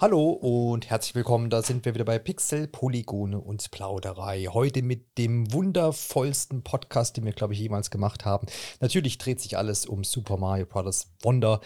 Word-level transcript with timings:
Hallo 0.00 0.30
und 0.30 0.88
herzlich 0.90 1.16
willkommen. 1.16 1.50
Da 1.50 1.60
sind 1.60 1.84
wir 1.84 1.92
wieder 1.92 2.04
bei 2.04 2.20
Pixel, 2.20 2.68
Polygone 2.68 3.40
und 3.40 3.68
Plauderei. 3.72 4.44
Heute 4.44 4.80
mit 4.82 5.18
dem 5.18 5.52
wundervollsten 5.52 6.62
Podcast, 6.62 7.16
den 7.16 7.24
wir, 7.24 7.32
glaube 7.32 7.54
ich, 7.54 7.58
jemals 7.58 7.90
gemacht 7.90 8.24
haben. 8.24 8.46
Natürlich 8.78 9.18
dreht 9.18 9.40
sich 9.40 9.58
alles 9.58 9.86
um 9.86 10.04
Super 10.04 10.36
Mario 10.36 10.66
Bros. 10.66 11.08
Wonder, 11.22 11.60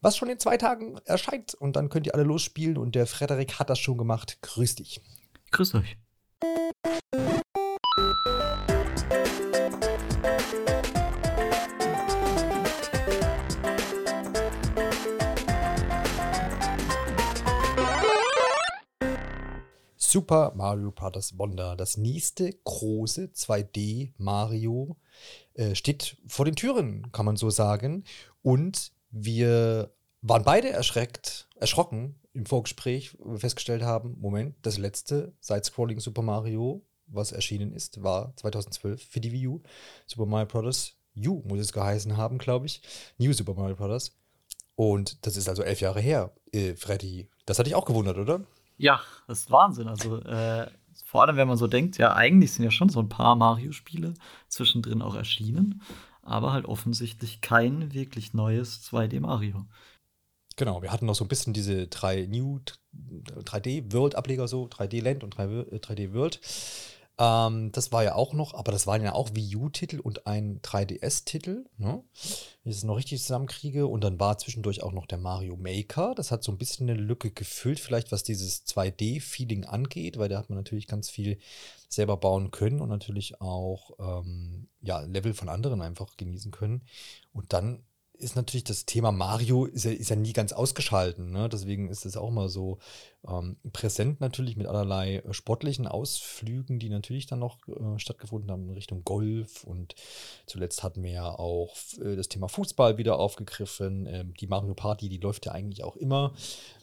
was 0.00 0.16
schon 0.16 0.30
in 0.30 0.38
zwei 0.38 0.58
Tagen 0.58 0.96
erscheint. 1.06 1.54
Und 1.54 1.74
dann 1.74 1.88
könnt 1.88 2.06
ihr 2.06 2.14
alle 2.14 2.22
losspielen. 2.22 2.78
Und 2.78 2.94
der 2.94 3.08
Frederik 3.08 3.58
hat 3.58 3.68
das 3.68 3.80
schon 3.80 3.98
gemacht. 3.98 4.38
Grüß 4.42 4.76
dich. 4.76 5.00
Grüß 5.50 5.74
euch. 5.74 5.96
Super 20.12 20.52
Mario 20.54 20.90
Bros. 20.90 21.38
Wonder, 21.38 21.74
das 21.74 21.96
nächste 21.96 22.52
große 22.64 23.32
2D 23.34 24.12
Mario, 24.18 24.98
äh, 25.54 25.74
steht 25.74 26.18
vor 26.26 26.44
den 26.44 26.54
Türen, 26.54 27.10
kann 27.12 27.24
man 27.24 27.38
so 27.38 27.48
sagen. 27.48 28.04
Und 28.42 28.92
wir 29.10 29.90
waren 30.20 30.44
beide 30.44 30.68
erschreckt, 30.68 31.48
erschrocken 31.56 32.16
im 32.34 32.44
Vorgespräch, 32.44 33.16
wo 33.18 33.32
wir 33.32 33.38
festgestellt 33.38 33.84
haben, 33.84 34.18
Moment, 34.20 34.54
das 34.60 34.76
letzte 34.76 35.32
Side-Scrolling 35.40 35.98
Super 35.98 36.20
Mario, 36.20 36.82
was 37.06 37.32
erschienen 37.32 37.72
ist, 37.72 38.02
war 38.02 38.36
2012 38.36 39.02
für 39.02 39.20
die 39.20 39.32
Wii 39.32 39.46
U. 39.46 39.62
Super 40.06 40.26
Mario 40.26 40.46
Bros. 40.46 40.94
U 41.16 41.42
muss 41.46 41.58
es 41.58 41.72
geheißen 41.72 42.18
haben, 42.18 42.36
glaube 42.36 42.66
ich. 42.66 42.82
New 43.16 43.32
Super 43.32 43.54
Mario 43.54 43.76
Bros. 43.76 44.14
Und 44.74 45.26
das 45.26 45.38
ist 45.38 45.48
also 45.48 45.62
elf 45.62 45.80
Jahre 45.80 46.02
her, 46.02 46.34
äh, 46.52 46.74
Freddy. 46.74 47.30
Das 47.46 47.58
hat 47.58 47.66
dich 47.66 47.74
auch 47.74 47.86
gewundert, 47.86 48.18
oder? 48.18 48.44
Ja, 48.82 49.00
das 49.28 49.42
ist 49.42 49.50
Wahnsinn. 49.52 49.86
Also, 49.86 50.16
äh, 50.22 50.66
vor 51.04 51.22
allem, 51.22 51.36
wenn 51.36 51.46
man 51.46 51.56
so 51.56 51.68
denkt, 51.68 51.98
ja, 51.98 52.16
eigentlich 52.16 52.52
sind 52.52 52.64
ja 52.64 52.72
schon 52.72 52.88
so 52.88 52.98
ein 52.98 53.08
paar 53.08 53.36
Mario-Spiele 53.36 54.14
zwischendrin 54.48 55.02
auch 55.02 55.14
erschienen, 55.14 55.82
aber 56.22 56.52
halt 56.52 56.64
offensichtlich 56.66 57.40
kein 57.40 57.94
wirklich 57.94 58.34
neues 58.34 58.82
2D-Mario. 58.82 59.66
Genau, 60.56 60.82
wir 60.82 60.90
hatten 60.90 61.06
noch 61.06 61.14
so 61.14 61.24
ein 61.24 61.28
bisschen 61.28 61.52
diese 61.52 61.86
drei 61.86 62.26
New 62.26 62.58
3D-World-Ableger, 62.92 64.48
so 64.48 64.64
3D-Land 64.64 65.22
und 65.22 65.36
3D-World. 65.36 66.40
Ähm, 67.22 67.70
das 67.70 67.92
war 67.92 68.02
ja 68.02 68.16
auch 68.16 68.32
noch, 68.32 68.52
aber 68.52 68.72
das 68.72 68.88
waren 68.88 69.00
ja 69.02 69.14
auch 69.14 69.30
Wii 69.32 69.54
U-Titel 69.54 70.00
und 70.00 70.26
ein 70.26 70.60
3DS-Titel, 70.60 71.66
ne? 71.78 72.02
Wenn 72.64 72.70
ich 72.72 72.78
es 72.78 72.82
noch 72.82 72.96
richtig 72.96 73.22
zusammenkriege. 73.22 73.86
Und 73.86 74.02
dann 74.02 74.18
war 74.18 74.38
zwischendurch 74.38 74.82
auch 74.82 74.90
noch 74.90 75.06
der 75.06 75.18
Mario 75.18 75.56
Maker. 75.56 76.14
Das 76.16 76.32
hat 76.32 76.42
so 76.42 76.50
ein 76.50 76.58
bisschen 76.58 76.90
eine 76.90 76.98
Lücke 76.98 77.30
gefüllt, 77.30 77.78
vielleicht 77.78 78.10
was 78.10 78.24
dieses 78.24 78.66
2D-Feeling 78.66 79.66
angeht, 79.66 80.18
weil 80.18 80.28
da 80.28 80.38
hat 80.38 80.50
man 80.50 80.58
natürlich 80.58 80.88
ganz 80.88 81.10
viel 81.10 81.38
selber 81.88 82.16
bauen 82.16 82.50
können 82.50 82.80
und 82.80 82.88
natürlich 82.88 83.40
auch 83.40 83.92
ähm, 84.00 84.68
ja, 84.80 85.00
Level 85.00 85.32
von 85.32 85.48
anderen 85.48 85.80
einfach 85.80 86.16
genießen 86.16 86.50
können. 86.50 86.82
Und 87.32 87.52
dann 87.52 87.84
ist 88.14 88.36
natürlich 88.36 88.64
das 88.64 88.86
Thema 88.86 89.10
Mario 89.10 89.64
ist 89.64 89.84
ja, 89.84 89.90
ist 89.90 90.10
ja 90.10 90.16
nie 90.16 90.32
ganz 90.32 90.52
ausgeschalten. 90.52 91.30
Ne? 91.32 91.48
Deswegen 91.48 91.88
ist 91.88 92.04
es 92.04 92.16
auch 92.16 92.30
mal 92.30 92.48
so 92.48 92.78
ähm, 93.26 93.56
präsent 93.72 94.20
natürlich 94.20 94.56
mit 94.56 94.66
allerlei 94.66 95.16
äh, 95.16 95.32
sportlichen 95.32 95.86
Ausflügen, 95.86 96.78
die 96.78 96.88
natürlich 96.88 97.26
dann 97.26 97.40
noch 97.40 97.58
äh, 97.68 97.98
stattgefunden 97.98 98.50
haben 98.50 98.68
in 98.68 98.74
Richtung 98.74 99.02
Golf. 99.04 99.64
Und 99.64 99.94
zuletzt 100.46 100.82
hatten 100.82 101.02
wir 101.02 101.10
ja 101.10 101.28
auch 101.30 101.74
äh, 102.00 102.14
das 102.16 102.28
Thema 102.28 102.48
Fußball 102.48 102.98
wieder 102.98 103.18
aufgegriffen. 103.18 104.06
Ähm, 104.06 104.34
die 104.34 104.46
Mario 104.46 104.74
Party, 104.74 105.08
die 105.08 105.18
läuft 105.18 105.46
ja 105.46 105.52
eigentlich 105.52 105.82
auch 105.82 105.96
immer. 105.96 106.34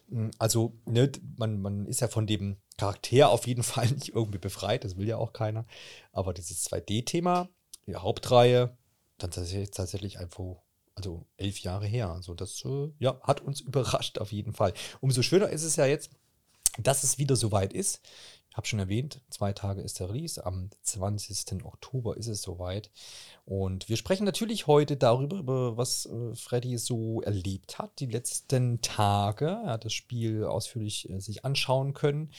Hm, 0.09 0.31
also 0.39 0.73
ne, 0.85 1.11
man, 1.37 1.61
man 1.61 1.85
ist 1.85 2.01
ja 2.01 2.07
von 2.07 2.27
dem 2.27 2.57
Charakter 2.77 3.29
auf 3.29 3.47
jeden 3.47 3.63
Fall 3.63 3.89
nicht 3.89 4.09
irgendwie 4.09 4.39
befreit. 4.39 4.83
Das 4.83 4.97
will 4.97 5.07
ja 5.07 5.17
auch 5.17 5.31
keiner. 5.31 5.65
Aber 6.11 6.33
dieses 6.33 6.69
2D-Thema, 6.69 7.49
die 7.87 7.95
Hauptreihe, 7.95 8.77
dann 9.19 9.31
tatsächlich, 9.31 9.71
tatsächlich 9.71 10.19
einfach 10.19 10.55
also 10.99 11.25
elf 11.37 11.59
Jahre 11.59 11.87
her. 11.87 12.09
Also 12.09 12.33
das 12.33 12.63
äh, 12.65 12.91
ja, 12.99 13.19
hat 13.21 13.41
uns 13.41 13.61
überrascht 13.69 14.19
auf 14.19 14.31
jeden 14.31 14.53
Fall. 14.53 14.73
Umso 15.01 15.21
schöner 15.21 15.49
ist 15.49 15.63
es 15.63 15.75
ja 15.75 15.85
jetzt, 15.85 16.11
dass 16.77 17.03
es 17.03 17.17
wieder 17.17 17.35
soweit 17.35 17.73
ist. 17.73 18.01
Ich 18.51 18.57
habe 18.57 18.67
schon 18.67 18.79
erwähnt, 18.79 19.21
zwei 19.29 19.53
Tage 19.53 19.81
ist 19.81 19.99
der 19.99 20.09
Release. 20.09 20.43
Am 20.43 20.69
20. 20.81 21.63
Oktober 21.63 22.17
ist 22.17 22.27
es 22.27 22.41
soweit. 22.41 22.89
Und 23.45 23.87
wir 23.89 23.95
sprechen 23.95 24.25
natürlich 24.25 24.67
heute 24.67 24.97
darüber, 24.97 25.37
über 25.37 25.77
was 25.77 26.07
äh, 26.07 26.35
Freddy 26.35 26.77
so 26.77 27.21
erlebt 27.21 27.79
hat 27.79 27.99
die 27.99 28.07
letzten 28.07 28.81
Tage. 28.81 29.45
Er 29.45 29.73
hat 29.73 29.85
das 29.85 29.93
Spiel 29.93 30.45
ausführlich 30.45 31.09
äh, 31.09 31.19
sich 31.19 31.45
anschauen 31.45 31.93
können. 31.93 32.31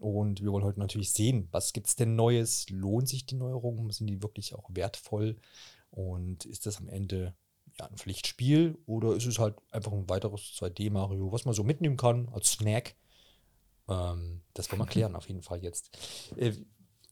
Und 0.00 0.42
wir 0.42 0.50
wollen 0.50 0.64
heute 0.64 0.80
natürlich 0.80 1.12
sehen, 1.12 1.48
was 1.52 1.72
gibt 1.72 1.86
es 1.86 1.96
denn 1.96 2.16
Neues? 2.16 2.68
Lohnt 2.68 3.08
sich 3.08 3.24
die 3.24 3.36
Neuerungen? 3.36 3.90
Sind 3.90 4.08
die 4.08 4.22
wirklich 4.22 4.54
auch 4.54 4.68
wertvoll? 4.70 5.36
Und 5.90 6.44
ist 6.46 6.66
das 6.66 6.78
am 6.78 6.88
Ende 6.88 7.32
ja, 7.78 7.86
ein 7.86 7.96
Pflichtspiel 7.96 8.78
oder 8.86 9.14
ist 9.14 9.26
es 9.26 9.38
halt 9.38 9.56
einfach 9.70 9.92
ein 9.92 10.08
weiteres 10.08 10.40
2D-Mario, 10.58 11.32
was 11.32 11.44
man 11.44 11.54
so 11.54 11.64
mitnehmen 11.64 11.96
kann 11.96 12.28
als 12.32 12.52
Snack? 12.52 12.94
Ähm, 13.88 14.42
das 14.54 14.70
wollen 14.70 14.80
wir 14.80 14.86
klären 14.90 15.16
auf 15.16 15.28
jeden 15.28 15.42
Fall 15.42 15.62
jetzt. 15.62 15.96
Äh, 16.36 16.52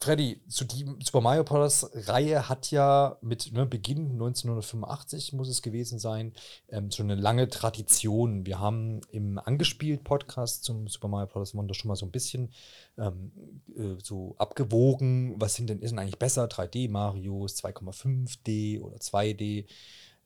Freddy, 0.02 0.40
so 0.48 0.64
die 0.64 0.84
Super 0.98 1.20
Mario 1.20 1.44
Bros. 1.44 1.88
Reihe 1.94 2.48
hat 2.48 2.72
ja 2.72 3.18
mit 3.20 3.52
ne, 3.52 3.66
Beginn 3.66 4.10
1985 4.10 5.32
muss 5.32 5.48
es 5.48 5.62
gewesen 5.62 6.00
sein, 6.00 6.32
ähm, 6.70 6.90
so 6.90 7.04
eine 7.04 7.14
lange 7.14 7.48
Tradition. 7.48 8.44
Wir 8.44 8.58
haben 8.58 9.00
im 9.12 9.38
angespielt 9.38 10.02
Podcast 10.02 10.64
zum 10.64 10.88
Super 10.88 11.06
Mario 11.06 11.28
Bros. 11.28 11.54
Wonder 11.54 11.74
schon 11.74 11.86
mal 11.86 11.94
so 11.94 12.04
ein 12.04 12.10
bisschen 12.10 12.50
ähm, 12.98 13.30
äh, 13.76 13.94
so 14.02 14.34
abgewogen, 14.38 15.40
was 15.40 15.54
sind 15.54 15.70
denn 15.70 15.78
ist 15.78 15.90
denn 15.90 16.00
eigentlich 16.00 16.18
besser, 16.18 16.46
3D 16.46 16.90
Marios, 16.90 17.62
2,5D 17.62 18.80
oder 18.80 18.96
2D? 18.96 19.66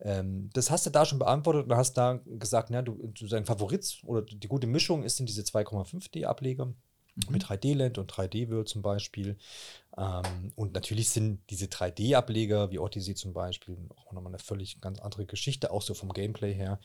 Ähm, 0.01 0.51
das 0.53 0.71
hast 0.71 0.87
du 0.87 0.91
da 0.91 1.05
schon 1.05 1.19
beantwortet 1.19 1.67
und 1.67 1.77
hast 1.77 1.95
da 1.95 2.21
gesagt, 2.27 2.71
ja, 2.71 2.83
du, 2.83 2.99
dein 3.29 3.47
Favorit 3.47 3.99
oder 4.05 4.23
die 4.23 4.49
gute 4.49 4.67
Mischung 4.67 5.03
ist 5.03 5.21
in 5.21 5.27
diese 5.27 5.43
2,5D-Ableger. 5.43 6.67
Mhm. 6.67 6.75
Mit 7.31 7.45
3D-Land 7.45 7.99
und 7.99 8.13
3D-World 8.13 8.69
zum 8.69 8.83
Beispiel. 8.83 9.39
Ähm, 9.97 10.53
und 10.55 10.75
natürlich 10.75 11.09
sind 11.09 11.41
diese 11.51 11.67
3D-Ableger 11.67 12.71
wie 12.71 12.79
Odyssey 12.79 13.15
zum 13.15 13.33
Beispiel 13.33 13.79
auch 13.97 14.13
nochmal 14.13 14.33
eine 14.33 14.39
völlig 14.39 14.81
ganz 14.81 14.99
andere 14.99 15.25
Geschichte, 15.25 15.71
auch 15.71 15.83
so 15.83 15.95
vom 15.95 16.13
Gameplay 16.13 16.53
her. 16.53 16.79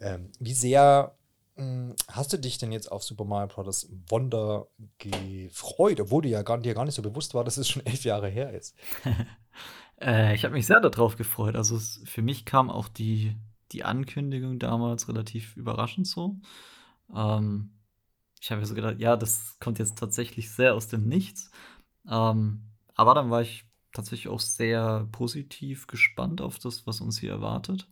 Ähm, 0.00 0.30
wie 0.40 0.54
sehr 0.54 1.14
hm, 1.58 1.96
hast 2.08 2.32
du 2.32 2.38
dich 2.38 2.58
denn 2.58 2.70
jetzt 2.70 2.90
auf 2.90 3.02
Super 3.02 3.24
Mario 3.24 3.48
Bros. 3.48 3.88
Wonder 4.08 4.68
gefreut, 4.98 6.00
obwohl 6.00 6.22
du 6.22 6.28
ja 6.28 6.42
gar, 6.42 6.58
dir 6.58 6.72
gar 6.72 6.84
nicht 6.84 6.94
so 6.94 7.02
bewusst 7.02 7.34
war, 7.34 7.42
dass 7.44 7.56
es 7.56 7.68
schon 7.68 7.84
elf 7.84 8.04
Jahre 8.04 8.28
her 8.28 8.52
ist? 8.52 8.74
Äh, 10.00 10.34
ich 10.34 10.44
habe 10.44 10.54
mich 10.54 10.66
sehr 10.66 10.80
darauf 10.80 11.16
gefreut. 11.16 11.56
Also 11.56 11.76
es, 11.76 12.02
für 12.04 12.22
mich 12.22 12.44
kam 12.44 12.70
auch 12.70 12.88
die, 12.88 13.36
die 13.72 13.84
Ankündigung 13.84 14.58
damals 14.58 15.08
relativ 15.08 15.56
überraschend 15.56 16.06
so. 16.06 16.36
Ähm, 17.14 17.72
ich 18.40 18.50
habe 18.50 18.60
mir 18.60 18.66
so 18.66 18.74
gedacht, 18.74 19.00
ja, 19.00 19.16
das 19.16 19.58
kommt 19.60 19.78
jetzt 19.78 19.98
tatsächlich 19.98 20.50
sehr 20.50 20.74
aus 20.74 20.88
dem 20.88 21.08
Nichts. 21.08 21.50
Ähm, 22.10 22.62
aber 22.94 23.14
dann 23.14 23.30
war 23.30 23.42
ich 23.42 23.66
tatsächlich 23.92 24.28
auch 24.28 24.40
sehr 24.40 25.08
positiv 25.12 25.86
gespannt 25.86 26.40
auf 26.40 26.58
das, 26.58 26.86
was 26.86 27.00
uns 27.00 27.18
hier 27.18 27.32
erwartet. 27.32 27.88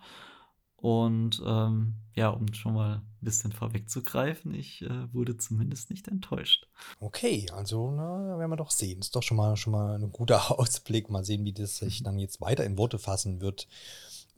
Und 0.87 1.43
ähm, 1.45 1.95
ja, 2.15 2.29
um 2.29 2.55
schon 2.55 2.75
mal 2.75 2.99
ein 2.99 3.03
bisschen 3.21 3.51
vorwegzugreifen, 3.51 4.55
ich 4.55 4.83
äh, 4.83 5.13
wurde 5.13 5.37
zumindest 5.37 5.91
nicht 5.91 6.07
enttäuscht. 6.07 6.69
Okay, 7.01 7.49
also 7.53 7.91
na, 7.91 8.39
werden 8.39 8.53
wir 8.53 8.57
doch 8.57 8.71
sehen. 8.71 9.01
Ist 9.01 9.17
doch 9.17 9.25
schon 9.25 9.37
mal, 9.37 9.57
schon 9.57 9.73
mal 9.73 9.97
ein 9.97 10.13
guter 10.13 10.49
Ausblick. 10.61 11.11
Mal 11.11 11.25
sehen, 11.25 11.45
wie 11.45 11.53
das 11.53 11.79
sich 11.79 12.03
mhm. 12.03 12.05
dann 12.05 12.19
jetzt 12.21 12.41
weiter 12.41 12.65
in 12.65 12.79
Worte 12.79 13.01
fassen 13.01 13.41
wird 13.41 13.67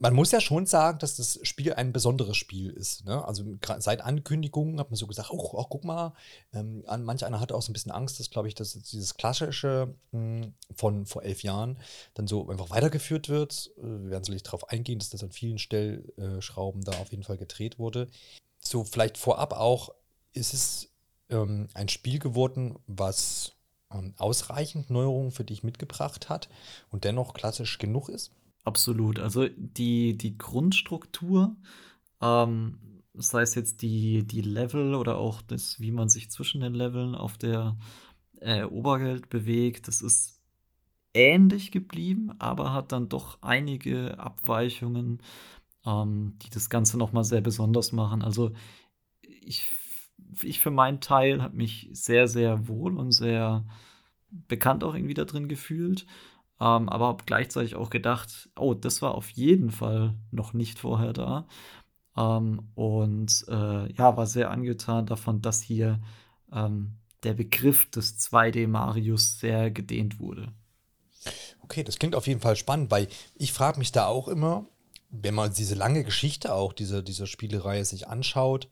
man 0.00 0.14
muss 0.14 0.30
ja 0.30 0.40
schon 0.40 0.66
sagen, 0.66 0.98
dass 1.00 1.16
das 1.16 1.40
Spiel 1.42 1.74
ein 1.74 1.92
besonderes 1.92 2.36
Spiel 2.36 2.70
ist. 2.70 3.04
Ne? 3.04 3.24
Also 3.26 3.44
seit 3.78 4.00
Ankündigung 4.00 4.78
hat 4.78 4.90
man 4.90 4.96
so 4.96 5.06
gesagt, 5.06 5.30
oh, 5.30 5.50
oh 5.52 5.64
guck 5.68 5.84
mal, 5.84 6.14
ähm, 6.52 6.84
manch 7.00 7.24
einer 7.24 7.40
hatte 7.40 7.54
auch 7.54 7.62
so 7.62 7.70
ein 7.70 7.72
bisschen 7.72 7.90
Angst, 7.92 8.20
dass, 8.20 8.30
glaube 8.30 8.48
ich, 8.48 8.54
dass 8.54 8.72
dieses 8.72 9.14
klassische 9.14 9.94
mh, 10.12 10.20
hm, 10.20 10.54
von 10.74 11.06
vor 11.06 11.22
elf 11.22 11.42
Jahren 11.42 11.78
dann 12.14 12.28
so 12.28 12.48
einfach 12.48 12.70
weitergeführt 12.70 13.28
wird. 13.28 13.72
Äh, 13.78 13.82
wir 13.82 14.10
werden 14.10 14.24
sicherlich 14.24 14.44
darauf 14.44 14.68
eingehen, 14.68 15.00
dass 15.00 15.10
das 15.10 15.24
an 15.24 15.32
vielen 15.32 15.58
Stellschrauben 15.58 16.84
da 16.84 16.92
auf 16.92 17.10
jeden 17.10 17.24
Fall 17.24 17.38
gedreht 17.38 17.78
wurde. 17.78 18.08
So 18.60 18.84
vielleicht 18.84 19.18
vorab 19.18 19.52
auch, 19.52 19.90
ist 20.32 20.54
es 20.54 20.90
ähm, 21.30 21.68
ein 21.74 21.88
Spiel 21.88 22.20
geworden, 22.20 22.78
was 22.86 23.52
ähm, 23.92 24.14
ausreichend 24.18 24.90
Neuerungen 24.90 25.32
für 25.32 25.44
dich 25.44 25.64
mitgebracht 25.64 26.28
hat 26.28 26.48
und 26.90 27.04
dennoch 27.04 27.34
klassisch 27.34 27.78
genug 27.78 28.08
ist? 28.08 28.30
Absolut. 28.68 29.18
Also 29.18 29.48
die, 29.56 30.16
die 30.18 30.36
Grundstruktur, 30.36 31.56
ähm, 32.20 32.78
sei 33.14 33.42
es 33.42 33.54
jetzt 33.54 33.80
die, 33.82 34.26
die 34.26 34.42
Level 34.42 34.94
oder 34.94 35.16
auch 35.18 35.40
das, 35.42 35.80
wie 35.80 35.90
man 35.90 36.08
sich 36.10 36.30
zwischen 36.30 36.60
den 36.60 36.74
Leveln 36.74 37.14
auf 37.14 37.38
der 37.38 37.78
äh, 38.40 38.64
Oberwelt 38.64 39.30
bewegt, 39.30 39.88
das 39.88 40.02
ist 40.02 40.42
ähnlich 41.14 41.72
geblieben, 41.72 42.32
aber 42.40 42.74
hat 42.74 42.92
dann 42.92 43.08
doch 43.08 43.38
einige 43.42 44.18
Abweichungen, 44.20 45.22
ähm, 45.86 46.36
die 46.42 46.50
das 46.50 46.70
Ganze 46.70 46.98
nochmal 46.98 47.24
sehr 47.24 47.42
besonders 47.42 47.92
machen. 47.92 48.22
Also 48.22 48.52
ich 49.24 49.68
ich 50.42 50.60
für 50.60 50.70
meinen 50.70 51.00
Teil 51.00 51.42
habe 51.42 51.56
mich 51.56 51.88
sehr, 51.92 52.28
sehr 52.28 52.68
wohl 52.68 52.98
und 52.98 53.12
sehr 53.12 53.64
bekannt 54.30 54.84
auch 54.84 54.94
irgendwie 54.94 55.14
da 55.14 55.24
drin 55.24 55.48
gefühlt. 55.48 56.06
Ähm, 56.60 56.88
aber 56.88 57.06
habe 57.06 57.24
gleichzeitig 57.24 57.76
auch 57.76 57.90
gedacht, 57.90 58.48
oh, 58.56 58.74
das 58.74 59.00
war 59.02 59.14
auf 59.14 59.30
jeden 59.30 59.70
Fall 59.70 60.14
noch 60.30 60.52
nicht 60.52 60.78
vorher 60.78 61.12
da. 61.12 61.46
Ähm, 62.16 62.68
und 62.74 63.44
äh, 63.48 63.92
ja, 63.92 64.16
war 64.16 64.26
sehr 64.26 64.50
angetan 64.50 65.06
davon, 65.06 65.40
dass 65.40 65.62
hier 65.62 66.00
ähm, 66.52 66.96
der 67.22 67.34
Begriff 67.34 67.90
des 67.90 68.18
2D-Marios 68.18 69.38
sehr 69.38 69.70
gedehnt 69.70 70.18
wurde. 70.18 70.52
Okay, 71.62 71.84
das 71.84 71.98
klingt 71.98 72.14
auf 72.14 72.26
jeden 72.26 72.40
Fall 72.40 72.56
spannend, 72.56 72.90
weil 72.90 73.08
ich 73.34 73.52
frage 73.52 73.78
mich 73.78 73.92
da 73.92 74.06
auch 74.06 74.28
immer, 74.28 74.66
wenn 75.10 75.34
man 75.34 75.52
diese 75.52 75.74
lange 75.74 76.04
Geschichte 76.04 76.54
auch 76.54 76.72
dieser, 76.72 77.02
dieser 77.02 77.26
Spielereihe 77.26 77.84
sich 77.84 78.08
anschaut, 78.08 78.68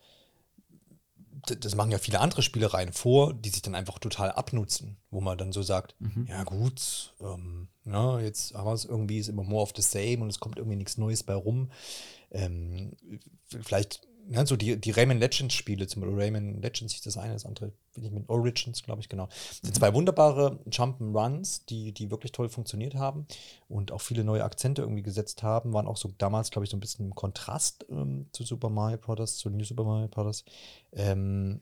das 1.45 1.75
machen 1.75 1.91
ja 1.91 1.99
viele 1.99 2.21
andere 2.21 2.43
Spielereien 2.43 2.93
vor, 2.93 3.35
die 3.35 3.51
sich 3.51 3.63
dann 3.63 3.75
einfach 3.75 3.99
total 3.99 4.33
abnutzen, 4.33 4.97
wo 5.11 5.21
man 5.21 5.39
dann 5.39 5.53
so 5.53 5.63
sagt, 5.63 5.95
mhm. 5.99 6.27
ja 6.29 6.45
gut, 6.45 7.15
ähm, 7.21 7.69
na, 7.85 8.21
jetzt 8.21 8.55
haben 8.55 8.67
wir 8.67 8.73
es 8.73 8.85
irgendwie, 8.85 9.19
ist 9.19 9.29
immer 9.29 9.45
more 9.45 9.63
of 9.63 9.73
the 9.77 9.83
same 9.83 10.23
und 10.23 10.29
es 10.29 10.41
kommt 10.41 10.59
irgendwie 10.59 10.77
nichts 10.77 10.99
Neues 10.99 11.23
bei 11.23 11.35
rum. 11.35 11.71
Ähm, 12.31 12.93
vielleicht 13.47 14.06
ja, 14.29 14.45
so 14.45 14.57
die, 14.57 14.81
die 14.81 14.91
Rayman 14.91 15.19
Legends 15.19 15.55
Spiele, 15.55 15.87
zum 15.87 16.03
Beispiel 16.03 16.19
Rayman 16.19 16.61
Legends 16.61 16.95
ist 16.95 17.07
das 17.07 17.17
eine, 17.17 17.33
das 17.35 17.47
andere 17.47 17.73
bin 17.95 18.05
ich 18.05 18.11
mit 18.11 18.29
Origins, 18.29 18.83
glaube 18.83 19.01
ich, 19.01 19.09
genau. 19.09 19.27
Das 19.27 19.61
sind 19.63 19.75
zwei 19.75 19.95
wunderbare 19.95 20.59
Jump'n'Runs, 20.69 21.63
die, 21.69 21.93
die 21.93 22.11
wirklich 22.11 22.33
toll 22.33 22.49
funktioniert 22.49 22.95
haben 22.95 23.27
und 23.69 23.93
auch 23.93 24.01
viele 24.01 24.25
neue 24.25 24.45
Akzente 24.45 24.83
irgendwie 24.83 25.03
gesetzt 25.03 25.43
haben, 25.43 25.73
waren 25.73 25.87
auch 25.87 25.97
so 25.97 26.13
damals, 26.19 26.51
glaube 26.51 26.65
ich, 26.65 26.71
so 26.71 26.77
ein 26.77 26.81
bisschen 26.81 27.07
im 27.07 27.15
Kontrast 27.15 27.87
ähm, 27.91 28.27
zu 28.33 28.43
Super 28.43 28.69
Mario 28.69 28.99
Bros., 28.99 29.37
zu 29.37 29.49
New 29.51 29.65
Super 29.65 29.85
Mario 29.85 30.09
Bros. 30.09 30.45
Ähm, 30.93 31.61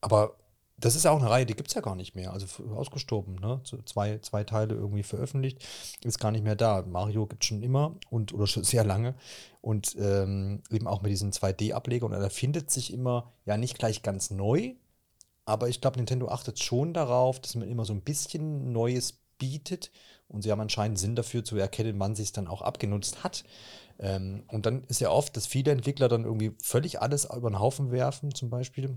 aber 0.00 0.36
das 0.80 0.96
ist 0.96 1.04
ja 1.04 1.10
auch 1.10 1.20
eine 1.20 1.30
Reihe, 1.30 1.46
die 1.46 1.54
gibt 1.54 1.68
es 1.68 1.74
ja 1.74 1.80
gar 1.80 1.94
nicht 1.94 2.14
mehr. 2.14 2.32
Also 2.32 2.46
ausgestorben, 2.74 3.34
ne? 3.36 3.60
Zwei, 3.84 4.18
zwei 4.18 4.44
Teile 4.44 4.74
irgendwie 4.74 5.02
veröffentlicht, 5.02 5.64
ist 6.02 6.18
gar 6.18 6.30
nicht 6.30 6.42
mehr 6.44 6.56
da. 6.56 6.82
Mario 6.82 7.26
gibt 7.26 7.42
es 7.44 7.48
schon 7.48 7.62
immer 7.62 7.96
und 8.08 8.32
oder 8.32 8.46
schon 8.46 8.64
sehr 8.64 8.84
lange. 8.84 9.14
Und 9.60 9.94
ähm, 9.98 10.62
eben 10.70 10.86
auch 10.86 11.02
mit 11.02 11.12
diesen 11.12 11.32
2D-Ableger. 11.32 12.06
Und 12.06 12.12
er 12.12 12.30
findet 12.30 12.70
sich 12.70 12.92
immer, 12.92 13.32
ja, 13.44 13.56
nicht 13.56 13.78
gleich 13.78 14.02
ganz 14.02 14.30
neu, 14.30 14.74
aber 15.44 15.68
ich 15.68 15.80
glaube, 15.80 15.98
Nintendo 15.98 16.28
achtet 16.28 16.62
schon 16.62 16.94
darauf, 16.94 17.40
dass 17.40 17.54
man 17.56 17.68
immer 17.68 17.84
so 17.84 17.92
ein 17.92 18.02
bisschen 18.02 18.72
Neues 18.72 19.20
bietet. 19.38 19.90
Und 20.28 20.42
sie 20.42 20.52
haben 20.52 20.60
anscheinend 20.60 20.98
Sinn 20.98 21.16
dafür 21.16 21.44
zu 21.44 21.56
erkennen, 21.56 21.98
wann 21.98 22.14
sich 22.14 22.26
es 22.26 22.32
dann 22.32 22.46
auch 22.46 22.62
abgenutzt 22.62 23.24
hat. 23.24 23.44
Ähm, 23.98 24.44
und 24.46 24.64
dann 24.64 24.84
ist 24.84 25.00
ja 25.00 25.10
oft, 25.10 25.36
dass 25.36 25.46
viele 25.46 25.72
Entwickler 25.72 26.08
dann 26.08 26.24
irgendwie 26.24 26.52
völlig 26.62 27.02
alles 27.02 27.24
über 27.24 27.50
den 27.50 27.58
Haufen 27.58 27.90
werfen, 27.90 28.34
zum 28.34 28.48
Beispiel 28.48 28.96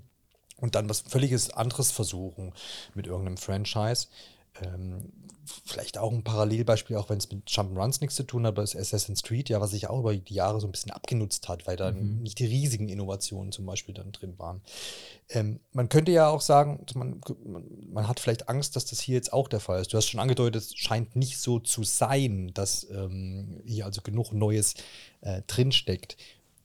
und 0.63 0.75
dann 0.75 0.87
was 0.87 1.01
völliges 1.01 1.49
anderes 1.49 1.91
versuchen 1.91 2.53
mit 2.95 3.05
irgendeinem 3.05 3.35
Franchise. 3.35 4.07
Ähm, 4.63 5.11
vielleicht 5.65 5.97
auch 5.97 6.09
ein 6.09 6.23
Parallelbeispiel, 6.23 6.95
auch 6.95 7.09
wenn 7.09 7.17
es 7.17 7.29
mit 7.29 7.49
Jump'n'Runs 7.49 7.99
nichts 7.99 8.15
zu 8.15 8.23
tun 8.23 8.45
hat, 8.45 8.53
aber 8.53 8.63
ist 8.63 8.77
Assassin's 8.77 9.23
Creed, 9.23 9.49
ja, 9.49 9.59
was 9.59 9.71
sich 9.71 9.89
auch 9.89 9.99
über 9.99 10.15
die 10.15 10.33
Jahre 10.33 10.61
so 10.61 10.67
ein 10.67 10.71
bisschen 10.71 10.91
abgenutzt 10.91 11.49
hat, 11.49 11.67
weil 11.67 11.75
da 11.75 11.91
mhm. 11.91 12.21
nicht 12.21 12.39
die 12.39 12.45
riesigen 12.45 12.87
Innovationen 12.87 13.51
zum 13.51 13.65
Beispiel 13.65 13.93
dann 13.93 14.13
drin 14.13 14.35
waren. 14.39 14.61
Ähm, 15.27 15.59
man 15.73 15.89
könnte 15.89 16.13
ja 16.13 16.29
auch 16.29 16.39
sagen, 16.39 16.85
man, 16.95 17.19
man 17.91 18.07
hat 18.07 18.21
vielleicht 18.21 18.47
Angst, 18.47 18.77
dass 18.77 18.85
das 18.85 19.01
hier 19.01 19.15
jetzt 19.15 19.33
auch 19.33 19.49
der 19.49 19.59
Fall 19.59 19.81
ist. 19.81 19.91
Du 19.91 19.97
hast 19.97 20.07
schon 20.07 20.21
angedeutet, 20.21 20.63
es 20.63 20.77
scheint 20.77 21.17
nicht 21.17 21.39
so 21.39 21.59
zu 21.59 21.83
sein, 21.83 22.51
dass 22.53 22.89
ähm, 22.89 23.59
hier 23.65 23.83
also 23.83 24.01
genug 24.01 24.31
Neues 24.31 24.75
äh, 25.19 25.41
drinsteckt. 25.45 26.15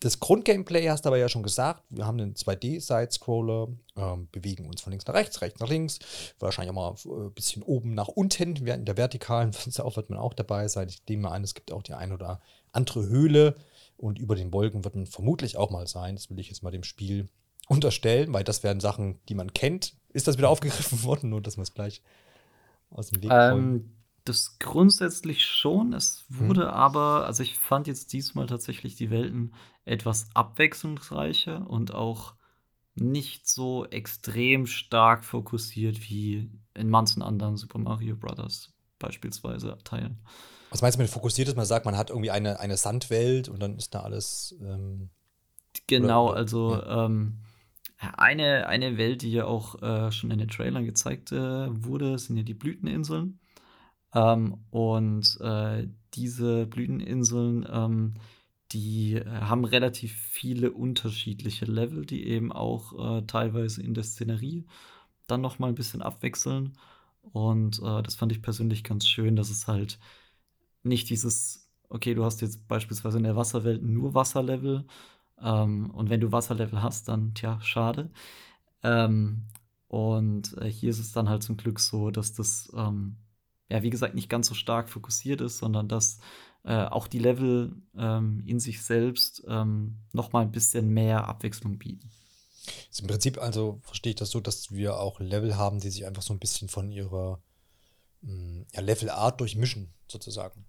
Das 0.01 0.21
Grundgameplay 0.21 0.89
hast 0.89 1.05
du 1.05 1.09
aber 1.09 1.19
ja 1.19 1.29
schon 1.29 1.43
gesagt. 1.43 1.83
Wir 1.91 2.07
haben 2.07 2.21
einen 2.21 2.35
2D-Side-Scroller, 2.35 3.69
ähm, 3.97 4.29
bewegen 4.31 4.67
uns 4.67 4.81
von 4.81 4.93
links 4.93 5.07
nach 5.07 5.15
rechts, 5.15 5.43
rechts 5.43 5.59
nach 5.59 5.69
links, 5.69 5.99
wahrscheinlich 6.39 6.71
auch 6.71 6.75
mal 6.75 6.91
ein 6.91 7.27
äh, 7.27 7.31
bisschen 7.31 7.63
oben 7.63 7.95
nach 7.95 8.09
unten. 8.09 8.55
In 8.57 8.85
der 8.85 8.97
vertikalen 8.97 9.53
auch 9.79 9.97
wird 9.97 10.11
man 10.11 10.19
auch 10.19 10.35
dabei 10.35 10.69
sein. 10.69 10.89
Ich 10.89 11.03
nehme 11.09 11.31
an, 11.31 11.43
es 11.43 11.55
gibt 11.55 11.73
auch 11.73 11.83
die 11.83 11.95
ein 11.95 12.13
oder 12.13 12.41
andere 12.71 13.07
Höhle 13.07 13.57
und 13.97 14.21
über 14.21 14.37
den 14.37 14.53
Wolken 14.53 14.85
wird 14.85 14.95
man 14.95 15.07
vermutlich 15.07 15.57
auch 15.57 15.71
mal 15.71 15.89
sein. 15.89 16.15
Das 16.15 16.31
will 16.31 16.39
ich 16.39 16.49
jetzt 16.49 16.63
mal 16.63 16.71
dem 16.71 16.85
Spiel 16.85 17.29
unterstellen, 17.69 18.33
weil 18.33 18.45
das 18.45 18.63
wären 18.63 18.79
Sachen, 18.79 19.19
die 19.29 19.35
man 19.35 19.53
kennt. 19.53 19.95
Ist 20.13 20.29
das 20.29 20.39
wieder 20.39 20.49
aufgegriffen 20.49 21.03
worden, 21.05 21.31
nur 21.31 21.43
dass 21.43 21.57
wir 21.57 21.63
es 21.63 21.75
gleich 21.75 22.03
aus 22.91 23.09
dem 23.09 23.23
Weg 23.23 23.31
ähm, 23.33 23.91
das 24.29 24.59
grundsätzlich 24.59 25.45
schon. 25.45 25.93
Es 25.93 26.25
wurde 26.29 26.63
hm. 26.63 26.69
aber, 26.69 27.27
also 27.27 27.43
ich 27.43 27.59
fand 27.59 27.87
jetzt 27.87 28.13
diesmal 28.13 28.47
tatsächlich 28.47 28.97
die 28.97 29.11
Welten 29.11 29.55
etwas 29.85 30.29
abwechslungsreicher 30.35 31.69
und 31.69 31.95
auch 31.95 32.35
nicht 32.95 33.49
so 33.49 33.87
extrem 33.87 34.67
stark 34.67 35.25
fokussiert 35.25 36.01
wie 36.09 36.51
in 36.75 36.91
manchen 36.91 37.23
anderen 37.23 37.57
Super 37.57 37.79
Mario 37.79 38.17
Brothers 38.17 38.73
beispielsweise 38.99 39.79
Teilen. 39.85 40.19
Was 40.71 40.83
meinst 40.83 40.99
du 40.99 41.03
mit 41.03 41.11
fokussiert, 41.11 41.49
dass 41.49 41.57
man 41.57 41.65
sagt, 41.65 41.87
man 41.87 41.97
hat 41.97 42.11
irgendwie 42.11 42.31
eine, 42.31 42.61
eine 42.61 42.77
Sandwelt 42.77 43.49
und 43.49 43.61
dann 43.61 43.77
ist 43.77 43.95
da 43.95 44.01
alles. 44.01 44.57
Ähm, 44.61 45.11
genau, 45.87 46.31
oder, 46.31 46.37
also 46.37 46.75
ja. 46.75 47.07
ähm, 47.07 47.39
eine, 47.99 48.67
eine 48.69 48.99
Welt, 48.99 49.23
die 49.23 49.33
ja 49.33 49.45
auch 49.45 49.81
äh, 49.83 50.13
schon 50.13 50.31
in 50.31 50.39
den 50.39 50.49
Trailern 50.49 50.85
gezeigt 50.85 51.33
äh, 51.33 51.69
wurde, 51.85 52.19
sind 52.19 52.37
ja 52.37 52.43
die 52.43 52.55
Blüteninseln. 52.55 53.41
Ähm, 54.15 54.65
und 54.71 55.39
äh, 55.41 55.89
diese 56.15 56.67
Blüteninseln, 56.67 57.67
ähm, 57.71 58.15
die 58.73 59.15
äh, 59.15 59.25
haben 59.27 59.65
relativ 59.65 60.15
viele 60.15 60.73
unterschiedliche 60.73 61.65
Level, 61.67 62.07
die 62.07 62.27
eben 62.27 62.53
auch 62.53 63.19
äh, 63.19 63.23
teilweise 63.27 63.83
in 63.83 63.95
der 63.95 64.05
Szenerie 64.05 64.67
dann 65.27 65.41
noch 65.41 65.59
mal 65.59 65.69
ein 65.69 65.75
bisschen 65.75 66.03
abwechseln. 66.03 66.79
Und 67.23 67.81
äh, 67.83 68.03
das 68.03 68.17
fand 68.17 68.33
ich 68.33 68.43
persönlich 68.43 68.85
ganz 68.85 69.07
schön, 69.07 69.37
dass 69.37 69.51
es 69.51 69.67
halt 69.69 69.99
nicht 70.83 71.11
dieses, 71.11 71.69
okay, 71.89 72.15
du 72.15 72.25
hast 72.25 72.41
jetzt 72.43 72.69
beispielsweise 72.69 73.19
in 73.19 73.25
der 73.25 73.37
Wasserwelt 73.37 73.83
nur 73.83 74.15
Wasserlevel. 74.15 74.87
Ähm, 75.41 75.91
und 75.91 76.11
wenn 76.11 76.21
du 76.21 76.33
Wasserlevel 76.33 76.83
hast, 76.83 77.09
dann, 77.09 77.35
tja, 77.35 77.61
schade. 77.63 78.11
Ähm, 78.83 79.45
und 79.89 80.57
äh, 80.59 80.71
hier 80.71 80.91
ist 80.91 80.99
es 80.99 81.13
dann 81.13 81.29
halt 81.29 81.43
zum 81.43 81.57
Glück 81.57 81.81
so, 81.81 82.11
dass 82.11 82.35
das 82.35 82.71
ähm, 82.77 83.17
ja, 83.69 83.83
wie 83.83 83.91
gesagt, 83.91 84.15
nicht 84.15 84.29
ganz 84.29 84.49
so 84.49 84.55
stark 84.55 84.89
fokussiert 84.89 85.41
ist, 85.41 85.59
sondern 85.59 85.89
dass 85.89 86.19
äh, 86.65 86.85
auch 86.85 87.07
die 87.07 87.19
Level 87.19 87.77
ähm, 87.97 88.43
in 88.47 88.61
sich 88.61 88.83
selbst 88.83 89.45
ähm, 89.49 89.99
noch 90.13 90.33
mal 90.33 90.43
ein 90.43 90.53
bisschen 90.53 90.89
mehr 90.89 91.29
Abwechslung 91.29 91.79
bieten. 91.79 92.11
Ist 92.91 93.01
Im 93.01 93.07
Prinzip 93.07 93.39
also 93.39 93.81
verstehe 93.83 94.11
ich 94.11 94.17
das 94.17 94.31
so, 94.31 94.41
dass 94.41 94.73
wir 94.73 94.99
auch 94.99 95.21
Level 95.21 95.57
haben, 95.57 95.81
die 95.81 95.91
sich 95.91 96.07
einfach 96.07 96.23
so 96.23 96.35
ein 96.35 96.39
bisschen 96.39 96.69
von 96.69 96.91
ihrer 96.91 97.41
mh, 98.23 98.33
hm, 98.33 98.67
ja, 98.73 98.81
Levelart 98.81 99.41
durchmischen, 99.41 99.93
sozusagen. 100.09 100.67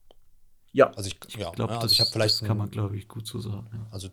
Ja, 0.72 0.92
also 0.92 1.10
ich, 1.10 1.18
ja, 1.36 1.50
glaube, 1.50 1.74
ne, 1.74 1.80
also 1.80 1.92
ich 1.92 2.00
habe 2.00 2.12
vielleicht. 2.12 2.42
Das 2.42 2.48
kann 2.48 2.58
man, 2.58 2.70
glaube 2.70 2.96
ich, 2.96 3.08
gut 3.08 3.26
so 3.26 3.40
sagen. 3.40 3.68
Ja. 3.74 3.88
Also 3.92 4.10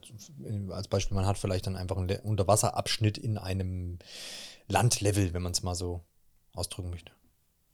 als 0.70 0.88
Beispiel, 0.88 1.14
man 1.14 1.26
hat 1.26 1.36
vielleicht 1.36 1.66
dann 1.66 1.76
einfach 1.76 1.98
einen 1.98 2.18
Unterwasserabschnitt 2.20 3.18
in 3.18 3.36
einem 3.36 3.98
Landlevel, 4.66 5.34
wenn 5.34 5.42
man 5.42 5.52
es 5.52 5.62
mal 5.62 5.74
so 5.74 6.06
ausdrücken 6.54 6.90
möchte. 6.90 7.12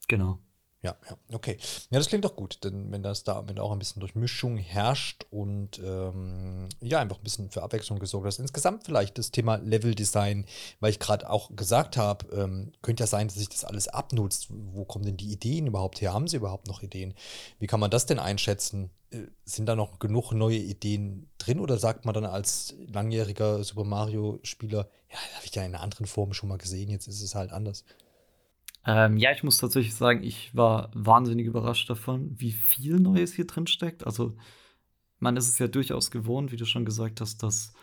Genau. 0.09 0.39
Ja, 0.83 0.97
ja, 1.09 1.17
okay. 1.33 1.57
Ja, 1.91 1.97
das 1.97 2.09
klingt 2.09 2.25
doch 2.25 2.35
gut, 2.35 2.61
denn 2.65 2.91
wenn 2.91 3.03
das 3.03 3.23
da, 3.23 3.47
wenn 3.47 3.57
auch 3.57 3.71
ein 3.71 3.79
bisschen 3.79 4.01
Durchmischung 4.01 4.57
herrscht 4.57 5.25
und 5.31 5.79
ähm, 5.79 6.67
ja, 6.81 6.99
einfach 6.99 7.19
ein 7.19 7.23
bisschen 7.23 7.49
für 7.49 7.63
Abwechslung 7.63 7.99
gesorgt 7.99 8.27
ist. 8.27 8.39
Insgesamt 8.39 8.83
vielleicht 8.83 9.17
das 9.17 9.31
Thema 9.31 9.55
Level-Design, 9.55 10.45
weil 10.81 10.89
ich 10.91 10.99
gerade 10.99 11.29
auch 11.29 11.55
gesagt 11.55 11.95
habe, 11.95 12.25
ähm, 12.35 12.73
könnte 12.81 13.03
ja 13.03 13.07
sein, 13.07 13.29
dass 13.29 13.37
sich 13.37 13.47
das 13.47 13.63
alles 13.63 13.87
abnutzt. 13.87 14.47
Wo 14.49 14.83
kommen 14.83 15.05
denn 15.05 15.15
die 15.15 15.31
Ideen 15.31 15.67
überhaupt 15.67 16.01
her? 16.01 16.11
Haben 16.11 16.27
sie 16.27 16.35
überhaupt 16.35 16.67
noch 16.67 16.83
Ideen? 16.83 17.13
Wie 17.59 17.67
kann 17.67 17.79
man 17.79 17.89
das 17.89 18.05
denn 18.05 18.19
einschätzen? 18.19 18.89
Äh, 19.11 19.27
sind 19.45 19.67
da 19.67 19.77
noch 19.77 19.99
genug 19.99 20.33
neue 20.33 20.57
Ideen 20.57 21.29
drin 21.37 21.61
oder 21.61 21.77
sagt 21.77 22.03
man 22.03 22.13
dann 22.13 22.25
als 22.25 22.75
langjähriger 22.91 23.63
Super 23.63 23.85
Mario-Spieler, 23.85 24.89
ja, 25.09 25.17
habe 25.35 25.45
ich 25.45 25.55
ja 25.55 25.63
in 25.63 25.73
einer 25.73 25.83
anderen 25.83 26.07
Form 26.07 26.33
schon 26.33 26.49
mal 26.49 26.57
gesehen, 26.57 26.89
jetzt 26.89 27.07
ist 27.07 27.21
es 27.21 27.35
halt 27.35 27.53
anders? 27.53 27.85
Ähm, 28.85 29.17
ja, 29.17 29.31
ich 29.31 29.43
muss 29.43 29.57
tatsächlich 29.57 29.95
sagen, 29.95 30.23
ich 30.23 30.55
war 30.55 30.91
wahnsinnig 30.93 31.45
überrascht 31.45 31.89
davon, 31.89 32.31
wie 32.39 32.51
viel 32.51 32.99
Neues 32.99 33.33
hier 33.33 33.47
drin 33.47 33.67
steckt. 33.67 34.05
Also, 34.05 34.35
man 35.19 35.37
ist 35.37 35.47
es 35.47 35.59
ja 35.59 35.67
durchaus 35.67 36.11
gewohnt, 36.11 36.51
wie 36.51 36.57
du 36.57 36.65
schon 36.65 36.85
gesagt 36.85 37.21
hast, 37.21 37.43
dass 37.43 37.73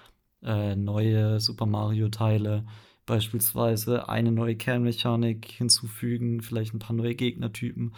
äh, 0.42 0.76
neue 0.76 1.40
Super 1.40 1.66
Mario-Teile 1.66 2.66
beispielsweise 3.07 4.09
eine 4.09 4.30
neue 4.30 4.57
Kernmechanik 4.57 5.47
hinzufügen, 5.47 6.42
vielleicht 6.42 6.75
ein 6.75 6.78
paar 6.78 6.95
neue 6.95 7.14
Gegnertypen. 7.14 7.95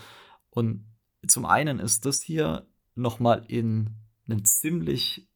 Und 0.50 0.86
zum 1.26 1.44
einen 1.44 1.80
ist 1.80 2.06
das 2.06 2.22
hier 2.22 2.66
noch 2.94 3.20
mal 3.20 3.44
in 3.48 3.90
einem 4.26 4.44
ziemlich 4.44 5.28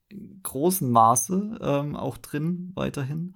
großen 0.43 0.91
Maße 0.91 1.59
ähm, 1.61 1.97
auch 1.97 2.17
drin 2.17 2.73
weiterhin. 2.75 3.35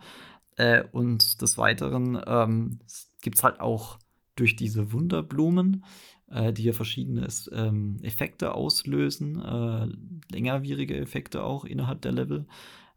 Äh, 0.57 0.85
und 0.93 1.43
des 1.43 1.59
Weiteren 1.59 2.21
ähm, 2.27 2.79
gibt 3.23 3.37
es 3.37 3.45
halt 3.45 3.61
auch 3.61 3.99
durch 4.41 4.57
diese 4.57 4.93
Wunderblumen, 4.93 5.85
äh, 6.31 6.53
die 6.53 6.65
ja 6.65 6.73
verschiedene 6.73 7.29
ähm, 7.53 7.99
Effekte 8.03 8.55
auslösen, 8.55 9.41
äh, 9.41 10.33
längerwierige 10.33 10.97
Effekte 10.97 11.43
auch 11.43 11.65
innerhalb 11.65 12.01
der 12.01 12.13
Level, 12.13 12.47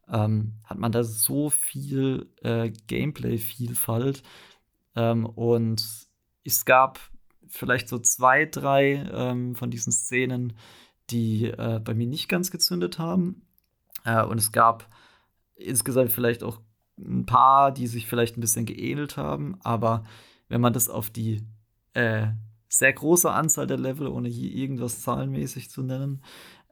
ähm, 0.09 0.53
hat 0.63 0.79
man 0.79 0.91
da 0.91 1.03
so 1.03 1.49
viel 1.49 2.29
äh, 2.41 2.71
Gameplay-Vielfalt. 2.87 4.23
Ähm, 4.95 5.25
und 5.25 5.83
es 6.45 6.65
gab 6.65 6.99
vielleicht 7.47 7.89
so 7.89 7.99
zwei, 7.99 8.45
drei 8.45 9.05
ähm, 9.13 9.55
von 9.55 9.69
diesen 9.69 9.91
Szenen, 9.91 10.53
die 11.09 11.45
äh, 11.45 11.79
bei 11.83 11.93
mir 11.93 12.07
nicht 12.07 12.29
ganz 12.29 12.51
gezündet 12.51 12.99
haben. 12.99 13.45
Äh, 14.05 14.23
und 14.23 14.37
es 14.37 14.51
gab 14.51 14.87
insgesamt 15.55 16.11
vielleicht 16.11 16.43
auch 16.43 16.61
ein 16.97 17.25
paar, 17.25 17.71
die 17.71 17.87
sich 17.87 18.07
vielleicht 18.07 18.37
ein 18.37 18.41
bisschen 18.41 18.65
geähnelt 18.65 19.17
haben. 19.17 19.57
Aber 19.61 20.03
wenn 20.49 20.61
man 20.61 20.73
das 20.73 20.89
auf 20.89 21.09
die 21.09 21.43
äh, 21.93 22.27
sehr 22.69 22.93
große 22.93 23.31
Anzahl 23.31 23.67
der 23.67 23.77
Level, 23.77 24.07
ohne 24.07 24.29
hier 24.29 24.51
irgendwas 24.51 25.01
zahlenmäßig 25.01 25.69
zu 25.69 25.83
nennen, 25.83 26.23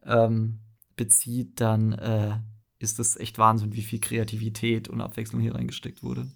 ähm, 0.04 0.60
bezieht, 0.96 1.60
dann 1.62 1.94
äh, 1.94 2.40
ist 2.80 3.00
das 3.00 3.18
echt 3.18 3.38
Wahnsinn, 3.38 3.74
wie 3.74 3.84
viel 3.84 4.00
Kreativität 4.00 4.90
und 4.90 5.02
Abwechslung 5.02 5.42
hier 5.42 5.56
reingesteckt 5.56 6.02
wurde. 6.04 6.28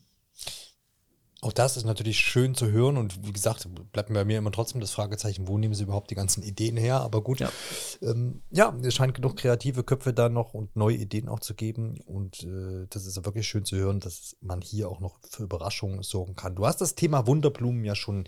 Auch 1.46 1.54
das 1.54 1.78
ist 1.78 1.86
natürlich 1.86 2.18
schön 2.18 2.56
zu 2.56 2.72
hören 2.72 2.98
und 2.98 3.24
wie 3.24 3.32
gesagt, 3.32 3.68
bleibt 3.92 4.12
bei 4.12 4.26
mir 4.26 4.40
immer 4.40 4.52
trotzdem 4.52 4.82
das 4.82 4.90
Fragezeichen, 4.90 5.48
wo 5.48 5.60
nehmen 5.60 5.76
sie 5.76 5.84
überhaupt 5.84 6.10
die 6.10 6.16
ganzen 6.16 6.42
Ideen 6.42 6.76
her? 6.76 7.02
Aber 7.02 7.22
gut, 7.22 7.40
ja, 7.40 7.52
ähm, 8.02 8.42
ja 8.50 8.76
es 8.82 8.96
scheint 8.96 9.14
genug 9.14 9.36
kreative 9.36 9.84
Köpfe 9.84 10.12
da 10.12 10.28
noch 10.28 10.56
und 10.56 10.76
neue 10.76 10.96
Ideen 10.96 11.30
auch 11.30 11.40
zu 11.40 11.54
geben 11.54 12.00
und 12.08 12.42
äh, 12.46 12.88
das 12.90 13.06
ist 13.06 13.24
wirklich 13.24 13.48
schön 13.48 13.64
zu 13.64 13.76
hören, 13.76 14.00
dass 14.00 14.36
man 14.42 14.62
hier 14.62 14.90
auch 14.90 15.00
noch 15.00 15.20
für 15.22 15.44
Überraschungen 15.44 16.02
sorgen 16.02 16.36
kann. 16.36 16.56
Du 16.56 16.66
hast 16.66 16.82
das 16.82 16.96
Thema 16.96 17.28
Wunderblumen 17.28 17.86
ja 17.86 17.94
schon 17.94 18.24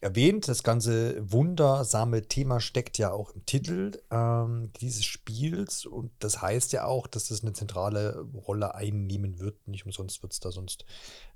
erwähnt. 0.00 0.48
Das 0.48 0.64
ganze 0.64 1.14
wundersame 1.30 2.22
Thema 2.22 2.58
steckt 2.58 2.98
ja 2.98 3.12
auch 3.12 3.30
im 3.36 3.46
Titel 3.46 4.00
ähm, 4.10 4.72
dieses 4.80 5.04
Spiels 5.04 5.86
und 5.86 6.10
das 6.18 6.42
heißt 6.42 6.72
ja 6.72 6.86
auch, 6.86 7.06
dass 7.06 7.28
das 7.28 7.42
eine 7.42 7.52
zentrale 7.52 8.26
Rolle 8.34 8.74
einnehmen 8.74 9.38
wird. 9.38 9.68
Nicht 9.68 9.86
umsonst 9.86 10.24
wird 10.24 10.32
es 10.32 10.40
da 10.40 10.50
sonst 10.50 10.84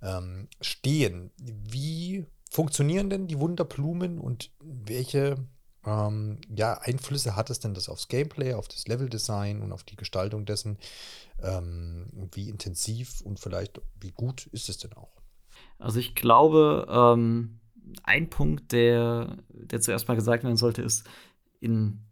ähm, 0.02 0.49
stehen. 0.61 1.12
Wie 1.38 2.26
funktionieren 2.50 3.11
denn 3.11 3.26
die 3.26 3.38
Wunderblumen 3.38 4.19
und 4.19 4.52
welche 4.61 5.37
ähm, 5.85 6.40
ja, 6.54 6.75
Einflüsse 6.75 7.35
hat 7.35 7.50
es 7.50 7.61
denn 7.61 7.75
das 7.75 7.88
aufs 7.88 8.09
Gameplay, 8.09 8.54
auf 8.54 8.69
das 8.69 8.87
Leveldesign 8.87 9.62
und 9.62 9.73
auf 9.73 9.85
die 9.85 9.97
Gestaltung 9.97 10.45
dessen? 10.45 10.78
Ähm, 11.40 12.28
wie 12.33 12.49
intensiv 12.49 13.21
und 13.23 13.40
vielleicht 13.40 13.81
wie 14.00 14.12
gut 14.12 14.47
ist 14.49 14.69
es 14.69 14.78
denn 14.78 14.92
auch? 14.92 15.23
Also 15.78 15.99
ich 15.99 16.14
glaube, 16.14 16.87
ähm, 16.88 17.61
ein 18.02 18.31
Punkt, 18.31 18.73
der, 18.73 19.38
der 19.49 19.81
zuerst 19.81 20.09
mal 20.09 20.14
gesagt 20.14 20.45
werden 20.45 20.57
sollte, 20.57 20.83
ist 20.83 21.07
in 21.61 22.04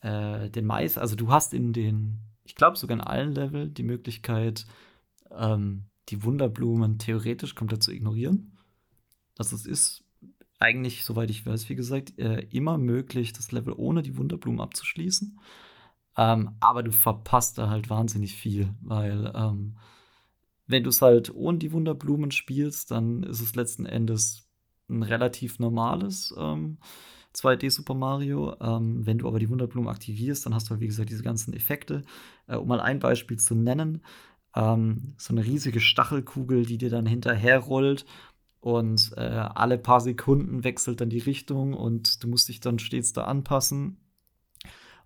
äh, 0.00 0.48
den 0.50 0.64
Mais, 0.64 0.98
also 0.98 1.16
du 1.16 1.30
hast 1.30 1.52
in 1.52 1.72
den, 1.72 2.20
ich 2.44 2.54
glaube 2.54 2.76
sogar 2.76 2.96
in 2.96 3.04
allen 3.04 3.32
Level 3.32 3.68
die 3.68 3.82
Möglichkeit, 3.82 4.66
ähm, 5.30 5.89
die 6.10 6.22
Wunderblumen 6.24 6.98
theoretisch 6.98 7.54
komplett 7.54 7.82
zu 7.82 7.92
ignorieren. 7.92 8.58
Also 9.38 9.56
es 9.56 9.66
ist 9.66 10.04
eigentlich, 10.58 11.04
soweit 11.04 11.30
ich 11.30 11.46
weiß, 11.46 11.68
wie 11.68 11.74
gesagt, 11.74 12.18
äh, 12.18 12.46
immer 12.50 12.76
möglich, 12.76 13.32
das 13.32 13.50
Level 13.52 13.72
ohne 13.76 14.02
die 14.02 14.16
Wunderblumen 14.16 14.60
abzuschließen. 14.60 15.38
Ähm, 16.16 16.50
aber 16.60 16.82
du 16.82 16.92
verpasst 16.92 17.56
da 17.56 17.70
halt 17.70 17.88
wahnsinnig 17.88 18.34
viel, 18.34 18.74
weil 18.82 19.32
ähm, 19.34 19.76
wenn 20.66 20.84
du 20.84 20.90
es 20.90 21.00
halt 21.02 21.34
ohne 21.34 21.58
die 21.58 21.72
Wunderblumen 21.72 22.30
spielst, 22.30 22.90
dann 22.90 23.22
ist 23.22 23.40
es 23.40 23.56
letzten 23.56 23.86
Endes 23.86 24.48
ein 24.88 25.02
relativ 25.02 25.58
normales 25.58 26.34
ähm, 26.36 26.78
2D 27.34 27.70
Super 27.70 27.94
Mario. 27.94 28.56
Ähm, 28.60 29.06
wenn 29.06 29.18
du 29.18 29.28
aber 29.28 29.38
die 29.38 29.48
Wunderblumen 29.48 29.88
aktivierst, 29.88 30.44
dann 30.44 30.54
hast 30.54 30.66
du 30.66 30.70
halt, 30.72 30.80
wie 30.80 30.86
gesagt, 30.86 31.10
diese 31.10 31.22
ganzen 31.22 31.54
Effekte. 31.54 32.02
Äh, 32.46 32.56
um 32.56 32.68
mal 32.68 32.80
ein 32.80 32.98
Beispiel 32.98 33.38
zu 33.38 33.54
nennen, 33.54 34.02
ähm, 34.54 35.14
so 35.16 35.32
eine 35.32 35.44
riesige 35.44 35.80
Stachelkugel, 35.80 36.66
die 36.66 36.78
dir 36.78 36.90
dann 36.90 37.06
hinterherrollt 37.06 38.04
und 38.60 39.12
äh, 39.16 39.20
alle 39.20 39.78
paar 39.78 40.00
Sekunden 40.00 40.64
wechselt 40.64 41.00
dann 41.00 41.10
die 41.10 41.18
Richtung 41.18 41.74
und 41.74 42.22
du 42.22 42.28
musst 42.28 42.48
dich 42.48 42.60
dann 42.60 42.78
stets 42.78 43.12
da 43.12 43.24
anpassen. 43.24 43.96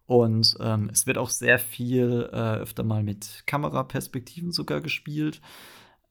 Und 0.06 0.56
ähm, 0.60 0.90
es 0.92 1.06
wird 1.06 1.16
auch 1.16 1.30
sehr 1.30 1.58
viel 1.58 2.28
äh, 2.32 2.56
öfter 2.56 2.82
mal 2.82 3.02
mit 3.02 3.44
Kameraperspektiven 3.46 4.52
sogar 4.52 4.80
gespielt. 4.80 5.40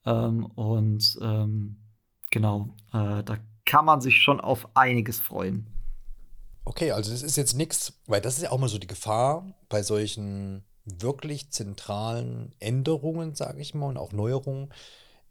Ähm, 0.05 0.45
und 0.45 1.17
ähm, 1.21 1.77
genau, 2.31 2.75
äh, 2.91 3.23
da 3.23 3.37
kann 3.65 3.85
man 3.85 4.01
sich 4.01 4.21
schon 4.21 4.39
auf 4.39 4.75
einiges 4.75 5.19
freuen. 5.19 5.67
Okay, 6.65 6.91
also 6.91 7.11
das 7.11 7.23
ist 7.23 7.35
jetzt 7.35 7.55
nichts, 7.55 8.01
weil 8.07 8.21
das 8.21 8.37
ist 8.37 8.43
ja 8.43 8.51
auch 8.51 8.59
mal 8.59 8.69
so 8.69 8.77
die 8.77 8.87
Gefahr 8.87 9.53
bei 9.69 9.83
solchen 9.83 10.63
wirklich 10.85 11.49
zentralen 11.49 12.53
Änderungen, 12.59 13.35
sage 13.35 13.61
ich 13.61 13.73
mal, 13.73 13.87
und 13.87 13.97
auch 13.97 14.11
Neuerungen, 14.11 14.73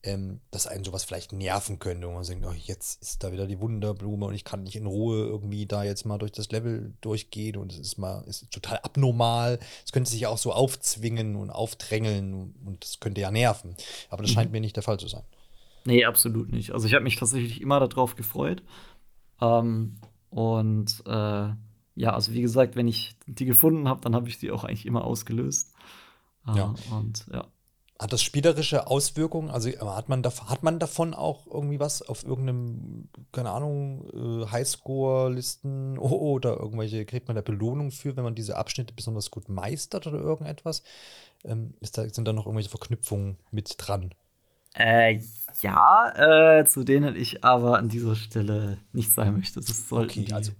ähm, 0.04 0.40
dass 0.50 0.66
einen 0.66 0.82
sowas 0.82 1.04
vielleicht 1.04 1.32
nerven 1.32 1.78
könnte 1.78 2.08
und 2.08 2.14
man 2.14 2.24
denkt, 2.24 2.44
oh, 2.46 2.52
jetzt 2.52 3.00
ist 3.02 3.22
da 3.22 3.30
wieder 3.30 3.46
die 3.46 3.60
Wunderblume 3.60 4.26
und 4.26 4.34
ich 4.34 4.44
kann 4.44 4.64
nicht 4.64 4.74
in 4.74 4.86
Ruhe 4.86 5.18
irgendwie 5.18 5.66
da 5.66 5.84
jetzt 5.84 6.04
mal 6.04 6.18
durch 6.18 6.32
das 6.32 6.50
Level 6.50 6.94
durchgehen 7.00 7.56
und 7.56 7.72
es 7.72 7.78
ist 7.78 7.98
mal 7.98 8.24
ist 8.26 8.50
total 8.50 8.78
abnormal. 8.78 9.60
Es 9.84 9.92
könnte 9.92 10.10
sich 10.10 10.22
ja 10.22 10.28
auch 10.28 10.38
so 10.38 10.52
aufzwingen 10.52 11.36
und 11.36 11.50
aufdrängeln 11.50 12.54
und 12.64 12.82
das 12.82 12.98
könnte 12.98 13.20
ja 13.20 13.30
nerven. 13.30 13.76
Aber 14.10 14.22
das 14.22 14.32
mhm. 14.32 14.34
scheint 14.34 14.52
mir 14.52 14.60
nicht 14.60 14.74
der 14.74 14.82
Fall 14.82 14.98
zu 14.98 15.06
sein. 15.06 15.24
Nee, 15.84 16.04
absolut 16.04 16.50
nicht. 16.52 16.72
Also 16.72 16.86
ich 16.86 16.94
habe 16.94 17.04
mich 17.04 17.16
tatsächlich 17.16 17.60
immer 17.60 17.80
darauf 17.80 18.16
gefreut. 18.16 18.62
Ähm, 19.40 19.98
und 20.30 21.02
äh, 21.06 21.48
ja, 21.94 22.14
also 22.14 22.32
wie 22.32 22.42
gesagt, 22.42 22.76
wenn 22.76 22.88
ich 22.88 23.16
die 23.26 23.44
gefunden 23.44 23.88
habe, 23.88 24.00
dann 24.00 24.14
habe 24.14 24.28
ich 24.28 24.38
die 24.38 24.50
auch 24.50 24.64
eigentlich 24.64 24.86
immer 24.86 25.04
ausgelöst. 25.04 25.74
Äh, 26.46 26.56
ja. 26.56 26.74
Und 26.90 27.26
ja. 27.32 27.46
Hat 28.02 28.12
das 28.12 28.22
spielerische 28.22 28.88
Auswirkungen? 28.88 29.48
Also 29.48 29.68
äh, 29.68 29.76
hat 29.78 30.08
man, 30.08 30.24
da, 30.24 30.32
hat 30.48 30.64
man 30.64 30.80
davon 30.80 31.14
auch 31.14 31.46
irgendwie 31.46 31.78
was 31.78 32.02
auf 32.02 32.24
irgendeinem, 32.24 33.08
keine 33.30 33.50
Ahnung, 33.50 34.42
äh, 34.42 34.50
Highscore-Listen 34.50 35.98
oder 36.00 36.58
irgendwelche, 36.58 37.04
kriegt 37.04 37.28
man 37.28 37.36
da 37.36 37.42
Belohnung 37.42 37.92
für, 37.92 38.16
wenn 38.16 38.24
man 38.24 38.34
diese 38.34 38.56
Abschnitte 38.56 38.92
besonders 38.92 39.30
gut 39.30 39.48
meistert 39.48 40.08
oder 40.08 40.18
irgendetwas? 40.18 40.82
Ähm, 41.44 41.74
ist 41.80 41.96
da, 41.96 42.08
sind 42.08 42.26
da 42.26 42.32
noch 42.32 42.46
irgendwelche 42.46 42.70
Verknüpfungen 42.70 43.36
mit 43.52 43.76
dran? 43.78 44.12
Äh, 44.74 45.20
ja, 45.60 46.58
äh, 46.58 46.64
zu 46.64 46.82
denen 46.82 47.14
ich 47.14 47.44
aber 47.44 47.78
an 47.78 47.88
dieser 47.88 48.16
Stelle 48.16 48.78
nicht 48.92 49.12
sein 49.12 49.36
möchte. 49.36 49.60
Das 49.60 49.88
sollten 49.88 50.22
okay, 50.22 50.32
also 50.32 50.52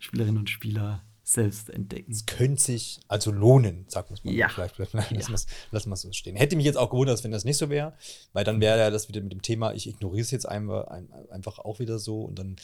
Spielerinnen 0.00 0.38
und 0.38 0.50
Spieler 0.50 1.04
selbst 1.22 1.70
entdecken. 1.70 2.10
Es 2.10 2.26
könnte 2.26 2.60
sich 2.60 3.00
also 3.08 3.30
lohnen, 3.30 3.84
sagt 3.88 4.10
man 4.10 4.18
mal. 4.22 4.34
Ja. 4.34 4.48
Vielleicht, 4.48 4.74
vielleicht 4.74 4.94
lassen 4.94 5.12
ja. 5.12 5.28
wir 5.70 5.92
es 5.92 6.00
so 6.00 6.12
stehen. 6.12 6.36
Hätte 6.36 6.56
mich 6.56 6.66
jetzt 6.66 6.76
auch 6.76 6.90
gewundert, 6.90 7.22
wenn 7.22 7.30
das 7.30 7.44
nicht 7.44 7.58
so 7.58 7.70
wäre, 7.70 7.94
weil 8.32 8.44
dann 8.44 8.60
wäre 8.60 8.78
ja 8.78 8.90
das 8.90 9.08
wieder 9.08 9.20
mit 9.20 9.32
dem 9.32 9.42
Thema, 9.42 9.72
ich 9.72 9.88
ignoriere 9.88 10.22
es 10.22 10.30
jetzt 10.30 10.48
einfach, 10.48 10.88
einfach 11.30 11.58
auch 11.60 11.78
wieder 11.78 11.98
so 11.98 12.22
und 12.22 12.38
dann 12.38 12.56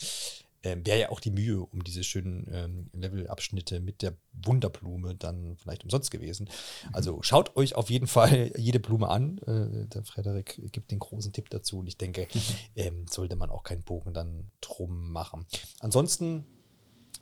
äh, 0.62 0.76
wäre 0.84 0.98
ja 0.98 1.10
auch 1.10 1.20
die 1.20 1.30
Mühe 1.30 1.60
um 1.60 1.84
diese 1.84 2.02
schönen 2.02 2.48
ähm, 2.52 2.90
Levelabschnitte 2.92 3.80
mit 3.80 4.02
der 4.02 4.14
Wunderblume 4.32 5.14
dann 5.14 5.56
vielleicht 5.56 5.84
umsonst 5.84 6.10
gewesen. 6.10 6.48
Mhm. 6.48 6.94
Also 6.94 7.22
schaut 7.22 7.56
euch 7.56 7.76
auf 7.76 7.88
jeden 7.88 8.08
Fall 8.08 8.52
jede 8.56 8.80
Blume 8.80 9.08
an. 9.08 9.38
Äh, 9.46 9.86
der 9.86 10.02
Frederik 10.02 10.60
gibt 10.72 10.90
den 10.90 10.98
großen 10.98 11.32
Tipp 11.32 11.50
dazu 11.50 11.78
und 11.78 11.86
ich 11.86 11.98
denke, 11.98 12.26
mhm. 12.32 12.40
ähm, 12.74 13.06
sollte 13.08 13.36
man 13.36 13.50
auch 13.50 13.62
keinen 13.62 13.82
Bogen 13.82 14.12
dann 14.12 14.50
drum 14.60 15.12
machen. 15.12 15.46
Ansonsten 15.80 16.46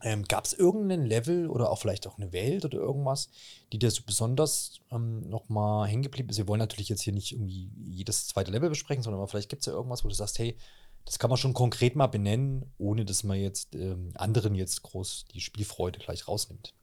ähm, 0.04 0.24
Gab 0.24 0.44
es 0.44 0.52
irgendeinen 0.52 1.06
Level 1.06 1.48
oder 1.48 1.70
auch 1.70 1.78
vielleicht 1.78 2.06
auch 2.06 2.18
eine 2.18 2.32
Welt 2.32 2.64
oder 2.66 2.76
irgendwas, 2.76 3.30
die 3.72 3.78
dir 3.78 3.90
so 3.90 4.02
besonders 4.04 4.80
ähm, 4.92 5.20
nochmal 5.28 5.88
hängen 5.88 6.02
geblieben 6.02 6.28
ist? 6.28 6.36
Wir 6.36 6.46
wollen 6.46 6.58
natürlich 6.58 6.90
jetzt 6.90 7.02
hier 7.02 7.14
nicht 7.14 7.32
irgendwie 7.32 7.70
jedes 7.74 8.26
zweite 8.26 8.50
Level 8.50 8.68
besprechen, 8.68 9.02
sondern 9.02 9.26
vielleicht 9.26 9.48
gibt 9.48 9.60
es 9.60 9.66
ja 9.66 9.72
irgendwas, 9.72 10.04
wo 10.04 10.08
du 10.08 10.14
sagst, 10.14 10.38
hey, 10.38 10.58
das 11.06 11.18
kann 11.18 11.30
man 11.30 11.38
schon 11.38 11.54
konkret 11.54 11.96
mal 11.96 12.06
benennen, 12.06 12.70
ohne 12.76 13.06
dass 13.06 13.24
man 13.24 13.38
jetzt 13.38 13.74
ähm, 13.74 14.10
anderen 14.14 14.54
jetzt 14.54 14.82
groß 14.82 15.24
die 15.32 15.40
Spielfreude 15.40 15.98
gleich 15.98 16.28
rausnimmt. 16.28 16.74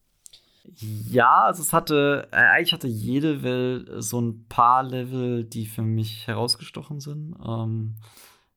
Ja, 0.80 1.46
also 1.46 1.62
es 1.62 1.74
hatte, 1.74 2.28
äh, 2.32 2.38
eigentlich 2.38 2.74
hatte 2.74 2.88
jede 2.88 3.44
Welt 3.44 4.04
so 4.04 4.20
ein 4.20 4.48
paar 4.48 4.84
Level, 4.84 5.44
die 5.44 5.68
für 5.68 5.82
mich 5.84 6.28
herausgestochen 6.28 7.00
sind. 7.00 7.36
Ähm, 7.46 7.98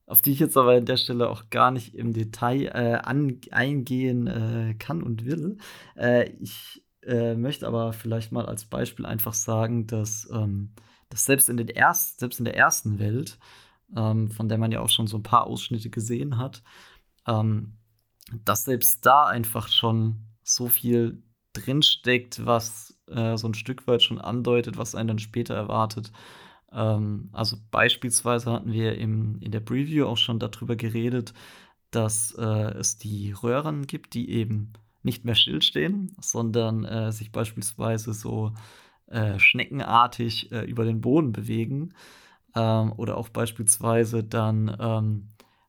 auf 0.07 0.21
die 0.21 0.33
ich 0.33 0.39
jetzt 0.39 0.57
aber 0.57 0.73
an 0.73 0.85
der 0.85 0.97
Stelle 0.97 1.29
auch 1.29 1.51
gar 1.51 1.71
nicht 1.71 1.95
im 1.95 2.13
Detail 2.13 2.67
äh, 2.67 3.01
an, 3.03 3.41
eingehen 3.51 4.27
äh, 4.27 4.75
kann 4.79 5.03
und 5.03 5.25
will. 5.25 5.59
Äh, 5.97 6.31
ich 6.41 6.85
äh, 7.03 7.35
möchte 7.35 7.67
aber 7.67 7.93
vielleicht 7.93 8.33
mal 8.33 8.47
als 8.47 8.65
Beispiel 8.67 9.07
einfach 9.07 9.35
sagen, 9.35 9.87
dass, 9.87 10.29
ähm, 10.33 10.73
dass 11.09 11.25
selbst, 11.25 11.49
in 11.49 11.57
den 11.57 11.69
erst, 11.69 12.21
selbst 12.21 12.39
in 12.39 12.45
der 12.45 12.57
ersten 12.57 12.99
Welt, 12.99 13.39
ähm, 13.97 14.31
von 14.31 14.49
der 14.49 14.59
man 14.59 14.73
ja 14.73 14.81
auch 14.81 14.91
schon 14.91 15.07
so 15.07 15.19
ein 15.19 15.23
paar 15.23 15.47
Ausschnitte 15.47 15.91
gesehen 15.91 16.39
hat, 16.39 16.63
ähm, 17.27 17.79
dass 18.45 18.65
selbst 18.65 19.05
da 19.07 19.25
einfach 19.25 19.69
schon 19.69 20.17
so 20.43 20.69
viel 20.69 21.23
drinsteckt, 21.53 22.45
was 22.45 22.99
äh, 23.09 23.37
so 23.37 23.49
ein 23.49 23.55
Stück 23.55 23.87
weit 23.87 24.03
schon 24.03 24.21
andeutet, 24.21 24.77
was 24.77 24.95
einen 24.95 25.09
dann 25.09 25.19
später 25.19 25.55
erwartet. 25.55 26.11
Ähm, 26.75 27.31
also 27.33 27.57
beispielsweise 27.71 28.53
hatten 28.53 28.73
wir 28.73 28.97
im, 28.99 29.39
in 29.41 29.53
der 29.53 29.61
Preview 29.61 30.07
auch 30.07 30.17
schon 30.17 30.39
darüber 30.39 30.77
geredet, 30.77 31.33
dass 31.91 32.35
äh, 32.37 32.43
es 32.79 32.99
die 32.99 33.33
Röhren 33.33 33.87
gibt, 33.87 34.15
die 34.15 34.31
eben 34.31 34.73
nicht 35.03 35.25
mehr 35.25 35.35
stillstehen, 35.35 36.17
sondern 36.21 36.85
äh, 36.85 37.13
sich 37.13 37.31
beispielsweise 37.31 38.13
so 38.15 38.53
äh, 39.07 39.39
schneckenartig 39.39 40.51
äh, 40.51 40.65
über 40.65 40.85
den 40.85 41.01
Boden 41.01 41.33
bewegen. 41.33 41.95
Ähm, 42.57 42.93
oder 42.97 43.17
auch 43.17 43.29
beispielsweise 43.29 44.25
dann 44.25 44.77
ähm, 44.81 45.29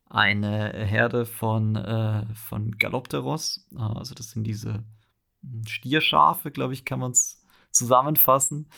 eine 0.10 0.72
Herde 0.74 1.26
von, 1.26 1.76
äh, 1.76 2.26
von 2.34 2.78
Galopteros. 2.78 3.68
Äh, 3.76 3.82
also 3.82 4.16
das 4.16 4.32
sind 4.32 4.46
diese 4.46 4.84
hm, 5.44 5.66
Stierschafe, 5.68 6.52
glaube 6.52 6.74
ich, 6.74 6.86
kann 6.86 7.00
man 7.00 7.12
es 7.12 7.44
zusammenfassen, 7.72 8.70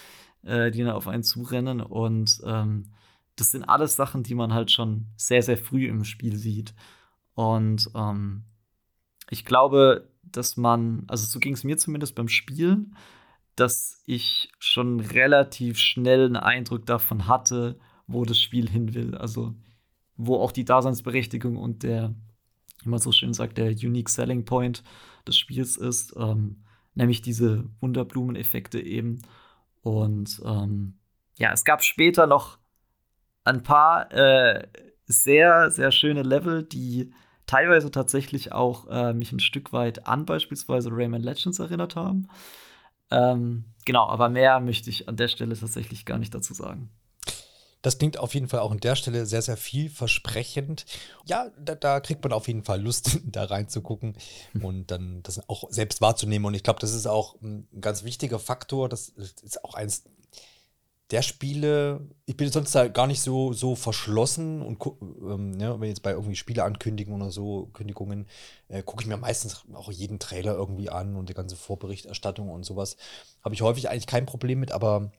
äh, 0.47 0.71
die 0.71 0.83
dann 0.83 0.89
auf 0.89 1.07
einen 1.07 1.23
zurennen. 1.23 1.81
Und 1.81 2.41
ähm, 2.45 2.91
das 3.35 3.51
sind 3.51 3.63
alles 3.63 3.95
Sachen, 3.95 4.23
die 4.23 4.35
man 4.35 4.53
halt 4.53 4.71
schon 4.71 5.07
sehr, 5.15 5.41
sehr 5.41 5.57
früh 5.57 5.87
im 5.87 6.03
Spiel 6.03 6.35
sieht. 6.35 6.73
Und 7.35 7.89
ähm, 7.93 8.43
ich 9.29 9.45
glaube, 9.45 10.09
dass 10.23 10.57
man, 10.57 11.03
also 11.07 11.25
so 11.25 11.39
ging 11.39 11.53
es 11.53 11.63
mir 11.63 11.77
zumindest 11.77 12.15
beim 12.15 12.27
Spielen, 12.29 12.95
dass 13.55 14.01
ich 14.05 14.51
schon 14.59 14.99
relativ 14.99 15.77
schnell 15.77 16.25
einen 16.25 16.35
Eindruck 16.35 16.85
davon 16.85 17.27
hatte, 17.27 17.79
wo 18.07 18.23
das 18.23 18.39
Spiel 18.39 18.69
hin 18.69 18.93
will. 18.93 19.15
Also 19.15 19.55
wo 20.15 20.37
auch 20.37 20.51
die 20.51 20.65
Daseinsberechtigung 20.65 21.57
und 21.57 21.83
der, 21.83 22.13
wie 22.83 22.89
man 22.89 22.99
so 22.99 23.11
schön 23.11 23.33
sagt, 23.33 23.57
der 23.57 23.69
Unique 23.69 24.09
Selling 24.09 24.45
Point 24.45 24.83
des 25.27 25.37
Spiels 25.37 25.77
ist, 25.77 26.15
ähm, 26.17 26.63
nämlich 26.95 27.21
diese 27.21 27.65
Wunderblumeneffekte 27.79 28.79
eben. 28.79 29.21
Und 29.87 30.41
ähm, 30.45 30.97
ja, 31.37 31.53
es 31.53 31.63
gab 31.63 31.83
später 31.83 32.27
noch 32.27 32.57
ein 33.45 33.63
paar 33.63 34.11
äh, 34.11 34.67
sehr, 35.05 35.71
sehr 35.71 35.91
schöne 35.91 36.23
Level, 36.23 36.63
die 36.63 37.13
teilweise 37.45 37.89
tatsächlich 37.89 38.51
auch 38.51 38.87
äh, 38.89 39.13
mich 39.13 39.31
ein 39.31 39.39
Stück 39.39 39.71
weit 39.71 40.05
an 40.05 40.25
beispielsweise 40.25 40.89
Rayman 40.91 41.21
Legends 41.21 41.59
erinnert 41.59 41.95
haben. 41.95 42.27
Ähm, 43.09 43.63
genau, 43.85 44.07
aber 44.09 44.27
mehr 44.27 44.59
möchte 44.59 44.89
ich 44.89 45.07
an 45.07 45.15
der 45.15 45.29
Stelle 45.29 45.57
tatsächlich 45.57 46.05
gar 46.05 46.17
nicht 46.17 46.35
dazu 46.35 46.53
sagen. 46.53 46.89
Das 47.87 47.99
klingt 47.99 48.19
auf 48.19 48.33
jeden 48.33 48.49
Fall 48.49 48.59
auch 48.59 48.71
an 48.71 48.81
der 48.81 48.97
Stelle 48.97 49.25
sehr, 49.25 49.41
sehr 49.41 49.55
vielversprechend. 49.55 50.85
Ja, 51.23 51.51
da, 51.57 51.73
da 51.73 52.01
kriegt 52.01 52.21
man 52.21 52.33
auf 52.33 52.49
jeden 52.49 52.65
Fall 52.65 52.81
Lust, 52.81 53.21
da 53.25 53.45
reinzugucken 53.45 54.17
und 54.61 54.91
dann 54.91 55.23
das 55.23 55.47
auch 55.47 55.63
selbst 55.69 56.01
wahrzunehmen. 56.01 56.45
Und 56.47 56.53
ich 56.53 56.63
glaube, 56.63 56.81
das 56.81 56.93
ist 56.93 57.07
auch 57.07 57.41
ein 57.41 57.65
ganz 57.79 58.03
wichtiger 58.03 58.39
Faktor. 58.39 58.89
Das 58.89 59.07
ist 59.07 59.63
auch 59.63 59.73
eins 59.73 60.03
der 61.11 61.21
Spiele, 61.21 62.01
ich 62.25 62.35
bin 62.35 62.51
sonst 62.51 62.75
da 62.75 62.89
gar 62.89 63.07
nicht 63.07 63.21
so, 63.21 63.53
so 63.53 63.75
verschlossen 63.75 64.61
und 64.61 64.85
ähm, 65.21 65.51
ne, 65.51 65.79
wenn 65.79 65.87
jetzt 65.87 66.03
bei 66.03 66.11
irgendwie 66.11 66.35
Spieleankündigungen 66.35 67.21
oder 67.21 67.31
so, 67.31 67.69
Kündigungen, 67.71 68.27
äh, 68.67 68.83
gucke 68.83 69.03
ich 69.03 69.07
mir 69.07 69.15
meistens 69.15 69.63
auch 69.73 69.89
jeden 69.89 70.19
Trailer 70.19 70.55
irgendwie 70.55 70.89
an 70.89 71.15
und 71.15 71.29
die 71.29 71.33
ganze 71.33 71.55
Vorberichterstattung 71.55 72.49
und 72.49 72.65
sowas. 72.65 72.97
Habe 73.45 73.55
ich 73.55 73.61
häufig 73.61 73.89
eigentlich 73.89 74.07
kein 74.07 74.25
Problem 74.25 74.59
mit, 74.59 74.73
aber 74.73 75.13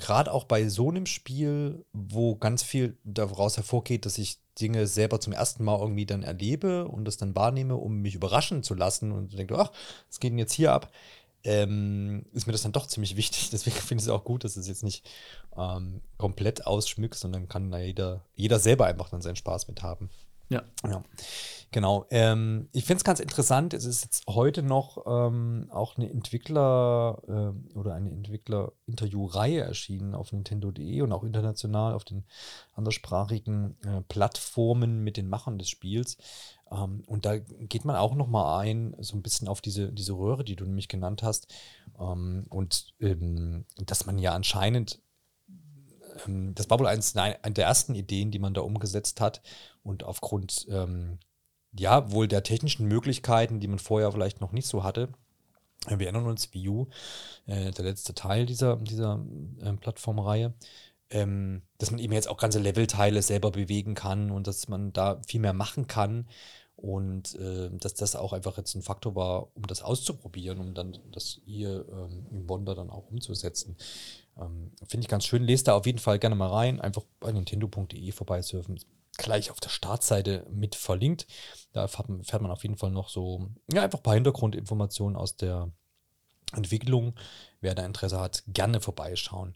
gerade 0.00 0.32
auch 0.32 0.44
bei 0.44 0.68
so 0.68 0.90
einem 0.90 1.06
Spiel, 1.06 1.84
wo 1.92 2.36
ganz 2.36 2.62
viel 2.62 2.98
daraus 3.04 3.56
hervorgeht, 3.56 4.06
dass 4.06 4.18
ich 4.18 4.38
Dinge 4.60 4.86
selber 4.86 5.20
zum 5.20 5.32
ersten 5.32 5.64
Mal 5.64 5.78
irgendwie 5.78 6.06
dann 6.06 6.22
erlebe 6.22 6.88
und 6.88 7.04
das 7.04 7.16
dann 7.16 7.34
wahrnehme, 7.34 7.76
um 7.76 8.02
mich 8.02 8.14
überraschen 8.14 8.62
zu 8.62 8.74
lassen 8.74 9.12
und 9.12 9.38
denke, 9.38 9.58
ach, 9.58 9.70
was 10.08 10.20
geht 10.20 10.32
denn 10.32 10.38
jetzt 10.38 10.52
hier 10.52 10.72
ab? 10.72 10.90
ähm, 11.44 12.26
ist 12.32 12.46
mir 12.46 12.52
das 12.52 12.62
dann 12.62 12.72
doch 12.72 12.86
ziemlich 12.86 13.16
wichtig. 13.16 13.50
Deswegen 13.50 13.76
finde 13.76 14.02
ich 14.02 14.08
es 14.08 14.12
auch 14.12 14.24
gut, 14.24 14.44
dass 14.44 14.56
es 14.56 14.68
jetzt 14.68 14.82
nicht 14.82 15.08
ähm, 15.56 16.00
komplett 16.18 16.66
ausschmückt, 16.66 17.16
sondern 17.16 17.48
kann 17.48 17.70
da 17.70 17.78
jeder, 17.78 18.24
jeder 18.34 18.58
selber 18.58 18.86
einfach 18.86 19.08
dann 19.10 19.22
seinen 19.22 19.36
Spaß 19.36 19.68
mit 19.68 19.82
haben. 19.82 20.10
Ja. 20.50 20.62
ja. 20.86 21.02
Genau. 21.72 22.04
Ähm, 22.10 22.68
ich 22.72 22.84
finde 22.84 22.98
es 22.98 23.04
ganz 23.04 23.20
interessant. 23.20 23.74
Es 23.74 23.84
ist 23.84 24.02
jetzt 24.02 24.26
heute 24.28 24.62
noch 24.64 25.04
ähm, 25.06 25.68
auch 25.70 25.96
eine 25.96 26.10
Entwickler- 26.10 27.22
äh, 27.28 27.78
oder 27.78 27.94
eine 27.94 28.10
Entwickler-Interview-Reihe 28.10 29.60
erschienen 29.60 30.16
auf 30.16 30.32
Nintendo.de 30.32 31.00
und 31.02 31.12
auch 31.12 31.22
international 31.22 31.94
auf 31.94 32.04
den 32.04 32.24
anderssprachigen 32.74 33.76
äh, 33.84 34.00
Plattformen 34.08 35.04
mit 35.04 35.16
den 35.16 35.28
Machern 35.28 35.58
des 35.58 35.68
Spiels. 35.68 36.16
Ähm, 36.72 37.04
und 37.06 37.24
da 37.24 37.38
geht 37.38 37.84
man 37.84 37.94
auch 37.94 38.16
noch 38.16 38.26
mal 38.26 38.58
ein, 38.58 38.96
so 38.98 39.16
ein 39.16 39.22
bisschen 39.22 39.46
auf 39.46 39.60
diese, 39.60 39.92
diese 39.92 40.14
Röhre, 40.14 40.42
die 40.42 40.56
du 40.56 40.64
nämlich 40.64 40.88
genannt 40.88 41.22
hast. 41.22 41.54
Ähm, 42.00 42.46
und 42.48 42.94
ähm, 42.98 43.64
dass 43.86 44.06
man 44.06 44.18
ja 44.18 44.34
anscheinend, 44.34 45.00
das 46.26 46.68
war 46.68 46.78
wohl 46.80 46.88
eins 46.88 47.12
der 47.12 47.64
ersten 47.64 47.94
Ideen, 47.94 48.30
die 48.30 48.40
man 48.40 48.52
da 48.52 48.60
umgesetzt 48.60 49.20
hat. 49.20 49.40
Und 49.82 50.04
aufgrund, 50.04 50.66
ähm, 50.70 51.18
ja, 51.72 52.10
wohl 52.12 52.28
der 52.28 52.42
technischen 52.42 52.86
Möglichkeiten, 52.86 53.60
die 53.60 53.68
man 53.68 53.78
vorher 53.78 54.12
vielleicht 54.12 54.40
noch 54.40 54.52
nicht 54.52 54.66
so 54.66 54.84
hatte, 54.84 55.08
wir 55.88 56.06
erinnern 56.06 56.26
uns, 56.26 56.52
Wii 56.52 56.68
U, 56.68 56.88
äh, 57.46 57.70
der 57.70 57.84
letzte 57.84 58.14
Teil 58.14 58.44
dieser, 58.44 58.76
dieser 58.76 59.24
äh, 59.62 59.72
Plattformreihe, 59.72 60.52
ähm, 61.10 61.62
dass 61.78 61.90
man 61.90 62.00
eben 62.00 62.12
jetzt 62.12 62.28
auch 62.28 62.36
ganze 62.36 62.58
Levelteile 62.58 63.22
selber 63.22 63.50
bewegen 63.50 63.94
kann 63.94 64.30
und 64.30 64.46
dass 64.46 64.68
man 64.68 64.92
da 64.92 65.20
viel 65.26 65.40
mehr 65.40 65.54
machen 65.54 65.86
kann. 65.86 66.26
Und 66.76 67.34
äh, 67.34 67.68
dass 67.72 67.92
das 67.92 68.16
auch 68.16 68.32
einfach 68.32 68.56
jetzt 68.56 68.74
ein 68.74 68.80
Faktor 68.80 69.14
war, 69.14 69.54
um 69.54 69.66
das 69.66 69.82
auszuprobieren, 69.82 70.58
um 70.60 70.72
dann 70.72 70.98
das 71.12 71.40
hier 71.44 71.84
ähm, 71.90 72.26
im 72.30 72.48
Wonder 72.48 72.74
dann 72.74 72.88
auch 72.88 73.10
umzusetzen. 73.10 73.76
Ähm, 74.38 74.72
Finde 74.88 75.04
ich 75.04 75.08
ganz 75.08 75.26
schön. 75.26 75.42
Lest 75.44 75.68
da 75.68 75.74
auf 75.74 75.84
jeden 75.84 75.98
Fall 75.98 76.18
gerne 76.18 76.36
mal 76.36 76.48
rein. 76.48 76.80
Einfach 76.80 77.02
bei 77.20 77.32
nintendo.de 77.32 78.12
vorbeisurfen. 78.12 78.80
Gleich 79.22 79.50
auf 79.50 79.60
der 79.60 79.68
Startseite 79.68 80.46
mit 80.50 80.74
verlinkt. 80.74 81.26
Da 81.72 81.86
fährt 81.88 82.08
man 82.08 82.50
auf 82.50 82.62
jeden 82.62 82.76
Fall 82.76 82.90
noch 82.90 83.08
so, 83.08 83.50
ja, 83.72 83.82
einfach 83.82 84.00
ein 84.00 84.02
paar 84.02 84.14
Hintergrundinformationen 84.14 85.16
aus 85.16 85.36
der 85.36 85.70
Entwicklung. 86.54 87.14
Wer 87.60 87.74
da 87.74 87.84
Interesse 87.84 88.20
hat, 88.20 88.42
gerne 88.48 88.80
vorbeischauen. 88.80 89.54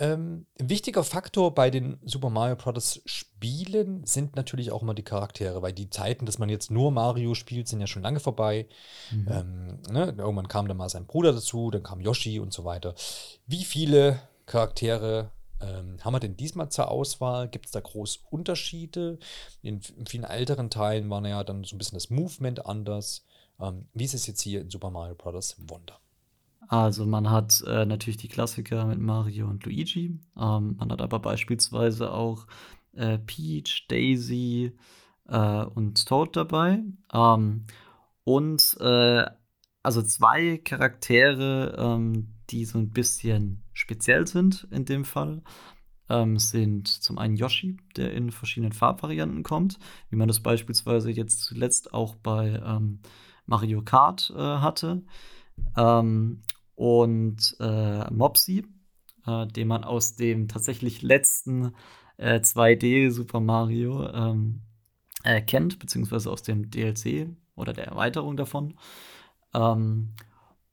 Ähm, 0.00 0.46
ein 0.60 0.70
wichtiger 0.70 1.02
Faktor 1.02 1.54
bei 1.54 1.70
den 1.70 1.98
Super 2.04 2.30
Mario 2.30 2.54
Bros. 2.54 3.00
Spielen 3.04 4.04
sind 4.04 4.36
natürlich 4.36 4.70
auch 4.70 4.82
immer 4.82 4.94
die 4.94 5.02
Charaktere, 5.02 5.60
weil 5.60 5.72
die 5.72 5.90
Zeiten, 5.90 6.24
dass 6.24 6.38
man 6.38 6.48
jetzt 6.48 6.70
nur 6.70 6.92
Mario 6.92 7.34
spielt, 7.34 7.66
sind 7.66 7.80
ja 7.80 7.88
schon 7.88 8.02
lange 8.02 8.20
vorbei. 8.20 8.68
Mhm. 9.10 9.28
Ähm, 9.28 9.78
ne? 9.90 10.14
Irgendwann 10.16 10.46
kam 10.46 10.68
dann 10.68 10.76
mal 10.76 10.88
sein 10.88 11.06
Bruder 11.06 11.32
dazu, 11.32 11.70
dann 11.70 11.82
kam 11.82 12.00
Yoshi 12.00 12.38
und 12.38 12.52
so 12.52 12.64
weiter. 12.64 12.94
Wie 13.46 13.64
viele 13.64 14.20
Charaktere 14.46 15.32
ähm, 15.60 15.96
haben 16.02 16.14
wir 16.14 16.20
denn 16.20 16.36
diesmal 16.36 16.70
zur 16.70 16.90
Auswahl? 16.90 17.48
Gibt 17.48 17.66
es 17.66 17.72
da 17.72 17.80
große 17.80 18.20
Unterschiede? 18.30 19.18
In, 19.62 19.80
vielen 19.80 20.24
älteren 20.24 20.70
Teilen 20.70 21.10
war 21.10 21.26
ja 21.26 21.42
dann 21.44 21.64
so 21.64 21.74
ein 21.74 21.78
bisschen 21.78 21.96
das 21.96 22.10
Movement 22.10 22.66
anders. 22.66 23.24
Ähm, 23.60 23.86
wie 23.94 24.04
ist 24.04 24.14
es 24.14 24.26
jetzt 24.26 24.40
hier 24.40 24.60
in 24.60 24.70
Super 24.70 24.90
Mario 24.90 25.14
Bros. 25.14 25.56
Wonder? 25.68 25.98
Also 26.68 27.06
man 27.06 27.30
hat 27.30 27.62
äh, 27.66 27.86
natürlich 27.86 28.18
die 28.18 28.28
Klassiker 28.28 28.84
mit 28.84 28.98
Mario 28.98 29.48
und 29.48 29.64
Luigi. 29.64 30.18
Ähm, 30.36 30.76
man 30.76 30.92
hat 30.92 31.00
aber 31.00 31.18
beispielsweise 31.18 32.12
auch 32.12 32.46
äh, 32.94 33.18
Peach, 33.18 33.86
Daisy 33.88 34.72
äh, 35.28 35.64
und 35.64 36.06
Toad 36.06 36.36
dabei. 36.36 36.82
Ähm, 37.12 37.64
und 38.24 38.76
äh, 38.80 39.24
also 39.82 40.02
zwei 40.02 40.58
Charaktere, 40.58 41.74
ähm, 41.78 42.34
die 42.50 42.66
so 42.66 42.78
ein 42.78 42.90
bisschen 42.90 43.62
speziell 43.78 44.26
sind 44.26 44.66
in 44.70 44.84
dem 44.84 45.04
Fall, 45.04 45.42
ähm, 46.08 46.38
sind 46.38 46.88
zum 46.88 47.18
einen 47.18 47.36
Yoshi, 47.36 47.76
der 47.96 48.12
in 48.12 48.32
verschiedenen 48.32 48.72
Farbvarianten 48.72 49.42
kommt, 49.42 49.78
wie 50.10 50.16
man 50.16 50.28
das 50.28 50.40
beispielsweise 50.40 51.10
jetzt 51.10 51.42
zuletzt 51.42 51.94
auch 51.94 52.16
bei 52.16 52.60
ähm, 52.64 53.00
Mario 53.46 53.82
Kart 53.82 54.32
äh, 54.34 54.38
hatte. 54.38 55.02
Ähm, 55.76 56.42
und 56.74 57.56
äh, 57.60 58.10
Mopsy, 58.10 58.66
äh, 59.26 59.46
den 59.46 59.68
man 59.68 59.84
aus 59.84 60.16
dem 60.16 60.48
tatsächlich 60.48 61.02
letzten 61.02 61.72
äh, 62.16 62.40
2D 62.40 63.10
Super 63.10 63.40
Mario 63.40 64.08
ähm, 64.08 64.62
äh, 65.22 65.40
kennt, 65.40 65.78
beziehungsweise 65.78 66.30
aus 66.30 66.42
dem 66.42 66.70
DLC 66.70 67.28
oder 67.54 67.72
der 67.72 67.86
Erweiterung 67.86 68.36
davon. 68.36 68.74
Ähm, 69.54 70.14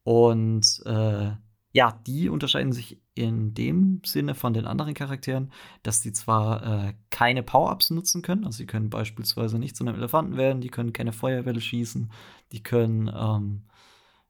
und 0.04 0.82
äh, 0.86 1.32
ja, 1.76 1.92
die 2.08 2.30
unterscheiden 2.30 2.72
sich 2.72 3.02
in 3.16 3.54
dem 3.54 4.02
Sinne 4.06 4.34
von 4.34 4.54
den 4.54 4.66
anderen 4.66 4.94
Charakteren, 4.94 5.52
dass 5.84 6.02
sie 6.02 6.14
zwar 6.14 6.88
äh, 6.88 6.94
keine 7.10 7.44
Power-Ups 7.44 7.90
nutzen 7.90 8.22
können, 8.22 8.46
also 8.46 8.60
sie 8.60 8.66
können 8.66 8.90
beispielsweise 8.90 9.60
nicht 9.60 9.76
zu 9.76 9.84
einem 9.84 9.96
Elefanten 9.96 10.38
werden, 10.38 10.62
die 10.62 10.70
können 10.70 10.94
keine 10.94 11.12
Feuerwelle 11.12 11.60
schießen, 11.60 12.14
die 12.54 12.64
können 12.64 13.12
ähm, 13.14 13.64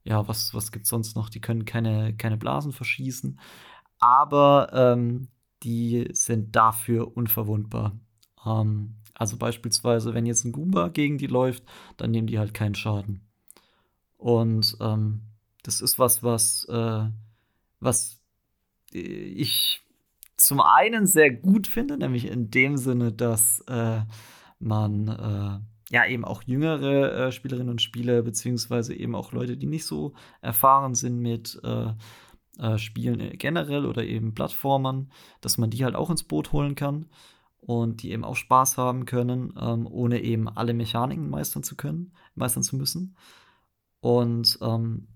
ja, 0.03 0.27
was, 0.27 0.55
was 0.55 0.71
gibt 0.71 0.85
es 0.85 0.89
sonst 0.89 1.15
noch? 1.15 1.29
Die 1.29 1.39
können 1.39 1.65
keine, 1.65 2.15
keine 2.15 2.37
Blasen 2.37 2.71
verschießen, 2.71 3.39
aber 3.99 4.71
ähm, 4.73 5.27
die 5.61 6.07
sind 6.13 6.55
dafür 6.55 7.15
unverwundbar. 7.15 7.95
Ähm, 8.43 8.95
also 9.13 9.37
beispielsweise, 9.37 10.15
wenn 10.15 10.25
jetzt 10.25 10.45
ein 10.45 10.51
Goomba 10.51 10.87
gegen 10.87 11.19
die 11.19 11.27
läuft, 11.27 11.63
dann 11.97 12.09
nehmen 12.09 12.25
die 12.25 12.39
halt 12.39 12.55
keinen 12.55 12.73
Schaden. 12.73 13.21
Und 14.17 14.77
ähm, 14.79 15.21
das 15.61 15.79
ist 15.79 15.99
was, 15.99 16.23
was, 16.23 16.65
äh, 16.65 17.05
was 17.79 18.21
ich 18.91 19.81
zum 20.37 20.61
einen 20.61 21.05
sehr 21.05 21.31
gut 21.31 21.67
finde, 21.67 21.97
nämlich 21.97 22.27
in 22.27 22.49
dem 22.51 22.77
Sinne, 22.77 23.11
dass 23.11 23.61
äh, 23.67 24.01
man 24.59 25.07
äh, 25.07 25.93
ja 25.93 26.05
eben 26.05 26.25
auch 26.25 26.43
jüngere 26.43 27.27
äh, 27.27 27.31
Spielerinnen 27.31 27.69
und 27.69 27.81
Spieler, 27.81 28.21
beziehungsweise 28.21 28.93
eben 28.93 29.15
auch 29.15 29.31
Leute, 29.31 29.57
die 29.57 29.67
nicht 29.67 29.85
so 29.85 30.13
erfahren 30.41 30.93
sind 30.93 31.19
mit, 31.19 31.59
äh, 31.63 31.93
äh, 32.57 32.77
Spielen 32.77 33.37
generell 33.37 33.85
oder 33.85 34.03
eben 34.03 34.33
Plattformern, 34.33 35.11
dass 35.41 35.57
man 35.57 35.69
die 35.69 35.83
halt 35.83 35.95
auch 35.95 36.09
ins 36.09 36.23
Boot 36.23 36.51
holen 36.51 36.75
kann 36.75 37.07
und 37.59 38.01
die 38.03 38.11
eben 38.11 38.23
auch 38.23 38.35
Spaß 38.35 38.77
haben 38.77 39.05
können, 39.05 39.53
ähm, 39.59 39.87
ohne 39.87 40.21
eben 40.21 40.47
alle 40.47 40.73
Mechaniken 40.73 41.29
meistern 41.29 41.63
zu 41.63 41.75
können, 41.75 42.13
meistern 42.35 42.63
zu 42.63 42.77
müssen. 42.77 43.15
Und 43.99 44.57
ähm, 44.61 45.07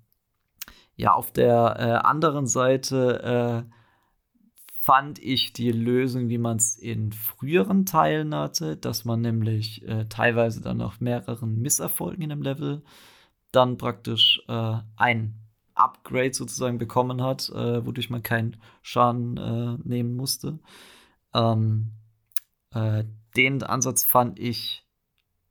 ja, 1.00 1.14
auf 1.14 1.32
der 1.32 1.78
äh, 1.80 2.06
anderen 2.06 2.46
Seite 2.46 3.66
äh, 3.66 3.74
fand 4.82 5.18
ich 5.20 5.54
die 5.54 5.72
Lösung, 5.72 6.28
wie 6.28 6.38
man 6.38 6.58
es 6.58 6.76
in 6.78 7.14
früheren 7.14 7.86
Teilen 7.86 8.36
hatte, 8.36 8.76
dass 8.76 9.06
man 9.06 9.22
nämlich 9.22 9.88
äh, 9.88 10.08
teilweise 10.10 10.62
dann 10.62 10.76
nach 10.76 11.00
mehreren 11.00 11.62
Misserfolgen 11.62 12.22
in 12.22 12.34
einem 12.34 12.42
Level 12.42 12.84
dann 13.54 13.78
praktisch 13.78 14.42
äh, 14.50 14.74
ein 14.98 15.36
Upgrade 15.74 16.34
sozusagen 16.34 16.78
bekommen 16.78 17.24
hat, 17.24 17.48
äh, 17.48 17.86
wodurch 17.86 18.10
man 18.10 18.22
keinen 18.22 18.58
Schaden 18.82 19.38
äh, 19.38 19.78
nehmen 19.88 20.18
musste. 20.18 20.60
Ähm, 21.34 21.94
äh, 22.72 23.06
den 23.38 23.64
Ansatz 23.64 24.04
fand 24.04 24.38
ich 24.38 24.86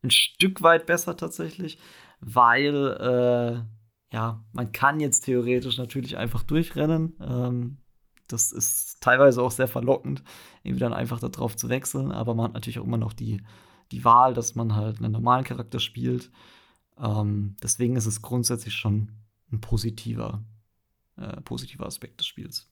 ein 0.02 0.10
Stück 0.10 0.60
weit 0.60 0.84
besser 0.84 1.16
tatsächlich, 1.16 1.78
weil 2.20 3.64
äh, 3.64 3.77
ja, 4.10 4.42
man 4.52 4.72
kann 4.72 5.00
jetzt 5.00 5.20
theoretisch 5.22 5.78
natürlich 5.78 6.16
einfach 6.16 6.42
durchrennen. 6.42 7.16
Ähm, 7.20 7.78
das 8.26 8.52
ist 8.52 9.00
teilweise 9.00 9.42
auch 9.42 9.50
sehr 9.50 9.68
verlockend, 9.68 10.22
irgendwie 10.62 10.80
dann 10.80 10.92
einfach 10.92 11.18
darauf 11.18 11.56
zu 11.56 11.68
wechseln, 11.68 12.12
aber 12.12 12.34
man 12.34 12.46
hat 12.46 12.54
natürlich 12.54 12.78
auch 12.78 12.84
immer 12.84 12.98
noch 12.98 13.14
die, 13.14 13.42
die 13.90 14.04
Wahl, 14.04 14.34
dass 14.34 14.54
man 14.54 14.74
halt 14.74 14.98
einen 14.98 15.12
normalen 15.12 15.44
Charakter 15.44 15.80
spielt. 15.80 16.30
Ähm, 16.98 17.56
deswegen 17.62 17.96
ist 17.96 18.06
es 18.06 18.22
grundsätzlich 18.22 18.74
schon 18.74 19.12
ein 19.50 19.60
positiver, 19.60 20.42
äh, 21.16 21.40
positiver 21.40 21.86
Aspekt 21.86 22.20
des 22.20 22.26
Spiels. 22.26 22.70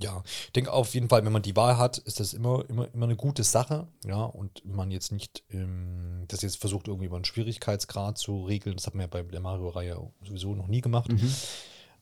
Ja, 0.00 0.22
ich 0.44 0.52
denke 0.52 0.72
auf 0.72 0.94
jeden 0.94 1.08
Fall, 1.08 1.24
wenn 1.24 1.32
man 1.32 1.42
die 1.42 1.56
Wahl 1.56 1.76
hat, 1.76 1.98
ist 1.98 2.20
das 2.20 2.32
immer, 2.32 2.64
immer, 2.68 2.88
immer 2.94 3.06
eine 3.06 3.16
gute 3.16 3.42
Sache. 3.42 3.88
Ja, 4.04 4.24
und 4.24 4.64
man 4.64 4.92
jetzt 4.92 5.10
nicht 5.10 5.42
ähm, 5.50 6.24
das 6.28 6.42
jetzt 6.42 6.58
versucht, 6.58 6.86
irgendwie 6.86 7.06
über 7.06 7.16
einen 7.16 7.24
Schwierigkeitsgrad 7.24 8.16
zu 8.16 8.44
regeln, 8.44 8.76
das 8.76 8.86
hat 8.86 8.94
man 8.94 9.02
ja 9.02 9.06
bei 9.08 9.22
der 9.22 9.40
Mario-Reihe 9.40 10.10
sowieso 10.22 10.54
noch 10.54 10.68
nie 10.68 10.82
gemacht. 10.82 11.10
Mhm. 11.10 11.34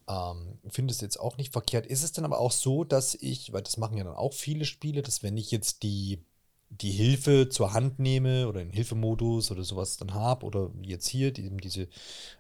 Ähm, 0.08 0.58
finde 0.68 0.92
es 0.92 1.00
jetzt 1.00 1.18
auch 1.18 1.36
nicht 1.38 1.52
verkehrt. 1.52 1.86
Ist 1.86 2.04
es 2.04 2.12
dann 2.12 2.24
aber 2.24 2.38
auch 2.38 2.52
so, 2.52 2.84
dass 2.84 3.14
ich, 3.14 3.52
weil 3.52 3.62
das 3.62 3.78
machen 3.78 3.96
ja 3.96 4.04
dann 4.04 4.14
auch 4.14 4.34
viele 4.34 4.66
Spiele, 4.66 5.02
dass 5.02 5.22
wenn 5.22 5.36
ich 5.38 5.50
jetzt 5.50 5.82
die, 5.82 6.22
die 6.68 6.90
Hilfe 6.90 7.48
zur 7.48 7.72
Hand 7.72 7.98
nehme 7.98 8.46
oder 8.46 8.60
einen 8.60 8.70
Hilfemodus 8.70 9.50
oder 9.50 9.64
sowas 9.64 9.96
dann 9.96 10.14
habe 10.14 10.44
oder 10.44 10.70
jetzt 10.82 11.08
hier 11.08 11.32
die, 11.32 11.48
diese 11.56 11.88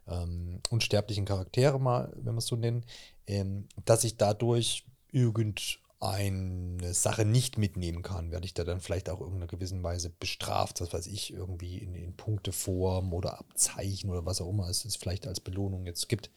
ähm, 0.06 0.60
unsterblichen 0.70 1.24
Charaktere 1.24 1.80
mal, 1.80 2.12
wenn 2.16 2.34
wir 2.34 2.38
es 2.38 2.46
so 2.46 2.56
nennen, 2.56 2.84
ähm, 3.26 3.66
dass 3.84 4.04
ich 4.04 4.16
dadurch 4.16 4.84
irgendeine 5.10 6.92
Sache 6.92 7.24
nicht 7.24 7.58
mitnehmen 7.58 8.02
kann, 8.02 8.30
werde 8.30 8.46
ich 8.46 8.54
da 8.54 8.64
dann 8.64 8.80
vielleicht 8.80 9.08
auch 9.08 9.18
in 9.18 9.26
irgendeiner 9.26 9.46
gewissen 9.46 9.82
Weise 9.82 10.10
bestraft, 10.10 10.80
das 10.80 10.92
weiß 10.92 11.06
ich, 11.06 11.32
irgendwie 11.32 11.78
in, 11.78 11.94
in 11.94 12.16
Punkteform 12.16 13.12
oder 13.12 13.38
Abzeichen 13.38 14.10
oder 14.10 14.26
was 14.26 14.40
auch 14.40 14.50
immer 14.50 14.68
es 14.68 14.96
vielleicht 14.96 15.26
als 15.26 15.40
Belohnung 15.40 15.86
jetzt 15.86 16.08
gibt. 16.08 16.30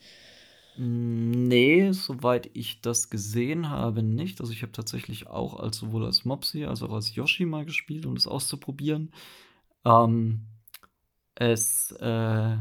Nee, 0.81 1.91
soweit 1.91 2.49
ich 2.53 2.79
das 2.79 3.09
gesehen 3.09 3.69
habe, 3.69 4.01
nicht. 4.01 4.39
Also 4.39 4.53
ich 4.53 4.61
habe 4.61 4.71
tatsächlich 4.71 5.27
auch 5.27 5.59
als 5.59 5.77
sowohl 5.77 6.05
als 6.05 6.23
Mopsy 6.23 6.63
als 6.63 6.81
auch 6.83 6.93
als 6.93 7.13
Yoshi 7.13 7.45
mal 7.45 7.65
gespielt, 7.65 8.05
um 8.05 8.15
das 8.15 8.27
auszuprobieren. 8.27 9.11
Ähm, 9.83 10.45
es 11.35 11.91
äh, 11.99 12.57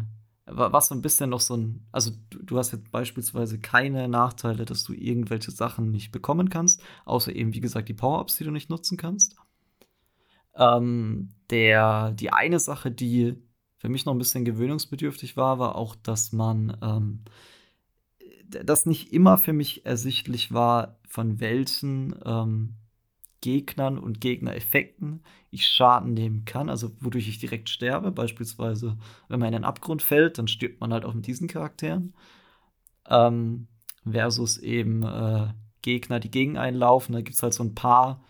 was 0.50 0.88
so 0.88 0.94
ein 0.94 1.02
bisschen 1.02 1.30
noch 1.30 1.40
so 1.40 1.56
ein, 1.56 1.86
also 1.92 2.10
du, 2.30 2.42
du, 2.42 2.58
hast 2.58 2.72
jetzt 2.72 2.90
beispielsweise 2.90 3.58
keine 3.58 4.08
Nachteile, 4.08 4.64
dass 4.64 4.84
du 4.84 4.92
irgendwelche 4.92 5.50
Sachen 5.50 5.90
nicht 5.90 6.12
bekommen 6.12 6.48
kannst, 6.48 6.82
außer 7.04 7.34
eben, 7.34 7.54
wie 7.54 7.60
gesagt, 7.60 7.88
die 7.88 7.94
Power-Ups, 7.94 8.36
die 8.36 8.44
du 8.44 8.50
nicht 8.50 8.70
nutzen 8.70 8.96
kannst. 8.96 9.36
Ähm, 10.54 11.30
der, 11.50 12.12
die 12.12 12.32
eine 12.32 12.58
Sache, 12.58 12.90
die 12.90 13.36
für 13.76 13.88
mich 13.88 14.04
noch 14.04 14.14
ein 14.14 14.18
bisschen 14.18 14.44
gewöhnungsbedürftig 14.44 15.36
war, 15.36 15.58
war 15.58 15.76
auch, 15.76 15.94
dass 15.94 16.32
man, 16.32 16.76
ähm, 16.82 17.24
dass 18.48 18.86
nicht 18.86 19.12
immer 19.12 19.38
für 19.38 19.52
mich 19.52 19.86
ersichtlich 19.86 20.52
war, 20.52 20.98
von 21.06 21.40
welchen 21.40 22.14
ähm, 22.24 22.74
Gegnern 23.40 23.98
und 23.98 24.20
Gegnereffekten 24.20 25.22
ich 25.50 25.66
Schaden 25.66 26.14
nehmen 26.14 26.44
kann, 26.44 26.68
also 26.68 26.90
wodurch 27.00 27.28
ich 27.28 27.38
direkt 27.38 27.68
sterbe. 27.68 28.10
Beispielsweise, 28.12 28.98
wenn 29.28 29.40
man 29.40 29.48
in 29.48 29.54
einen 29.56 29.64
Abgrund 29.64 30.02
fällt, 30.02 30.38
dann 30.38 30.48
stirbt 30.48 30.80
man 30.80 30.92
halt 30.92 31.04
auch 31.04 31.14
mit 31.14 31.26
diesen 31.26 31.48
Charakteren. 31.48 32.14
Ähm, 33.08 33.68
versus 34.10 34.58
eben 34.58 35.02
äh, 35.02 35.48
Gegner, 35.82 36.20
die 36.20 36.30
gegen 36.30 36.58
einen 36.58 36.76
laufen. 36.76 37.12
Da 37.12 37.20
gibt 37.20 37.36
es 37.36 37.42
halt 37.42 37.54
so 37.54 37.62
ein 37.62 37.74
paar 37.74 38.22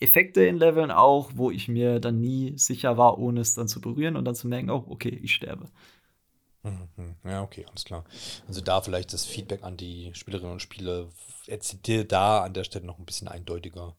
Effekte 0.00 0.44
in 0.44 0.56
Leveln 0.56 0.90
auch, 0.90 1.30
wo 1.34 1.50
ich 1.50 1.68
mir 1.68 2.00
dann 2.00 2.20
nie 2.20 2.52
sicher 2.56 2.98
war, 2.98 3.18
ohne 3.18 3.40
es 3.40 3.54
dann 3.54 3.68
zu 3.68 3.80
berühren 3.80 4.16
und 4.16 4.24
dann 4.24 4.34
zu 4.34 4.48
merken, 4.48 4.70
oh, 4.70 4.84
okay, 4.88 5.18
ich 5.22 5.34
sterbe. 5.34 5.70
Mhm. 6.64 7.14
Ja, 7.24 7.42
okay, 7.42 7.66
alles 7.68 7.84
klar. 7.84 8.04
Also 8.48 8.60
da 8.60 8.80
vielleicht 8.80 9.12
das 9.12 9.24
Feedback 9.24 9.62
an 9.62 9.76
die 9.76 10.10
Spielerinnen 10.14 10.52
und 10.52 10.62
Spieler 10.62 11.08
zitiert 11.60 12.10
da 12.10 12.42
an 12.42 12.54
der 12.54 12.64
Stelle 12.64 12.86
noch 12.86 12.98
ein 12.98 13.04
bisschen 13.04 13.28
eindeutiger 13.28 13.94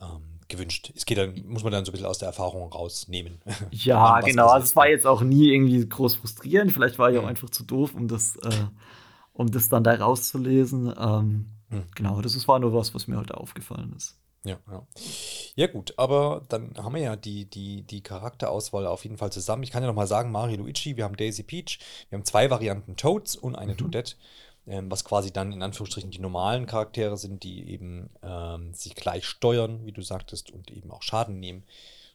ähm, 0.00 0.40
gewünscht. 0.48 0.92
Es 0.96 1.04
geht 1.04 1.18
dann, 1.18 1.34
muss 1.46 1.62
man 1.62 1.72
dann 1.72 1.84
so 1.84 1.90
ein 1.90 1.92
bisschen 1.92 2.06
aus 2.06 2.18
der 2.18 2.28
Erfahrung 2.28 2.72
rausnehmen. 2.72 3.40
Ja, 3.70 4.20
genau. 4.20 4.48
Also 4.48 4.64
es 4.64 4.76
war 4.76 4.88
jetzt 4.88 5.06
auch 5.06 5.20
nie 5.22 5.52
irgendwie 5.52 5.86
groß 5.86 6.16
frustrierend. 6.16 6.72
Vielleicht 6.72 6.98
war 6.98 7.10
ich 7.10 7.18
mhm. 7.18 7.24
auch 7.24 7.28
einfach 7.28 7.50
zu 7.50 7.64
doof, 7.64 7.94
um 7.94 8.08
das, 8.08 8.36
äh, 8.36 8.66
um 9.32 9.50
das 9.50 9.68
dann 9.68 9.84
da 9.84 9.94
rauszulesen. 9.94 10.92
Ähm, 10.98 11.50
mhm. 11.68 11.84
Genau, 11.94 12.20
das 12.20 12.48
war 12.48 12.58
nur 12.58 12.72
was, 12.72 12.94
was 12.94 13.06
mir 13.06 13.18
heute 13.18 13.36
aufgefallen 13.36 13.92
ist. 13.96 14.19
Ja, 14.44 14.58
ja. 14.70 14.86
Ja, 15.54 15.66
gut, 15.66 15.92
aber 15.98 16.42
dann 16.48 16.74
haben 16.78 16.94
wir 16.94 17.02
ja 17.02 17.16
die, 17.16 17.44
die, 17.44 17.82
die 17.82 18.02
Charakterauswahl 18.02 18.86
auf 18.86 19.04
jeden 19.04 19.18
Fall 19.18 19.30
zusammen. 19.30 19.62
Ich 19.62 19.70
kann 19.70 19.82
ja 19.82 19.88
noch 19.88 19.94
mal 19.94 20.06
sagen, 20.06 20.32
Mario 20.32 20.56
Luigi, 20.58 20.96
wir 20.96 21.04
haben 21.04 21.16
Daisy 21.16 21.42
Peach, 21.42 21.78
wir 22.08 22.16
haben 22.16 22.24
zwei 22.24 22.48
Varianten 22.48 22.96
Toads 22.96 23.36
und 23.36 23.56
eine 23.56 23.72
mhm. 23.72 23.78
Toadette, 23.78 24.14
ähm, 24.66 24.90
was 24.90 25.04
quasi 25.04 25.30
dann 25.32 25.52
in 25.52 25.62
Anführungsstrichen 25.62 26.10
die 26.10 26.20
normalen 26.20 26.66
Charaktere 26.66 27.18
sind, 27.18 27.42
die 27.42 27.68
eben 27.68 28.08
ähm, 28.22 28.72
sich 28.72 28.94
gleich 28.94 29.26
steuern, 29.26 29.84
wie 29.84 29.92
du 29.92 30.00
sagtest, 30.00 30.50
und 30.50 30.70
eben 30.70 30.90
auch 30.90 31.02
Schaden 31.02 31.38
nehmen. 31.38 31.64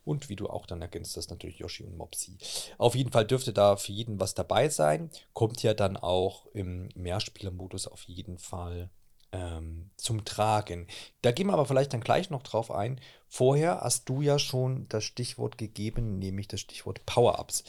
Und 0.03 0.29
wie 0.29 0.35
du 0.35 0.47
auch 0.47 0.67
dann 0.67 0.83
ergänzt 0.83 1.17
hast, 1.17 1.31
natürlich 1.31 1.57
Yoshi 1.57 1.83
und 1.83 1.97
Mopsy. 1.97 2.37
Auf 2.77 2.93
jeden 2.93 3.11
Fall 3.11 3.25
dürfte 3.25 3.53
da 3.53 3.75
für 3.75 3.91
jeden 3.91 4.19
was 4.19 4.35
dabei 4.35 4.69
sein. 4.69 5.09
Kommt 5.33 5.63
ja 5.63 5.73
dann 5.73 5.97
auch 5.97 6.45
im 6.53 6.89
Mehrspielermodus 6.93 7.87
auf 7.87 8.03
jeden 8.03 8.37
Fall 8.37 8.91
ähm, 9.35 9.89
zum 9.97 10.25
Tragen. 10.25 10.87
Da 11.21 11.31
gehen 11.31 11.47
wir 11.47 11.53
aber 11.53 11.65
vielleicht 11.65 11.93
dann 11.93 12.01
gleich 12.01 12.29
noch 12.29 12.43
drauf 12.43 12.71
ein. 12.71 12.99
Vorher 13.27 13.81
hast 13.81 14.07
du 14.09 14.21
ja 14.21 14.39
schon 14.39 14.87
das 14.89 15.03
Stichwort 15.03 15.57
gegeben, 15.57 16.19
nämlich 16.19 16.47
das 16.47 16.61
Stichwort 16.61 17.05
Power-Ups. 17.05 17.63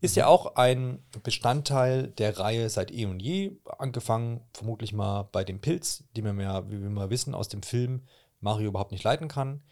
Ist 0.00 0.16
ja 0.16 0.26
auch 0.26 0.56
ein 0.56 1.02
Bestandteil 1.22 2.08
der 2.08 2.38
Reihe 2.38 2.68
seit 2.68 2.90
eh 2.90 3.06
und 3.06 3.20
je, 3.20 3.52
angefangen 3.78 4.40
vermutlich 4.52 4.92
mal 4.92 5.28
bei 5.32 5.44
dem 5.44 5.60
Pilz, 5.60 6.04
den 6.16 6.24
wir 6.24 6.44
ja, 6.44 6.70
wie 6.70 6.82
wir 6.82 6.90
mal 6.90 7.10
wissen, 7.10 7.34
aus 7.34 7.48
dem 7.48 7.62
Film 7.62 8.02
Mario 8.40 8.68
überhaupt 8.68 8.92
nicht 8.92 9.04
leiten 9.04 9.28
kann. 9.28 9.62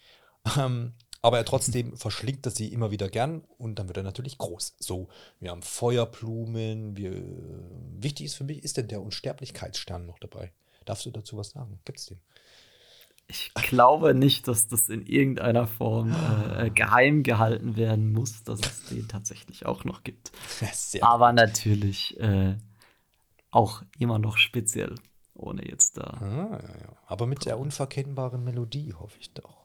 Ähm, 0.57 0.95
aber 1.21 1.37
er 1.39 1.45
trotzdem 1.45 1.97
verschlingt 1.97 2.47
das 2.47 2.55
sie 2.55 2.73
immer 2.73 2.91
wieder 2.91 3.09
gern 3.09 3.45
und 3.59 3.79
dann 3.79 3.89
wird 3.89 3.99
er 3.99 4.03
natürlich 4.05 4.39
groß. 4.39 4.77
So, 4.79 5.09
wir 5.39 5.51
haben 5.51 5.63
Feuerblumen. 5.63 6.97
Wir, 6.97 7.13
wichtig 7.99 8.27
ist 8.27 8.35
für 8.35 8.45
mich, 8.45 8.65
ist 8.65 8.77
denn 8.77 8.89
der 8.89 9.03
Unsterblichkeitsstern 9.03 10.07
noch 10.07 10.19
dabei? 10.19 10.53
Darfst 10.85 11.07
du 11.07 11.11
dazu 11.11 11.37
was 11.37 11.51
sagen? 11.51 11.79
Gibt 11.85 11.99
es 11.99 12.07
den? 12.07 12.21
Ich 13.29 13.55
glaube 13.55 14.15
nicht, 14.15 14.47
dass 14.47 14.69
das 14.69 14.89
in 14.89 15.07
irgendeiner 15.07 15.67
Form 15.67 16.15
äh, 16.57 16.71
geheim 16.71 17.23
gehalten 17.23 17.77
werden 17.77 18.13
muss, 18.13 18.45
dass 18.45 18.61
es 18.61 18.85
den 18.87 19.09
tatsächlich 19.09 19.65
auch 19.65 19.85
noch 19.85 20.03
gibt. 20.03 20.33
Aber 21.01 21.29
gut. 21.29 21.37
natürlich 21.37 22.21
äh, 22.21 22.57
auch 23.51 23.83
immer 23.99 24.19
noch 24.19 24.37
speziell, 24.37 24.97
ohne 25.35 25.67
jetzt 25.67 25.97
da. 25.97 26.03
Ah, 26.03 26.61
ja, 26.63 26.81
ja. 26.81 26.97
Aber 27.07 27.27
mit 27.27 27.47
der 27.47 27.59
unverkennbaren 27.59 28.45
Melodie, 28.45 28.93
hoffe 28.93 29.17
ich 29.19 29.33
doch. 29.33 29.65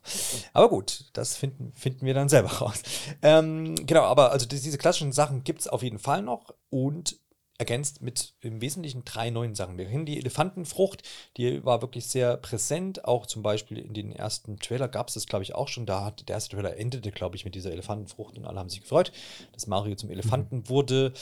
Aber 0.53 0.69
gut, 0.69 1.10
das 1.13 1.36
finden, 1.36 1.73
finden 1.73 2.06
wir 2.06 2.13
dann 2.13 2.30
selber 2.30 2.49
raus. 2.49 2.82
Ähm, 3.21 3.75
genau, 3.86 4.03
aber 4.03 4.32
also 4.32 4.45
diese 4.45 4.77
klassischen 4.77 5.12
Sachen 5.12 5.43
gibt 5.43 5.62
es 5.62 5.67
auf 5.67 5.84
jeden 5.84 5.99
Fall 5.99 6.21
noch 6.21 6.53
und 6.69 7.19
ergänzt 7.58 8.02
mit 8.02 8.36
im 8.41 8.62
Wesentlichen 8.62 9.04
drei 9.04 9.30
neuen 9.30 9.56
Sachen. 9.56 9.78
Wir 9.78 9.86
kennen 9.86 10.06
die 10.06 10.17
Elefantenfrucht, 10.17 11.04
die 11.38 11.65
war 11.65 11.82
wirklich 11.82 12.08
sehr 12.08 12.38
präsent. 12.38 13.06
Auch 13.06 13.26
zum 13.26 13.41
Beispiel 13.41 13.80
in 13.80 13.93
den 13.93 14.12
ersten 14.12 14.58
Trailer 14.60 14.88
gab 14.88 15.08
es 15.08 15.15
das, 15.15 15.26
glaube 15.26 15.43
ich, 15.43 15.56
auch 15.56 15.67
schon. 15.67 15.86
Da 15.86 16.06
hat 16.06 16.30
der 16.30 16.36
erste 16.36 16.56
Trailer 16.56 16.78
endete, 16.78 17.12
glaube 17.12 17.36
ich, 17.36 17.46
mit 17.46 17.56
dieser 17.56 17.72
Elefantenfrucht 17.72 18.38
und 18.38 18.46
alle 18.46 18.60
haben 18.60 18.70
sich 18.70 18.82
gefreut, 18.82 19.12
dass 19.54 19.67
Mario 19.67 19.96
zum 19.96 20.12
Elefanten 20.12 20.58
mhm. 20.58 20.70
wurde. 20.70 21.13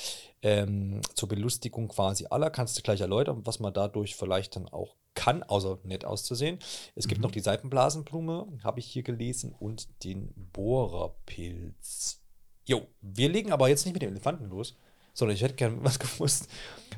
Ähm, 0.41 1.01
zur 1.15 1.27
Belustigung 1.27 1.87
quasi 1.87 2.27
aller. 2.29 2.51
Kannst 2.51 2.77
du 2.77 2.83
gleich 2.83 3.01
erläutern, 3.01 3.41
was 3.45 3.59
man 3.59 3.73
dadurch 3.73 4.15
vielleicht 4.15 4.55
dann 4.55 4.67
auch 4.67 4.95
kann, 5.15 5.41
außer 5.41 5.79
nett 5.83 6.05
auszusehen. 6.05 6.59
Es 6.93 7.07
gibt 7.07 7.19
mhm. 7.19 7.23
noch 7.23 7.31
die 7.31 7.39
Seifenblasenblume, 7.39 8.59
habe 8.63 8.79
ich 8.79 8.85
hier 8.85 9.01
gelesen, 9.01 9.55
und 9.57 9.87
den 10.03 10.33
Bohrerpilz. 10.53 12.21
Jo, 12.67 12.85
wir 13.01 13.29
legen 13.29 13.51
aber 13.51 13.69
jetzt 13.69 13.85
nicht 13.85 13.93
mit 13.93 14.01
dem 14.01 14.11
Elefanten 14.11 14.49
los, 14.49 14.75
sondern 15.15 15.35
ich 15.35 15.41
hätte 15.41 15.55
gerne 15.55 15.77
was 15.81 15.97
gewusst 15.97 16.47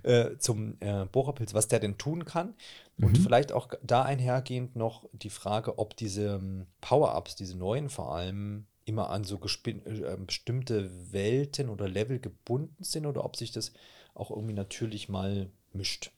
äh, 0.03 0.37
zum 0.37 0.75
äh, 0.81 1.05
Bohrerpilz, 1.05 1.53
was 1.53 1.69
der 1.69 1.79
denn 1.79 1.97
tun 1.97 2.25
kann. 2.25 2.53
Und 2.99 3.17
mhm. 3.17 3.23
vielleicht 3.23 3.53
auch 3.53 3.69
da 3.83 4.03
einhergehend 4.03 4.75
noch 4.75 5.07
die 5.13 5.29
Frage, 5.29 5.77
ob 5.77 5.95
diese 5.95 6.35
ähm, 6.35 6.65
Power-Ups, 6.81 7.35
diese 7.35 7.57
neuen 7.57 7.89
vor 7.89 8.15
allem, 8.15 8.65
immer 8.85 9.09
an 9.09 9.23
so 9.23 9.39
äh, 9.65 9.69
ähm, 9.69 10.25
bestimmte 10.25 10.89
Welten 11.11 11.69
oder 11.69 11.87
Level 11.87 12.19
gebunden 12.19 12.83
sind 12.83 13.05
oder 13.05 13.23
ob 13.23 13.35
sich 13.35 13.51
das 13.51 13.73
auch 14.15 14.31
irgendwie 14.31 14.53
natürlich 14.53 15.09
mal 15.09 15.49
mischt. 15.73 16.11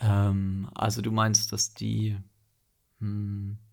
Ähm, 0.00 0.68
also 0.74 1.02
du 1.02 1.12
meinst, 1.12 1.52
dass 1.52 1.72
die, 1.72 2.16
hm, 2.98 3.58
dass 3.58 3.58
die 3.58 3.69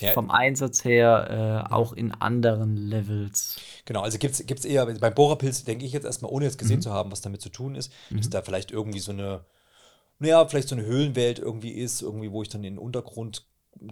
ja, 0.00 0.12
vom 0.12 0.30
Einsatz 0.30 0.84
her 0.84 1.66
äh, 1.70 1.72
auch 1.72 1.92
in 1.92 2.12
anderen 2.12 2.76
Levels. 2.76 3.56
Genau, 3.84 4.02
also 4.02 4.18
gibt 4.18 4.40
es 4.40 4.64
eher, 4.64 4.86
beim 4.86 5.14
Bohrerpilz 5.14 5.64
denke 5.64 5.84
ich 5.84 5.92
jetzt 5.92 6.04
erstmal, 6.04 6.30
ohne 6.30 6.44
jetzt 6.44 6.58
gesehen 6.58 6.76
mhm. 6.76 6.82
zu 6.82 6.92
haben, 6.92 7.10
was 7.10 7.20
damit 7.20 7.40
zu 7.40 7.48
tun 7.48 7.74
ist, 7.74 7.92
mhm. 8.10 8.18
dass 8.18 8.30
da 8.30 8.42
vielleicht 8.42 8.70
irgendwie 8.70 9.00
so 9.00 9.12
eine, 9.12 9.44
naja, 10.18 10.46
vielleicht 10.46 10.68
so 10.68 10.74
eine 10.74 10.84
Höhlenwelt 10.84 11.38
irgendwie 11.38 11.72
ist, 11.72 12.02
irgendwie, 12.02 12.32
wo 12.32 12.42
ich 12.42 12.48
dann 12.48 12.64
in 12.64 12.74
den 12.74 12.82
Untergrund 12.82 13.46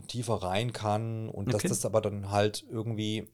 tiefer 0.07 0.35
rein 0.35 0.73
kann 0.73 1.29
und 1.29 1.49
okay. 1.49 1.69
dass 1.69 1.79
das 1.79 1.85
aber 1.85 2.01
dann 2.01 2.31
halt 2.31 2.65
irgendwie 2.71 3.29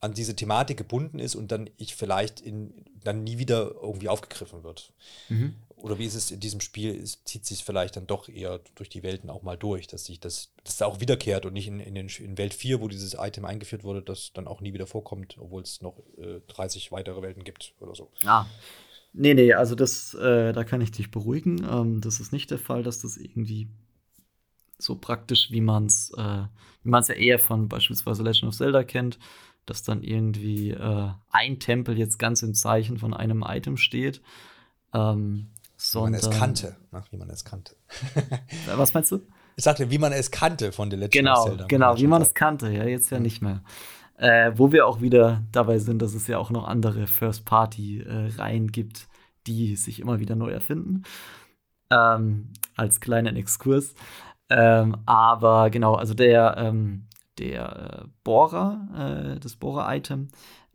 an 0.00 0.14
diese 0.14 0.34
Thematik 0.34 0.78
gebunden 0.78 1.18
ist 1.18 1.34
und 1.34 1.52
dann 1.52 1.68
ich 1.76 1.94
vielleicht 1.94 2.40
in, 2.40 2.86
dann 3.04 3.22
nie 3.22 3.38
wieder 3.38 3.74
irgendwie 3.82 4.08
aufgegriffen 4.08 4.64
wird. 4.64 4.92
Mhm. 5.28 5.56
Oder 5.82 5.98
wie 5.98 6.04
ist 6.04 6.14
es 6.14 6.30
in 6.30 6.40
diesem 6.40 6.60
Spiel? 6.60 6.94
Es 6.94 7.22
zieht 7.24 7.44
sich 7.44 7.64
vielleicht 7.64 7.96
dann 7.96 8.06
doch 8.06 8.28
eher 8.28 8.60
durch 8.74 8.88
die 8.88 9.02
Welten 9.02 9.30
auch 9.30 9.42
mal 9.42 9.56
durch, 9.56 9.86
dass 9.86 10.04
sich 10.04 10.20
das, 10.20 10.52
dass 10.64 10.76
da 10.76 10.86
auch 10.86 11.00
wiederkehrt 11.00 11.46
und 11.46 11.52
nicht 11.52 11.68
in, 11.68 11.80
in, 11.80 11.94
den, 11.94 12.08
in 12.08 12.38
Welt 12.38 12.54
4, 12.54 12.80
wo 12.80 12.88
dieses 12.88 13.14
Item 13.14 13.44
eingeführt 13.44 13.84
wurde, 13.84 14.02
das 14.02 14.32
dann 14.32 14.46
auch 14.46 14.60
nie 14.60 14.72
wieder 14.72 14.86
vorkommt, 14.86 15.36
obwohl 15.38 15.62
es 15.62 15.80
noch 15.82 15.98
äh, 16.18 16.40
30 16.48 16.92
weitere 16.92 17.22
Welten 17.22 17.44
gibt 17.44 17.74
oder 17.80 17.94
so. 17.94 18.10
Ah. 18.24 18.46
Nee, 19.12 19.34
nee, 19.34 19.52
also 19.54 19.74
das, 19.74 20.14
äh, 20.14 20.52
da 20.52 20.62
kann 20.62 20.80
ich 20.80 20.92
dich 20.92 21.10
beruhigen. 21.10 21.66
Ähm, 21.68 22.00
das 22.00 22.20
ist 22.20 22.32
nicht 22.32 22.50
der 22.50 22.58
Fall, 22.58 22.82
dass 22.82 23.00
das 23.00 23.16
irgendwie 23.16 23.68
so 24.78 24.96
praktisch, 24.96 25.50
wie 25.50 25.60
man 25.60 25.86
es 25.86 26.12
äh, 26.16 26.44
wie 26.82 26.88
man 26.88 27.02
es 27.02 27.08
ja 27.08 27.14
eher 27.14 27.38
von 27.38 27.68
beispielsweise 27.68 28.22
Legend 28.22 28.48
of 28.48 28.56
Zelda 28.56 28.84
kennt, 28.84 29.18
dass 29.66 29.82
dann 29.82 30.02
irgendwie 30.02 30.70
äh, 30.70 31.10
ein 31.30 31.58
Tempel 31.58 31.98
jetzt 31.98 32.18
ganz 32.18 32.42
im 32.42 32.54
Zeichen 32.54 32.98
von 32.98 33.14
einem 33.14 33.44
Item 33.46 33.76
steht. 33.76 34.22
Ähm, 34.94 35.48
sondern, 35.80 36.20
wie 36.20 36.26
man 36.26 36.32
es 36.32 36.38
kannte, 36.38 36.76
ne? 36.92 37.04
wie 37.10 37.16
man 37.16 37.30
es 37.30 37.44
kannte. 37.44 37.76
Was 38.76 38.94
meinst 38.94 39.12
du? 39.12 39.20
Ich 39.56 39.64
sagte, 39.64 39.90
wie 39.90 39.98
man 39.98 40.12
es 40.12 40.30
kannte 40.30 40.72
von 40.72 40.90
The 40.90 40.96
Legend 40.96 41.12
genau, 41.12 41.44
Zelda. 41.44 41.66
Genau, 41.66 41.98
wie 41.98 42.06
man 42.06 42.22
es 42.22 42.32
kannte, 42.32 42.70
ja, 42.70 42.84
jetzt 42.84 43.10
ja 43.10 43.18
mhm. 43.18 43.24
nicht 43.24 43.42
mehr. 43.42 43.62
Äh, 44.16 44.52
wo 44.54 44.72
wir 44.72 44.86
auch 44.86 45.02
wieder 45.02 45.42
dabei 45.52 45.78
sind, 45.78 46.00
dass 46.00 46.14
es 46.14 46.26
ja 46.28 46.38
auch 46.38 46.48
noch 46.48 46.66
andere 46.66 47.06
First-Party-Reihen 47.06 48.68
äh, 48.68 48.70
gibt, 48.70 49.08
die 49.46 49.76
sich 49.76 50.00
immer 50.00 50.18
wieder 50.18 50.34
neu 50.34 50.50
erfinden. 50.50 51.02
Ähm, 51.90 52.52
als 52.76 53.00
kleinen 53.00 53.36
Exkurs. 53.36 53.94
Ähm, 54.48 54.96
aber 55.04 55.68
genau, 55.68 55.94
also 55.94 56.14
der, 56.14 56.56
ähm, 56.56 57.06
der 57.38 58.04
äh, 58.04 58.08
Bohrer, 58.24 59.34
äh, 59.36 59.40
das 59.40 59.56
Bohrer-Item, 59.56 60.28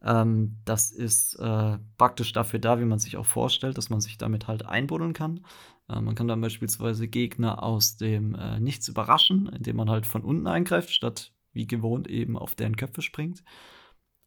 ähm, 0.05 0.57
das 0.65 0.91
ist 0.91 1.35
äh, 1.35 1.79
praktisch 1.97 2.31
dafür 2.31 2.59
da, 2.59 2.79
wie 2.79 2.85
man 2.85 2.99
sich 2.99 3.17
auch 3.17 3.25
vorstellt, 3.25 3.77
dass 3.77 3.89
man 3.89 4.01
sich 4.01 4.17
damit 4.17 4.47
halt 4.47 4.65
einbuddeln 4.65 5.13
kann. 5.13 5.45
Äh, 5.89 5.99
man 5.99 6.13
kann 6.13 6.27
dann 6.27 6.41
beispielsweise 6.41 7.07
Gegner 7.07 7.63
aus 7.63 7.97
dem 7.97 8.35
äh, 8.35 8.59
Nichts 8.59 8.87
überraschen, 8.87 9.49
indem 9.49 9.77
man 9.77 9.89
halt 9.89 10.05
von 10.05 10.23
unten 10.23 10.47
eingreift, 10.47 10.91
statt 10.91 11.33
wie 11.53 11.65
gewohnt 11.65 12.07
eben 12.07 12.37
auf 12.37 12.53
deren 12.53 12.75
Köpfe 12.75 13.01
springt. 13.01 13.43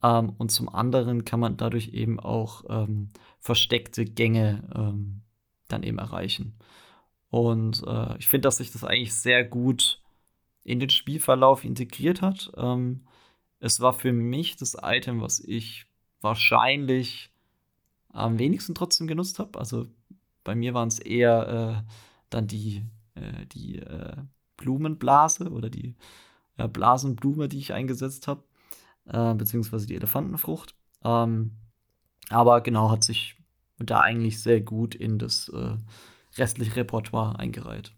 Ähm, 0.02 0.30
und 0.38 0.50
zum 0.50 0.68
anderen 0.68 1.24
kann 1.24 1.40
man 1.40 1.56
dadurch 1.56 1.88
eben 1.90 2.18
auch 2.18 2.64
ähm, 2.68 3.10
versteckte 3.38 4.04
Gänge 4.04 4.68
ähm, 4.74 5.22
dann 5.68 5.84
eben 5.84 5.98
erreichen. 5.98 6.58
Und 7.30 7.84
äh, 7.86 8.18
ich 8.18 8.26
finde, 8.26 8.46
dass 8.46 8.56
sich 8.56 8.72
das 8.72 8.82
eigentlich 8.82 9.14
sehr 9.14 9.44
gut 9.44 10.02
in 10.64 10.80
den 10.80 10.90
Spielverlauf 10.90 11.64
integriert 11.64 12.20
hat. 12.20 12.50
Ähm, 12.56 13.04
es 13.61 13.81
war 13.81 13.92
für 13.92 14.12
mich 14.12 14.57
das 14.57 14.77
Item, 14.81 15.21
was 15.21 15.40
ich 15.40 15.87
wahrscheinlich 16.21 17.31
am 18.11 18.38
wenigsten 18.38 18.75
trotzdem 18.75 19.07
genutzt 19.07 19.38
habe. 19.38 19.59
Also 19.59 19.87
bei 20.44 20.55
mir 20.55 20.75
waren 20.75 20.88
es 20.88 20.99
eher 20.99 21.85
äh, 21.85 21.90
dann 22.31 22.47
die, 22.47 22.85
äh, 23.14 23.47
die 23.47 23.79
äh, 23.79 24.16
Blumenblase 24.57 25.51
oder 25.51 25.71
die 25.71 25.94
Blasenblume, 26.57 27.49
die 27.49 27.59
ich 27.59 27.73
eingesetzt 27.73 28.27
habe, 28.27 28.42
äh, 29.07 29.35
beziehungsweise 29.35 29.87
die 29.87 29.94
Elefantenfrucht. 29.94 30.75
Ähm, 31.05 31.53
aber 32.31 32.61
genau 32.61 32.90
hat 32.90 33.05
sich 33.05 33.37
da 33.79 34.01
eigentlich 34.01 34.40
sehr 34.40 34.61
gut 34.61 34.94
in 34.94 35.18
das 35.18 35.49
äh, 35.51 35.77
restliche 36.37 36.77
Repertoire 36.77 37.38
eingereiht. 37.38 37.94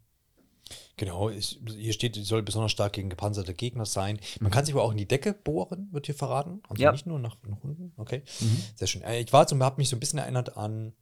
Genau, 0.96 1.30
ich, 1.30 1.58
hier 1.66 1.92
steht, 1.92 2.14
sie 2.14 2.22
soll 2.22 2.42
besonders 2.42 2.72
stark 2.72 2.92
gegen 2.92 3.08
gepanzerte 3.08 3.54
Gegner 3.54 3.86
sein. 3.86 4.20
Man 4.40 4.50
kann 4.50 4.64
sich 4.64 4.74
aber 4.74 4.84
auch 4.84 4.92
in 4.92 4.98
die 4.98 5.08
Decke 5.08 5.32
bohren, 5.32 5.88
wird 5.92 6.06
hier 6.06 6.14
verraten. 6.14 6.62
Also 6.68 6.82
ja. 6.82 6.92
nicht 6.92 7.06
nur 7.06 7.18
nach, 7.18 7.36
nach 7.46 7.58
unten. 7.62 7.92
Okay, 7.96 8.22
mhm. 8.40 8.62
sehr 8.76 8.86
schön. 8.86 9.02
Äh, 9.02 9.20
ich 9.20 9.32
war 9.32 9.46
zum, 9.46 9.62
habe 9.62 9.76
mich 9.78 9.88
so 9.88 9.96
ein 9.96 10.00
bisschen 10.00 10.18
erinnert 10.18 10.56
an 10.56 10.92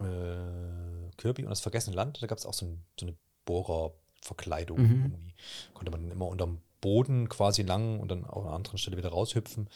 äh, 0.00 1.10
Kirby 1.16 1.44
und 1.44 1.50
das 1.50 1.60
Vergessene 1.60 1.96
Land. 1.96 2.22
Da 2.22 2.26
gab 2.26 2.38
es 2.38 2.46
auch 2.46 2.54
so, 2.54 2.66
ein, 2.66 2.84
so, 2.98 3.06
eine 3.06 3.16
Bohrerverkleidung. 3.44 4.78
Mhm. 4.78 5.02
Irgendwie. 5.04 5.34
Konnte 5.74 5.90
man 5.90 6.02
dann 6.02 6.10
immer 6.10 6.26
unterm 6.26 6.60
Boden 6.80 7.28
quasi 7.28 7.62
lang 7.62 8.00
und 8.00 8.10
dann 8.10 8.24
auch 8.24 8.42
an 8.42 8.48
einer 8.48 8.56
anderen 8.56 8.78
Stelle 8.78 8.96
wieder 8.96 9.10
raushüpfen. 9.10 9.68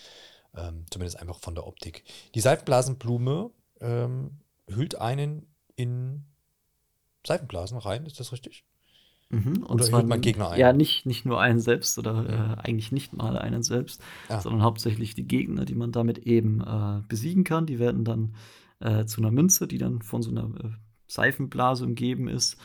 Ähm, 0.55 0.85
zumindest 0.90 1.18
einfach 1.18 1.38
von 1.40 1.55
der 1.55 1.66
Optik. 1.66 2.05
Die 2.35 2.40
Seifenblasenblume 2.40 3.50
ähm, 3.81 4.38
hüllt 4.68 4.96
einen 4.96 5.46
in 5.76 6.26
Seifenblasen 7.26 7.78
rein, 7.78 8.05
ist 8.07 8.20
das 8.20 8.33
richtig? 8.33 8.64
Mhm, 9.33 9.62
und 9.62 9.71
oder 9.71 9.85
zwar 9.85 10.03
man 10.03 10.21
Gegner 10.21 10.51
ein? 10.51 10.61
Ja, 10.61 10.75
nicht, 10.75 11.07
nicht 11.07 11.25
nur 11.25 11.40
einen 11.40 11.59
selbst 11.59 11.99
oder 11.99 12.59
äh, 12.61 12.62
eigentlich 12.62 12.92
nicht 12.92 13.14
mal 13.14 13.38
einen 13.38 13.62
selbst, 13.62 14.03
ja. 14.29 14.40
sondern 14.40 14.62
hauptsächlich 14.62 15.14
die 15.14 15.27
Gegner, 15.27 15.64
die 15.64 15.75
man 15.75 15.90
damit 15.90 16.18
eben 16.18 16.61
äh, 16.61 17.01
besiegen 17.09 17.42
kann. 17.42 17.64
Die 17.64 17.79
werden 17.79 18.05
dann 18.05 18.35
äh, 18.81 19.07
zu 19.07 19.23
einer 19.23 19.31
Münze, 19.31 19.66
die 19.66 19.79
dann 19.79 20.03
von 20.03 20.23
so 20.23 20.31
einer 20.31 20.45
äh, 20.62 20.68
Seifenblase 21.07 21.85
umgeben 21.87 22.29
ist. 22.29 22.59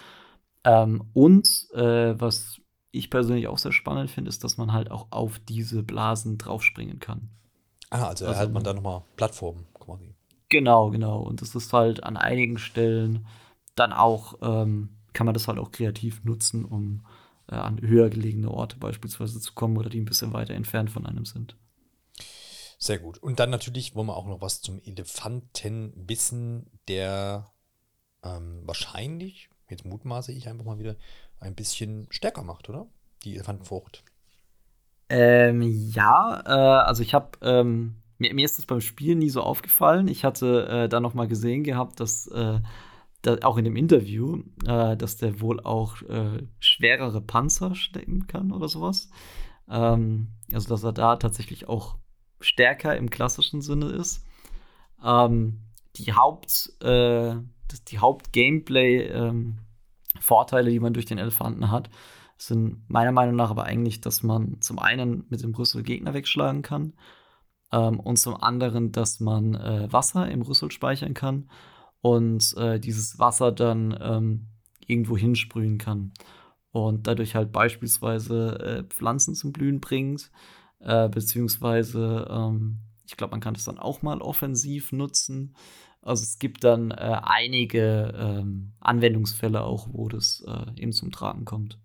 Ähm, 0.66 1.06
und 1.14 1.48
äh, 1.74 2.20
was 2.20 2.60
ich 2.92 3.10
persönlich 3.10 3.48
auch 3.48 3.60
sehr 3.60 3.72
spannend 3.72 4.12
finde, 4.12 4.28
ist, 4.28 4.44
dass 4.44 4.58
man 4.58 4.74
halt 4.74 4.92
auch 4.92 5.08
auf 5.12 5.40
diese 5.40 5.84
Blasen 5.84 6.38
draufspringen 6.38 7.00
kann. 7.00 7.30
Ah, 7.92 8.08
also 8.08 8.26
erhält 8.26 8.40
also, 8.42 8.54
man 8.54 8.64
da 8.64 8.74
nochmal 8.74 9.04
Plattformen 9.16 9.68
quasi. 9.80 10.14
Genau, 10.50 10.90
genau. 10.90 11.22
Und 11.22 11.42
das 11.42 11.56
ist 11.56 11.72
halt 11.72 12.04
an 12.04 12.18
einigen 12.18 12.58
Stellen 12.58 13.26
dann 13.76 13.94
auch 13.94 14.36
ähm, 14.42 14.97
kann 15.18 15.26
man 15.26 15.34
das 15.34 15.48
halt 15.48 15.58
auch 15.58 15.72
kreativ 15.72 16.24
nutzen, 16.24 16.64
um 16.64 17.04
äh, 17.50 17.56
an 17.56 17.82
höher 17.82 18.12
gelegene 18.12 18.52
Orte 18.52 18.78
beispielsweise 18.78 19.40
zu 19.40 19.54
kommen 19.54 19.76
oder 19.76 19.90
die 19.90 20.00
ein 20.00 20.06
bisschen 20.06 20.32
weiter 20.32 20.54
entfernt 20.54 20.92
von 20.92 21.08
einem 21.08 21.26
sind. 21.26 21.58
Sehr 22.78 23.00
gut. 23.00 23.18
Und 23.18 23.40
dann 23.40 23.50
natürlich 23.50 23.96
wollen 23.96 24.06
wir 24.06 24.16
auch 24.16 24.28
noch 24.28 24.42
was 24.42 24.62
zum 24.62 24.80
Elefanten 24.86 25.92
wissen, 26.08 26.70
der 26.88 27.52
ähm, 28.24 28.62
wahrscheinlich, 28.66 29.50
jetzt 29.72 29.86
mutmaße 29.86 30.32
ich 30.32 30.48
einfach 30.48 30.66
mal 30.66 30.78
wieder, 30.78 30.98
ein 31.40 31.56
bisschen 31.56 32.06
stärker 32.12 32.44
macht, 32.44 32.70
oder? 32.70 32.86
Die 33.24 33.34
Elefantenfrucht. 33.34 34.04
Ähm, 35.10 35.64
ja, 35.64 36.44
äh, 36.46 36.86
also 36.86 37.02
ich 37.02 37.16
habe, 37.16 37.40
ähm, 37.42 38.04
mir, 38.20 38.36
mir, 38.36 38.46
ist 38.46 38.60
das 38.60 38.68
beim 38.68 38.82
Spiel 38.82 39.16
nie 39.16 39.32
so 39.32 39.42
aufgefallen. 39.42 40.08
Ich 40.08 40.24
hatte 40.24 40.68
äh, 40.68 40.90
da 40.90 41.00
noch 41.00 41.16
mal 41.16 41.28
gesehen 41.28 41.64
gehabt, 41.64 42.00
dass 42.00 42.28
äh, 42.28 42.60
da, 43.28 43.38
auch 43.46 43.58
in 43.58 43.66
dem 43.66 43.76
Interview, 43.76 44.44
äh, 44.66 44.96
dass 44.96 45.18
der 45.18 45.42
wohl 45.42 45.60
auch 45.60 46.02
äh, 46.04 46.48
schwerere 46.60 47.20
Panzer 47.22 47.76
stecken 47.76 48.28
kann 48.28 48.52
oder 48.52 48.70
sowas. 48.70 49.10
Ähm, 49.70 50.30
also, 50.54 50.70
dass 50.70 50.84
er 50.84 50.94
da 50.94 51.18
tatsächlich 51.18 51.68
auch 51.68 51.98
stärker 52.40 52.96
im 52.96 53.10
klassischen 53.10 53.62
Sinne 53.62 53.88
ist. 53.88 54.24
Ähm, 55.04 55.63
die 55.96 56.13
Haupt, 56.13 56.72
äh, 56.82 57.36
die 57.90 58.00
Haupt-Gameplay-Vorteile, 58.00 60.70
ähm, 60.70 60.74
die 60.74 60.80
man 60.80 60.94
durch 60.94 61.06
den 61.06 61.18
Elefanten 61.18 61.70
hat, 61.70 61.90
sind 62.38 62.90
meiner 62.90 63.12
Meinung 63.12 63.36
nach 63.36 63.50
aber 63.50 63.63
eigentlich, 63.63 64.00
dass 64.00 64.24
man 64.24 64.62
zum 64.62 64.80
einen 64.80 65.26
mit 65.30 65.44
dem 65.44 65.54
Rüssel 65.56 65.84
Gegner 65.84 66.13
wegschlagen 66.13 66.62
kann 66.62 66.94
ähm, 67.74 68.00
und 68.00 68.18
zum 68.18 68.42
anderen, 68.42 68.92
dass 68.92 69.20
man 69.20 69.56
äh, 69.56 69.92
Wasser 69.92 70.30
im 70.30 70.44
Rüssel 70.44 70.72
speichern 70.72 71.16
kann 71.16 71.50
und 72.08 72.56
äh, 72.58 72.80
dieses 72.80 73.20
Wasser 73.20 73.52
dann 73.52 73.98
ähm, 74.02 74.48
irgendwo 74.86 75.17
hinsprühen 75.17 75.78
kann. 75.78 76.13
Und 76.72 77.08
dadurch 77.08 77.36
halt 77.36 77.52
beispielsweise 77.52 78.60
äh, 78.60 78.84
Pflanzen 78.84 79.36
zum 79.36 79.52
Blühen 79.52 79.82
bringt, 79.82 80.32
äh, 80.80 81.10
beziehungsweise 81.10 82.28
ähm, 82.30 82.80
ich 83.06 83.17
glaube, 83.17 83.32
man 83.32 83.39
kann 83.39 83.54
das 83.54 83.63
dann 83.63 83.80
auch 83.80 84.02
mal 84.02 84.22
offensiv 84.22 84.91
nutzen. 84.91 85.56
Also 86.02 86.24
es 86.24 86.39
gibt 86.39 86.63
dann 86.63 86.91
äh, 86.91 87.20
einige 87.24 88.13
ähm, 88.17 88.74
Anwendungsfälle 88.80 89.63
auch, 89.63 89.88
wo 89.91 90.08
das 90.08 90.43
äh, 90.48 90.82
eben 90.82 90.91
zum 90.91 91.12
Tragen 91.12 91.46
kommt. 91.46 91.80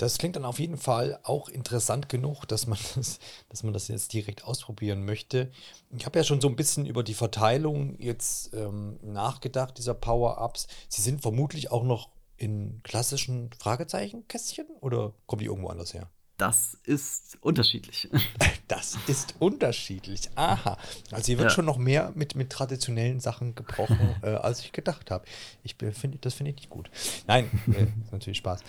Das 0.00 0.16
klingt 0.16 0.36
dann 0.36 0.46
auf 0.46 0.58
jeden 0.58 0.78
Fall 0.78 1.20
auch 1.24 1.50
interessant 1.50 2.08
genug, 2.08 2.46
dass 2.46 2.66
man 2.66 2.78
das, 2.96 3.18
dass 3.50 3.62
man 3.62 3.74
das 3.74 3.88
jetzt 3.88 4.14
direkt 4.14 4.44
ausprobieren 4.44 5.04
möchte. 5.04 5.50
Ich 5.90 6.06
habe 6.06 6.18
ja 6.18 6.24
schon 6.24 6.40
so 6.40 6.48
ein 6.48 6.56
bisschen 6.56 6.86
über 6.86 7.02
die 7.02 7.12
Verteilung 7.12 8.00
jetzt 8.00 8.54
ähm, 8.54 8.98
nachgedacht, 9.02 9.76
dieser 9.76 9.92
Power-Ups. 9.92 10.68
Sie 10.88 11.02
sind 11.02 11.20
vermutlich 11.20 11.70
auch 11.70 11.82
noch 11.82 12.08
in 12.38 12.80
klassischen 12.82 13.50
Fragezeichenkästchen 13.58 14.68
oder 14.80 15.12
kommen 15.26 15.40
die 15.40 15.46
irgendwo 15.46 15.68
anders 15.68 15.92
her? 15.92 16.08
Das 16.40 16.78
ist 16.84 17.38
unterschiedlich. 17.42 18.08
Das 18.68 18.96
ist 19.08 19.34
unterschiedlich. 19.40 20.30
Aha. 20.36 20.78
Also 21.10 21.26
hier 21.26 21.38
wird 21.38 21.50
Ja. 21.50 21.54
schon 21.56 21.64
noch 21.64 21.76
mehr 21.76 22.12
mit, 22.14 22.36
mit 22.36 22.50
traditionellen 22.50 23.18
Sachen 23.18 23.56
gebrochen, 23.56 24.14
äh, 24.22 24.28
als 24.28 24.60
ich 24.60 24.70
gedacht 24.70 25.10
habe. 25.10 25.24
Ich 25.64 25.74
finde, 25.74 26.18
das 26.18 26.34
finde 26.34 26.50
ich 26.52 26.56
nicht 26.56 26.70
gut. 26.70 26.88
Nein, 27.26 27.50
äh, 27.74 27.82
ist 28.04 28.12
natürlich 28.12 28.38
Spaß. 28.38 28.60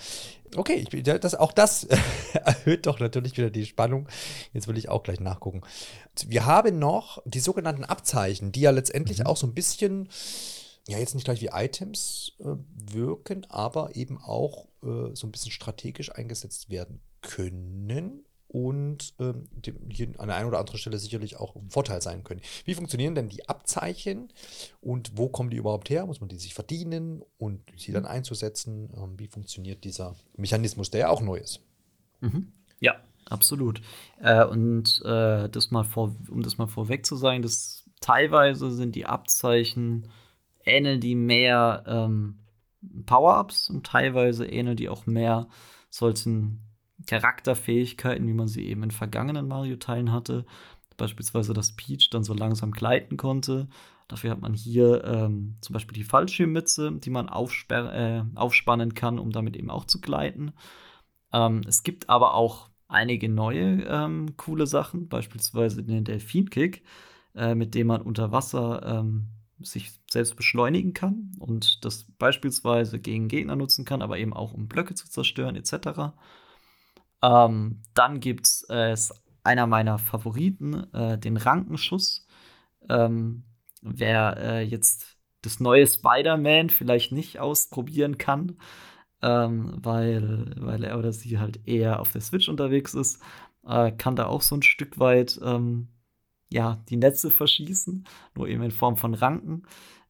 Okay, 0.56 0.88
ich, 0.92 1.04
das, 1.04 1.36
auch 1.36 1.52
das 1.52 1.84
erhöht 2.34 2.88
doch 2.88 3.00
natürlich 3.00 3.38
wieder 3.38 3.52
die 3.52 3.68
Spannung. 3.68 4.10
Jetzt 4.54 4.68
will 4.68 4.76
ich 4.76 4.90
auch 4.90 5.04
gleich 5.04 5.20
nachgucken. 5.20 5.62
Wir 6.26 6.48
haben 6.48 6.80
noch 6.80 7.22
die 7.26 7.40
sogenannten 7.40 7.84
Abzeichen, 7.86 8.52
die 8.52 8.62
ja 8.62 8.72
letztendlich 8.72 9.28
auch 9.28 9.38
so 9.38 9.46
ein 9.46 9.54
bisschen, 9.54 10.10
ja, 10.88 10.98
jetzt 10.98 11.14
nicht 11.14 11.26
gleich 11.26 11.42
wie 11.42 11.52
Items 11.54 12.32
äh, 12.40 12.46
wirken, 12.92 13.46
aber 13.52 13.96
eben 13.96 14.20
auch 14.20 14.66
äh, 14.82 15.14
so 15.14 15.28
ein 15.28 15.32
bisschen 15.32 15.52
strategisch 15.52 16.12
eingesetzt 16.12 16.72
werden 16.72 17.02
können 17.22 18.26
und 18.52 19.14
ähm, 19.20 19.48
hier 19.90 20.10
an 20.18 20.28
der 20.28 20.36
einen 20.36 20.50
oder 20.50 20.60
anderen 20.60 20.78
Stelle 20.78 21.00
sicherlich 21.00 21.38
auch 21.38 21.56
ein 21.56 21.70
Vorteil 21.70 22.02
sein 22.02 22.26
können. 22.26 22.42
Wie 22.66 22.74
funktionieren 22.74 23.16
denn 23.16 23.30
die 23.30 23.48
Abzeichen 23.48 24.28
und 24.82 25.18
wo 25.18 25.30
kommen 25.30 25.50
die 25.50 25.58
überhaupt 25.58 25.90
her? 25.90 26.06
Muss 26.06 26.20
man 26.20 26.28
die 26.28 26.38
sich 26.38 26.54
verdienen 26.54 27.24
und 27.38 27.62
sie 27.78 27.94
dann 27.94 28.06
einzusetzen? 28.06 28.90
Ähm, 28.98 29.18
wie 29.18 29.28
funktioniert 29.28 29.86
dieser 29.86 30.16
Mechanismus, 30.36 30.92
der 30.92 31.02
ja 31.02 31.10
auch 31.10 31.22
neu 31.22 31.38
ist? 31.38 31.62
Mhm. 32.20 32.52
Ja, 32.82 32.96
absolut. 33.30 33.82
Äh, 34.20 34.44
und 34.44 35.02
äh, 35.06 35.48
das 35.48 35.72
mal 35.72 35.86
vor, 35.86 36.14
um 36.30 36.44
das 36.44 36.58
mal 36.58 36.68
vorweg 36.68 37.06
zu 37.06 37.16
sagen, 37.16 37.42
dass 37.42 37.86
teilweise 38.02 38.70
sind 38.72 38.96
die 38.96 39.06
Abzeichen, 39.06 40.10
ähneln 40.66 41.00
die 41.00 41.16
mehr 41.16 41.86
ähm, 41.88 42.40
Power-Ups 43.06 43.70
und 43.70 43.86
teilweise 43.86 44.46
ähneln 44.46 44.76
die 44.76 44.90
auch 44.90 45.06
mehr 45.06 45.48
solchen 45.90 46.71
Charakterfähigkeiten, 47.08 48.28
wie 48.28 48.34
man 48.34 48.48
sie 48.48 48.68
eben 48.68 48.84
in 48.84 48.92
vergangenen 48.92 49.48
Mario-Teilen 49.48 50.12
hatte. 50.12 50.46
Beispielsweise, 50.98 51.54
dass 51.54 51.76
Peach 51.76 52.10
dann 52.12 52.24
so 52.24 52.34
langsam 52.34 52.72
gleiten 52.72 53.18
konnte. 53.18 53.68
Dafür 54.08 54.32
hat 54.32 54.42
man 54.42 54.54
hier 54.54 55.04
ähm, 55.06 55.56
zum 55.62 55.74
Beispiel 55.74 55.96
die 55.96 56.04
Fallschirmmütze, 56.04 56.92
die 56.92 57.10
man 57.10 57.28
äh, 57.28 58.24
aufspannen 58.36 58.94
kann, 58.94 59.20
um 59.20 59.32
damit 59.32 59.56
eben 59.56 59.70
auch 59.70 59.86
zu 59.86 60.02
gleiten. 60.02 60.52
Ähm, 61.32 61.62
es 61.66 61.84
gibt 61.84 62.10
aber 62.10 62.34
auch 62.34 62.70
einige 62.88 63.30
neue 63.30 63.84
ähm, 63.84 64.36
coole 64.38 64.68
Sachen, 64.68 65.08
beispielsweise 65.08 65.84
den 65.84 66.04
Delfinkick, 66.04 66.84
äh, 67.36 67.56
mit 67.56 67.74
dem 67.74 67.88
man 67.88 68.02
unter 68.02 68.32
Wasser 68.32 68.84
ähm, 68.86 69.28
sich 69.60 69.92
selbst 70.10 70.36
beschleunigen 70.36 70.94
kann 70.94 71.32
und 71.40 71.86
das 71.86 72.06
beispielsweise 72.18 73.00
gegen 73.00 73.28
Gegner 73.28 73.56
nutzen 73.56 73.86
kann, 73.86 74.02
aber 74.02 74.18
eben 74.18 74.34
auch 74.34 74.54
um 74.54 74.68
Blöcke 74.68 74.94
zu 74.94 75.10
zerstören 75.10 75.56
etc. 75.56 76.14
Ähm, 77.22 77.82
dann 77.94 78.20
gibt 78.20 78.46
es 78.48 78.66
äh, 78.70 78.96
einer 79.44 79.68
meiner 79.68 79.98
Favoriten, 79.98 80.94
äh, 80.94 81.18
den 81.18 81.38
Rankenschuss. 81.38 82.28
Ähm, 82.90 83.44
wer 83.82 84.38
äh, 84.38 84.62
jetzt 84.64 85.18
das 85.42 85.60
neue 85.60 85.88
Spider-Man 85.88 86.70
vielleicht 86.70 87.12
nicht 87.12 87.40
ausprobieren 87.40 88.18
kann, 88.18 88.58
ähm, 89.22 89.74
weil, 89.82 90.54
weil 90.58 90.84
er 90.84 90.98
oder 91.00 91.14
sie 91.14 91.40
halt 91.40 91.68
eher 91.68 92.00
auf 92.00 92.12
der 92.12 92.22
Switch 92.22 92.50
unterwegs 92.50 92.94
ist, 92.94 93.22
äh, 93.68 93.92
kann 93.92 94.16
da 94.16 94.28
auch 94.28 94.42
so 94.42 94.56
ein 94.56 94.64
Stück 94.64 95.00
weit 95.00 95.40
ähm, 95.44 95.90
ja, 96.52 96.84
die 96.90 96.98
Netze 96.98 97.32
verschießen, 97.32 98.06
nur 98.36 98.48
eben 98.48 98.62
in 98.64 98.72
Form 98.72 98.98
von 98.98 99.14
Ranken. 99.14 99.64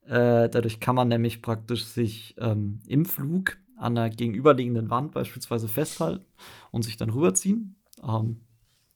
Äh, 0.05 0.49
dadurch 0.49 0.79
kann 0.79 0.95
man 0.95 1.07
nämlich 1.07 1.41
praktisch 1.41 1.85
sich 1.85 2.35
ähm, 2.39 2.81
im 2.87 3.05
Flug 3.05 3.57
an 3.81 3.97
einer 3.97 4.09
gegenüberliegenden 4.09 4.89
Wand 4.89 5.11
beispielsweise 5.13 5.67
festhalten 5.67 6.25
und 6.71 6.83
sich 6.83 6.97
dann 6.97 7.09
rüberziehen. 7.09 7.75
Ähm, 8.03 8.41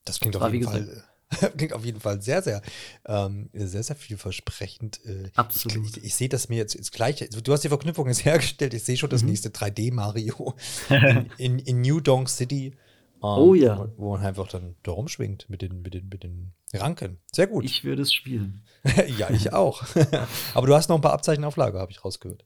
Das 0.06 0.20
klingt, 0.20 0.36
Aber 0.36 0.46
auf 0.48 0.54
jeden, 0.54 0.66
Fall, 0.66 1.04
klingt 1.58 1.74
auf 1.74 1.84
jeden 1.84 2.00
Fall 2.00 2.22
sehr, 2.22 2.42
sehr, 2.44 2.62
ähm, 3.06 3.50
sehr, 3.54 3.82
sehr 3.84 3.96
vielversprechend. 3.96 5.04
Äh, 5.06 5.32
Absolut. 5.36 5.88
Ich, 5.90 5.98
ich, 5.98 6.04
ich 6.06 6.16
sehe 6.16 6.30
das 6.30 6.50
mir 6.50 6.58
jetzt, 6.58 6.76
jetzt 6.76 6.92
gleich. 6.92 7.18
Du 7.30 7.52
hast 7.52 7.64
die 7.64 7.70
Verknüpfung 7.70 8.08
jetzt 8.08 8.24
hergestellt. 8.26 8.74
Ich 8.74 8.84
sehe 8.84 8.96
schon 8.98 9.10
das 9.10 9.24
Mhm. 9.24 9.30
nächste 9.30 9.50
3D-Mario 9.50 10.54
in, 10.90 11.30
in, 11.38 11.60
in 11.60 11.82
New 11.82 12.00
Donk 12.00 12.30
City. 12.30 12.68
ähm, 12.68 12.76
Oh 13.22 13.54
ja. 13.56 13.80
Wo, 13.80 13.88
wo 13.98 14.12
man 14.18 14.26
einfach 14.26 14.48
dann 14.48 14.76
da 14.84 14.92
rumschwingt 14.92 15.50
mit 15.50 15.62
den, 15.64 15.82
mit 15.82 15.94
den, 15.96 16.10
mit 16.10 16.22
den 16.24 16.54
Ranken. 16.74 17.18
Sehr 17.34 17.48
gut. 17.48 17.66
ich 17.66 17.84
würde 17.84 18.04
es 18.04 18.14
spielen. 18.14 18.62
ja, 19.18 19.30
ich 19.32 19.52
auch. 19.54 19.84
Aber 20.54 20.68
du 20.68 20.76
hast 20.76 20.90
noch 20.90 20.98
ein 20.98 21.02
paar 21.02 21.14
Abzeichen 21.14 21.44
auf 21.44 21.56
Lager, 21.56 21.80
habe 21.80 21.92
ich 21.92 22.04
rausgehört. 22.06 22.46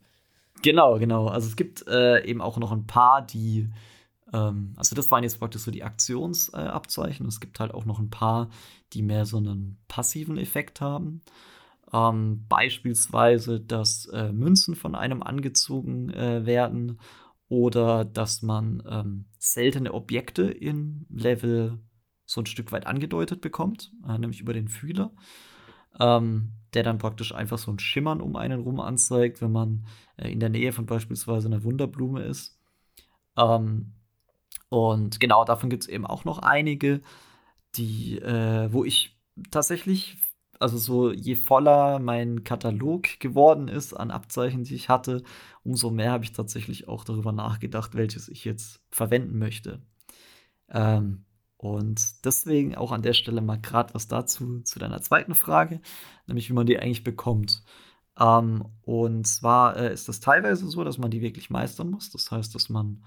Genau, 0.62 1.00
genau. 1.00 1.28
Also 1.28 1.48
es 1.48 1.56
gibt 1.56 1.88
äh, 1.88 2.24
eben 2.26 2.42
auch 2.42 2.58
noch 2.58 2.72
ein 2.72 2.86
paar, 2.86 3.22
die, 3.26 3.70
ähm, 4.34 4.74
also 4.76 4.96
das 4.96 5.10
waren 5.12 5.24
jetzt 5.24 5.40
praktisch 5.40 5.62
so 5.62 5.72
die 5.72 5.84
Aktionsabzeichen. 5.84 7.26
Äh, 7.26 7.30
es 7.30 7.40
gibt 7.40 7.60
halt 7.60 7.74
auch 7.74 7.86
noch 7.86 8.00
ein 8.00 8.10
paar, 8.10 8.50
die 8.94 9.02
mehr 9.02 9.26
so 9.26 9.38
einen 9.38 9.78
passiven 9.88 10.38
Effekt 10.38 10.82
haben. 10.82 11.22
Ähm, 11.94 12.46
beispielsweise, 12.48 13.60
dass 13.60 14.06
äh, 14.08 14.32
Münzen 14.32 14.76
von 14.76 14.96
einem 14.96 15.24
angezogen 15.24 16.10
äh, 16.10 16.46
werden 16.46 17.00
oder 17.48 18.06
dass 18.06 18.42
man 18.44 18.84
ähm, 18.88 19.26
seltene 19.40 19.94
Objekte 19.94 20.44
in 20.44 21.06
Level 21.10 21.80
so 22.26 22.42
ein 22.42 22.46
Stück 22.46 22.72
weit 22.72 22.86
angedeutet 22.86 23.42
bekommt, 23.42 23.92
äh, 24.08 24.18
nämlich 24.20 24.40
über 24.40 24.54
den 24.54 24.68
Fühler, 24.68 25.12
ähm, 26.00 26.54
der 26.74 26.84
dann 26.84 26.98
praktisch 26.98 27.34
einfach 27.34 27.58
so 27.58 27.72
ein 27.72 27.80
Schimmern 27.80 28.22
um 28.22 28.36
einen 28.36 28.62
rum 28.62 28.80
anzeigt, 28.80 29.42
wenn 29.42 29.52
man 29.52 29.86
äh, 30.18 30.32
in 30.32 30.40
der 30.40 30.50
Nähe 30.50 30.72
von 30.72 30.86
beispielsweise 30.86 31.48
einer 31.48 31.64
Wunderblume 31.64 32.24
ist. 32.24 32.60
Ähm, 33.38 33.94
und 34.70 35.20
genau, 35.20 35.46
davon 35.46 35.70
gibt 35.70 35.84
es 35.84 35.90
eben 35.90 36.06
auch 36.06 36.26
noch 36.26 36.40
einige, 36.40 37.02
die, 37.76 38.20
äh, 38.20 38.72
wo 38.72 38.86
ich 38.86 39.20
tatsächlich, 39.52 40.18
also 40.60 40.78
so 40.78 41.12
je 41.12 41.36
voller 41.36 42.00
mein 42.00 42.44
Katalog 42.44 43.20
geworden 43.20 43.68
ist 43.68 43.94
an 43.94 44.12
Abzeichen, 44.12 44.64
die 44.64 44.76
ich 44.76 44.90
hatte, 44.90 45.24
umso 45.64 45.90
mehr 45.90 46.12
habe 46.12 46.24
ich 46.24 46.34
tatsächlich 46.34 46.88
auch 46.88 47.04
darüber 47.04 47.32
nachgedacht, 47.32 47.96
welches 47.96 48.30
ich 48.30 48.46
jetzt 48.46 48.82
verwenden 48.92 49.40
möchte. 49.40 49.82
Ähm, 50.70 51.26
und 51.60 52.24
deswegen 52.26 52.76
auch 52.76 52.94
an 52.94 53.02
der 53.02 53.12
Stelle 53.12 53.42
mal 53.42 53.60
gerade 53.60 53.94
was 53.94 54.08
dazu 54.08 54.62
zu 54.62 54.80
deiner 54.80 55.02
zweiten 55.02 55.36
Frage, 55.36 55.82
nämlich 56.26 56.50
wie 56.50 56.54
man 56.54 56.66
die 56.66 56.80
eigentlich 56.80 57.04
bekommt. 57.04 57.66
Ähm, 58.18 58.64
und 58.84 59.28
zwar 59.28 59.76
äh, 59.76 59.92
ist 59.94 60.08
das 60.08 60.22
teilweise 60.22 60.70
so, 60.70 60.86
dass 60.86 60.98
man 60.98 61.12
die 61.12 61.22
wirklich 61.22 61.50
meistern 61.50 61.90
muss. 61.90 62.12
Das 62.12 62.32
heißt, 62.32 62.56
dass 62.56 62.70
man 62.70 63.04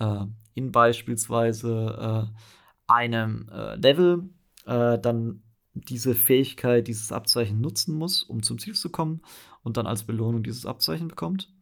äh, 0.00 0.24
in 0.54 0.72
beispielsweise 0.72 2.28
äh, 2.34 2.92
einem 2.92 3.48
äh, 3.52 3.76
Level 3.76 4.30
äh, 4.66 4.98
dann 4.98 5.44
diese 5.74 6.16
Fähigkeit, 6.16 6.88
dieses 6.88 7.12
Abzeichen 7.12 7.60
nutzen 7.60 7.94
muss, 7.96 8.24
um 8.24 8.42
zum 8.42 8.58
Ziel 8.58 8.74
zu 8.74 8.90
kommen 8.90 9.22
und 9.62 9.76
dann 9.76 9.86
als 9.86 10.02
Belohnung 10.02 10.42
dieses 10.42 10.66
Abzeichen 10.66 11.06
bekommt. 11.06 11.52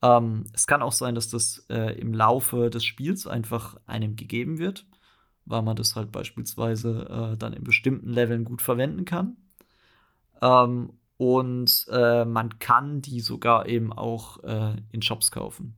Ähm, 0.00 0.44
es 0.54 0.66
kann 0.66 0.80
auch 0.80 0.92
sein, 0.92 1.14
dass 1.14 1.28
das 1.28 1.66
äh, 1.68 2.00
im 2.00 2.14
Laufe 2.14 2.70
des 2.70 2.86
Spiels 2.86 3.26
einfach 3.26 3.76
einem 3.84 4.16
gegeben 4.16 4.58
wird, 4.58 4.86
weil 5.48 5.62
man 5.62 5.76
das 5.76 5.96
halt 5.96 6.12
beispielsweise 6.12 7.32
äh, 7.34 7.36
dann 7.36 7.52
in 7.52 7.64
bestimmten 7.64 8.10
Leveln 8.10 8.44
gut 8.44 8.62
verwenden 8.62 9.04
kann. 9.04 9.36
Ähm, 10.40 10.92
und 11.16 11.86
äh, 11.90 12.24
man 12.24 12.58
kann 12.58 13.02
die 13.02 13.20
sogar 13.20 13.66
eben 13.66 13.92
auch 13.92 14.42
äh, 14.44 14.76
in 14.92 15.02
Shops 15.02 15.30
kaufen, 15.32 15.76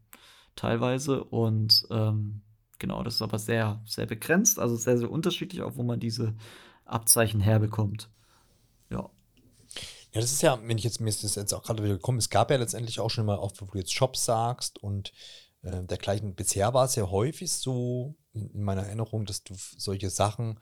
teilweise. 0.55 1.25
Und 1.25 1.87
ähm, 1.91 2.43
genau, 2.79 3.03
das 3.03 3.15
ist 3.15 3.23
aber 3.23 3.39
sehr, 3.39 3.81
sehr 3.87 4.07
begrenzt, 4.07 4.59
also 4.59 4.77
sehr, 4.77 4.99
sehr 4.99 5.11
unterschiedlich, 5.11 5.63
auch 5.63 5.77
wo 5.77 5.83
man 5.83 5.99
diese 5.99 6.35
Abzeichen 6.85 7.41
herbekommt. 7.41 8.11
Ja. 8.91 9.09
Ja, 10.13 10.21
das 10.21 10.33
ist 10.33 10.43
ja, 10.43 10.59
wenn 10.63 10.77
ich 10.77 10.85
jetzt, 10.85 11.01
mir 11.01 11.11
das 11.11 11.35
jetzt 11.37 11.55
auch 11.55 11.63
gerade 11.63 11.85
wieder 11.85 11.95
gekommen, 11.95 12.19
es 12.19 12.31
gab 12.31 12.51
ja 12.51 12.57
letztendlich 12.57 12.99
auch 12.99 13.11
schon 13.11 13.27
mal, 13.27 13.39
auch 13.39 13.53
wo 13.59 13.65
du 13.67 13.79
jetzt 13.79 13.95
Shops 13.95 14.25
sagst 14.25 14.83
und 14.83 15.13
äh, 15.63 15.85
dergleichen. 15.85 16.35
Bisher 16.35 16.75
war 16.75 16.85
es 16.85 16.97
ja 16.97 17.11
häufig 17.11 17.53
so, 17.53 18.17
in, 18.33 18.51
in 18.51 18.63
meiner 18.63 18.83
Erinnerung, 18.83 19.27
dass 19.27 19.43
du 19.45 19.55
solche 19.57 20.11
Sachen 20.11 20.59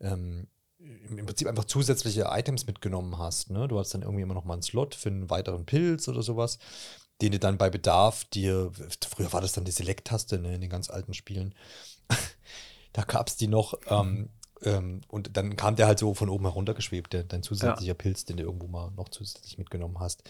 ähm, 0.00 0.48
im 0.78 1.18
im 1.18 1.26
Prinzip 1.26 1.48
einfach 1.48 1.64
zusätzliche 1.64 2.26
Items 2.30 2.66
mitgenommen 2.66 3.18
hast. 3.18 3.50
Ne? 3.50 3.66
Du 3.68 3.78
hast 3.78 3.94
dann 3.94 4.02
irgendwie 4.02 4.22
immer 4.22 4.34
noch 4.34 4.44
mal 4.44 4.54
einen 4.54 4.62
Slot 4.62 4.94
für 4.94 5.08
einen 5.08 5.28
weiteren 5.30 5.66
Pilz 5.66 6.08
oder 6.08 6.22
sowas, 6.22 6.58
den 7.20 7.32
du 7.32 7.38
dann 7.38 7.58
bei 7.58 7.68
Bedarf 7.68 8.24
dir, 8.24 8.70
früher 9.08 9.32
war 9.32 9.40
das 9.40 9.52
dann 9.52 9.64
die 9.64 9.72
Select-Taste 9.72 10.38
ne, 10.38 10.54
in 10.54 10.60
den 10.60 10.70
ganz 10.70 10.88
alten 10.88 11.14
Spielen, 11.14 11.54
da 12.92 13.02
gab 13.02 13.28
es 13.28 13.36
die 13.36 13.48
noch, 13.48 13.74
ähm, 13.86 14.30
Ähm, 14.62 15.02
und 15.08 15.36
dann 15.36 15.56
kam 15.56 15.76
der 15.76 15.86
halt 15.86 15.98
so 15.98 16.14
von 16.14 16.28
oben 16.28 16.44
heruntergeschwebt, 16.44 17.12
der, 17.12 17.24
dein 17.24 17.42
zusätzlicher 17.42 17.88
ja. 17.88 17.94
Pilz, 17.94 18.24
den 18.24 18.36
du 18.36 18.42
irgendwo 18.42 18.66
mal 18.66 18.90
noch 18.92 19.08
zusätzlich 19.08 19.58
mitgenommen 19.58 20.00
hast. 20.00 20.22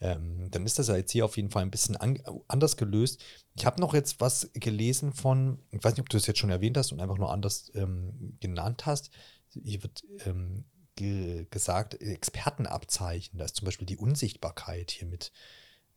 Ähm, 0.00 0.50
dann 0.50 0.64
ist 0.64 0.78
das 0.78 0.88
ja 0.88 0.96
jetzt 0.96 1.12
hier 1.12 1.24
auf 1.24 1.36
jeden 1.36 1.50
Fall 1.50 1.62
ein 1.62 1.70
bisschen 1.70 1.96
an, 1.96 2.22
anders 2.48 2.76
gelöst. 2.76 3.22
Ich 3.54 3.66
habe 3.66 3.80
noch 3.80 3.94
jetzt 3.94 4.20
was 4.20 4.50
gelesen 4.54 5.12
von, 5.12 5.58
ich 5.70 5.82
weiß 5.82 5.92
nicht, 5.94 6.02
ob 6.02 6.08
du 6.08 6.16
es 6.16 6.26
jetzt 6.26 6.38
schon 6.38 6.50
erwähnt 6.50 6.76
hast 6.76 6.92
und 6.92 7.00
einfach 7.00 7.18
nur 7.18 7.32
anders 7.32 7.72
ähm, 7.74 8.36
genannt 8.40 8.86
hast. 8.86 9.10
Hier 9.50 9.82
wird 9.82 10.04
ähm, 10.24 10.64
ge 10.96 11.46
gesagt, 11.50 12.00
Expertenabzeichen. 12.00 13.38
Da 13.38 13.44
ist 13.44 13.56
zum 13.56 13.66
Beispiel 13.66 13.86
die 13.86 13.96
Unsichtbarkeit 13.96 14.90
hier 14.90 15.08
mit, 15.08 15.32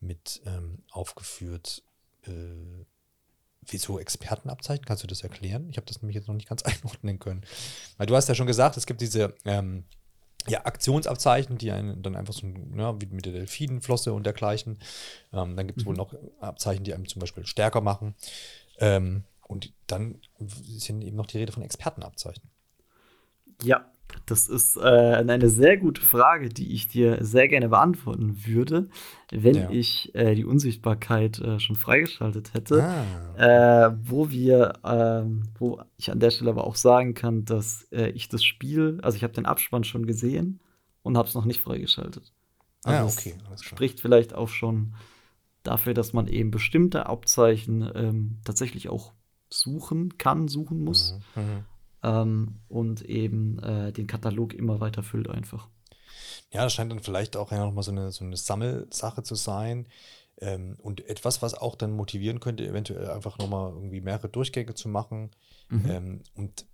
mit 0.00 0.42
ähm, 0.44 0.82
aufgeführt. 0.90 1.82
Äh, 2.26 2.84
Wieso 3.68 3.98
Expertenabzeichen? 3.98 4.84
Kannst 4.84 5.02
du 5.02 5.06
das 5.06 5.22
erklären? 5.22 5.68
Ich 5.70 5.76
habe 5.76 5.86
das 5.86 6.02
nämlich 6.02 6.14
jetzt 6.14 6.28
noch 6.28 6.34
nicht 6.34 6.48
ganz 6.48 6.62
einordnen 6.64 7.18
können. 7.18 7.42
Weil 7.96 8.06
du 8.06 8.16
hast 8.16 8.28
ja 8.28 8.34
schon 8.34 8.46
gesagt, 8.46 8.76
es 8.76 8.86
gibt 8.86 9.00
diese 9.00 9.34
ähm, 9.44 9.84
ja, 10.46 10.64
Aktionsabzeichen, 10.64 11.58
die 11.58 11.72
einen 11.72 12.02
dann 12.02 12.16
einfach 12.16 12.34
so, 12.34 12.46
ja, 12.76 13.00
wie 13.00 13.06
mit 13.06 13.26
der 13.26 13.32
Delfinenflosse 13.32 14.12
und 14.12 14.24
dergleichen. 14.24 14.78
Ähm, 15.32 15.56
dann 15.56 15.66
gibt 15.66 15.80
es 15.80 15.84
mhm. 15.84 15.88
wohl 15.90 15.96
noch 15.96 16.14
Abzeichen, 16.40 16.84
die 16.84 16.94
einem 16.94 17.08
zum 17.08 17.20
Beispiel 17.20 17.46
stärker 17.46 17.80
machen. 17.80 18.14
Ähm, 18.78 19.24
und 19.46 19.72
dann 19.86 20.20
sind 20.38 21.02
eben 21.02 21.16
noch 21.16 21.26
die 21.26 21.38
Rede 21.38 21.52
von 21.52 21.62
Expertenabzeichen. 21.62 22.42
Ja, 23.62 23.90
das 24.26 24.48
ist 24.48 24.76
äh, 24.76 24.80
eine 24.80 25.48
sehr 25.48 25.76
gute 25.76 26.00
Frage, 26.00 26.48
die 26.48 26.72
ich 26.72 26.88
dir 26.88 27.24
sehr 27.24 27.48
gerne 27.48 27.68
beantworten 27.68 28.44
würde, 28.44 28.88
wenn 29.30 29.54
ja. 29.54 29.70
ich 29.70 30.14
äh, 30.14 30.34
die 30.34 30.44
Unsichtbarkeit 30.44 31.38
äh, 31.38 31.60
schon 31.60 31.76
freigeschaltet 31.76 32.54
hätte. 32.54 32.84
Ah. 32.84 33.86
Äh, 33.86 33.96
wo 34.02 34.30
wir, 34.30 34.74
ähm, 34.84 35.44
wo 35.58 35.80
ich 35.96 36.10
an 36.10 36.20
der 36.20 36.30
Stelle 36.30 36.50
aber 36.50 36.66
auch 36.66 36.76
sagen 36.76 37.14
kann, 37.14 37.44
dass 37.44 37.86
äh, 37.92 38.10
ich 38.10 38.28
das 38.28 38.44
Spiel, 38.44 38.98
also 39.02 39.16
ich 39.16 39.22
habe 39.22 39.32
den 39.32 39.46
Abspann 39.46 39.84
schon 39.84 40.06
gesehen 40.06 40.60
und 41.02 41.16
habe 41.16 41.28
es 41.28 41.34
noch 41.34 41.44
nicht 41.44 41.60
freigeschaltet. 41.60 42.32
Also 42.82 42.98
ah, 42.98 43.06
okay. 43.06 43.34
Das 43.50 43.62
spricht 43.62 44.00
vielleicht 44.00 44.34
auch 44.34 44.48
schon 44.48 44.94
dafür, 45.62 45.94
dass 45.94 46.12
man 46.12 46.28
eben 46.28 46.50
bestimmte 46.50 47.06
Abzeichen 47.06 47.88
ähm, 47.94 48.38
tatsächlich 48.44 48.88
auch 48.88 49.12
suchen 49.50 50.18
kann, 50.18 50.48
suchen 50.48 50.82
muss. 50.82 51.18
Mhm. 51.34 51.42
Mhm 51.42 51.64
ähm, 52.06 52.60
und 52.68 53.02
eben 53.02 53.58
äh, 53.58 53.92
den 53.92 54.06
Katalog 54.06 54.54
immer 54.54 54.80
weiter 54.80 55.02
füllt 55.02 55.28
einfach. 55.28 55.68
Ja, 56.52 56.62
das 56.62 56.72
scheint 56.72 56.92
dann 56.92 57.00
vielleicht 57.00 57.36
auch 57.36 57.50
ja 57.50 57.64
nochmal 57.64 57.82
so 57.82 57.90
eine, 57.90 58.12
so 58.12 58.24
eine 58.24 58.36
Sammelsache 58.36 59.24
zu 59.24 59.34
sein. 59.34 59.88
Ähm, 60.38 60.76
und 60.78 61.08
etwas, 61.08 61.42
was 61.42 61.54
auch 61.54 61.74
dann 61.74 61.92
motivieren 61.92 62.40
könnte, 62.40 62.66
eventuell 62.66 63.10
einfach 63.10 63.38
nochmal 63.38 63.72
irgendwie 63.72 64.00
mehrere 64.00 64.28
Durchgänge 64.28 64.74
zu 64.74 64.88
machen. 64.88 65.30
Mhm. 65.68 65.90
Ähm, 65.90 66.22
und 66.34 66.66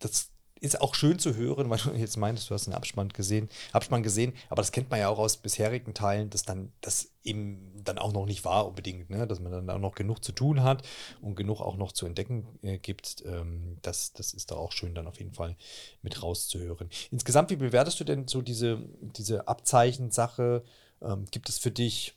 das 0.00 0.30
ist 0.60 0.80
auch 0.80 0.94
schön 0.94 1.18
zu 1.18 1.34
hören, 1.34 1.70
weil 1.70 1.78
du 1.78 1.90
jetzt 1.92 2.16
meintest, 2.16 2.50
du 2.50 2.54
hast 2.54 2.66
einen 2.66 2.74
Abspann 2.74 3.08
gesehen, 3.10 3.48
Abspann 3.72 4.02
gesehen, 4.02 4.32
aber 4.48 4.62
das 4.62 4.72
kennt 4.72 4.90
man 4.90 5.00
ja 5.00 5.08
auch 5.08 5.18
aus 5.18 5.36
bisherigen 5.36 5.94
Teilen, 5.94 6.30
dass 6.30 6.42
dann 6.42 6.72
das 6.80 7.10
eben 7.22 7.72
dann 7.84 7.98
auch 7.98 8.12
noch 8.12 8.26
nicht 8.26 8.44
war 8.44 8.66
unbedingt, 8.66 9.10
ne? 9.10 9.26
dass 9.26 9.40
man 9.40 9.52
dann 9.52 9.70
auch 9.70 9.78
noch 9.78 9.94
genug 9.94 10.24
zu 10.24 10.32
tun 10.32 10.62
hat 10.62 10.82
und 11.20 11.36
genug 11.36 11.60
auch 11.60 11.76
noch 11.76 11.92
zu 11.92 12.06
entdecken 12.06 12.46
äh, 12.62 12.78
gibt. 12.78 13.22
Ähm, 13.26 13.78
das, 13.82 14.12
das 14.12 14.34
ist 14.34 14.50
da 14.50 14.56
auch 14.56 14.72
schön 14.72 14.94
dann 14.94 15.06
auf 15.06 15.18
jeden 15.18 15.32
Fall 15.32 15.56
mit 16.02 16.22
rauszuhören. 16.22 16.88
Insgesamt, 17.10 17.50
wie 17.50 17.56
bewertest 17.56 18.00
du 18.00 18.04
denn 18.04 18.28
so 18.28 18.42
diese, 18.42 18.84
diese 19.00 19.48
Abzeichensache? 19.48 20.64
Ähm, 21.00 21.26
gibt 21.30 21.48
es 21.48 21.58
für 21.58 21.70
dich 21.70 22.14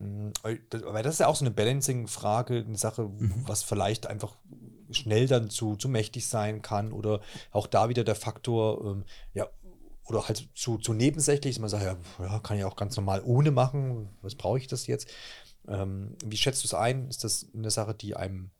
hm, 0.00 0.32
weil 0.42 1.02
das 1.02 1.14
ist 1.14 1.20
ja 1.20 1.26
auch 1.26 1.36
so 1.36 1.44
eine 1.44 1.54
Balancing-Frage, 1.54 2.64
eine 2.66 2.78
Sache, 2.78 3.02
mhm. 3.02 3.42
was 3.46 3.62
vielleicht 3.62 4.06
einfach 4.06 4.36
schnell 4.90 5.26
dann 5.26 5.50
zu, 5.50 5.76
zu 5.76 5.88
mächtig 5.88 6.26
sein 6.26 6.62
kann 6.62 6.92
oder 6.92 7.20
auch 7.50 7.66
da 7.66 7.88
wieder 7.88 8.04
der 8.04 8.14
Faktor, 8.14 8.84
ähm, 8.84 9.04
ja, 9.34 9.48
oder 10.06 10.26
halt 10.26 10.48
zu, 10.54 10.78
zu 10.78 10.94
nebensächlich, 10.94 11.56
dass 11.56 11.60
man 11.60 11.68
sagt, 11.68 11.98
ja, 12.18 12.38
kann 12.40 12.56
ich 12.56 12.64
auch 12.64 12.76
ganz 12.76 12.96
normal 12.96 13.22
ohne 13.24 13.50
machen, 13.50 14.08
was 14.22 14.34
brauche 14.34 14.58
ich 14.58 14.66
das 14.66 14.86
jetzt? 14.86 15.08
Ähm, 15.66 16.16
wie 16.24 16.36
schätzt 16.36 16.64
du 16.64 16.66
es 16.66 16.74
ein? 16.74 17.08
Ist 17.08 17.24
das 17.24 17.46
eine 17.54 17.70
Sache, 17.70 17.94
die 17.94 18.16
einem 18.16 18.50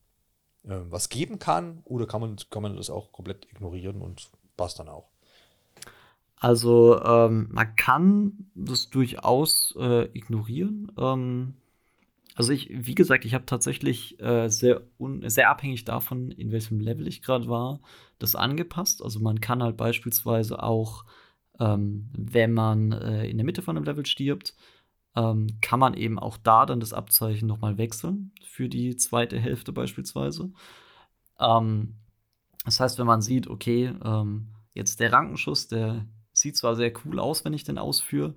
äh, 0.64 0.76
was 0.90 1.08
geben 1.08 1.38
kann 1.38 1.80
oder 1.84 2.06
kann 2.06 2.20
man, 2.20 2.36
kann 2.50 2.62
man 2.62 2.76
das 2.76 2.90
auch 2.90 3.12
komplett 3.12 3.46
ignorieren 3.50 4.02
und 4.02 4.30
passt 4.56 4.78
dann 4.78 4.88
auch? 4.88 5.08
Also 6.36 7.02
ähm, 7.02 7.48
man 7.50 7.74
kann 7.74 8.50
das 8.54 8.90
durchaus 8.90 9.74
äh, 9.78 10.04
ignorieren. 10.16 10.92
Ähm, 10.96 11.54
also 12.38 12.52
ich, 12.52 12.68
wie 12.70 12.94
gesagt, 12.94 13.24
ich 13.24 13.34
habe 13.34 13.46
tatsächlich 13.46 14.20
äh, 14.20 14.48
sehr, 14.48 14.82
sehr 15.24 15.50
abhängig 15.50 15.84
davon, 15.84 16.30
in 16.30 16.52
welchem 16.52 16.78
Level 16.78 17.08
ich 17.08 17.20
gerade 17.20 17.48
war, 17.48 17.80
das 18.20 18.36
angepasst. 18.36 19.02
Also 19.02 19.18
man 19.18 19.40
kann 19.40 19.60
halt 19.60 19.76
beispielsweise 19.76 20.62
auch, 20.62 21.04
ähm, 21.58 22.08
wenn 22.16 22.52
man 22.52 22.92
äh, 22.92 23.28
in 23.28 23.38
der 23.38 23.44
Mitte 23.44 23.60
von 23.60 23.76
einem 23.76 23.84
Level 23.84 24.06
stirbt, 24.06 24.54
ähm, 25.16 25.48
kann 25.60 25.80
man 25.80 25.94
eben 25.94 26.16
auch 26.16 26.36
da 26.36 26.64
dann 26.64 26.78
das 26.78 26.92
Abzeichen 26.92 27.48
nochmal 27.48 27.76
wechseln 27.76 28.30
für 28.44 28.68
die 28.68 28.94
zweite 28.94 29.36
Hälfte 29.36 29.72
beispielsweise. 29.72 30.52
Ähm, 31.40 31.96
das 32.64 32.78
heißt, 32.78 33.00
wenn 33.00 33.06
man 33.08 33.20
sieht, 33.20 33.48
okay, 33.48 33.92
ähm, 34.04 34.50
jetzt 34.74 35.00
der 35.00 35.12
Rankenschuss, 35.12 35.66
der 35.66 36.06
sieht 36.32 36.56
zwar 36.56 36.76
sehr 36.76 36.92
cool 37.04 37.18
aus, 37.18 37.44
wenn 37.44 37.52
ich 37.52 37.64
den 37.64 37.78
ausführe, 37.78 38.36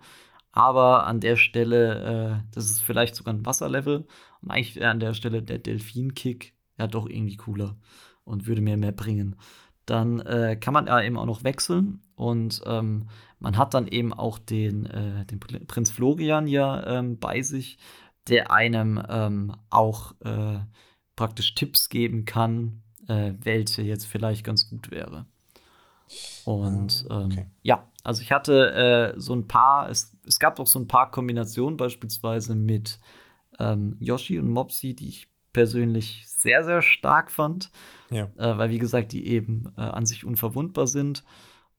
aber 0.52 1.06
an 1.08 1.20
der 1.20 1.36
Stelle, 1.38 2.42
äh, 2.44 2.54
das 2.54 2.66
ist 2.66 2.82
vielleicht 2.82 3.16
sogar 3.16 3.34
ein 3.34 3.46
Wasserlevel. 3.46 4.06
Und 4.42 4.52
eigentlich 4.52 4.76
wäre 4.76 4.92
an 4.92 5.00
der 5.00 5.14
Stelle 5.14 5.42
der 5.42 5.60
Delfin-Kick 5.60 6.54
ja 6.78 6.88
doch 6.88 7.08
irgendwie 7.08 7.38
cooler 7.38 7.78
und 8.24 8.48
würde 8.48 8.62
mir 8.62 8.78
mehr 8.78 8.92
bringen. 8.92 9.36
Dann 9.86 10.20
äh, 10.22 10.58
kann 10.60 10.74
man 10.74 10.88
ja 10.88 11.02
eben 11.02 11.18
auch 11.18 11.26
noch 11.26 11.44
wechseln 11.44 12.02
und 12.16 12.62
ähm, 12.66 13.08
man 13.40 13.58
hat 13.58 13.74
dann 13.74 13.88
eben 13.88 14.14
auch 14.14 14.38
den, 14.38 14.86
äh, 14.86 15.26
den 15.26 15.40
Prinz 15.40 15.90
Florian 15.90 16.48
ja 16.48 17.00
ähm, 17.00 17.18
bei 17.18 17.42
sich, 17.42 17.80
der 18.28 18.52
einem 18.52 19.02
ähm, 19.10 19.56
auch 19.72 20.14
äh, 20.22 20.60
praktisch 21.16 21.56
Tipps 21.56 21.90
geben 21.90 22.26
kann, 22.26 22.84
äh, 23.08 23.34
welche 23.42 23.82
jetzt 23.82 24.06
vielleicht 24.06 24.44
ganz 24.44 24.70
gut 24.70 24.92
wäre. 24.92 25.26
Und 26.46 27.06
ah, 27.10 27.22
ähm, 27.22 27.26
okay. 27.26 27.46
ja, 27.64 27.88
also 28.04 28.22
ich 28.22 28.32
hatte 28.32 29.14
äh, 29.16 29.20
so 29.20 29.34
ein 29.34 29.48
paar, 29.48 29.90
es, 29.90 30.11
es 30.26 30.40
gab 30.40 30.60
auch 30.60 30.68
so 30.68 30.80
ein 30.80 30.88
paar 30.88 31.12
Kombinationen, 31.12 31.78
beispielsweise 31.78 32.56
mit 32.56 33.00
ähm, 33.60 33.98
Yoshi 34.00 34.40
und 34.40 34.50
Mopsy, 34.50 34.96
die 34.96 35.10
ich 35.10 35.28
persönlich 35.54 36.24
sehr, 36.28 36.64
sehr 36.64 36.82
stark 36.82 37.32
fand. 37.32 37.72
Ja. 38.10 38.26
Äh, 38.38 38.58
weil, 38.58 38.70
wie 38.70 38.80
gesagt, 38.80 39.12
die 39.12 39.28
eben 39.28 39.74
äh, 39.78 39.82
an 39.82 40.06
sich 40.06 40.26
unverwundbar 40.26 40.88
sind. 40.88 41.24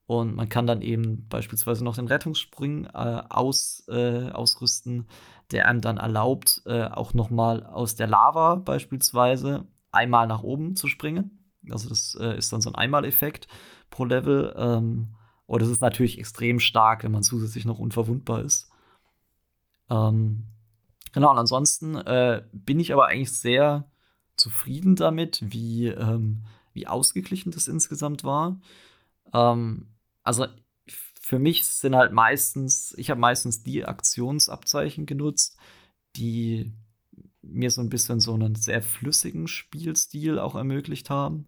Und 0.07 0.35
man 0.35 0.49
kann 0.49 0.67
dann 0.67 0.83
eben 0.83 1.29
beispielsweise 1.29 1.85
noch 1.85 1.95
den 1.95 2.09
Rettungsspring 2.09 2.87
äh, 2.87 3.23
aus, 3.29 3.85
äh, 3.89 4.31
ausrüsten, 4.31 5.07
der 5.53 5.69
einem 5.69 5.81
dann 5.81 5.97
erlaubt, 5.97 6.63
äh, 6.67 6.85
auch 6.85 7.15
noch 7.15 7.31
mal 7.31 7.65
aus 7.65 7.95
der 7.95 8.09
Lava 8.09 8.57
beispielsweise 8.57 9.67
einmal 9.91 10.27
nach 10.27 10.43
oben 10.43 10.77
zu 10.77 10.89
springen. 10.89 11.53
Also 11.71 11.89
das 11.89 12.17
äh, 12.21 12.37
ist 12.37 12.53
dann 12.53 12.61
so 12.61 12.71
ein 12.71 12.75
Einmaleffekt 12.75 13.47
pro 13.91 14.05
Level. 14.05 14.55
Ähm, 14.57 15.15
und 15.47 15.63
das 15.63 15.69
ist 15.69 15.81
natürlich 15.81 16.19
extrem 16.19 16.61
stark, 16.61 17.05
wenn 17.05 17.13
man 17.13 17.23
zusätzlich 17.23 17.65
noch 17.65 17.79
unverwundbar 17.79 18.43
ist. 18.43 18.71
Ähm, 19.91 20.45
genau, 21.13 21.31
und 21.31 21.39
ansonsten 21.39 21.97
äh, 21.97 22.43
bin 22.53 22.81
ich 22.81 22.93
aber 22.93 23.09
eigentlich 23.09 23.33
sehr 23.33 23.91
zufrieden 24.37 24.97
damit, 24.97 25.43
wie, 25.45 25.89
ähm, 25.89 26.45
wie 26.73 26.87
ausgeglichen 26.87 27.53
das 27.53 27.69
insgesamt 27.69 28.25
war. 28.25 28.61
Ähm, 29.33 29.89
also 30.23 30.47
für 31.21 31.39
mich 31.39 31.65
sind 31.65 31.95
halt 31.95 32.13
meistens, 32.13 32.95
ich 32.97 33.11
habe 33.11 33.21
meistens 33.21 33.63
die 33.63 33.85
Aktionsabzeichen 33.85 35.07
genutzt, 35.07 35.57
die 36.17 36.73
mir 37.43 37.71
so 37.71 37.81
ein 37.81 37.91
bisschen 37.91 38.21
so 38.21 38.35
einen 38.35 38.55
sehr 38.55 38.83
flüssigen 38.83 39.49
Spielstil 39.49 40.39
auch 40.39 40.55
ermöglicht 40.55 41.11
haben. 41.11 41.47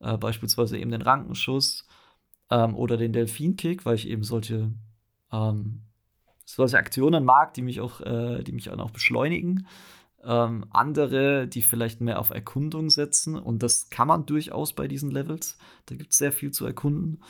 Äh, 0.00 0.16
beispielsweise 0.16 0.78
eben 0.78 0.90
den 0.90 1.02
Rankenschuss 1.02 1.87
ähm, 2.50 2.74
oder 2.74 2.96
den 2.96 3.12
Delfin-Kick, 3.12 3.84
weil 3.84 3.96
ich 3.96 4.08
eben 4.08 4.24
solche, 4.24 4.72
ähm, 5.32 5.82
solche 6.44 6.78
Aktionen 6.78 7.24
mag, 7.24 7.54
die 7.54 7.62
mich 7.62 7.80
auch, 7.80 8.00
äh, 8.00 8.42
die 8.42 8.52
mich 8.52 8.64
dann 8.64 8.80
auch 8.80 8.90
beschleunigen. 8.90 9.66
Ähm, 10.24 10.66
andere, 10.70 11.46
die 11.46 11.62
vielleicht 11.62 12.00
mehr 12.00 12.18
auf 12.18 12.30
Erkundung 12.30 12.90
setzen. 12.90 13.36
Und 13.36 13.62
das 13.62 13.88
kann 13.90 14.08
man 14.08 14.26
durchaus 14.26 14.72
bei 14.72 14.88
diesen 14.88 15.10
Levels. 15.10 15.58
Da 15.86 15.94
gibt 15.94 16.12
es 16.12 16.18
sehr 16.18 16.32
viel 16.32 16.50
zu 16.50 16.66
erkunden. 16.66 17.22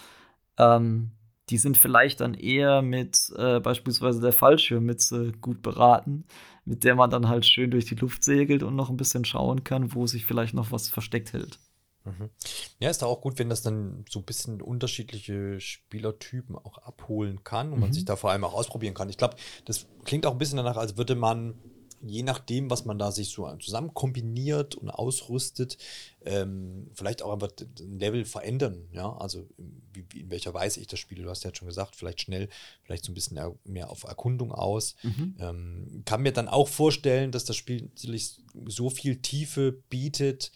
Ähm, 0.56 1.12
die 1.50 1.58
sind 1.58 1.76
vielleicht 1.76 2.20
dann 2.20 2.34
eher 2.34 2.82
mit 2.82 3.32
äh, 3.36 3.60
beispielsweise 3.60 4.20
der 4.20 4.32
Fallschirmmütze 4.32 5.32
gut 5.40 5.62
beraten, 5.62 6.24
mit 6.64 6.84
der 6.84 6.94
man 6.94 7.10
dann 7.10 7.28
halt 7.28 7.46
schön 7.46 7.70
durch 7.70 7.86
die 7.86 7.94
Luft 7.94 8.22
segelt 8.22 8.62
und 8.62 8.76
noch 8.76 8.90
ein 8.90 8.96
bisschen 8.96 9.24
schauen 9.24 9.64
kann, 9.64 9.94
wo 9.94 10.06
sich 10.06 10.26
vielleicht 10.26 10.54
noch 10.54 10.72
was 10.72 10.88
versteckt 10.88 11.32
hält. 11.32 11.58
Mhm. 12.04 12.30
Ja, 12.78 12.90
ist 12.90 13.02
da 13.02 13.06
auch 13.06 13.20
gut, 13.20 13.38
wenn 13.38 13.48
das 13.48 13.62
dann 13.62 14.04
so 14.08 14.20
ein 14.20 14.24
bisschen 14.24 14.62
unterschiedliche 14.62 15.60
Spielertypen 15.60 16.56
auch 16.56 16.78
abholen 16.78 17.44
kann 17.44 17.68
und 17.68 17.76
mhm. 17.76 17.80
man 17.80 17.92
sich 17.92 18.04
da 18.04 18.16
vor 18.16 18.30
allem 18.30 18.44
auch 18.44 18.54
ausprobieren 18.54 18.94
kann. 18.94 19.08
Ich 19.08 19.18
glaube, 19.18 19.36
das 19.64 19.86
klingt 20.04 20.26
auch 20.26 20.32
ein 20.32 20.38
bisschen 20.38 20.56
danach, 20.56 20.76
als 20.76 20.96
würde 20.96 21.14
man 21.14 21.54
je 22.00 22.22
nachdem, 22.22 22.70
was 22.70 22.84
man 22.84 22.98
da 22.98 23.10
sich 23.10 23.30
so 23.30 23.50
zusammen 23.56 23.94
kombiniert 23.94 24.74
und 24.74 24.90
ausrüstet, 24.90 25.78
ähm, 26.24 26.90
vielleicht 26.94 27.22
auch 27.22 27.32
einfach 27.32 27.50
ein 27.58 27.98
Level 27.98 28.24
verändern. 28.24 28.88
Ja, 28.92 29.16
also 29.16 29.48
wie, 29.92 30.04
wie, 30.10 30.20
in 30.20 30.30
welcher 30.30 30.54
Weise 30.54 30.80
ich 30.80 30.86
das 30.86 30.98
spiele. 30.98 31.22
Du 31.22 31.30
hast 31.30 31.44
ja 31.44 31.54
schon 31.54 31.68
gesagt, 31.68 31.96
vielleicht 31.96 32.20
schnell, 32.20 32.48
vielleicht 32.82 33.04
so 33.04 33.12
ein 33.12 33.14
bisschen 33.14 33.40
mehr 33.64 33.90
auf 33.90 34.04
Erkundung 34.04 34.52
aus. 34.52 34.94
Mhm. 35.02 35.36
Ähm, 35.38 36.02
kann 36.04 36.22
mir 36.22 36.32
dann 36.32 36.48
auch 36.48 36.68
vorstellen, 36.68 37.32
dass 37.32 37.44
das 37.44 37.56
Spiel 37.56 37.82
natürlich 37.82 38.40
so 38.66 38.90
viel 38.90 39.20
Tiefe 39.20 39.72
bietet, 39.72 40.52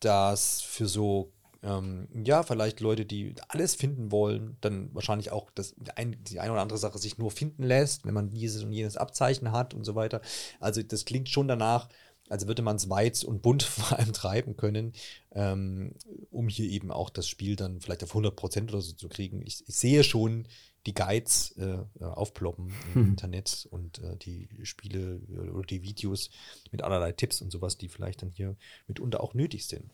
dass 0.00 0.62
für 0.62 0.88
so 0.88 1.32
ähm, 1.62 2.08
ja, 2.24 2.42
vielleicht 2.42 2.80
Leute, 2.80 3.04
die 3.04 3.34
alles 3.48 3.74
finden 3.74 4.10
wollen, 4.10 4.56
dann 4.60 4.94
wahrscheinlich 4.94 5.30
auch 5.30 5.50
das, 5.54 5.74
ein, 5.94 6.16
die 6.24 6.40
eine 6.40 6.52
oder 6.52 6.62
andere 6.62 6.78
Sache 6.78 6.98
sich 6.98 7.18
nur 7.18 7.30
finden 7.30 7.62
lässt, 7.62 8.06
wenn 8.06 8.14
man 8.14 8.30
dieses 8.30 8.62
und 8.62 8.72
jenes 8.72 8.96
Abzeichen 8.96 9.52
hat 9.52 9.74
und 9.74 9.84
so 9.84 9.94
weiter. 9.94 10.22
Also 10.58 10.82
das 10.82 11.04
klingt 11.04 11.28
schon 11.28 11.48
danach, 11.48 11.88
als 12.30 12.46
würde 12.46 12.62
man 12.62 12.76
es 12.76 12.88
weit 12.88 13.24
und 13.24 13.42
bunt 13.42 13.62
vor 13.64 13.98
allem 13.98 14.12
treiben 14.12 14.56
können, 14.56 14.92
ähm, 15.32 15.94
um 16.30 16.48
hier 16.48 16.70
eben 16.70 16.90
auch 16.90 17.10
das 17.10 17.28
Spiel 17.28 17.56
dann 17.56 17.80
vielleicht 17.80 18.04
auf 18.04 18.14
100% 18.14 18.68
oder 18.68 18.80
so 18.80 18.92
zu 18.94 19.08
kriegen. 19.08 19.42
Ich, 19.42 19.62
ich 19.66 19.76
sehe 19.76 20.02
schon 20.02 20.46
die 20.86 20.94
Guides 20.94 21.52
äh, 21.58 21.78
äh 22.00 22.04
aufploppen 22.04 22.72
im 22.94 22.94
hm. 22.94 23.08
Internet 23.08 23.68
und 23.70 23.98
äh, 23.98 24.16
die 24.16 24.48
Spiele 24.62 25.20
äh, 25.30 25.50
oder 25.50 25.66
die 25.66 25.82
Videos 25.82 26.30
mit 26.70 26.82
allerlei 26.82 27.12
Tipps 27.12 27.42
und 27.42 27.50
sowas, 27.50 27.76
die 27.76 27.88
vielleicht 27.88 28.22
dann 28.22 28.30
hier 28.30 28.56
mitunter 28.86 29.22
auch 29.22 29.34
nötig 29.34 29.66
sind. 29.66 29.90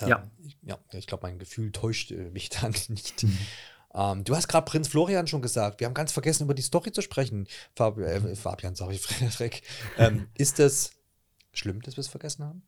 Ja. 0.00 0.22
Ähm, 0.22 0.52
ja, 0.62 0.78
ich 0.92 1.06
glaube, 1.06 1.26
mein 1.26 1.38
Gefühl 1.38 1.72
täuscht 1.72 2.10
äh, 2.12 2.30
mich 2.30 2.48
dann 2.60 2.74
nicht. 2.88 3.22
Mhm. 3.24 3.38
Ähm, 3.94 4.24
du 4.24 4.34
hast 4.34 4.48
gerade 4.48 4.64
Prinz 4.64 4.88
Florian 4.88 5.26
schon 5.26 5.42
gesagt. 5.42 5.80
Wir 5.80 5.86
haben 5.86 5.94
ganz 5.94 6.12
vergessen, 6.12 6.44
über 6.44 6.54
die 6.54 6.62
Story 6.62 6.92
zu 6.92 7.02
sprechen. 7.02 7.46
Fab 7.74 7.98
äh, 7.98 8.20
mhm. 8.20 8.36
Fabian, 8.36 8.74
sorry, 8.74 8.98
Frederik. 8.98 9.62
Ähm, 9.98 10.28
ist 10.34 10.58
das 10.58 10.92
schlimm, 11.52 11.82
dass 11.82 11.96
wir 11.96 12.00
es 12.00 12.08
vergessen 12.08 12.44
haben? 12.44 12.62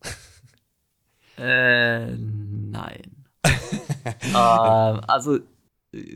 Äh, 1.38 2.16
nein. 2.16 3.26
ähm, 3.44 4.34
also, 4.34 5.40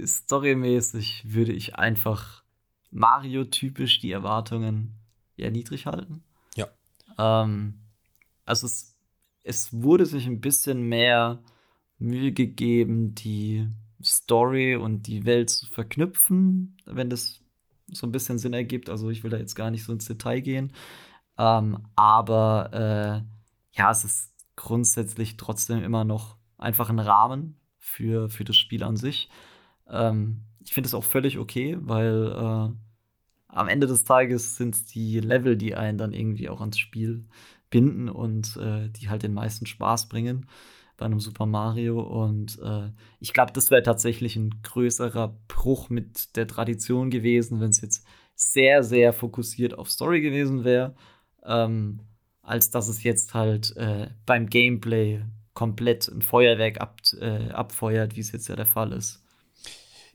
storymäßig 0.05 1.25
würde 1.27 1.53
ich 1.53 1.77
einfach 1.77 2.43
Mario-typisch 2.91 3.99
die 4.01 4.13
Erwartungen 4.13 4.95
eher 5.37 5.51
niedrig 5.51 5.87
halten. 5.87 6.23
Ja. 6.57 6.69
Ähm, 7.19 7.81
also, 8.45 8.67
es 8.67 8.99
es 9.49 9.73
wurde 9.73 10.05
sich 10.05 10.27
ein 10.27 10.43
bisschen 10.43 10.83
mehr 10.83 11.43
Mühe 11.99 12.33
gegeben, 12.33 13.15
die 13.15 13.67
Story 14.05 14.77
und 14.77 15.07
die 15.07 15.25
Welt 15.25 15.49
zu 15.49 15.67
verknüpfen, 15.67 16.77
wenn 16.85 17.09
das 17.09 17.41
so 17.87 18.07
ein 18.07 18.13
bisschen 18.13 18.39
Sinn 18.39 18.53
ergibt. 18.53 18.91
Also 18.91 19.09
ich 19.09 19.25
will 19.25 19.31
da 19.31 19.39
jetzt 19.39 19.55
gar 19.55 19.71
nicht 19.71 19.85
so 19.85 19.93
ins 19.93 20.05
Detail 20.05 20.41
gehen. 20.41 20.75
Ähm, 21.39 21.79
aber 21.97 23.25
äh, 23.73 23.79
ja, 23.79 23.91
es 23.91 24.05
ist 24.05 24.35
grundsätzlich 24.55 25.39
trotzdem 25.39 25.83
immer 25.83 26.05
noch 26.05 26.37
einfach 26.59 26.91
ein 26.91 26.99
Rahmen 26.99 27.59
für, 27.79 28.29
für 28.29 28.45
das 28.45 28.57
Spiel 28.57 28.83
an 28.83 28.97
sich. 28.97 29.31
Ähm, 29.91 30.43
ich 30.65 30.73
finde 30.73 30.89
es 30.89 30.95
auch 30.95 31.05
völlig 31.05 31.39
okay, 31.39 31.77
weil 31.81 32.33
äh, 32.33 32.71
am 33.49 33.69
Ende 33.69 33.87
des 33.87 34.05
Tages 34.05 34.57
sind 34.57 34.75
es 34.75 34.85
die 34.85 35.21
Level, 35.21 35.57
die 35.57 35.75
einen 35.75 35.99
dann 35.99 36.13
irgendwie 36.13 36.49
auch 36.49 36.61
ans 36.61 36.79
Spiel 36.79 37.25
binden 37.71 38.09
und 38.09 38.57
äh, 38.57 38.89
die 38.91 39.09
halt 39.09 39.23
den 39.23 39.35
meisten 39.35 39.67
Spaß 39.67 40.09
bringen 40.09 40.47
bei 40.97 41.07
einem 41.07 41.21
Super 41.21 41.47
Mario. 41.47 42.01
Und 42.01 42.59
äh, 42.63 42.91
ich 43.21 43.33
glaube, 43.33 43.53
das 43.53 43.71
wäre 43.71 43.83
tatsächlich 43.83 44.37
ein 44.37 44.61
größerer 44.63 45.39
Bruch 45.49 45.89
mit 45.89 46.37
der 46.37 46.47
Tradition 46.47 47.11
gewesen, 47.11 47.61
wenn 47.61 47.71
es 47.71 47.81
jetzt 47.81 48.07
sehr, 48.35 48.83
sehr 48.83 49.13
fokussiert 49.13 49.77
auf 49.77 49.91
Story 49.91 50.21
gewesen 50.21 50.65
wäre, 50.65 50.95
ähm, 51.45 52.01
als 52.43 52.71
dass 52.71 52.89
es 52.89 53.03
jetzt 53.03 53.35
halt 53.35 53.77
äh, 53.77 54.09
beim 54.27 54.47
Gameplay 54.49 55.23
komplett 55.55 56.09
ein 56.09 56.23
Feuerwerk 56.23 56.81
ab, 56.81 57.01
äh, 57.21 57.51
abfeuert, 57.51 58.17
wie 58.17 58.21
es 58.21 58.33
jetzt 58.33 58.49
ja 58.49 58.57
der 58.57 58.67
Fall 58.67 58.93
ist. 58.93 59.25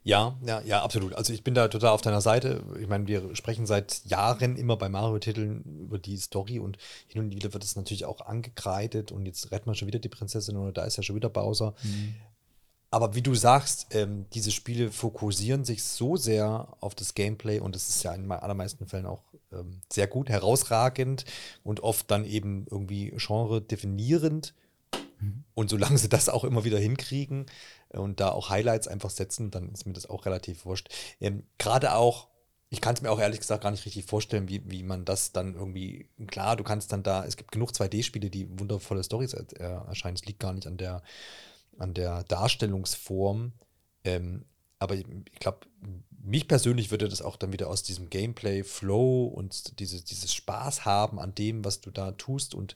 Ja, 0.04 0.38
ja, 0.46 0.62
ja, 0.62 0.84
absolut. 0.84 1.14
Also 1.14 1.32
ich 1.32 1.44
bin 1.44 1.54
da 1.54 1.70
total 1.70 1.92
auf 1.92 2.02
deiner 2.02 2.20
Seite. 2.20 2.62
Ich 2.80 2.88
meine, 2.88 3.08
wir 3.08 3.36
sprechen 3.36 3.66
seit 3.66 4.04
Jahren 4.06 4.58
immer 4.58 4.76
bei 4.76 4.90
Mario-Titeln 4.90 5.80
über 5.80 5.98
die 5.98 6.18
Story 6.18 6.60
und 6.60 6.78
hin 7.08 7.22
und 7.22 7.32
wieder 7.32 7.54
wird 7.54 7.64
es 7.64 7.78
natürlich 7.78 8.06
auch 8.06 8.22
angekreidet 8.22 9.12
und 9.14 9.26
jetzt 9.26 9.52
rettet 9.52 9.66
man 9.66 9.76
schon 9.76 9.88
wieder 9.88 10.00
die 10.00 10.10
Prinzessin 10.10 10.58
oder 10.58 10.74
da 10.74 10.84
ist 10.84 10.98
ja 10.98 11.04
schon 11.04 11.16
wieder 11.16 11.30
Bowser. 11.30 11.74
Mhm. 11.84 12.16
Aber 12.92 13.16
wie 13.16 13.24
du 13.24 13.34
sagst, 13.34 13.88
ähm, 13.96 14.26
diese 14.34 14.52
Spiele 14.52 14.92
fokussieren 14.92 15.64
sich 15.66 15.84
so 15.84 16.16
sehr 16.16 16.68
auf 16.80 16.94
das 16.94 17.16
Gameplay 17.16 17.60
und 17.60 17.74
das 17.74 17.90
ist 17.90 18.04
ja 18.04 18.14
in 18.14 18.30
allermeisten 18.32 18.86
Fällen 18.86 19.08
auch 19.08 19.24
ähm, 19.52 19.82
sehr 19.92 20.06
gut, 20.06 20.30
herausragend 20.30 21.26
und 21.64 21.80
oft 21.80 22.12
dann 22.12 22.24
eben 22.24 22.68
irgendwie 22.70 23.12
genre 23.18 23.62
definierend. 23.62 24.54
Mhm. 25.20 25.44
Und 25.56 25.70
solange 25.70 25.98
sie 25.98 26.10
das 26.10 26.30
auch 26.30 26.44
immer 26.44 26.66
wieder 26.66 26.78
hinkriegen, 26.78 27.48
und 27.94 28.20
da 28.20 28.30
auch 28.30 28.50
Highlights 28.50 28.88
einfach 28.88 29.10
setzen, 29.10 29.52
dann 29.52 29.72
ist 29.72 29.86
mir 29.86 29.94
das 29.94 30.10
auch 30.10 30.26
relativ 30.26 30.66
wurscht. 30.66 30.90
Ähm, 31.22 31.44
Gerade 31.58 31.96
auch, 31.96 32.28
ich 32.70 32.82
kann 32.82 32.96
es 32.96 33.02
mir 33.02 33.12
auch 33.12 33.20
ehrlich 33.20 33.40
gesagt 33.40 33.64
gar 33.64 33.72
nicht 33.72 33.86
richtig 33.86 34.06
vorstellen, 34.06 34.50
wie, 34.50 34.62
wie 34.70 34.84
man 34.84 35.06
das 35.06 35.32
dann 35.32 35.54
irgendwie, 35.56 36.10
klar, 36.28 36.56
du 36.56 36.64
kannst 36.64 36.92
dann 36.92 37.04
da, 37.04 37.26
es 37.26 37.38
gibt 37.38 37.52
genug 37.52 37.72
2D-Spiele, 37.72 38.30
die 38.30 38.48
wundervolle 38.60 39.04
Storys 39.04 39.34
äh, 39.34 39.46
erscheinen, 39.58 40.16
es 40.16 40.26
liegt 40.26 40.40
gar 40.40 40.54
nicht 40.54 40.68
an 40.68 40.78
der, 40.78 41.04
an 41.78 41.94
der 41.94 42.24
Darstellungsform. 42.24 43.54
Ähm, 44.04 44.46
aber 44.80 44.96
ich, 44.96 45.06
ich 45.32 45.40
glaube, 45.40 45.60
mich 46.26 46.48
persönlich 46.48 46.90
würde 46.90 47.10
das 47.10 47.22
auch 47.22 47.36
dann 47.36 47.52
wieder 47.52 47.70
aus 47.70 47.84
diesem 47.84 48.10
Gameplay-Flow 48.10 49.26
und 49.26 49.80
diese, 49.80 50.02
dieses 50.02 50.34
Spaß 50.34 50.86
haben 50.86 51.20
an 51.20 51.36
dem, 51.36 51.66
was 51.66 51.82
du 51.82 51.92
da 51.92 52.14
tust 52.14 52.56
und 52.56 52.76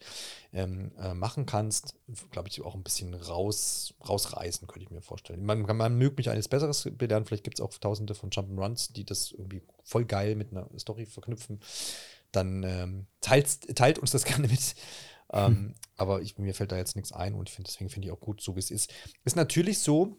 ähm, 0.51 0.91
äh, 0.99 1.13
machen 1.13 1.45
kannst, 1.45 1.95
glaube 2.31 2.49
ich, 2.49 2.61
auch 2.61 2.75
ein 2.75 2.83
bisschen 2.83 3.13
raus, 3.13 3.93
rausreißen, 4.07 4.67
könnte 4.67 4.83
ich 4.83 4.91
mir 4.91 5.01
vorstellen. 5.01 5.45
Man, 5.45 5.61
man 5.61 5.97
mögt 5.97 6.17
mich 6.17 6.29
eines 6.29 6.49
Besseres 6.49 6.89
belehren, 6.91 7.25
vielleicht 7.25 7.45
gibt 7.45 7.59
es 7.59 7.65
auch 7.65 7.73
tausende 7.77 8.15
von 8.15 8.31
Jump'n'Runs, 8.31 8.91
die 8.91 9.05
das 9.05 9.31
irgendwie 9.31 9.61
voll 9.83 10.03
geil 10.03 10.35
mit 10.35 10.51
einer 10.51 10.67
Story 10.77 11.05
verknüpfen. 11.05 11.61
Dann 12.33 12.63
ähm, 12.63 13.07
teilt, 13.21 13.75
teilt 13.77 13.97
uns 13.99 14.11
das 14.11 14.23
gerne 14.25 14.49
mit. 14.49 14.75
Ähm, 15.31 15.45
hm. 15.45 15.75
Aber 15.95 16.21
ich, 16.21 16.37
mir 16.37 16.53
fällt 16.53 16.73
da 16.73 16.77
jetzt 16.77 16.97
nichts 16.97 17.13
ein 17.13 17.33
und 17.33 17.49
find, 17.49 17.67
deswegen 17.67 17.89
finde 17.89 18.09
ich 18.09 18.11
auch 18.11 18.19
gut, 18.19 18.41
so 18.41 18.55
wie 18.55 18.59
es 18.59 18.71
ist. 18.71 18.93
Ist 19.23 19.37
natürlich 19.37 19.79
so, 19.79 20.17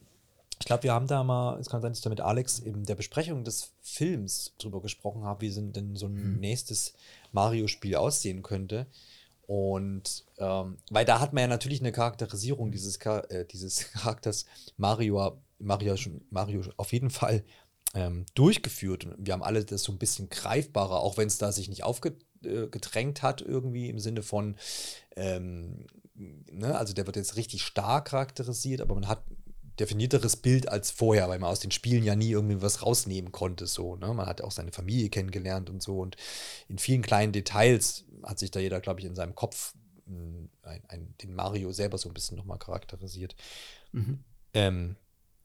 ich 0.61 0.67
glaube, 0.67 0.83
wir 0.83 0.93
haben 0.93 1.07
da 1.07 1.23
mal, 1.23 1.59
es 1.61 1.69
kann 1.69 1.81
sein, 1.81 1.93
dass 1.93 1.99
ich 1.99 2.05
da 2.05 2.11
mit 2.11 2.21
Alex 2.21 2.59
in 2.59 2.85
der 2.85 2.97
Besprechung 2.97 3.45
des 3.45 3.73
Films 3.81 4.55
drüber 4.59 4.81
gesprochen 4.81 5.25
habe, 5.25 5.43
wie 5.43 5.51
denn 5.51 5.97
so 5.97 6.07
ein 6.07 6.15
mhm. 6.15 6.41
nächstes 6.41 6.95
Mario-Spiel 7.33 7.97
aussehen 7.97 8.43
könnte. 8.43 8.87
Und 9.47 10.25
ähm, 10.37 10.77
weil 10.91 11.07
da 11.07 11.21
hat 11.21 11.33
man 11.33 11.43
ja 11.43 11.49
natürlich 11.49 11.81
eine 11.81 11.93
Charakterisierung 11.93 12.71
dieses, 12.71 12.97
äh, 12.99 13.47
dieses 13.47 13.91
Charakters 13.93 14.47
Mario, 14.77 15.39
Mario, 15.59 15.95
Mario 16.31 16.63
auf 16.77 16.93
jeden 16.93 17.11
Fall 17.11 17.45
ähm, 17.95 18.27
durchgeführt. 18.35 19.07
Und 19.07 19.27
wir 19.27 19.33
haben 19.33 19.43
alle 19.43 19.65
das 19.65 19.85
so 19.85 19.93
ein 19.93 19.99
bisschen 19.99 20.29
greifbarer, 20.29 21.01
auch 21.01 21.17
wenn 21.17 21.29
es 21.29 21.39
da 21.39 21.53
sich 21.53 21.69
nicht 21.69 21.85
aufgedrängt 21.85 23.23
hat, 23.23 23.41
irgendwie 23.41 23.89
im 23.89 23.99
Sinne 23.99 24.23
von, 24.23 24.57
ähm, 25.17 25.87
ne, 26.15 26.77
also 26.77 26.93
der 26.93 27.07
wird 27.07 27.17
jetzt 27.17 27.37
richtig 27.37 27.63
stark 27.63 28.09
charakterisiert, 28.09 28.81
aber 28.81 28.95
man 28.95 29.09
hat 29.09 29.23
definierteres 29.79 30.37
Bild 30.37 30.69
als 30.69 30.91
vorher, 30.91 31.29
weil 31.29 31.39
man 31.39 31.51
aus 31.51 31.61
den 31.61 31.71
Spielen 31.71 32.05
ja 32.05 32.17
nie 32.17 32.31
irgendwie 32.31 32.63
was 32.63 32.83
rausnehmen 32.83 33.33
konnte. 33.33 33.67
So, 33.67 33.97
ne? 33.97 34.13
Man 34.13 34.27
hat 34.27 34.41
auch 34.41 34.51
seine 34.51 34.73
Familie 34.73 35.09
kennengelernt 35.09 35.71
und 35.71 35.83
so. 35.83 36.01
Und 36.01 36.17
in 36.69 36.79
vielen 36.79 37.03
kleinen 37.03 37.33
Details 37.33 38.05
hat 38.23 38.39
sich 38.39 38.51
da 38.51 38.61
jeder, 38.61 38.81
glaube 38.81 39.01
ich, 39.01 39.07
in 39.07 39.15
seinem 39.15 39.35
Kopf 39.35 39.75
hm, 40.07 40.49
ein, 40.63 40.83
ein, 40.89 41.15
den 41.23 41.35
Mario 41.35 41.73
selber 41.73 41.99
so 41.99 42.09
ein 42.09 42.15
bisschen 42.15 42.37
nochmal 42.37 42.59
charakterisiert. 42.59 43.37
Mhm. 43.93 44.25
Ähm, 44.55 44.97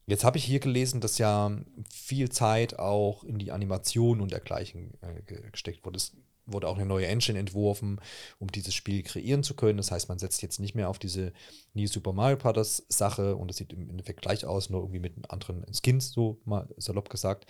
jetzt 0.07 0.23
habe 0.23 0.37
ich 0.37 0.45
hier 0.45 0.59
gelesen, 0.59 1.01
dass 1.01 1.17
ja 1.17 1.51
viel 1.89 2.29
Zeit 2.29 2.79
auch 2.79 3.23
in 3.23 3.37
die 3.37 3.51
Animation 3.51 4.21
und 4.21 4.31
dergleichen 4.31 4.93
äh, 5.01 5.21
gesteckt 5.51 5.85
wurde. 5.85 5.97
Es 5.97 6.13
wurde 6.45 6.67
auch 6.67 6.75
eine 6.75 6.85
neue 6.85 7.07
Engine 7.07 7.39
entworfen, 7.39 7.99
um 8.39 8.51
dieses 8.51 8.73
Spiel 8.73 9.03
kreieren 9.03 9.43
zu 9.43 9.55
können. 9.55 9.77
Das 9.77 9.91
heißt, 9.91 10.09
man 10.09 10.19
setzt 10.19 10.41
jetzt 10.41 10.59
nicht 10.59 10.75
mehr 10.75 10.89
auf 10.89 10.99
diese 10.99 11.33
New 11.73 11.87
Super 11.87 12.13
Mario 12.13 12.37
Bros. 12.37 12.83
Sache 12.89 13.35
und 13.35 13.49
es 13.49 13.57
sieht 13.57 13.73
im 13.73 13.89
Endeffekt 13.89 14.21
gleich 14.21 14.45
aus, 14.45 14.69
nur 14.69 14.81
irgendwie 14.81 14.99
mit 14.99 15.13
anderen 15.31 15.65
Skins, 15.73 16.11
so 16.11 16.39
mal 16.45 16.67
salopp 16.77 17.09
gesagt, 17.09 17.45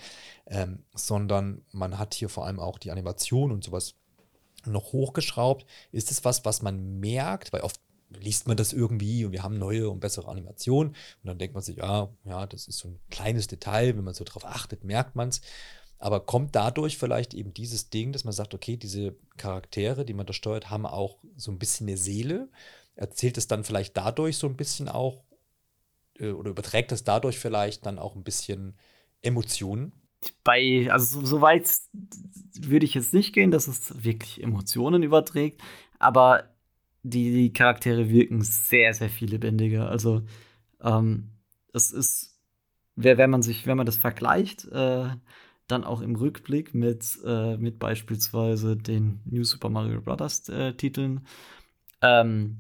ähm, 0.47 0.83
sondern 0.93 1.61
man 1.71 1.97
hat 1.97 2.13
hier 2.13 2.29
vor 2.29 2.45
allem 2.45 2.59
auch 2.59 2.77
die 2.77 2.91
Animation 2.91 3.51
und 3.51 3.63
sowas 3.63 3.95
noch 4.65 4.93
hochgeschraubt. 4.93 5.65
Ist 5.91 6.11
es 6.11 6.23
was, 6.23 6.45
was 6.45 6.61
man 6.61 6.99
merkt, 6.99 7.53
weil 7.53 7.61
oft 7.61 7.79
liest 8.19 8.47
man 8.47 8.57
das 8.57 8.73
irgendwie 8.73 9.25
und 9.25 9.31
wir 9.31 9.43
haben 9.43 9.57
neue 9.57 9.89
und 9.89 9.99
bessere 9.99 10.29
Animationen 10.29 10.93
und 10.93 11.27
dann 11.27 11.37
denkt 11.37 11.55
man 11.55 11.63
sich, 11.63 11.77
ja, 11.77 12.09
ja, 12.25 12.45
das 12.45 12.67
ist 12.67 12.77
so 12.77 12.89
ein 12.89 12.99
kleines 13.09 13.47
Detail, 13.47 13.97
wenn 13.97 14.03
man 14.03 14.13
so 14.13 14.23
drauf 14.23 14.45
achtet, 14.45 14.83
merkt 14.83 15.15
man 15.15 15.29
es. 15.29 15.41
Aber 16.03 16.19
kommt 16.19 16.53
dadurch 16.53 16.97
vielleicht 16.97 17.33
eben 17.33 17.53
dieses 17.53 17.89
Ding, 17.89 18.11
dass 18.11 18.25
man 18.25 18.33
sagt, 18.33 18.53
okay, 18.53 18.75
diese 18.75 19.15
Charaktere, 19.37 20.03
die 20.03 20.13
man 20.13 20.25
da 20.25 20.33
steuert, 20.33 20.69
haben 20.69 20.85
auch 20.85 21.19
so 21.37 21.49
ein 21.49 21.59
bisschen 21.59 21.87
eine 21.87 21.95
Seele. 21.95 22.49
Erzählt 22.95 23.37
es 23.37 23.47
dann 23.47 23.63
vielleicht 23.63 23.95
dadurch 23.95 24.35
so 24.35 24.47
ein 24.47 24.57
bisschen 24.57 24.89
auch 24.89 25.23
äh, 26.19 26.31
oder 26.31 26.49
überträgt 26.49 26.91
es 26.91 27.05
dadurch 27.05 27.39
vielleicht 27.39 27.85
dann 27.85 27.99
auch 27.99 28.15
ein 28.15 28.23
bisschen 28.23 28.75
Emotionen? 29.21 29.93
bei, 30.43 30.89
also 30.91 31.21
so, 31.21 31.25
so 31.25 31.41
weit 31.41 31.69
würde 32.53 32.85
ich 32.85 32.95
jetzt 32.95 33.13
nicht 33.13 33.33
gehen, 33.33 33.51
dass 33.51 33.67
es 33.67 34.03
wirklich 34.03 34.43
Emotionen 34.43 35.03
überträgt, 35.03 35.61
aber 35.99 36.49
die, 37.03 37.31
die 37.31 37.53
Charaktere 37.53 38.09
wirken 38.09 38.41
sehr, 38.41 38.93
sehr 38.93 39.09
viel 39.09 39.29
lebendiger. 39.29 39.89
Also 39.89 40.23
ähm, 40.81 41.29
es 41.73 41.91
ist, 41.91 42.39
wenn 42.95 43.29
man 43.29 43.41
sich, 43.41 43.65
wenn 43.67 43.77
man 43.77 43.85
das 43.85 43.97
vergleicht, 43.97 44.65
äh, 44.65 45.09
dann 45.73 45.83
auch 45.83 46.01
im 46.01 46.15
Rückblick 46.15 46.73
mit, 46.73 47.19
äh, 47.25 47.57
mit 47.57 47.79
beispielsweise 47.79 48.77
den 48.77 49.21
New 49.25 49.43
Super 49.43 49.69
Mario 49.69 50.01
Bros. 50.01 50.47
Äh, 50.49 50.73
Titeln, 50.73 51.27
ähm, 52.01 52.59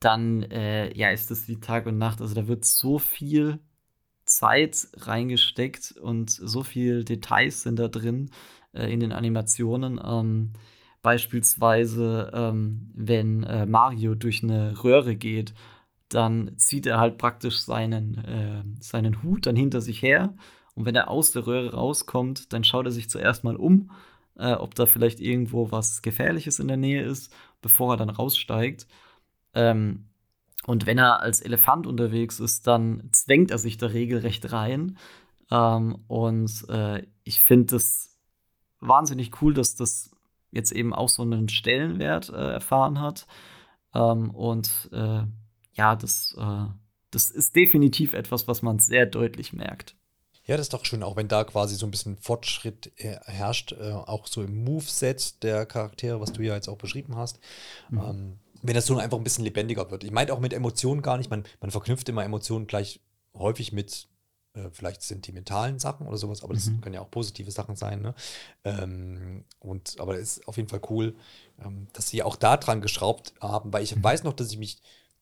dann 0.00 0.42
äh, 0.44 0.96
ja, 0.96 1.10
ist 1.10 1.30
es 1.30 1.48
wie 1.48 1.60
Tag 1.60 1.86
und 1.86 1.98
Nacht. 1.98 2.20
Also 2.20 2.34
da 2.34 2.46
wird 2.48 2.64
so 2.64 2.98
viel 2.98 3.60
Zeit 4.24 4.88
reingesteckt 4.94 5.92
und 6.00 6.30
so 6.30 6.62
viel 6.62 7.04
Details 7.04 7.62
sind 7.62 7.78
da 7.78 7.88
drin 7.88 8.30
äh, 8.72 8.92
in 8.92 9.00
den 9.00 9.12
Animationen. 9.12 10.00
Ähm, 10.04 10.52
beispielsweise, 11.02 12.30
ähm, 12.34 12.90
wenn 12.94 13.42
äh, 13.44 13.66
Mario 13.66 14.14
durch 14.14 14.42
eine 14.42 14.82
Röhre 14.84 15.16
geht, 15.16 15.54
dann 16.08 16.56
zieht 16.56 16.86
er 16.86 16.98
halt 16.98 17.18
praktisch 17.18 17.58
seinen, 17.60 18.18
äh, 18.24 18.62
seinen 18.80 19.22
Hut 19.22 19.46
dann 19.46 19.56
hinter 19.56 19.80
sich 19.80 20.02
her. 20.02 20.34
Und 20.78 20.84
wenn 20.84 20.94
er 20.94 21.10
aus 21.10 21.32
der 21.32 21.44
Röhre 21.44 21.72
rauskommt, 21.72 22.52
dann 22.52 22.62
schaut 22.62 22.86
er 22.86 22.92
sich 22.92 23.10
zuerst 23.10 23.42
mal 23.42 23.56
um, 23.56 23.90
äh, 24.36 24.52
ob 24.52 24.76
da 24.76 24.86
vielleicht 24.86 25.18
irgendwo 25.18 25.72
was 25.72 26.02
Gefährliches 26.02 26.60
in 26.60 26.68
der 26.68 26.76
Nähe 26.76 27.02
ist, 27.02 27.34
bevor 27.60 27.94
er 27.94 27.96
dann 27.96 28.10
raussteigt. 28.10 28.86
Ähm, 29.54 30.04
und 30.68 30.86
wenn 30.86 30.98
er 30.98 31.18
als 31.18 31.40
Elefant 31.40 31.88
unterwegs 31.88 32.38
ist, 32.38 32.68
dann 32.68 33.08
zwängt 33.10 33.50
er 33.50 33.58
sich 33.58 33.76
da 33.76 33.88
regelrecht 33.88 34.52
rein. 34.52 34.98
Ähm, 35.50 36.04
und 36.06 36.64
äh, 36.68 37.04
ich 37.24 37.40
finde 37.40 37.74
es 37.74 38.16
wahnsinnig 38.78 39.42
cool, 39.42 39.54
dass 39.54 39.74
das 39.74 40.12
jetzt 40.52 40.70
eben 40.70 40.94
auch 40.94 41.08
so 41.08 41.22
einen 41.22 41.48
Stellenwert 41.48 42.28
äh, 42.28 42.52
erfahren 42.52 43.00
hat. 43.00 43.26
Ähm, 43.92 44.30
und 44.30 44.90
äh, 44.92 45.24
ja, 45.72 45.96
das, 45.96 46.36
äh, 46.38 46.66
das 47.10 47.30
ist 47.30 47.56
definitiv 47.56 48.12
etwas, 48.12 48.46
was 48.46 48.62
man 48.62 48.78
sehr 48.78 49.06
deutlich 49.06 49.52
merkt. 49.52 49.97
Ja, 50.48 50.56
das 50.56 50.66
ist 50.66 50.72
doch 50.72 50.84
schön, 50.84 51.02
auch 51.02 51.14
wenn 51.14 51.28
da 51.28 51.44
quasi 51.44 51.76
so 51.76 51.86
ein 51.86 51.90
bisschen 51.90 52.16
Fortschritt 52.16 52.90
herrscht, 52.96 53.72
äh, 53.72 53.92
auch 53.92 54.26
so 54.26 54.42
im 54.42 54.64
Moveset 54.64 55.42
der 55.42 55.66
Charaktere, 55.66 56.20
was 56.20 56.32
du 56.32 56.42
ja 56.42 56.54
jetzt 56.54 56.68
auch 56.68 56.78
beschrieben 56.78 57.16
hast. 57.16 57.38
Mhm. 57.90 57.98
Ähm, 57.98 58.38
wenn 58.62 58.74
das 58.74 58.86
so 58.86 58.96
einfach 58.96 59.18
ein 59.18 59.24
bisschen 59.24 59.44
lebendiger 59.44 59.90
wird. 59.90 60.04
Ich 60.04 60.10
meine 60.10 60.32
auch 60.32 60.40
mit 60.40 60.52
Emotionen 60.52 61.02
gar 61.02 61.18
nicht. 61.18 61.30
Man, 61.30 61.44
man 61.60 61.70
verknüpft 61.70 62.08
immer 62.08 62.24
Emotionen 62.24 62.66
gleich 62.66 63.00
häufig 63.34 63.72
mit 63.72 64.08
äh, 64.54 64.70
vielleicht 64.72 65.02
sentimentalen 65.02 65.78
Sachen 65.78 66.06
oder 66.06 66.16
sowas, 66.16 66.42
aber 66.42 66.54
das 66.54 66.66
mhm. 66.66 66.80
können 66.80 66.94
ja 66.94 67.02
auch 67.02 67.10
positive 67.10 67.50
Sachen 67.50 67.76
sein. 67.76 68.00
Ne? 68.00 68.14
Ähm, 68.64 69.44
und, 69.60 69.96
aber 70.00 70.14
es 70.14 70.38
ist 70.38 70.48
auf 70.48 70.56
jeden 70.56 70.68
Fall 70.68 70.80
cool, 70.88 71.14
ähm, 71.62 71.88
dass 71.92 72.08
sie 72.08 72.22
auch 72.22 72.36
da 72.36 72.56
dran 72.56 72.80
geschraubt 72.80 73.34
haben, 73.40 73.72
weil 73.72 73.82
ich 73.82 73.94
mhm. 73.94 74.02
weiß 74.02 74.24
noch, 74.24 74.32
dass 74.32 74.50
ich 74.50 74.58
mich, 74.58 74.80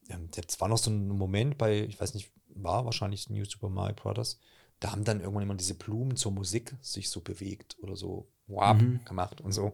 ähm, 0.08 0.28
jetzt 0.34 0.60
war 0.60 0.68
noch 0.68 0.78
so 0.78 0.90
ein 0.90 1.08
Moment 1.08 1.58
bei, 1.58 1.80
ich 1.80 2.00
weiß 2.00 2.14
nicht, 2.14 2.30
war 2.54 2.84
wahrscheinlich 2.84 3.28
New 3.28 3.44
Super 3.44 3.68
Mario 3.68 3.96
Brothers, 3.96 4.38
da 4.80 4.92
haben 4.92 5.04
dann 5.04 5.20
irgendwann 5.20 5.42
immer 5.42 5.54
diese 5.54 5.74
Blumen 5.74 6.16
zur 6.16 6.32
Musik 6.32 6.74
sich 6.80 7.08
so 7.08 7.20
bewegt 7.20 7.76
oder 7.80 7.96
so 7.96 8.28
wow, 8.46 8.74
mhm. 8.74 9.00
gemacht 9.04 9.40
und 9.40 9.52
so. 9.52 9.72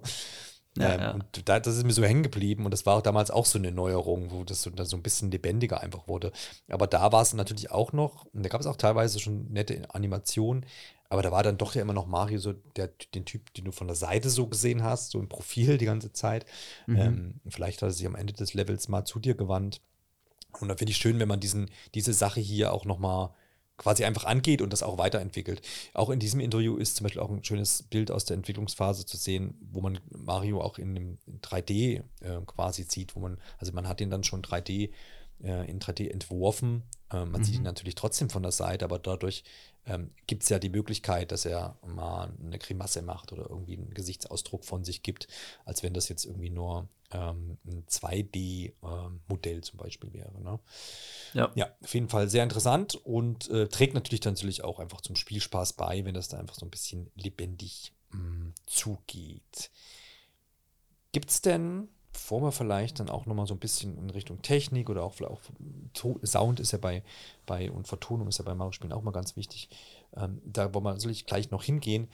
Ja, 0.79 0.95
ähm, 0.95 1.01
ja. 1.01 1.11
Und 1.13 1.49
da, 1.49 1.61
das 1.61 1.77
ist 1.77 1.85
mir 1.85 1.93
so 1.93 2.03
hängen 2.03 2.23
geblieben 2.23 2.65
und 2.65 2.71
das 2.71 2.87
war 2.87 2.97
auch 2.97 3.03
damals 3.03 3.31
auch 3.31 3.45
so 3.45 3.59
eine 3.59 3.73
Neuerung, 3.73 4.31
wo 4.31 4.45
das 4.45 4.63
so, 4.63 4.71
da 4.71 4.85
so 4.85 4.97
ein 4.97 5.03
bisschen 5.03 5.31
lebendiger 5.31 5.81
einfach 5.81 6.09
wurde. 6.09 6.33
Aber 6.69 6.87
da 6.87 7.13
war 7.13 7.23
es 7.23 7.35
natürlich 7.35 7.71
auch 7.71 7.93
noch, 7.93 8.25
und 8.27 8.43
da 8.43 8.49
gab 8.49 8.61
es 8.61 8.67
auch 8.67 8.77
teilweise 8.77 9.21
schon 9.21 9.53
nette 9.53 9.95
Animationen, 9.95 10.65
aber 11.11 11.21
da 11.21 11.31
war 11.31 11.43
dann 11.43 11.59
doch 11.59 11.75
ja 11.75 11.83
immer 11.83 11.93
noch 11.93 12.07
Mario 12.07 12.39
so 12.39 12.55
der, 12.77 12.89
den 13.15 13.27
Typ, 13.27 13.53
den 13.53 13.67
du 13.67 13.73
von 13.73 13.87
der 13.87 13.97
Seite 13.97 14.31
so 14.31 14.47
gesehen 14.47 14.83
hast, 14.83 15.11
so 15.11 15.21
im 15.21 15.29
Profil 15.29 15.77
die 15.77 15.85
ganze 15.85 16.15
Zeit. 16.15 16.47
Mhm. 16.87 16.97
Ähm, 16.97 17.41
vielleicht 17.51 17.83
hat 17.83 17.91
er 17.91 17.93
sich 17.93 18.07
am 18.07 18.15
Ende 18.15 18.33
des 18.33 18.55
Levels 18.55 18.89
mal 18.89 19.05
zu 19.05 19.19
dir 19.19 19.35
gewandt. 19.35 19.83
Und 20.59 20.69
da 20.69 20.77
finde 20.77 20.93
ich 20.93 20.97
schön, 20.97 21.19
wenn 21.19 21.29
man 21.29 21.41
diesen, 21.41 21.71
diese 21.95 22.15
Sache 22.15 22.41
hier 22.41 22.73
auch 22.73 22.87
nochmal 22.87 23.35
quasi 23.77 24.05
einfach 24.05 24.25
angeht 24.25 24.63
und 24.63 24.73
das 24.73 24.83
auch 24.83 24.99
weiterentwickelt. 24.99 25.63
Auch 25.95 26.11
in 26.11 26.21
diesem 26.21 26.41
Interview 26.41 26.77
ist 26.77 26.97
zum 26.97 27.05
Beispiel 27.05 27.23
auch 27.23 27.31
ein 27.31 27.45
schönes 27.45 27.83
Bild 27.85 28.11
aus 28.11 28.25
der 28.25 28.37
Entwicklungsphase 28.37 29.07
zu 29.07 29.17
sehen, 29.17 29.55
wo 29.73 29.81
man 29.81 29.99
Mario 30.11 30.61
auch 30.61 30.79
in 30.79 30.91
einem 30.91 31.19
3D 31.43 32.03
äh, 32.21 32.41
quasi 32.47 32.85
sieht, 32.85 33.17
wo 33.17 33.21
man, 33.21 33.39
also 33.59 33.73
man 33.73 33.89
hat 33.89 34.01
ihn 34.01 34.11
dann 34.11 34.25
schon 34.25 34.43
3D 34.43 34.91
äh, 35.43 35.71
in 35.71 35.81
3D 35.81 36.11
entworfen. 36.11 36.83
Äh, 37.11 37.25
man 37.25 37.41
mhm. 37.41 37.45
sieht 37.45 37.55
ihn 37.57 37.63
natürlich 37.63 37.95
trotzdem 37.95 38.31
von 38.31 38.43
der 38.43 38.53
Seite, 38.53 38.85
aber 38.85 38.99
dadurch 38.99 39.45
ähm, 39.87 40.11
gibt 40.27 40.45
es 40.45 40.49
ja 40.49 40.59
die 40.59 40.69
Möglichkeit, 40.69 41.33
dass 41.33 41.45
er 41.45 41.77
mal 41.85 42.33
eine 42.45 42.59
Grimasse 42.59 43.03
macht 43.03 43.33
oder 43.33 43.49
irgendwie 43.51 43.77
einen 43.77 43.95
Gesichtsausdruck 43.95 44.65
von 44.65 44.85
sich 44.85 45.03
gibt, 45.03 45.27
als 45.65 45.83
wenn 45.83 45.95
das 45.95 46.09
jetzt 46.09 46.25
irgendwie 46.25 46.51
nur 46.51 46.89
ähm, 47.13 47.59
ein 47.67 47.85
2D-Modell 47.87 49.57
ähm, 49.57 49.63
zum 49.63 49.79
Beispiel 49.79 50.13
wäre. 50.13 50.41
Ne? 50.43 50.59
Ja. 51.35 51.51
ja, 51.55 51.71
auf 51.83 51.95
jeden 51.95 52.09
Fall 52.09 52.29
sehr 52.29 52.43
interessant 52.43 52.95
und 52.95 53.49
äh, 53.51 53.69
trägt 53.69 53.95
natürlich 53.95 54.21
dann 54.21 54.35
natürlich 54.35 54.65
auch 54.65 54.79
einfach 54.79 55.01
zum 55.01 55.17
Spielspaß 55.17 55.75
bei, 55.75 56.05
wenn 56.05 56.15
das 56.15 56.29
da 56.29 56.39
einfach 56.39 56.57
so 56.57 56.67
ein 56.67 56.71
bisschen 56.71 57.11
lebendig 57.15 57.93
mh, 58.11 58.21
mm, 58.21 58.55
zugeht. 58.67 59.71
Gibt 61.13 61.31
es 61.31 61.43
denn 61.43 61.89
bevor 62.13 62.43
wir 62.43 62.53
vielleicht 62.53 63.01
dann 63.01 63.09
auch 63.09 63.27
nochmal 63.27 63.47
so 63.47 63.55
ein 63.55 63.59
bisschen 63.59 63.97
in 63.99 64.11
Richtung 64.11 64.43
Technik 64.43 64.91
oder 64.91 65.03
auch, 65.03 65.21
auch 65.23 65.41
Sound 66.25 66.61
ist 66.61 66.73
ja 66.73 66.79
bei, 66.79 67.03
bei 67.47 67.71
und 67.71 67.89
Vertonung 67.89 68.29
ist 68.29 68.39
ja 68.39 68.45
bei 68.45 68.55
Mario-Spielen 68.55 68.93
auch 68.93 69.03
mal 69.03 69.13
ganz 69.13 69.37
wichtig. 69.37 69.69
Ähm, 70.15 70.41
da 70.45 70.73
wollen 70.75 70.85
wir 70.85 70.93
natürlich 70.93 71.27
gleich 71.27 71.51
noch 71.51 71.63
hingehen. 71.63 72.09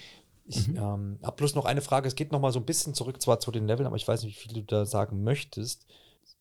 Ich 0.49 0.67
mhm. 0.67 0.77
ähm, 0.77 1.19
habe 1.23 1.37
bloß 1.37 1.55
noch 1.55 1.67
eine 1.67 1.83
Frage. 1.83 2.09
Es 2.09 2.15
geht 2.15 2.33
nochmal 2.33 2.53
so 2.53 2.59
ein 2.59 2.65
bisschen 2.65 2.95
zurück 2.95 3.21
zwar 3.21 3.39
zu 3.39 3.51
den 3.51 3.67
Leveln, 3.67 3.87
aber 3.87 3.97
ich 3.97 4.09
weiß 4.09 4.23
nicht, 4.23 4.37
wie 4.37 4.49
viel 4.49 4.55
du 4.55 4.63
da 4.63 4.87
sagen 4.87 5.23
möchtest. 5.23 5.87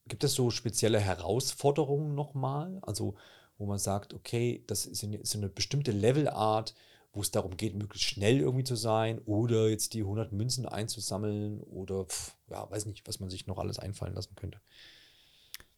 Gibt 0.08 0.24
es 0.24 0.34
so 0.34 0.50
spezielle 0.50 1.00
Herausforderungen 1.00 2.16
nochmal? 2.16 2.80
Also, 2.84 3.16
wo 3.58 3.66
man 3.66 3.80
sagt, 3.80 4.14
okay, 4.14 4.64
das 4.68 4.86
ist 4.86 5.04
eine, 5.04 5.18
ist 5.18 5.36
eine 5.36 5.50
bestimmte 5.50 5.92
Levelart, 5.92 6.74
wo 7.12 7.22
es 7.22 7.32
darum 7.32 7.58
geht, 7.58 7.76
möglichst 7.76 8.08
schnell 8.08 8.40
irgendwie 8.40 8.64
zu 8.64 8.76
sein 8.76 9.20
oder 9.26 9.68
jetzt 9.68 9.94
die 9.94 10.02
100 10.02 10.32
Münzen 10.32 10.66
einzusammeln 10.66 11.62
oder 11.64 12.06
pf, 12.06 12.36
ja, 12.50 12.70
weiß 12.70 12.86
nicht, 12.86 13.06
was 13.08 13.20
man 13.20 13.30
sich 13.30 13.48
noch 13.48 13.58
alles 13.58 13.80
einfallen 13.80 14.14
lassen 14.14 14.36
könnte. 14.36 14.62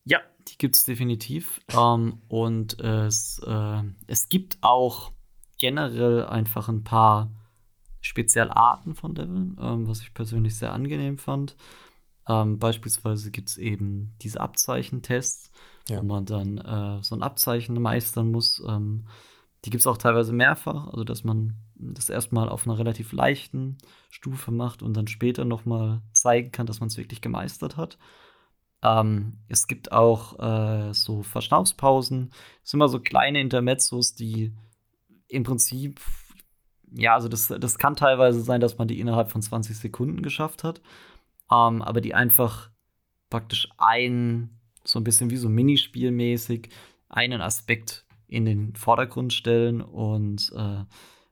Ja, 0.04 0.20
die 0.48 0.58
gibt 0.58 0.76
es 0.76 0.84
definitiv. 0.84 1.62
ähm, 1.72 2.22
und 2.28 2.80
es, 2.80 3.42
äh, 3.46 3.82
es 4.06 4.30
gibt 4.30 4.60
auch 4.62 5.14
generell 5.58 6.26
einfach 6.26 6.70
ein 6.70 6.84
paar 6.84 7.32
Spezialarten 8.02 8.96
von 8.96 9.16
Leveln, 9.16 9.58
ähm, 9.62 9.88
was 9.88 10.02
ich 10.02 10.14
persönlich 10.14 10.56
sehr 10.58 10.74
angenehm 10.74 11.18
fand. 11.18 11.56
Ähm, 12.28 12.60
beispielsweise 12.60 13.32
gibt 13.32 13.50
es 13.50 13.58
eben 13.58 14.14
diese 14.22 14.40
Abzeichentests, 14.40 15.52
ja. 15.90 16.00
wo 16.00 16.06
man 16.06 16.26
dann 16.26 16.58
äh, 16.58 17.04
so 17.04 17.16
ein 17.16 17.24
Abzeichen 17.24 17.82
meistern 17.82 18.32
muss. 18.32 18.64
Ähm, 18.68 19.08
die 19.66 19.72
gibt 19.72 19.82
es 19.82 19.88
auch 19.88 19.98
teilweise 19.98 20.32
mehrfach, 20.32 20.88
also 20.88 21.04
dass 21.04 21.24
man 21.24 21.56
das 21.76 22.10
erstmal 22.10 22.50
auf 22.50 22.66
einer 22.66 22.78
relativ 22.78 23.12
leichten 23.12 23.78
Stufe 24.10 24.52
macht 24.52 24.84
und 24.84 24.94
dann 24.96 25.08
später 25.08 25.44
nochmal 25.44 26.02
zeigen 26.14 26.52
kann, 26.52 26.66
dass 26.66 26.80
man 26.80 26.88
es 26.88 26.98
wirklich 26.98 27.22
gemeistert 27.22 27.78
hat. 27.78 27.98
Ähm, 28.82 29.40
es 29.48 29.68
gibt 29.68 29.92
auch 29.92 30.40
äh, 30.40 30.94
so 30.94 31.24
Verschnaufspausen. 31.24 32.32
Es 32.64 32.72
sind 32.72 32.78
immer 32.78 32.88
so 32.88 33.00
kleine 33.00 33.42
Intermezzos, 33.42 34.16
die 34.16 34.54
im 35.28 35.44
Prinzip, 35.44 36.00
ja, 36.94 37.14
also 37.14 37.28
das, 37.28 37.48
das 37.48 37.78
kann 37.78 37.96
teilweise 37.96 38.42
sein, 38.42 38.62
dass 38.62 38.78
man 38.78 38.88
die 38.88 39.00
innerhalb 39.00 39.30
von 39.32 39.42
20 39.42 39.78
Sekunden 39.78 40.22
geschafft 40.22 40.64
hat. 40.64 40.82
Ähm, 41.52 41.82
aber 41.82 42.02
die 42.02 42.14
einfach 42.14 42.70
praktisch 43.30 43.70
ein, 43.78 44.50
so 44.84 45.00
ein 45.00 45.04
bisschen 45.04 45.30
wie 45.30 45.38
so 45.38 45.50
Minispielmäßig, 45.50 46.70
einen 47.10 47.42
Aspekt 47.42 48.06
in 48.28 48.46
den 48.46 48.76
Vordergrund 48.76 49.34
stellen. 49.34 49.82
Und 49.82 50.52
äh, 50.56 50.84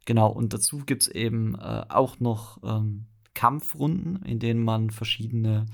genau, 0.05 0.30
und 0.30 0.53
dazu 0.53 0.80
gibt 0.80 1.03
es 1.03 1.08
eben 1.08 1.55
äh, 1.55 1.86
auch 1.89 2.20
noch 2.20 2.62
ähm, 2.64 3.05
Kampfrunden, 3.34 4.24
in 4.24 4.39
denen 4.39 4.64
man 4.64 4.89
verschiedene 4.89 5.68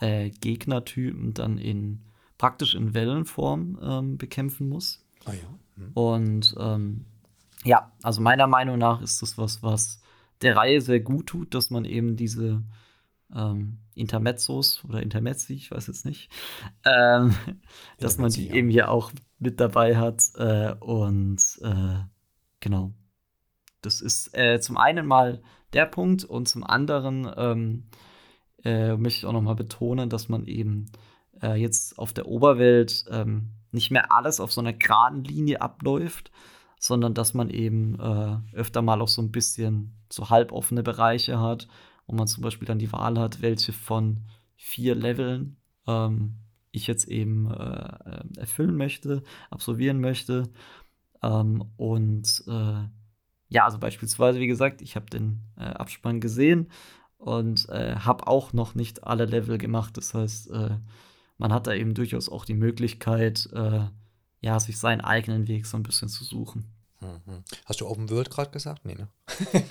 äh, 0.00 0.30
Gegnertypen 0.30 1.34
dann 1.34 1.58
in 1.58 2.02
praktisch 2.38 2.74
in 2.74 2.92
Wellenform 2.94 3.78
ähm, 3.82 4.18
bekämpfen 4.18 4.68
muss. 4.68 5.04
Ah 5.24 5.32
ja. 5.32 5.58
Hm. 5.76 5.92
Und 5.94 6.54
ähm, 6.58 7.04
ja, 7.64 7.92
also 8.02 8.20
meiner 8.20 8.46
Meinung 8.46 8.78
nach 8.78 9.00
ist 9.02 9.22
das 9.22 9.38
was, 9.38 9.62
was 9.62 10.00
der 10.42 10.56
Reihe 10.56 10.80
sehr 10.80 11.00
gut 11.00 11.28
tut, 11.28 11.54
dass 11.54 11.70
man 11.70 11.84
eben 11.84 12.16
diese 12.16 12.62
ähm, 13.34 13.78
Intermezzos 13.94 14.84
oder 14.84 15.02
Intermezzi, 15.02 15.54
ich 15.54 15.70
weiß 15.70 15.86
jetzt 15.86 16.04
nicht, 16.04 16.30
ähm, 16.84 17.34
dass 17.98 18.18
man 18.18 18.30
die 18.30 18.48
ja. 18.48 18.54
eben 18.54 18.68
hier 18.68 18.90
auch 18.90 19.12
mit 19.38 19.60
dabei 19.60 19.96
hat. 19.96 20.22
Äh, 20.36 20.74
und 20.80 21.58
äh, 21.62 22.00
genau. 22.60 22.92
Das 23.80 24.00
ist 24.00 24.36
äh, 24.36 24.60
zum 24.60 24.76
einen 24.76 25.06
mal 25.06 25.42
der 25.72 25.86
Punkt 25.86 26.24
und 26.24 26.48
zum 26.48 26.64
anderen 26.64 27.30
ähm, 27.36 27.88
äh, 28.64 28.96
möchte 28.96 29.18
ich 29.18 29.26
auch 29.26 29.32
noch 29.32 29.42
mal 29.42 29.56
betonen, 29.56 30.08
dass 30.08 30.28
man 30.28 30.46
eben 30.46 30.90
äh, 31.42 31.54
jetzt 31.54 31.98
auf 31.98 32.12
der 32.12 32.26
Oberwelt 32.26 33.04
ähm, 33.10 33.50
nicht 33.72 33.90
mehr 33.90 34.12
alles 34.12 34.38
auf 34.38 34.52
so 34.52 34.60
einer 34.60 34.72
geraden 34.72 35.24
Linie 35.24 35.60
abläuft, 35.60 36.30
sondern 36.82 37.14
dass 37.14 37.32
man 37.32 37.48
eben 37.48 37.94
äh, 38.00 38.38
öfter 38.56 38.82
mal 38.82 39.00
auch 39.00 39.08
so 39.08 39.22
ein 39.22 39.30
bisschen 39.30 39.92
so 40.10 40.30
halboffene 40.30 40.82
Bereiche 40.82 41.38
hat, 41.38 41.68
wo 42.06 42.16
man 42.16 42.26
zum 42.26 42.42
Beispiel 42.42 42.66
dann 42.66 42.80
die 42.80 42.90
Wahl 42.90 43.20
hat, 43.20 43.40
welche 43.40 43.72
von 43.72 44.24
vier 44.56 44.96
Leveln 44.96 45.58
ähm, 45.86 46.38
ich 46.72 46.88
jetzt 46.88 47.06
eben 47.06 47.48
äh, 47.52 48.24
erfüllen 48.36 48.76
möchte, 48.76 49.22
absolvieren 49.48 50.00
möchte. 50.00 50.50
Ähm, 51.22 51.64
und 51.76 52.42
äh, 52.48 52.88
ja, 53.48 53.64
also 53.64 53.78
beispielsweise, 53.78 54.40
wie 54.40 54.48
gesagt, 54.48 54.82
ich 54.82 54.96
habe 54.96 55.06
den 55.06 55.38
äh, 55.56 55.62
Abspann 55.62 56.20
gesehen 56.20 56.68
und 57.16 57.68
äh, 57.68 57.94
habe 57.94 58.26
auch 58.26 58.52
noch 58.52 58.74
nicht 58.74 59.04
alle 59.04 59.26
Level 59.26 59.56
gemacht. 59.56 59.96
Das 59.96 60.14
heißt, 60.14 60.50
äh, 60.50 60.78
man 61.38 61.52
hat 61.52 61.68
da 61.68 61.74
eben 61.74 61.94
durchaus 61.94 62.28
auch 62.28 62.44
die 62.44 62.54
Möglichkeit, 62.54 63.48
äh, 63.52 63.84
ja, 64.42 64.60
sich 64.60 64.78
seinen 64.78 65.00
eigenen 65.00 65.48
Weg 65.48 65.66
so 65.66 65.76
ein 65.76 65.82
bisschen 65.82 66.08
zu 66.08 66.24
suchen. 66.24 66.66
Mhm. 67.00 67.42
Hast 67.64 67.80
du 67.80 67.88
Open 67.88 68.10
World 68.10 68.30
gerade 68.30 68.50
gesagt? 68.50 68.84
Nee, 68.84 68.94
ne? 68.94 69.08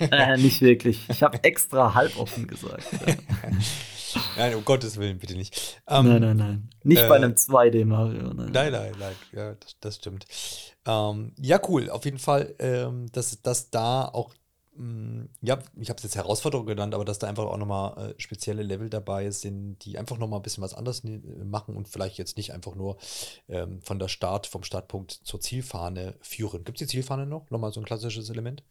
äh, 0.10 0.36
nicht 0.36 0.60
wirklich. 0.60 1.08
Ich 1.08 1.22
habe 1.22 1.42
extra 1.44 1.94
halb 1.94 2.18
offen 2.18 2.46
gesagt. 2.46 2.84
nein, 4.36 4.54
um 4.54 4.64
Gottes 4.64 4.96
Willen, 4.98 5.18
bitte 5.18 5.34
nicht. 5.34 5.82
Ähm, 5.88 6.08
nein, 6.08 6.20
nein, 6.20 6.36
nein. 6.36 6.70
Nicht 6.82 7.02
äh, 7.02 7.08
bei 7.08 7.16
einem 7.16 7.32
2D-Mario. 7.32 8.34
Nein, 8.34 8.52
nein, 8.52 8.72
nein, 8.72 8.92
nein. 8.98 9.14
Ja, 9.32 9.54
das, 9.54 9.76
das 9.80 9.96
stimmt. 9.96 10.26
Ähm, 10.86 11.32
ja, 11.38 11.60
cool. 11.68 11.88
Auf 11.88 12.04
jeden 12.04 12.18
Fall, 12.18 12.54
ähm, 12.58 13.06
dass, 13.12 13.40
dass 13.40 13.70
da 13.70 14.04
auch 14.04 14.34
ja, 15.42 15.58
ich 15.76 15.90
habe 15.90 15.98
es 15.98 16.02
jetzt 16.02 16.16
Herausforderung 16.16 16.64
genannt, 16.64 16.94
aber 16.94 17.04
dass 17.04 17.18
da 17.18 17.28
einfach 17.28 17.44
auch 17.44 17.58
nochmal 17.58 18.10
äh, 18.10 18.20
spezielle 18.20 18.62
Level 18.62 18.88
dabei 18.88 19.30
sind, 19.30 19.84
die 19.84 19.98
einfach 19.98 20.16
nochmal 20.16 20.40
ein 20.40 20.42
bisschen 20.42 20.62
was 20.62 20.72
anderes 20.72 21.04
äh, 21.04 21.18
machen 21.44 21.76
und 21.76 21.88
vielleicht 21.88 22.16
jetzt 22.16 22.38
nicht 22.38 22.54
einfach 22.54 22.74
nur 22.74 22.96
ähm, 23.48 23.82
von 23.82 23.98
der 23.98 24.08
Start, 24.08 24.46
vom 24.46 24.62
Startpunkt 24.62 25.12
zur 25.12 25.40
Zielfahne 25.40 26.14
führen. 26.20 26.64
Gibt 26.64 26.80
es 26.80 26.88
die 26.88 26.90
Zielfahne 26.90 27.26
noch? 27.26 27.50
Nochmal 27.50 27.72
so 27.72 27.80
ein 27.80 27.84
klassisches 27.84 28.30
Element? 28.30 28.62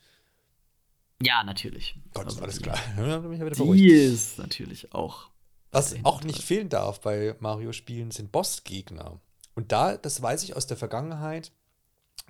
Ja, 1.21 1.43
natürlich. 1.43 1.95
Gott, 2.15 2.25
also, 2.25 2.41
alles 2.41 2.59
klar. 2.61 2.79
die 2.97 3.91
ist 3.91 4.39
natürlich 4.39 4.93
auch. 4.93 5.29
Was 5.69 5.95
auch 6.03 6.23
nicht 6.23 6.41
fehlen 6.41 6.69
darf 6.69 6.99
bei 6.99 7.35
Mario-Spielen 7.39 8.11
sind 8.11 8.31
Bossgegner. 8.31 9.21
Und 9.53 9.71
da, 9.71 9.97
das 9.97 10.21
weiß 10.21 10.43
ich 10.43 10.55
aus 10.55 10.65
der 10.65 10.77
Vergangenheit, 10.77 11.51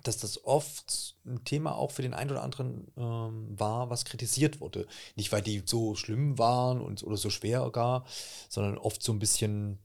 dass 0.02 0.18
das 0.18 0.44
oft 0.44 1.16
ein 1.24 1.44
Thema 1.44 1.76
auch 1.76 1.90
für 1.90 2.02
den 2.02 2.14
einen 2.14 2.30
oder 2.30 2.42
anderen 2.42 2.88
ähm, 2.96 3.58
war, 3.58 3.90
was 3.90 4.04
kritisiert 4.04 4.60
wurde. 4.60 4.86
Nicht, 5.16 5.32
weil 5.32 5.42
die 5.42 5.62
so 5.64 5.94
schlimm 5.94 6.38
waren 6.38 6.80
und, 6.80 7.02
oder 7.02 7.16
so 7.16 7.30
schwer 7.30 7.68
gar, 7.70 8.04
sondern 8.48 8.78
oft 8.78 9.02
so 9.02 9.12
ein 9.12 9.18
bisschen 9.18 9.78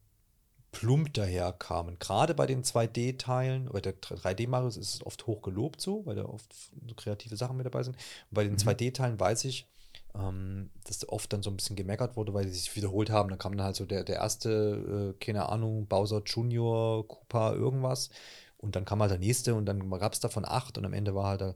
plump 0.72 1.14
daherkamen. 1.14 1.98
Gerade 2.00 2.34
bei 2.34 2.46
den 2.46 2.64
2D-Teilen, 2.64 3.70
bei 3.72 3.82
der 3.82 4.00
3D-Marius 4.00 4.78
ist 4.78 4.96
es 4.96 5.06
oft 5.06 5.26
hoch 5.26 5.42
gelobt 5.42 5.82
so, 5.82 6.06
weil 6.06 6.16
da 6.16 6.26
oft 6.26 6.54
so 6.54 6.96
kreative 6.96 7.36
Sachen 7.36 7.58
mit 7.58 7.66
dabei 7.66 7.84
sind. 7.84 7.96
Und 7.96 8.36
bei 8.36 8.44
den 8.44 8.54
mhm. 8.54 8.58
2D-Teilen 8.58 9.20
weiß 9.20 9.46
ich, 9.46 9.68
ähm, 10.16 10.70
dass 10.86 11.08
oft 11.10 11.32
dann 11.32 11.44
so 11.44 11.50
ein 11.50 11.58
bisschen 11.58 11.76
gemeckert 11.76 12.16
wurde, 12.16 12.34
weil 12.34 12.48
sie 12.48 12.60
sich 12.60 12.76
wiederholt 12.76 13.10
haben. 13.10 13.30
Dann 13.30 13.40
kam 13.40 13.56
dann 13.58 13.66
halt 13.66 13.76
so 13.76 13.86
der, 13.86 14.04
der 14.04 14.18
erste, 14.18 15.16
äh, 15.16 15.24
keine 15.24 15.50
Ahnung, 15.50 15.88
Bowser 15.88 16.22
Junior, 16.26 17.08
Koopa, 17.08 17.54
irgendwas. 17.54 18.10
Und 18.58 18.76
dann 18.76 18.86
kam 18.86 19.02
halt 19.02 19.12
der 19.12 19.20
nächste 19.20 19.56
und 19.56 19.66
dann 19.66 19.90
gab 19.90 20.14
es 20.14 20.20
davon 20.20 20.46
acht 20.46 20.78
und 20.78 20.86
am 20.86 20.94
Ende 20.94 21.14
war 21.14 21.28
halt 21.28 21.42
der, 21.42 21.56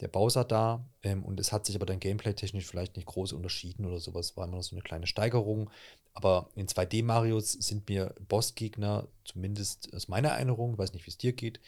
der 0.00 0.08
Bowser 0.08 0.44
da. 0.44 0.88
Ähm, 1.02 1.24
und 1.24 1.40
es 1.40 1.52
hat 1.52 1.66
sich 1.66 1.74
aber 1.76 1.86
dann 1.86 2.00
gameplay-technisch 2.00 2.66
vielleicht 2.66 2.96
nicht 2.96 3.06
groß 3.06 3.32
unterschieden 3.32 3.84
oder 3.84 3.98
sowas. 3.98 4.36
War 4.36 4.46
immer 4.46 4.56
noch 4.56 4.62
so 4.62 4.76
eine 4.76 4.82
kleine 4.82 5.06
Steigerung. 5.06 5.70
Aber 6.14 6.48
in 6.54 6.66
2D-Marios 6.66 7.52
sind 7.52 7.88
mir 7.88 8.14
Bossgegner, 8.28 9.08
zumindest 9.24 9.92
aus 9.94 10.08
meiner 10.08 10.30
Erinnerung, 10.30 10.78
weiß 10.78 10.92
nicht, 10.92 11.06
wie 11.06 11.10
es 11.10 11.18
dir 11.18 11.32
geht, 11.32 11.60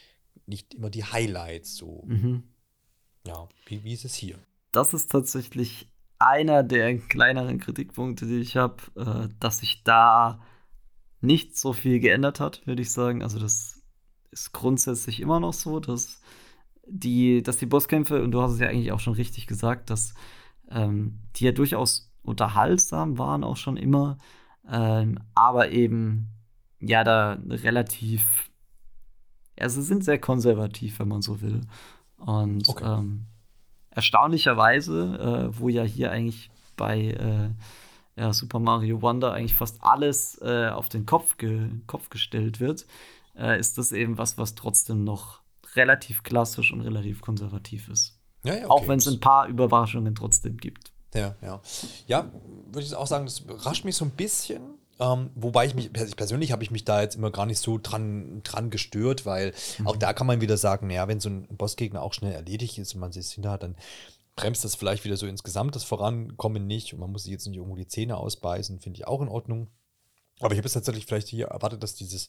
nicht 0.45 0.73
immer 0.73 0.89
die 0.89 1.03
Highlights 1.03 1.75
so. 1.75 2.03
Mhm. 2.07 2.43
Ja, 3.27 3.47
wie, 3.65 3.83
wie 3.83 3.93
ist 3.93 4.05
es 4.05 4.15
hier? 4.15 4.39
Das 4.71 4.93
ist 4.93 5.11
tatsächlich 5.11 5.87
einer 6.17 6.63
der 6.63 6.97
kleineren 6.97 7.59
Kritikpunkte, 7.59 8.25
die 8.25 8.39
ich 8.39 8.57
habe, 8.57 8.77
äh, 8.95 9.33
dass 9.39 9.59
sich 9.59 9.83
da 9.83 10.41
nicht 11.21 11.57
so 11.57 11.73
viel 11.73 11.99
geändert 11.99 12.39
hat, 12.39 12.65
würde 12.65 12.81
ich 12.81 12.91
sagen. 12.91 13.23
Also 13.23 13.39
das 13.39 13.78
ist 14.31 14.53
grundsätzlich 14.53 15.19
immer 15.19 15.39
noch 15.39 15.53
so, 15.53 15.79
dass 15.79 16.21
die, 16.85 17.43
dass 17.43 17.57
die 17.57 17.65
Bosskämpfe, 17.65 18.23
und 18.23 18.31
du 18.31 18.41
hast 18.41 18.53
es 18.53 18.59
ja 18.59 18.67
eigentlich 18.67 18.91
auch 18.91 18.99
schon 18.99 19.13
richtig 19.13 19.47
gesagt, 19.47 19.89
dass 19.89 20.13
ähm, 20.69 21.19
die 21.35 21.45
ja 21.45 21.51
durchaus 21.51 22.11
unterhaltsam 22.23 23.17
waren, 23.17 23.43
auch 23.43 23.57
schon 23.57 23.77
immer, 23.77 24.17
ähm, 24.69 25.19
aber 25.35 25.71
eben 25.71 26.29
ja 26.79 27.03
da 27.03 27.39
relativ, 27.47 28.49
also 29.59 29.81
sind 29.81 30.03
sehr 30.03 30.19
konservativ, 30.19 30.99
wenn 30.99 31.07
man 31.07 31.21
so 31.21 31.41
will. 31.41 31.61
Und 32.17 32.67
okay. 32.69 32.85
ähm, 32.85 33.25
erstaunlicherweise, 33.91 35.49
äh, 35.51 35.59
wo 35.59 35.69
ja 35.69 35.83
hier 35.83 36.11
eigentlich 36.11 36.49
bei 36.75 37.11
äh, 37.11 37.49
ja, 38.19 38.33
Super 38.33 38.59
Mario 38.59 39.01
Wonder 39.01 39.33
eigentlich 39.33 39.55
fast 39.55 39.81
alles 39.81 40.39
äh, 40.41 40.69
auf 40.69 40.89
den 40.89 41.05
Kopf, 41.05 41.37
ge 41.37 41.69
Kopf 41.87 42.09
gestellt 42.09 42.59
wird, 42.59 42.85
äh, 43.39 43.59
ist 43.59 43.77
das 43.77 43.91
eben 43.91 44.17
was, 44.17 44.37
was 44.37 44.55
trotzdem 44.55 45.03
noch 45.03 45.41
relativ 45.75 46.23
klassisch 46.23 46.71
und 46.73 46.81
relativ 46.81 47.21
konservativ 47.21 47.89
ist. 47.89 48.19
Ja, 48.43 48.53
ja, 48.53 48.59
okay. 48.65 48.69
Auch 48.69 48.87
wenn 48.87 48.99
es 48.99 49.07
ein 49.07 49.19
paar 49.19 49.47
Überraschungen 49.47 50.15
trotzdem 50.15 50.57
gibt. 50.57 50.91
Ja, 51.13 51.35
ja. 51.41 51.61
Ja, 52.07 52.31
würde 52.67 52.85
ich 52.85 52.95
auch 52.95 53.07
sagen, 53.07 53.25
das 53.25 53.39
überrascht 53.39 53.85
mich 53.85 53.95
so 53.95 54.05
ein 54.05 54.11
bisschen. 54.11 54.61
Ähm, 54.99 55.29
wobei 55.35 55.65
ich 55.65 55.75
mich, 55.75 55.91
persönlich 55.93 56.51
habe 56.51 56.63
ich 56.63 56.71
mich 56.71 56.83
da 56.83 57.01
jetzt 57.01 57.15
immer 57.15 57.31
gar 57.31 57.45
nicht 57.45 57.59
so 57.59 57.79
dran, 57.81 58.41
dran 58.43 58.69
gestört, 58.69 59.25
weil 59.25 59.53
mhm. 59.77 59.87
auch 59.87 59.95
da 59.95 60.11
kann 60.11 60.27
man 60.27 60.41
wieder 60.41 60.57
sagen, 60.57 60.87
naja, 60.87 61.07
wenn 61.07 61.21
so 61.21 61.29
ein 61.29 61.47
Bossgegner 61.47 62.01
auch 62.01 62.13
schnell 62.13 62.33
erledigt 62.33 62.77
ist 62.77 62.93
und 62.93 62.99
man 62.99 63.13
sich 63.13 63.31
hinter 63.31 63.51
hat, 63.51 63.63
dann 63.63 63.75
bremst 64.35 64.63
das 64.65 64.75
vielleicht 64.75 65.05
wieder 65.05 65.15
so 65.15 65.25
insgesamt 65.25 65.75
das 65.75 65.85
Vorankommen 65.85 66.67
nicht 66.67 66.93
und 66.93 66.99
man 66.99 67.11
muss 67.11 67.23
sich 67.23 67.31
jetzt 67.31 67.47
nicht 67.47 67.57
irgendwo 67.57 67.77
die 67.77 67.87
Zähne 67.87 68.17
ausbeißen, 68.17 68.79
finde 68.79 68.97
ich 68.97 69.07
auch 69.07 69.21
in 69.21 69.29
Ordnung. 69.29 69.69
Aber 70.41 70.53
ich 70.53 70.57
habe 70.57 70.67
es 70.67 70.73
tatsächlich 70.73 71.05
vielleicht 71.05 71.27
hier 71.27 71.47
erwartet, 71.47 71.83
dass 71.83 71.95
dieses 71.95 72.27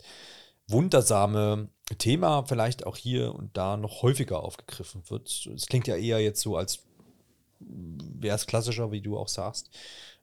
wundersame 0.70 1.68
Thema 1.98 2.44
vielleicht 2.44 2.86
auch 2.86 2.96
hier 2.96 3.34
und 3.34 3.56
da 3.56 3.76
noch 3.76 4.02
häufiger 4.02 4.42
aufgegriffen 4.42 5.02
wird. 5.08 5.28
Es 5.54 5.66
klingt 5.66 5.86
ja 5.86 5.96
eher 5.96 6.20
jetzt 6.20 6.40
so, 6.40 6.56
als 6.56 6.84
wäre 7.60 8.36
es 8.36 8.46
klassischer, 8.46 8.90
wie 8.92 9.00
du 9.00 9.18
auch 9.18 9.28
sagst. 9.28 9.70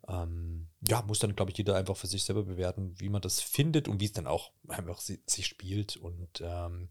Ähm, 0.08 0.68
ja, 0.88 1.02
muss 1.02 1.20
dann, 1.20 1.36
glaube 1.36 1.52
ich, 1.52 1.58
jeder 1.58 1.76
einfach 1.76 1.98
für 1.98 2.08
sich 2.08 2.24
selber 2.24 2.44
bewerten, 2.44 2.96
wie 2.98 3.10
man 3.10 3.22
das 3.22 3.42
findet 3.42 3.88
und 3.88 4.00
wie 4.00 4.06
es 4.06 4.14
dann 4.14 4.28
auch 4.28 4.52
einfach 4.68 5.00
sich 5.00 5.46
spielt. 5.46 5.98
Und 5.98 6.42
ähm, 6.42 6.90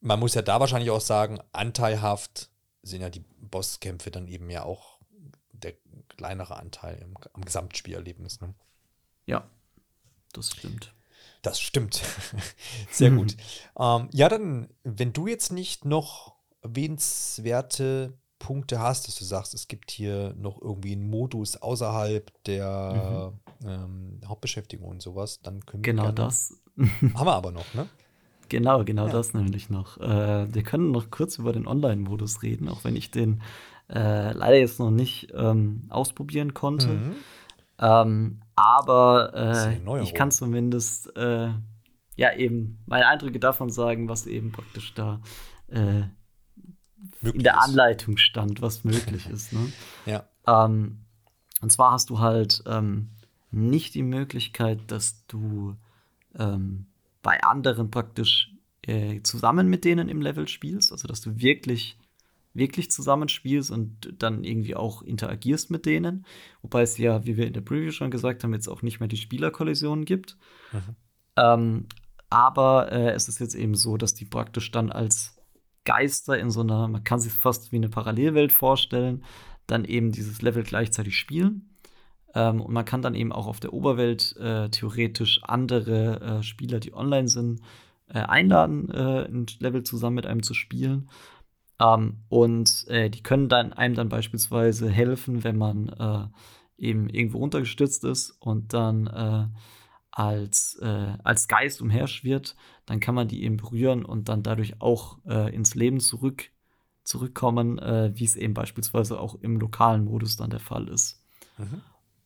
man 0.00 0.20
muss 0.20 0.34
ja 0.34 0.42
da 0.42 0.60
wahrscheinlich 0.60 0.90
auch 0.90 1.00
sagen, 1.00 1.40
anteilhaft 1.52 2.50
sind 2.82 3.00
ja 3.00 3.10
die 3.10 3.24
Bosskämpfe 3.40 4.10
dann 4.10 4.28
eben 4.28 4.48
ja 4.50 4.64
auch 4.64 4.98
der 5.52 5.74
kleinere 6.08 6.56
Anteil 6.56 6.98
im, 6.98 7.16
am 7.32 7.44
Gesamtspielerlebnis. 7.44 8.40
Ne? 8.40 8.54
Ja, 9.26 9.48
das 10.32 10.52
stimmt. 10.52 10.94
Das 11.42 11.60
stimmt. 11.60 12.02
Sehr 12.90 13.10
gut. 13.10 13.36
ähm, 13.78 14.08
ja, 14.12 14.28
dann, 14.28 14.68
wenn 14.84 15.12
du 15.12 15.26
jetzt 15.26 15.52
nicht 15.52 15.84
noch 15.84 16.34
erwähnenswerte 16.62 18.14
Punkte 18.38 18.80
hast, 18.80 19.08
dass 19.08 19.16
du 19.16 19.24
sagst, 19.24 19.54
es 19.54 19.68
gibt 19.68 19.90
hier 19.90 20.34
noch 20.38 20.60
irgendwie 20.60 20.92
einen 20.92 21.10
Modus 21.10 21.56
außerhalb 21.56 22.32
der 22.44 23.32
mhm. 23.62 23.68
ähm, 23.68 24.20
Hauptbeschäftigung 24.26 24.88
und 24.88 25.02
sowas, 25.02 25.40
dann 25.42 25.64
können 25.66 25.84
wir. 25.84 25.92
Genau 25.92 26.12
das. 26.12 26.58
haben 26.76 27.26
wir 27.26 27.34
aber 27.34 27.50
noch, 27.50 27.74
ne? 27.74 27.88
Genau, 28.48 28.84
genau 28.84 29.06
ja. 29.06 29.12
das 29.12 29.34
nämlich 29.34 29.68
noch. 29.68 29.98
Äh, 29.98 30.52
wir 30.52 30.62
können 30.62 30.90
noch 30.90 31.10
kurz 31.10 31.38
über 31.38 31.52
den 31.52 31.66
Online-Modus 31.66 32.42
reden, 32.42 32.68
auch 32.68 32.84
wenn 32.84 32.96
ich 32.96 33.10
den 33.10 33.42
äh, 33.90 34.32
leider 34.32 34.56
jetzt 34.56 34.78
noch 34.78 34.90
nicht 34.90 35.32
ähm, 35.34 35.84
ausprobieren 35.90 36.54
konnte. 36.54 36.88
Mhm. 36.88 37.14
Ähm, 37.78 38.40
aber 38.58 39.32
äh, 39.34 40.02
ich 40.02 40.14
kann 40.14 40.30
zumindest 40.30 41.16
äh, 41.16 41.50
ja 42.16 42.34
eben 42.34 42.82
meine 42.86 43.06
Eindrücke 43.06 43.38
davon 43.38 43.70
sagen, 43.70 44.08
was 44.08 44.26
eben 44.26 44.52
praktisch 44.52 44.94
da 44.94 45.20
äh, 45.68 46.02
in 47.22 47.42
der 47.42 47.62
Anleitung 47.62 48.16
stand, 48.16 48.60
was 48.60 48.84
möglich 48.84 49.28
ist. 49.30 49.52
Ne? 49.52 49.72
Ja. 50.06 50.24
Ähm, 50.46 51.04
und 51.60 51.70
zwar 51.70 51.92
hast 51.92 52.10
du 52.10 52.18
halt 52.18 52.62
ähm, 52.66 53.10
nicht 53.50 53.94
die 53.94 54.02
Möglichkeit, 54.02 54.80
dass 54.90 55.26
du 55.26 55.76
ähm, 56.36 56.86
bei 57.22 57.42
anderen 57.42 57.90
praktisch 57.90 58.54
äh, 58.82 59.22
zusammen 59.22 59.68
mit 59.68 59.84
denen 59.84 60.08
im 60.08 60.20
Level 60.20 60.48
spielst, 60.48 60.92
also 60.92 61.06
dass 61.08 61.20
du 61.20 61.40
wirklich 61.40 61.97
wirklich 62.58 62.90
zusammenspielst 62.90 63.70
und 63.70 64.14
dann 64.18 64.44
irgendwie 64.44 64.76
auch 64.76 65.02
interagierst 65.02 65.70
mit 65.70 65.86
denen. 65.86 66.26
Wobei 66.62 66.82
es 66.82 66.98
ja, 66.98 67.24
wie 67.24 67.36
wir 67.36 67.46
in 67.46 67.52
der 67.52 67.60
Preview 67.60 67.92
schon 67.92 68.10
gesagt 68.10 68.44
haben, 68.44 68.52
jetzt 68.52 68.68
auch 68.68 68.82
nicht 68.82 69.00
mehr 69.00 69.08
die 69.08 69.16
Spielerkollisionen 69.16 70.04
gibt. 70.04 70.36
Mhm. 70.72 70.96
Ähm, 71.36 71.86
aber 72.30 72.92
äh, 72.92 73.12
es 73.12 73.28
ist 73.28 73.40
jetzt 73.40 73.54
eben 73.54 73.74
so, 73.74 73.96
dass 73.96 74.14
die 74.14 74.24
praktisch 74.24 74.70
dann 74.70 74.90
als 74.90 75.36
Geister 75.84 76.38
in 76.38 76.50
so 76.50 76.60
einer, 76.60 76.88
man 76.88 77.04
kann 77.04 77.20
sich 77.20 77.32
fast 77.32 77.72
wie 77.72 77.76
eine 77.76 77.88
Parallelwelt 77.88 78.52
vorstellen, 78.52 79.24
dann 79.66 79.84
eben 79.84 80.12
dieses 80.12 80.42
Level 80.42 80.62
gleichzeitig 80.62 81.16
spielen. 81.16 81.70
Ähm, 82.34 82.60
und 82.60 82.72
man 82.72 82.84
kann 82.84 83.02
dann 83.02 83.14
eben 83.14 83.32
auch 83.32 83.46
auf 83.46 83.60
der 83.60 83.72
Oberwelt 83.72 84.36
äh, 84.36 84.68
theoretisch 84.68 85.40
andere 85.44 86.20
äh, 86.20 86.42
Spieler, 86.42 86.80
die 86.80 86.92
online 86.92 87.28
sind, 87.28 87.60
äh, 88.08 88.18
einladen, 88.18 88.90
äh, 88.90 89.24
ein 89.24 89.46
Level 89.60 89.82
zusammen 89.82 90.16
mit 90.16 90.26
einem 90.26 90.42
zu 90.42 90.54
spielen. 90.54 91.08
Ähm, 91.80 92.18
und 92.28 92.86
äh, 92.88 93.10
die 93.10 93.22
können 93.22 93.48
dann 93.48 93.72
einem 93.72 93.94
dann 93.94 94.08
beispielsweise 94.08 94.90
helfen, 94.90 95.44
wenn 95.44 95.56
man 95.56 95.88
äh, 95.88 96.26
eben 96.78 97.08
irgendwo 97.08 97.38
runtergestürzt 97.38 98.04
ist 98.04 98.30
und 98.40 98.72
dann 98.72 99.06
äh, 99.06 99.46
als, 100.10 100.78
äh, 100.82 101.16
als 101.22 101.46
Geist 101.46 101.80
umherschwirrt, 101.80 102.56
dann 102.86 103.00
kann 103.00 103.14
man 103.14 103.28
die 103.28 103.44
eben 103.44 103.56
berühren 103.56 104.04
und 104.04 104.28
dann 104.28 104.42
dadurch 104.42 104.80
auch 104.80 105.18
äh, 105.26 105.54
ins 105.54 105.74
Leben 105.74 106.00
zurück, 106.00 106.50
zurückkommen, 107.04 107.78
äh, 107.78 108.10
wie 108.14 108.24
es 108.24 108.34
eben 108.34 108.54
beispielsweise 108.54 109.20
auch 109.20 109.36
im 109.36 109.58
lokalen 109.60 110.04
Modus 110.04 110.36
dann 110.36 110.50
der 110.50 110.60
Fall 110.60 110.88
ist. 110.88 111.22
Mhm. 111.56 111.82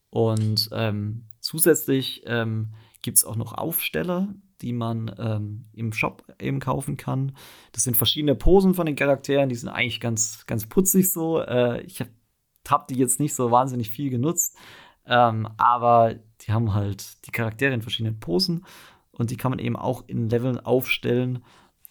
Und 0.09 0.69
ähm, 0.73 1.27
zusätzlich 1.41 2.23
ähm, 2.27 2.73
gibt 3.03 3.19
es 3.19 3.25
auch 3.25 3.37
noch 3.37 3.53
Aufsteller, 3.53 4.35
die 4.63 4.73
man 4.73 5.15
ähm, 5.19 5.67
im 5.73 5.93
Shop 5.93 6.25
eben 6.41 6.61
kaufen 6.61 6.97
kann. 6.97 7.33
Das 7.73 7.83
sind 7.83 7.97
verschiedene 7.97 8.35
Posen 8.35 8.75
von 8.75 8.87
den 8.87 8.97
Charakteren, 8.97 9.49
die 9.49 9.55
sind 9.57 9.69
eigentlich 9.69 10.01
ganz, 10.01 10.47
ganz 10.47 10.67
putzig 10.67 11.13
so. 11.13 11.41
Äh, 11.41 11.83
ich 11.83 12.01
habe 12.01 12.11
hab 12.69 12.89
die 12.89 12.97
jetzt 12.97 13.21
nicht 13.21 13.35
so 13.35 13.51
wahnsinnig 13.51 13.91
viel 13.91 14.09
genutzt, 14.09 14.57
ähm, 15.05 15.49
aber 15.57 16.15
die 16.43 16.53
haben 16.53 16.73
halt 16.73 17.27
die 17.27 17.33
Charaktere 17.33 17.75
in 17.75 17.83
verschiedenen 17.83 18.21
Posen 18.21 18.65
und 19.11 19.31
die 19.31 19.37
kann 19.37 19.51
man 19.51 19.59
eben 19.59 19.77
auch 19.77 20.05
in 20.07 20.29
Leveln 20.29 20.61
aufstellen 20.61 21.45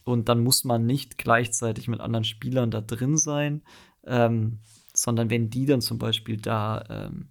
und 0.03 0.29
dann 0.29 0.43
muss 0.43 0.63
man 0.63 0.85
nicht 0.85 1.17
gleichzeitig 1.17 1.87
mit 1.87 1.99
anderen 1.99 2.23
Spielern 2.23 2.71
da 2.71 2.81
drin 2.81 3.17
sein, 3.17 3.63
ähm, 4.05 4.59
sondern 4.93 5.29
wenn 5.29 5.49
die 5.49 5.65
dann 5.65 5.81
zum 5.81 5.99
Beispiel 5.99 6.37
da 6.37 6.83
ähm, 6.89 7.27
äh, 7.27 7.30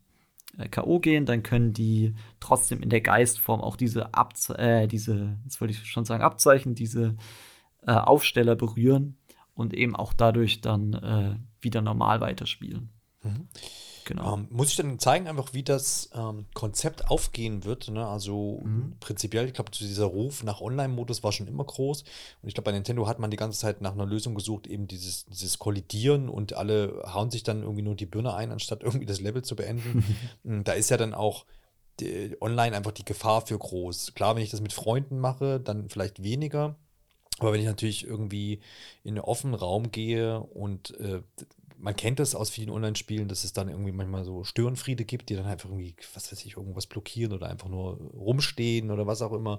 K.O. 0.68 0.98
gehen, 1.00 1.26
dann 1.26 1.42
können 1.42 1.72
die 1.72 2.14
trotzdem 2.40 2.82
in 2.82 2.90
der 2.90 3.00
Geistform 3.00 3.60
auch 3.60 3.76
diese, 3.76 4.14
Abze 4.14 4.58
äh, 4.58 4.86
diese 4.86 5.38
jetzt 5.44 5.60
wollte 5.60 5.72
ich 5.72 5.84
schon 5.86 6.04
sagen, 6.04 6.22
Abzeichen, 6.22 6.74
diese 6.74 7.16
äh, 7.86 7.92
Aufsteller 7.92 8.56
berühren 8.56 9.16
und 9.54 9.74
eben 9.74 9.96
auch 9.96 10.12
dadurch 10.12 10.60
dann 10.60 10.92
äh, 10.94 11.36
wieder 11.60 11.82
normal 11.82 12.20
weiterspielen. 12.20 12.90
Mhm. 13.22 13.48
Genau. 14.10 14.34
Ähm, 14.34 14.48
muss 14.50 14.70
ich 14.70 14.76
dann 14.76 14.98
zeigen, 14.98 15.28
einfach 15.28 15.54
wie 15.54 15.62
das 15.62 16.10
ähm, 16.16 16.46
Konzept 16.52 17.12
aufgehen 17.12 17.62
wird. 17.64 17.86
Ne? 17.90 18.04
Also 18.04 18.60
mhm. 18.64 18.94
prinzipiell, 18.98 19.46
ich 19.46 19.54
glaube, 19.54 19.70
dieser 19.70 20.06
Ruf 20.06 20.42
nach 20.42 20.60
Online-Modus 20.60 21.22
war 21.22 21.30
schon 21.30 21.46
immer 21.46 21.62
groß. 21.62 22.02
Und 22.42 22.48
ich 22.48 22.54
glaube, 22.54 22.64
bei 22.64 22.72
Nintendo 22.72 23.06
hat 23.06 23.20
man 23.20 23.30
die 23.30 23.36
ganze 23.36 23.60
Zeit 23.60 23.80
nach 23.80 23.92
einer 23.92 24.06
Lösung 24.06 24.34
gesucht, 24.34 24.66
eben 24.66 24.88
dieses, 24.88 25.26
dieses 25.26 25.60
Kollidieren 25.60 26.28
und 26.28 26.54
alle 26.54 27.04
hauen 27.14 27.30
sich 27.30 27.44
dann 27.44 27.62
irgendwie 27.62 27.82
nur 27.82 27.94
die 27.94 28.06
Birne 28.06 28.34
ein, 28.34 28.50
anstatt 28.50 28.82
irgendwie 28.82 29.06
das 29.06 29.20
Level 29.20 29.42
zu 29.42 29.54
beenden. 29.54 30.04
Hm, 30.44 30.64
da 30.64 30.72
ist 30.72 30.90
ja 30.90 30.96
dann 30.96 31.14
auch 31.14 31.44
die, 32.00 32.36
online 32.40 32.76
einfach 32.76 32.92
die 32.92 33.04
Gefahr 33.04 33.46
für 33.46 33.58
groß. 33.58 34.14
Klar, 34.14 34.34
wenn 34.34 34.42
ich 34.42 34.50
das 34.50 34.60
mit 34.60 34.72
Freunden 34.72 35.18
mache, 35.18 35.60
dann 35.60 35.88
vielleicht 35.88 36.22
weniger. 36.22 36.76
Aber 37.38 37.52
wenn 37.52 37.60
ich 37.60 37.66
natürlich 37.66 38.06
irgendwie 38.06 38.60
in 39.04 39.12
einen 39.12 39.20
offenen 39.20 39.54
Raum 39.54 39.90
gehe 39.90 40.40
und 40.40 40.98
äh, 40.98 41.22
man 41.80 41.96
kennt 41.96 42.18
das 42.18 42.34
aus 42.34 42.50
vielen 42.50 42.70
Online-Spielen, 42.70 43.28
dass 43.28 43.44
es 43.44 43.52
dann 43.52 43.68
irgendwie 43.68 43.92
manchmal 43.92 44.24
so 44.24 44.44
Störenfriede 44.44 45.04
gibt, 45.04 45.30
die 45.30 45.36
dann 45.36 45.46
einfach 45.46 45.70
irgendwie, 45.70 45.96
was 46.14 46.30
weiß 46.30 46.44
ich, 46.44 46.56
irgendwas 46.56 46.86
blockieren 46.86 47.32
oder 47.32 47.48
einfach 47.48 47.68
nur 47.68 47.96
rumstehen 47.96 48.90
oder 48.90 49.06
was 49.06 49.22
auch 49.22 49.32
immer. 49.32 49.58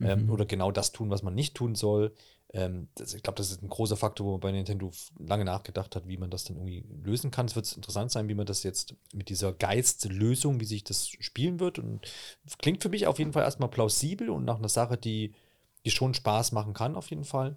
Ähm, 0.00 0.06
mhm. 0.06 0.24
Ähm, 0.24 0.30
oder 0.30 0.46
genau 0.46 0.70
das 0.70 0.92
tun, 0.92 1.10
was 1.10 1.22
man 1.22 1.34
nicht 1.34 1.54
tun 1.54 1.74
soll. 1.74 2.14
Ähm, 2.52 2.88
das, 2.94 3.14
ich 3.14 3.22
glaube, 3.22 3.36
das 3.36 3.50
ist 3.50 3.62
ein 3.62 3.68
großer 3.68 3.96
Faktor, 3.96 4.26
wo 4.26 4.30
man 4.32 4.40
bei 4.40 4.52
Nintendo 4.52 4.90
lange 5.18 5.44
nachgedacht 5.44 5.96
hat, 5.96 6.06
wie 6.06 6.16
man 6.16 6.30
das 6.30 6.44
dann 6.44 6.56
irgendwie 6.56 6.84
lösen 7.02 7.30
kann. 7.30 7.46
Es 7.46 7.56
wird 7.56 7.70
interessant 7.72 8.10
sein, 8.10 8.28
wie 8.28 8.34
man 8.34 8.46
das 8.46 8.62
jetzt 8.62 8.94
mit 9.12 9.28
dieser 9.28 9.52
Geistlösung, 9.52 10.60
wie 10.60 10.64
sich 10.64 10.84
das 10.84 11.08
spielen 11.08 11.60
wird. 11.60 11.78
Und 11.78 12.00
klingt 12.58 12.82
für 12.82 12.88
mich 12.88 13.06
auf 13.06 13.18
jeden 13.18 13.32
Fall 13.32 13.42
erstmal 13.42 13.68
plausibel 13.68 14.30
und 14.30 14.44
nach 14.44 14.58
einer 14.58 14.68
Sache, 14.68 14.96
die, 14.96 15.34
die 15.84 15.90
schon 15.90 16.14
Spaß 16.14 16.52
machen 16.52 16.72
kann, 16.72 16.94
auf 16.94 17.10
jeden 17.10 17.24
Fall. 17.24 17.56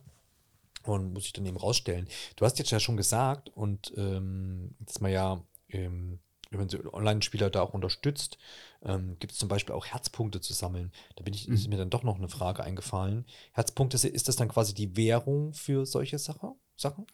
Und 0.83 1.13
muss 1.13 1.25
ich 1.25 1.33
dann 1.33 1.45
eben 1.45 1.57
rausstellen. 1.57 2.07
Du 2.35 2.45
hast 2.45 2.59
jetzt 2.59 2.71
ja 2.71 2.79
schon 2.79 2.97
gesagt, 2.97 3.49
und 3.49 3.93
ähm, 3.97 4.75
dass 4.79 4.99
man 4.99 5.11
ja, 5.11 5.43
ähm, 5.69 6.19
wenn 6.49 6.59
man 6.59 6.93
Online-Spieler 6.93 7.49
da 7.49 7.61
auch 7.61 7.73
unterstützt, 7.73 8.37
ähm, 8.83 9.15
gibt 9.19 9.33
es 9.33 9.39
zum 9.39 9.47
Beispiel 9.47 9.75
auch 9.75 9.85
Herzpunkte 9.85 10.41
zu 10.41 10.53
sammeln. 10.53 10.91
Da 11.15 11.23
bin 11.23 11.33
ich, 11.33 11.47
mhm. 11.47 11.53
ist 11.53 11.67
mir 11.67 11.77
dann 11.77 11.89
doch 11.89 12.03
noch 12.03 12.17
eine 12.17 12.29
Frage 12.29 12.63
eingefallen. 12.63 13.25
Herzpunkte, 13.53 14.07
ist 14.07 14.27
das 14.27 14.35
dann 14.35 14.49
quasi 14.49 14.73
die 14.73 14.97
Währung 14.97 15.53
für 15.53 15.85
solche 15.85 16.19
Sache, 16.19 16.53
Sachen? 16.75 17.05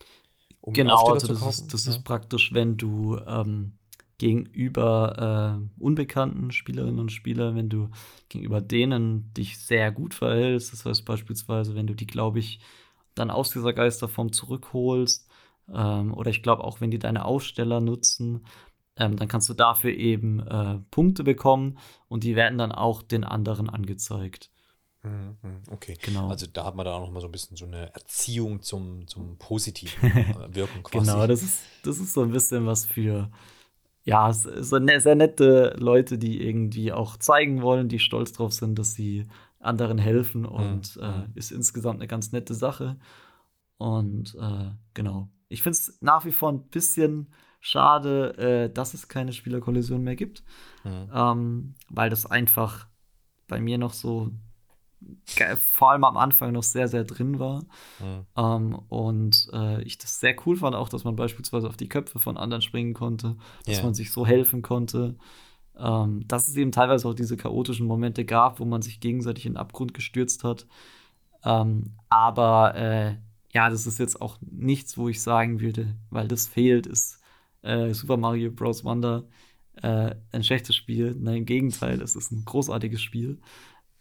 Um 0.61 0.74
genau, 0.74 1.07
also 1.07 1.28
das, 1.28 1.41
ist, 1.41 1.74
das 1.74 1.86
ja. 1.86 1.91
ist 1.91 2.03
praktisch, 2.03 2.53
wenn 2.53 2.78
du 2.78 3.18
ähm, 3.28 3.78
gegenüber 4.18 5.59
äh, 5.80 5.82
unbekannten 5.82 6.51
Spielerinnen 6.51 6.99
und 6.99 7.11
Spielern, 7.11 7.55
wenn 7.55 7.70
du 7.70 7.89
gegenüber 8.30 8.61
denen 8.61 9.32
dich 9.34 9.59
sehr 9.59 9.91
gut 9.91 10.13
verhältst, 10.13 10.74
das 10.74 10.86
heißt 10.86 11.05
beispielsweise, 11.05 11.76
wenn 11.76 11.88
du 11.88 11.93
die, 11.93 12.07
glaube 12.07 12.39
ich, 12.39 12.59
dann 13.20 13.32
aus 13.32 13.51
dieser 13.51 13.74
Geisterform 13.74 14.32
zurückholst. 14.32 15.28
Ähm, 15.74 16.13
oder 16.13 16.30
ich 16.30 16.43
glaube 16.43 16.63
auch, 16.63 16.82
wenn 16.82 16.91
die 16.91 16.99
deine 16.99 17.26
Aussteller 17.26 17.80
nutzen, 17.82 18.45
ähm, 18.95 19.15
dann 19.18 19.28
kannst 19.28 19.49
du 19.49 19.53
dafür 19.53 19.91
eben 19.91 20.39
äh, 20.39 20.80
Punkte 20.91 21.24
bekommen 21.24 21.78
und 22.07 22.24
die 22.24 22.36
werden 22.36 22.57
dann 22.57 22.72
auch 22.72 23.03
den 23.03 23.24
anderen 23.24 23.70
angezeigt. 23.70 24.49
Mhm, 25.03 25.38
mhm, 25.41 25.61
okay, 25.72 25.97
genau. 26.01 26.30
Also 26.30 26.47
da 26.51 26.65
hat 26.65 26.76
man 26.76 26.86
da 26.86 26.93
auch 26.93 27.01
noch 27.01 27.11
mal 27.11 27.20
so 27.20 27.28
ein 27.28 27.32
bisschen 27.32 27.55
so 27.55 27.65
eine 27.65 27.93
Erziehung 27.93 28.61
zum, 28.61 29.07
zum 29.07 29.38
positiven 29.39 30.09
äh, 30.11 30.55
Wirken 30.55 30.84
quasi. 30.84 31.05
genau, 31.05 31.28
das 31.28 31.43
ist, 31.43 31.61
das 31.84 31.99
ist 31.99 32.13
so 32.13 32.24
ein 32.24 32.32
bisschen 32.32 32.65
was 32.65 32.86
für, 32.86 33.30
ja, 34.03 34.34
so 34.34 34.80
ne, 34.80 34.99
sehr 34.99 35.15
nette 35.15 35.76
Leute, 35.78 36.18
die 36.18 36.41
irgendwie 36.41 36.91
auch 36.91 37.18
zeigen 37.18 37.61
wollen, 37.61 37.89
die 37.89 37.99
stolz 37.99 38.32
drauf 38.34 38.53
sind, 38.53 38.80
dass 38.80 38.95
sie 38.95 39.28
anderen 39.68 39.97
helfen 39.97 40.45
und 40.45 40.95
mhm. 40.95 41.03
äh, 41.03 41.28
ist 41.36 41.51
insgesamt 41.51 41.99
eine 41.99 42.07
ganz 42.07 42.32
nette 42.32 42.53
Sache. 42.53 42.97
Und 43.78 44.36
äh, 44.39 44.72
genau. 44.93 45.30
Ich 45.49 45.63
finde 45.63 45.78
es 45.78 45.97
nach 46.01 46.26
wie 46.26 46.32
vor 46.32 46.51
ein 46.51 46.68
bisschen 46.68 47.32
schade, 47.59 48.38
äh, 48.38 48.74
dass 48.74 48.93
es 48.93 49.07
keine 49.07 49.34
Spielerkollision 49.34 50.03
mehr 50.03 50.15
gibt, 50.15 50.43
mhm. 50.84 51.09
ähm, 51.13 51.76
weil 51.89 52.09
das 52.09 52.26
einfach 52.26 52.88
bei 53.47 53.59
mir 53.59 53.78
noch 53.78 53.93
so 53.93 54.32
vor 55.78 55.91
allem 55.91 56.03
am 56.03 56.18
Anfang 56.18 56.51
noch 56.51 56.63
sehr, 56.63 56.88
sehr 56.88 57.03
drin 57.03 57.38
war. 57.38 57.63
Mhm. 57.99 58.26
Ähm, 58.36 58.76
und 58.89 59.47
äh, 59.53 59.82
ich 59.84 59.99
das 59.99 60.20
sehr 60.20 60.36
cool 60.45 60.55
fand, 60.57 60.76
auch, 60.76 60.89
dass 60.89 61.03
man 61.03 61.15
beispielsweise 61.15 61.68
auf 61.68 61.78
die 61.78 61.89
Köpfe 61.89 62.18
von 62.18 62.36
anderen 62.36 62.61
springen 62.61 62.93
konnte, 62.93 63.38
dass 63.65 63.84
man 63.84 63.93
sich 63.93 64.11
so 64.11 64.26
helfen 64.26 64.63
konnte 64.63 65.15
ähm, 65.80 66.28
dass 66.28 66.47
es 66.47 66.55
eben 66.55 66.71
teilweise 66.71 67.07
auch 67.07 67.13
diese 67.13 67.38
chaotischen 67.38 67.88
Momente 67.88 68.25
gab, 68.25 68.59
wo 68.59 68.65
man 68.65 68.82
sich 68.82 68.99
gegenseitig 68.99 69.45
in 69.45 69.53
den 69.53 69.57
Abgrund 69.57 69.93
gestürzt 69.93 70.43
hat. 70.43 70.67
Ähm, 71.43 71.93
aber 72.09 72.75
äh, 72.75 73.15
ja, 73.53 73.69
das 73.69 73.88
ist 73.88 73.99
jetzt 73.99 74.21
auch 74.21 74.38
nichts, 74.41 74.97
wo 74.97 75.09
ich 75.09 75.21
sagen 75.21 75.59
würde, 75.61 75.95
weil 76.09 76.28
das 76.28 76.47
fehlt, 76.47 76.88
ist 76.88 77.21
äh, 77.61 77.93
Super 77.93 78.17
Mario 78.17 78.51
Bros. 78.51 78.84
Wonder 78.84 79.23
äh, 79.82 80.15
ein 80.32 80.43
schlechtes 80.43 80.75
Spiel. 80.75 81.15
Nein, 81.19 81.38
im 81.38 81.45
Gegenteil, 81.45 82.01
es 82.01 82.15
ist 82.15 82.32
ein 82.32 82.45
großartiges 82.45 83.01
Spiel. 83.01 83.39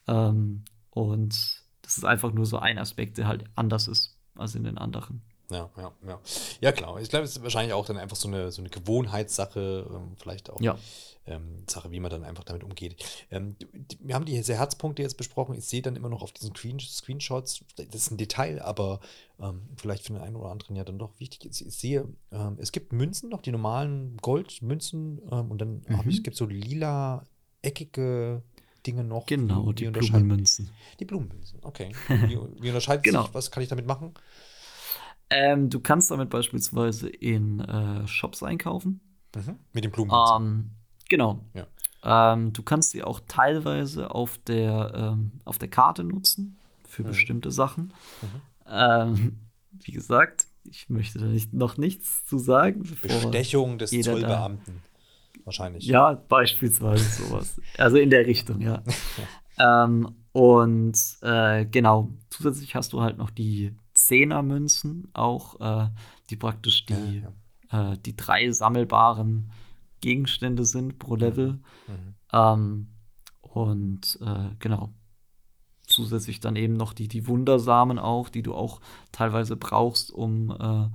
Ähm, 0.07 0.65
und 0.91 1.63
das 1.83 1.99
ist 1.99 2.05
einfach 2.05 2.33
nur 2.33 2.47
so 2.47 2.59
ein 2.59 2.79
Aspekt, 2.79 3.19
der 3.19 3.29
halt 3.29 3.45
anders 3.55 3.89
ist 3.89 4.19
als 4.35 4.55
in 4.55 4.65
den 4.65 4.79
anderen. 4.79 5.23
Ja, 5.51 5.71
ja, 5.77 5.93
ja. 6.07 6.21
Ja, 6.61 6.73
klar. 6.73 7.01
Ich 7.01 7.09
glaube, 7.09 7.25
es 7.25 7.37
ist 7.37 7.43
wahrscheinlich 7.43 7.73
auch 7.73 7.87
dann 7.87 7.97
einfach 7.97 8.17
so 8.17 8.29
eine, 8.29 8.51
so 8.51 8.63
eine 8.63 8.71
Gewohnheitssache, 8.71 9.87
ähm, 9.91 10.17
vielleicht 10.17 10.51
auch. 10.51 10.61
Ja 10.61 10.77
ähm, 11.27 11.65
Sache, 11.67 11.91
wie 11.91 12.01
man 12.01 12.11
dann 12.11 12.25
einfach 12.25 12.45
damit 12.45 12.65
umgeht. 12.65 12.97
Ähm, 13.31 13.57
die, 13.59 13.99
wir 14.01 14.15
haben 14.15 14.25
diese 14.25 14.55
Herzpunkte 14.55 15.03
jetzt 15.03 15.17
besprochen. 15.17 15.55
Ich 15.57 15.65
sehe 15.65 15.83
dann 15.83 15.97
immer 15.97 16.09
noch 16.09 16.23
auf 16.23 16.33
diesen 16.33 16.55
Screen 16.55 16.79
Screenshots, 16.79 17.65
das 17.77 17.95
ist 17.95 18.11
ein 18.11 18.17
Detail, 18.17 18.63
aber 18.63 19.01
ähm, 19.41 19.63
vielleicht 19.77 20.05
für 20.05 20.13
den 20.13 20.23
einen 20.23 20.37
oder 20.37 20.51
anderen 20.51 20.77
ja 20.77 20.85
dann 20.85 20.99
doch 20.99 21.19
wichtig. 21.19 21.45
Ich, 21.45 21.67
ich 21.67 21.75
sehe, 21.75 22.09
ähm, 22.33 22.57
es 22.61 22.73
gibt 22.73 22.93
Münzen 22.93 23.29
noch, 23.29 23.43
die 23.43 23.53
normalen 23.53 24.17
Goldmünzen 24.19 25.21
ähm, 25.31 25.51
und 25.51 25.61
dann 25.61 25.83
mhm. 25.87 25.99
habe 25.99 26.09
ich, 26.09 26.19
es 26.19 26.23
gibt 26.23 26.37
so 26.37 26.47
lila, 26.47 27.25
eckige 27.63 28.43
Dinge 28.87 29.03
noch. 29.03 29.27
Genau, 29.27 29.73
die 29.73 29.91
Blumenmünzen. 29.91 30.71
Die 31.01 31.05
Blumenmünzen, 31.05 31.59
okay. 31.63 31.93
Wie, 32.09 32.39
wie 32.61 32.69
unterscheidet 32.69 33.03
genau. 33.05 33.25
sich, 33.25 33.35
was 33.35 33.51
kann 33.51 33.63
ich 33.63 33.69
damit 33.69 33.87
machen? 33.87 34.15
Ähm, 35.31 35.71
du 35.71 35.81
kannst 35.81 36.11
damit 36.11 36.31
beispielsweise 36.31 37.09
in 37.09 37.61
äh, 37.61 38.07
Shops 38.07 38.43
einkaufen. 38.43 39.01
Mhm. 39.35 39.59
Mit 39.73 39.85
den 39.85 39.91
Blumenmünzen. 39.91 40.47
Ähm, 40.47 40.71
Genau. 41.09 41.45
Ja. 41.55 41.67
Ähm, 42.03 42.53
du 42.53 42.63
kannst 42.63 42.91
sie 42.91 43.03
auch 43.03 43.21
teilweise 43.27 44.11
auf 44.11 44.39
der, 44.39 44.93
ähm, 44.95 45.33
auf 45.45 45.59
der 45.59 45.69
Karte 45.69 46.05
nutzen 46.05 46.59
für 46.87 47.03
mhm. 47.03 47.09
bestimmte 47.09 47.51
Sachen. 47.51 47.93
Mhm. 48.23 48.41
Ähm, 48.69 49.39
wie 49.73 49.93
gesagt, 49.93 50.47
ich 50.65 50.89
möchte 50.89 51.19
da 51.19 51.27
nicht, 51.27 51.53
noch 51.53 51.77
nichts 51.77 52.27
zu 52.27 52.39
sagen. 52.39 52.83
Bestechung 53.03 53.79
des 53.79 53.91
Zollbeamten. 53.91 54.83
Wahrscheinlich. 55.45 55.87
Ja, 55.87 56.15
beispielsweise 56.15 57.05
sowas. 57.05 57.61
also 57.79 57.99
in 57.99 58.11
der 58.11 58.27
Richtung, 58.27 58.61
ja. 58.61 58.83
ähm, 59.85 60.17
und 60.33 60.99
äh, 61.23 61.65
genau, 61.67 62.13
zusätzlich 62.31 62.75
hast 62.75 62.93
du 62.93 63.01
halt 63.01 63.17
noch 63.17 63.31
die 63.31 63.77
Zehnermünzen, 64.07 65.09
auch 65.15 65.61
äh, 65.61 65.91
die 66.31 66.37
praktisch 66.37 66.87
die, 66.87 66.95
ja, 66.95 67.33
ja. 67.73 67.93
Äh, 67.93 67.99
die 67.99 68.17
drei 68.17 68.51
sammelbaren 68.53 69.51
Gegenstände 70.01 70.65
sind 70.65 70.99
pro 71.01 71.17
Level. 71.17 71.55
Mhm. 71.89 72.15
Ähm, 72.33 72.89
und 73.41 74.19
äh, 74.23 74.51
genau. 74.61 74.93
Zusätzlich 75.89 76.41
dann 76.41 76.57
eben 76.57 76.75
noch 76.75 76.93
die, 76.93 77.09
die 77.09 77.27
Wundersamen 77.27 77.99
auch, 77.99 78.29
die 78.29 78.43
du 78.43 78.55
auch 78.55 78.81
teilweise 79.13 79.57
brauchst, 79.57 80.13
um 80.13 80.51
äh, 80.51 80.89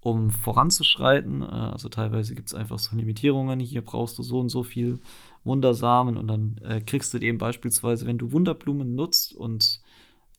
um 0.00 0.30
voranzuschreiten. 0.30 1.42
Äh, 1.42 1.44
also 1.44 1.88
teilweise 1.88 2.34
gibt 2.34 2.48
es 2.48 2.54
einfach 2.54 2.78
so 2.78 2.96
Limitierungen. 2.96 3.60
Hier 3.60 3.82
brauchst 3.82 4.18
du 4.18 4.22
so 4.22 4.40
und 4.40 4.48
so 4.48 4.62
viel 4.62 5.00
Wundersamen 5.44 6.16
und 6.16 6.26
dann 6.28 6.58
äh, 6.64 6.80
kriegst 6.80 7.12
du 7.12 7.18
eben 7.18 7.38
beispielsweise, 7.38 8.06
wenn 8.06 8.18
du 8.18 8.32
Wunderblumen 8.32 8.94
nutzt 8.94 9.34
und 9.34 9.80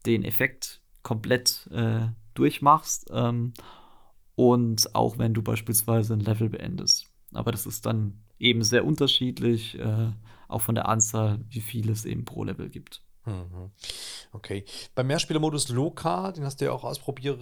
den 0.06 0.24
Effekt 0.24 0.81
komplett 1.04 1.68
äh, 1.72 2.08
durchmachst 2.34 3.10
ähm, 3.14 3.54
und 4.36 4.96
auch 4.96 5.18
wenn 5.18 5.34
du 5.34 5.42
beispielsweise 5.42 6.14
ein 6.14 6.20
Level 6.20 6.50
beendest. 6.50 7.08
Aber 7.34 7.52
das 7.52 7.66
ist 7.66 7.86
dann 7.86 8.22
eben 8.40 8.64
sehr 8.64 8.86
unterschiedlich, 8.86 9.78
äh, 9.80 10.12
auch 10.48 10.62
von 10.62 10.76
der 10.76 10.88
Anzahl, 10.88 11.40
wie 11.50 11.62
viel 11.62 11.90
es 11.90 12.06
eben 12.06 12.26
pro 12.26 12.44
Level 12.44 12.70
gibt. 12.70 13.02
Mhm. 13.26 13.72
Okay. 14.32 14.66
Beim 14.96 15.08
Mehrspielermodus 15.08 15.70
lokal, 15.70 16.34
den 16.34 16.44
hast 16.44 16.60
du 16.60 16.66
ja 16.66 16.72
auch 16.72 16.84
ausprobier 16.84 17.38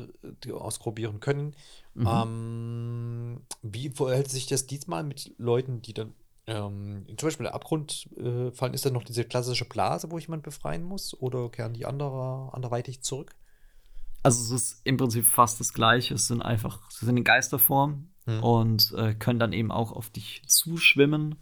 ausprobieren 0.52 1.20
können. 1.20 1.56
Mhm. 1.94 2.08
Ähm, 2.08 3.42
wie 3.62 3.90
verhält 3.90 4.30
sich 4.30 4.48
das 4.48 4.68
diesmal 4.68 5.04
mit 5.04 5.34
Leuten, 5.38 5.82
die 5.82 5.94
dann 5.94 6.14
ähm, 6.48 7.06
zum 7.18 7.28
Beispiel 7.28 7.46
der 7.46 7.56
Abgrund 7.56 8.10
äh, 8.18 8.52
fallen? 8.52 8.74
Ist 8.74 8.86
da 8.86 8.90
noch 8.90 9.04
diese 9.04 9.24
klassische 9.24 9.66
Blase, 9.66 10.12
wo 10.12 10.18
ich 10.18 10.26
jemanden 10.26 10.44
befreien 10.44 10.84
muss? 10.84 11.20
Oder 11.20 11.50
kehren 11.50 11.74
die 11.74 11.86
andere, 11.86 12.54
anderweitig 12.54 13.02
zurück? 13.02 13.36
Also 14.24 14.56
es 14.56 14.62
ist 14.62 14.82
im 14.84 14.98
Prinzip 14.98 15.26
fast 15.26 15.60
das 15.60 15.74
Gleiche. 15.74 16.14
Es 16.14 16.28
sind 16.28 16.42
einfach, 16.42 16.90
sie 16.92 17.06
sind 17.06 17.18
in 17.18 17.24
Geisterform 17.24 18.10
mhm. 18.26 18.44
und 18.44 18.94
äh, 18.98 19.14
können 19.16 19.40
dann 19.40 19.54
eben 19.54 19.72
auch 19.72 19.92
auf 19.92 20.10
dich 20.10 20.44
zuschwimmen 20.48 21.36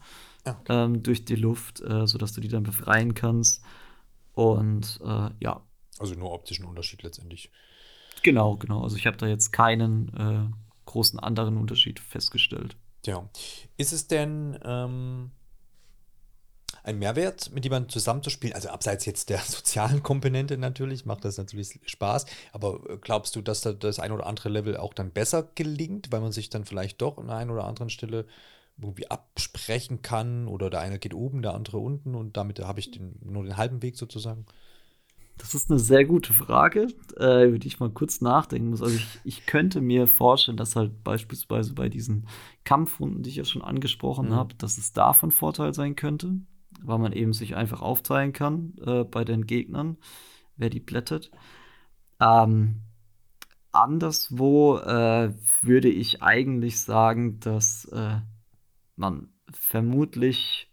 okay. 0.45 0.63
ähm, 0.69 1.03
durch 1.03 1.25
die 1.25 1.35
Luft, 1.35 1.81
äh, 1.81 2.05
sodass 2.07 2.33
du 2.33 2.41
die 2.41 2.47
dann 2.47 2.63
befreien 2.63 3.13
kannst. 3.13 3.63
Und 4.33 4.99
äh, 5.03 5.29
ja. 5.39 5.61
Also 5.99 6.13
nur 6.13 6.31
optischen 6.31 6.65
Unterschied 6.65 7.01
letztendlich. 7.01 7.51
Genau, 8.23 8.55
genau. 8.57 8.83
Also 8.83 8.97
ich 8.97 9.07
habe 9.07 9.17
da 9.17 9.27
jetzt 9.27 9.51
keinen 9.51 10.09
äh, 10.15 10.55
großen 10.85 11.19
anderen 11.19 11.57
Unterschied 11.57 11.99
festgestellt. 11.99 12.77
Ja. 13.05 13.29
Ist 13.77 13.93
es 13.93 14.07
denn 14.07 14.59
ähm, 14.63 15.31
ein 16.83 16.99
Mehrwert, 16.99 17.51
mit 17.51 17.63
jemandem 17.63 17.89
zusammenzuspielen? 17.89 18.55
Also 18.55 18.69
abseits 18.69 19.05
jetzt 19.05 19.29
der 19.29 19.39
sozialen 19.45 20.03
Komponente 20.03 20.57
natürlich, 20.57 21.05
macht 21.05 21.25
das 21.25 21.37
natürlich 21.37 21.79
Spaß. 21.85 22.25
Aber 22.51 22.81
äh, 22.89 22.97
glaubst 22.97 23.35
du, 23.35 23.41
dass 23.41 23.61
da 23.61 23.73
das 23.73 23.99
ein 23.99 24.11
oder 24.11 24.25
andere 24.25 24.49
Level 24.49 24.77
auch 24.77 24.93
dann 24.93 25.11
besser 25.11 25.49
gelingt, 25.55 26.11
weil 26.11 26.21
man 26.21 26.31
sich 26.31 26.49
dann 26.49 26.65
vielleicht 26.65 27.01
doch 27.01 27.17
an 27.17 27.29
einer 27.29 27.53
oder 27.53 27.65
anderen 27.65 27.89
Stelle 27.89 28.25
irgendwie 28.79 29.09
absprechen 29.09 30.01
kann 30.01 30.47
oder 30.47 30.69
der 30.69 30.81
eine 30.81 30.99
geht 30.99 31.13
oben, 31.13 31.41
der 31.41 31.55
andere 31.55 31.77
unten 31.77 32.15
und 32.15 32.37
damit 32.37 32.59
habe 32.59 32.79
ich 32.79 32.91
den, 32.91 33.15
nur 33.23 33.43
den 33.43 33.57
halben 33.57 33.81
Weg 33.81 33.97
sozusagen? 33.97 34.45
Das 35.37 35.53
ist 35.53 35.69
eine 35.69 35.79
sehr 35.79 36.05
gute 36.05 36.33
Frage, 36.33 36.87
äh, 37.19 37.47
über 37.47 37.59
die 37.59 37.67
ich 37.67 37.79
mal 37.79 37.89
kurz 37.89 38.21
nachdenken 38.21 38.69
muss. 38.69 38.81
Also 38.81 38.95
ich, 38.95 39.19
ich 39.23 39.45
könnte 39.45 39.81
mir 39.81 40.07
vorstellen, 40.07 40.57
dass 40.57 40.75
halt 40.75 41.03
beispielsweise 41.03 41.73
bei 41.73 41.89
diesen 41.89 42.27
Kampfrunden, 42.63 43.21
die 43.21 43.29
ich 43.29 43.35
ja 43.35 43.45
schon 43.45 43.61
angesprochen 43.61 44.29
mhm. 44.29 44.33
habe, 44.33 44.55
dass 44.55 44.77
es 44.77 44.93
davon 44.93 45.31
Vorteil 45.31 45.73
sein 45.73 45.95
könnte, 45.95 46.39
weil 46.83 46.99
man 46.99 47.13
eben 47.13 47.33
sich 47.33 47.55
einfach 47.55 47.81
aufteilen 47.81 48.33
kann 48.33 48.73
äh, 48.85 49.03
bei 49.03 49.23
den 49.23 49.45
Gegnern, 49.45 49.97
wer 50.55 50.69
die 50.69 50.79
blättet. 50.79 51.31
Ähm, 52.19 52.81
anderswo 53.71 54.77
äh, 54.77 55.33
würde 55.61 55.89
ich 55.89 56.21
eigentlich 56.21 56.81
sagen, 56.81 57.39
dass 57.39 57.85
äh, 57.85 58.19
man 58.95 59.29
vermutlich 59.51 60.71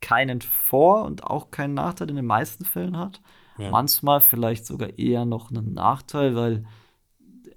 keinen 0.00 0.40
Vor- 0.40 1.04
und 1.04 1.24
auch 1.24 1.50
keinen 1.50 1.74
Nachteil 1.74 2.10
in 2.10 2.16
den 2.16 2.26
meisten 2.26 2.64
Fällen 2.64 2.96
hat. 2.96 3.20
Ja. 3.58 3.70
Manchmal 3.70 4.20
vielleicht 4.20 4.66
sogar 4.66 4.98
eher 4.98 5.24
noch 5.24 5.50
einen 5.50 5.74
Nachteil, 5.74 6.36
weil, 6.36 6.64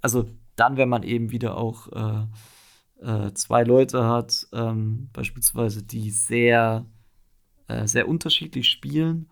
also 0.01 0.27
dann, 0.55 0.77
wenn 0.77 0.89
man 0.89 1.03
eben 1.03 1.31
wieder 1.31 1.57
auch 1.57 1.87
äh, 1.89 2.25
äh, 3.01 3.33
zwei 3.33 3.63
Leute 3.63 4.05
hat, 4.05 4.47
ähm, 4.53 5.09
beispielsweise, 5.13 5.83
die 5.83 6.09
sehr, 6.09 6.85
äh, 7.71 7.87
sehr 7.87 8.07
unterschiedlich 8.07 8.67
spielen. 8.69 9.29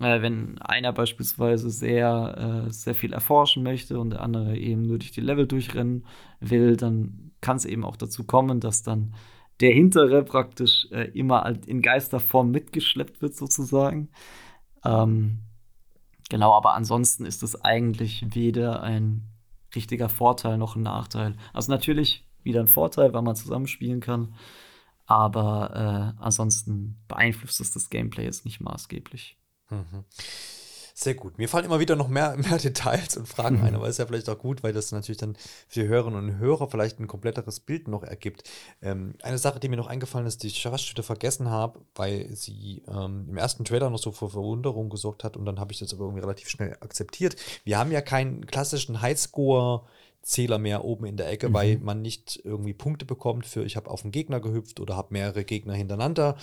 Äh, 0.00 0.22
wenn 0.22 0.58
einer 0.58 0.92
beispielsweise 0.92 1.70
sehr, 1.70 2.66
äh, 2.66 2.72
sehr 2.72 2.94
viel 2.94 3.12
erforschen 3.12 3.62
möchte 3.62 3.98
und 4.00 4.10
der 4.10 4.22
andere 4.22 4.56
eben 4.56 4.82
nur 4.82 4.98
durch 4.98 5.12
die 5.12 5.20
Level 5.20 5.46
durchrennen 5.46 6.06
will, 6.40 6.76
dann 6.76 7.32
kann 7.40 7.56
es 7.56 7.64
eben 7.64 7.84
auch 7.84 7.96
dazu 7.96 8.24
kommen, 8.24 8.60
dass 8.60 8.82
dann 8.82 9.14
der 9.60 9.72
hintere 9.72 10.24
praktisch 10.24 10.88
äh, 10.90 11.10
immer 11.12 11.54
in 11.66 11.80
Geisterform 11.80 12.50
mitgeschleppt 12.50 13.22
wird, 13.22 13.36
sozusagen. 13.36 14.08
Ähm, 14.84 15.38
genau, 16.28 16.52
aber 16.52 16.74
ansonsten 16.74 17.24
ist 17.24 17.42
es 17.42 17.64
eigentlich 17.64 18.34
weder 18.34 18.82
ein 18.82 19.28
richtiger 19.76 20.08
Vorteil 20.08 20.58
noch 20.58 20.74
ein 20.74 20.82
Nachteil. 20.82 21.36
Also 21.52 21.70
natürlich 21.70 22.26
wieder 22.42 22.60
ein 22.60 22.68
Vorteil, 22.68 23.12
weil 23.12 23.22
man 23.22 23.36
zusammenspielen 23.36 24.00
kann, 24.00 24.34
aber 25.06 26.14
äh, 26.18 26.22
ansonsten 26.22 27.02
beeinflusst 27.08 27.60
es 27.60 27.72
das 27.72 27.90
Gameplay 27.90 28.24
jetzt 28.24 28.44
nicht 28.44 28.60
maßgeblich. 28.60 29.38
Mhm. 29.70 30.04
Sehr 30.96 31.14
gut. 31.14 31.38
Mir 31.38 31.48
fallen 31.48 31.64
immer 31.64 31.80
wieder 31.80 31.96
noch 31.96 32.06
mehr, 32.06 32.36
mehr 32.38 32.56
Details 32.56 33.16
und 33.16 33.26
Fragen 33.26 33.58
mhm. 33.58 33.64
ein, 33.64 33.74
aber 33.74 33.88
ist 33.88 33.98
ja 33.98 34.06
vielleicht 34.06 34.28
auch 34.28 34.38
gut, 34.38 34.62
weil 34.62 34.72
das 34.72 34.92
natürlich 34.92 35.18
dann 35.18 35.36
für 35.66 35.86
Hörerinnen 35.86 36.30
und 36.30 36.38
Hörer 36.38 36.70
vielleicht 36.70 37.00
ein 37.00 37.08
kompletteres 37.08 37.58
Bild 37.58 37.88
noch 37.88 38.04
ergibt. 38.04 38.48
Ähm, 38.80 39.14
eine 39.22 39.38
Sache, 39.38 39.58
die 39.58 39.68
mir 39.68 39.76
noch 39.76 39.88
eingefallen 39.88 40.26
ist, 40.26 40.44
die 40.44 40.46
ich 40.46 40.62
fast 40.62 40.88
wieder 40.88 41.02
vergessen 41.02 41.50
habe, 41.50 41.80
weil 41.96 42.34
sie 42.36 42.84
ähm, 42.86 43.26
im 43.28 43.36
ersten 43.36 43.64
Trailer 43.64 43.90
noch 43.90 43.98
so 43.98 44.12
für 44.12 44.30
Verwunderung 44.30 44.88
gesorgt 44.88 45.24
hat 45.24 45.36
und 45.36 45.44
dann 45.44 45.58
habe 45.58 45.72
ich 45.72 45.80
das 45.80 45.92
aber 45.92 46.04
irgendwie 46.04 46.22
relativ 46.22 46.48
schnell 46.48 46.76
akzeptiert. 46.80 47.36
Wir 47.64 47.76
haben 47.78 47.90
ja 47.90 48.00
keinen 48.00 48.46
klassischen 48.46 49.02
Highscore- 49.02 49.82
Zähler 50.24 50.58
mehr 50.58 50.84
oben 50.84 51.04
in 51.04 51.16
der 51.16 51.28
Ecke, 51.28 51.50
mhm. 51.50 51.54
weil 51.54 51.78
man 51.78 52.02
nicht 52.02 52.40
irgendwie 52.44 52.72
Punkte 52.72 53.04
bekommt 53.04 53.46
für, 53.46 53.64
ich 53.64 53.76
habe 53.76 53.90
auf 53.90 54.02
einen 54.02 54.12
Gegner 54.12 54.40
gehüpft 54.40 54.80
oder 54.80 54.96
habe 54.96 55.12
mehrere 55.12 55.44
Gegner 55.44 55.74
hintereinander 55.74 56.36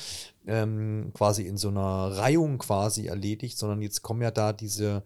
ähm, 0.45 1.11
quasi 1.13 1.43
in 1.47 1.57
so 1.57 1.69
einer 1.69 2.15
Reihung 2.15 2.59
quasi 2.59 3.07
erledigt, 3.07 3.57
sondern 3.57 3.81
jetzt 3.81 4.03
kommen 4.03 4.21
ja 4.21 4.31
da 4.31 4.53
diese 4.53 5.03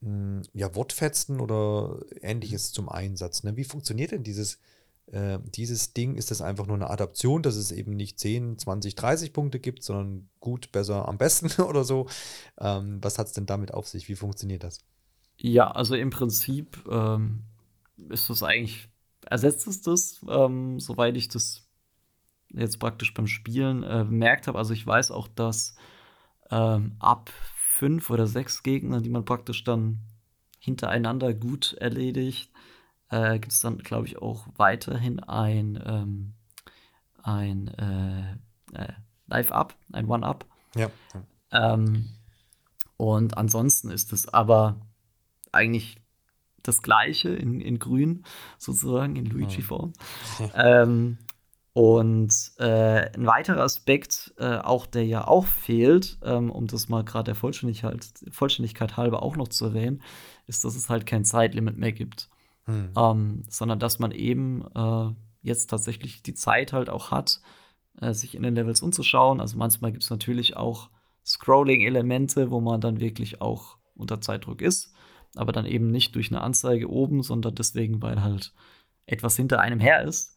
mh, 0.00 0.08
hm, 0.10 0.42
ja, 0.54 0.74
Wortfetzen 0.74 1.40
oder 1.40 2.00
ähnliches 2.20 2.72
zum 2.72 2.88
Einsatz. 2.88 3.44
Ne? 3.44 3.56
Wie 3.56 3.64
funktioniert 3.64 4.10
denn 4.10 4.24
dieses, 4.24 4.58
äh, 5.12 5.38
dieses 5.54 5.92
Ding? 5.92 6.16
Ist 6.16 6.32
das 6.32 6.42
einfach 6.42 6.66
nur 6.66 6.76
eine 6.76 6.90
Adaption, 6.90 7.42
dass 7.42 7.54
es 7.54 7.70
eben 7.70 7.92
nicht 7.92 8.18
10, 8.18 8.58
20, 8.58 8.96
30 8.96 9.32
Punkte 9.32 9.60
gibt, 9.60 9.84
sondern 9.84 10.28
gut, 10.40 10.72
besser, 10.72 11.06
am 11.06 11.16
besten 11.16 11.62
oder 11.62 11.84
so? 11.84 12.08
Ähm, 12.58 12.98
was 13.02 13.18
hat 13.18 13.28
es 13.28 13.34
denn 13.34 13.46
damit 13.46 13.72
auf 13.72 13.86
sich? 13.86 14.08
Wie 14.08 14.16
funktioniert 14.16 14.64
das? 14.64 14.80
Ja, 15.38 15.70
also 15.70 15.94
im 15.94 16.10
Prinzip 16.10 16.82
ähm 16.90 17.44
ist 18.08 18.30
das 18.30 18.42
eigentlich, 18.42 18.88
ersetzt 19.26 19.66
es 19.66 19.82
das, 19.82 20.20
ähm, 20.28 20.80
soweit 20.80 21.16
ich 21.16 21.28
das 21.28 21.66
jetzt 22.48 22.78
praktisch 22.78 23.12
beim 23.14 23.26
Spielen 23.26 23.82
äh, 23.82 24.04
bemerkt 24.04 24.46
habe. 24.46 24.58
Also 24.58 24.72
ich 24.72 24.86
weiß 24.86 25.10
auch, 25.10 25.28
dass 25.28 25.76
ähm, 26.50 26.96
ab 26.98 27.30
fünf 27.76 28.10
oder 28.10 28.26
sechs 28.26 28.62
Gegner, 28.62 29.00
die 29.00 29.10
man 29.10 29.24
praktisch 29.24 29.64
dann 29.64 30.00
hintereinander 30.58 31.34
gut 31.34 31.74
erledigt, 31.74 32.50
äh, 33.10 33.38
gibt 33.38 33.52
es 33.52 33.60
dann, 33.60 33.78
glaube 33.78 34.06
ich, 34.06 34.18
auch 34.18 34.46
weiterhin 34.56 35.20
ein, 35.20 35.82
ähm, 35.84 36.34
ein 37.22 37.68
äh, 37.68 38.32
äh, 38.72 38.92
Live-Up, 39.26 39.74
ein 39.92 40.06
One-Up. 40.06 40.46
Ja. 40.74 40.90
Ähm, 41.52 42.10
und 42.96 43.36
ansonsten 43.36 43.90
ist 43.90 44.12
es 44.12 44.28
aber 44.28 44.80
eigentlich 45.52 46.00
das 46.68 46.82
Gleiche 46.82 47.30
in, 47.30 47.60
in 47.60 47.78
Grün, 47.78 48.24
sozusagen, 48.58 49.16
in 49.16 49.26
Luigi-Form. 49.26 49.92
ähm, 50.54 51.18
und 51.76 52.52
äh, 52.56 53.10
ein 53.14 53.26
weiterer 53.26 53.62
Aspekt, 53.62 54.32
äh, 54.38 54.56
auch 54.56 54.86
der 54.86 55.04
ja 55.04 55.28
auch 55.28 55.44
fehlt, 55.44 56.16
ähm, 56.22 56.50
um 56.50 56.66
das 56.66 56.88
mal 56.88 57.04
gerade 57.04 57.24
der 57.24 57.34
Vollständigkeit, 57.34 58.08
Vollständigkeit 58.30 58.96
halber 58.96 59.22
auch 59.22 59.36
noch 59.36 59.48
zu 59.48 59.66
erwähnen, 59.66 60.00
ist, 60.46 60.64
dass 60.64 60.74
es 60.74 60.88
halt 60.88 61.04
kein 61.04 61.26
Zeitlimit 61.26 61.76
mehr 61.76 61.92
gibt. 61.92 62.30
Hm. 62.64 62.92
Ähm, 62.96 63.42
sondern 63.50 63.78
dass 63.78 63.98
man 63.98 64.10
eben 64.10 64.64
äh, 64.74 65.10
jetzt 65.42 65.66
tatsächlich 65.66 66.22
die 66.22 66.32
Zeit 66.32 66.72
halt 66.72 66.88
auch 66.88 67.10
hat, 67.10 67.42
äh, 68.00 68.14
sich 68.14 68.34
in 68.34 68.42
den 68.42 68.54
Levels 68.54 68.80
umzuschauen. 68.80 69.42
Also 69.42 69.58
manchmal 69.58 69.92
gibt 69.92 70.04
es 70.04 70.08
natürlich 70.08 70.56
auch 70.56 70.88
Scrolling-Elemente, 71.26 72.50
wo 72.50 72.60
man 72.62 72.80
dann 72.80 73.00
wirklich 73.00 73.42
auch 73.42 73.76
unter 73.94 74.22
Zeitdruck 74.22 74.62
ist 74.62 74.95
aber 75.38 75.52
dann 75.52 75.66
eben 75.66 75.90
nicht 75.90 76.14
durch 76.14 76.30
eine 76.30 76.40
Anzeige 76.40 76.90
oben, 76.90 77.22
sondern 77.22 77.54
deswegen, 77.54 78.02
weil 78.02 78.22
halt 78.22 78.52
etwas 79.06 79.36
hinter 79.36 79.60
einem 79.60 79.80
her 79.80 80.02
ist. 80.04 80.36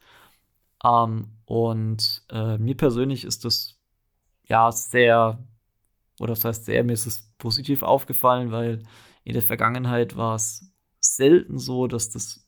Ähm, 0.83 1.37
und 1.45 2.23
äh, 2.29 2.57
mir 2.57 2.75
persönlich 2.75 3.25
ist 3.25 3.45
das 3.45 3.79
ja 4.43 4.71
sehr, 4.71 5.43
oder 6.19 6.33
das 6.33 6.45
heißt 6.45 6.65
sehr, 6.65 6.83
mir 6.83 6.93
ist 6.93 7.05
es 7.05 7.31
positiv 7.37 7.83
aufgefallen, 7.83 8.51
weil 8.51 8.83
in 9.23 9.33
der 9.33 9.41
Vergangenheit 9.41 10.15
war 10.15 10.35
es 10.35 10.71
selten 10.99 11.57
so, 11.59 11.87
dass 11.87 12.09
das 12.09 12.47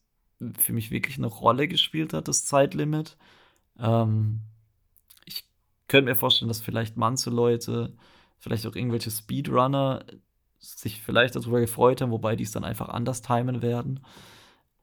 für 0.57 0.73
mich 0.73 0.91
wirklich 0.91 1.17
eine 1.17 1.27
Rolle 1.27 1.67
gespielt 1.67 2.13
hat, 2.13 2.27
das 2.27 2.45
Zeitlimit. 2.45 3.17
Ähm, 3.79 4.41
ich 5.25 5.47
könnte 5.87 6.11
mir 6.11 6.15
vorstellen, 6.15 6.49
dass 6.49 6.61
vielleicht 6.61 6.97
manche 6.97 7.29
Leute, 7.29 7.95
vielleicht 8.39 8.65
auch 8.65 8.75
irgendwelche 8.75 9.11
Speedrunner, 9.11 10.03
sich 10.61 11.01
vielleicht 11.01 11.35
darüber 11.35 11.59
gefreut 11.59 12.01
haben, 12.01 12.11
wobei 12.11 12.35
die 12.35 12.43
es 12.43 12.51
dann 12.51 12.63
einfach 12.63 12.89
anders 12.89 13.21
timen 13.21 13.61
werden. 13.61 13.99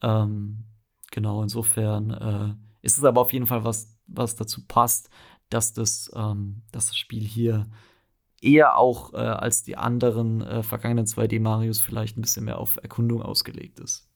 Ähm, 0.02 0.64
genau, 1.10 1.42
insofern 1.42 2.10
äh, 2.10 2.54
ist 2.82 2.98
es 2.98 3.04
aber 3.04 3.20
auf 3.20 3.32
jeden 3.32 3.46
Fall 3.46 3.64
was, 3.64 3.96
was 4.06 4.36
dazu 4.36 4.66
passt, 4.66 5.08
dass 5.48 5.72
das, 5.72 6.10
ähm, 6.14 6.62
dass 6.72 6.88
das 6.88 6.96
Spiel 6.96 7.24
hier 7.24 7.66
eher 8.40 8.76
auch 8.76 9.14
äh, 9.14 9.16
als 9.16 9.62
die 9.62 9.76
anderen 9.76 10.42
äh, 10.42 10.62
vergangenen 10.62 11.06
2D-Marios 11.06 11.80
vielleicht 11.80 12.16
ein 12.16 12.22
bisschen 12.22 12.44
mehr 12.44 12.58
auf 12.58 12.76
Erkundung 12.82 13.22
ausgelegt 13.22 13.80
ist. 13.80 14.07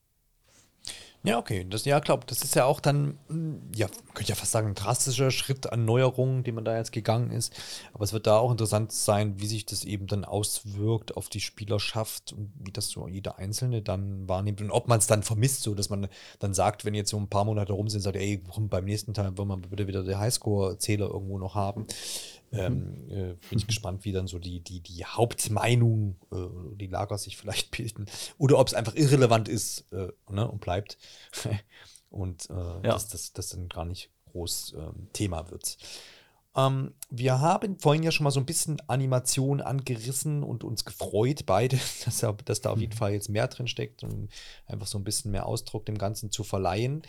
Ja, 1.24 1.38
okay. 1.38 1.64
Das, 1.68 1.84
ja, 1.84 2.00
glaube, 2.00 2.24
das 2.26 2.42
ist 2.42 2.56
ja 2.56 2.64
auch 2.64 2.80
dann, 2.80 3.16
hm, 3.28 3.62
ja, 3.76 3.86
könnte 4.12 4.30
ja 4.30 4.34
fast 4.34 4.50
sagen, 4.50 4.68
ein 4.68 4.74
drastischer 4.74 5.30
Schritt 5.30 5.72
an 5.72 5.84
Neuerungen, 5.84 6.42
den 6.42 6.56
man 6.56 6.64
da 6.64 6.76
jetzt 6.76 6.90
gegangen 6.90 7.30
ist. 7.30 7.54
Aber 7.92 8.02
es 8.02 8.12
wird 8.12 8.26
da 8.26 8.38
auch 8.38 8.50
interessant 8.50 8.90
sein, 8.90 9.38
wie 9.38 9.46
sich 9.46 9.64
das 9.64 9.84
eben 9.84 10.08
dann 10.08 10.24
auswirkt 10.24 11.16
auf 11.16 11.28
die 11.28 11.40
Spielerschaft 11.40 12.32
und 12.32 12.52
wie 12.58 12.72
das 12.72 12.88
so 12.88 13.06
jeder 13.06 13.38
Einzelne 13.38 13.82
dann 13.82 14.28
wahrnimmt 14.28 14.60
und 14.60 14.72
ob 14.72 14.88
man 14.88 14.98
es 14.98 15.06
dann 15.06 15.22
vermisst, 15.22 15.62
so 15.62 15.74
dass 15.76 15.90
man 15.90 16.08
dann 16.40 16.54
sagt, 16.54 16.84
wenn 16.84 16.94
jetzt 16.94 17.10
so 17.10 17.18
ein 17.18 17.28
paar 17.28 17.44
Monate 17.44 17.72
rum 17.72 17.88
sind, 17.88 18.00
sagt, 18.00 18.16
ey, 18.16 18.42
beim 18.58 18.84
nächsten 18.84 19.14
Teil 19.14 19.36
wollen 19.38 19.48
wir 19.48 19.58
bitte 19.58 19.86
wieder 19.86 20.02
den 20.02 20.18
Highscore-Zähler 20.18 21.06
irgendwo 21.06 21.38
noch 21.38 21.54
haben. 21.54 21.86
Ähm, 22.53 23.09
äh, 23.09 23.34
bin 23.48 23.59
ich 23.59 23.66
gespannt, 23.66 24.05
wie 24.05 24.12
dann 24.12 24.26
so 24.26 24.38
die, 24.38 24.61
die, 24.61 24.80
die 24.80 25.05
Hauptmeinung, 25.05 26.16
äh, 26.30 26.76
die 26.76 26.86
Lager 26.86 27.18
sich 27.18 27.36
vielleicht 27.38 27.70
bilden. 27.70 28.07
Oder 28.38 28.59
ob 28.59 28.68
es 28.68 28.74
einfach 28.74 28.94
irrelevant 28.94 29.48
ist 29.48 29.86
äh, 29.92 30.09
ne, 30.30 30.48
und 30.48 30.61
bleibt. 30.61 30.98
und 32.11 32.50
äh, 32.50 32.55
ja. 32.55 32.80
dass 32.80 33.09
das, 33.09 33.32
das 33.32 33.50
dann 33.50 33.68
gar 33.68 33.84
nicht 33.84 34.11
groß 34.32 34.74
ähm, 34.78 35.09
Thema 35.12 35.50
wird. 35.50 35.78
Ähm, 36.55 36.92
wir 37.09 37.40
haben 37.40 37.78
vorhin 37.78 38.03
ja 38.03 38.11
schon 38.11 38.24
mal 38.24 38.30
so 38.30 38.40
ein 38.40 38.46
bisschen 38.46 38.80
Animation 38.86 39.62
angerissen 39.62 40.42
und 40.42 40.64
uns 40.64 40.84
gefreut, 40.84 41.46
beide, 41.46 41.78
dass, 42.05 42.18
da, 42.18 42.32
dass 42.44 42.61
da 42.61 42.70
auf 42.70 42.80
jeden 42.80 42.92
mhm. 42.92 42.98
Fall 42.98 43.12
jetzt 43.12 43.28
mehr 43.28 43.48
drin 43.48 43.66
steckt, 43.66 44.03
um 44.03 44.28
einfach 44.66 44.86
so 44.86 44.98
ein 44.98 45.05
bisschen 45.05 45.30
mehr 45.30 45.46
Ausdruck 45.46 45.86
dem 45.86 45.96
Ganzen 45.96 46.30
zu 46.30 46.44
verleihen. 46.44 47.03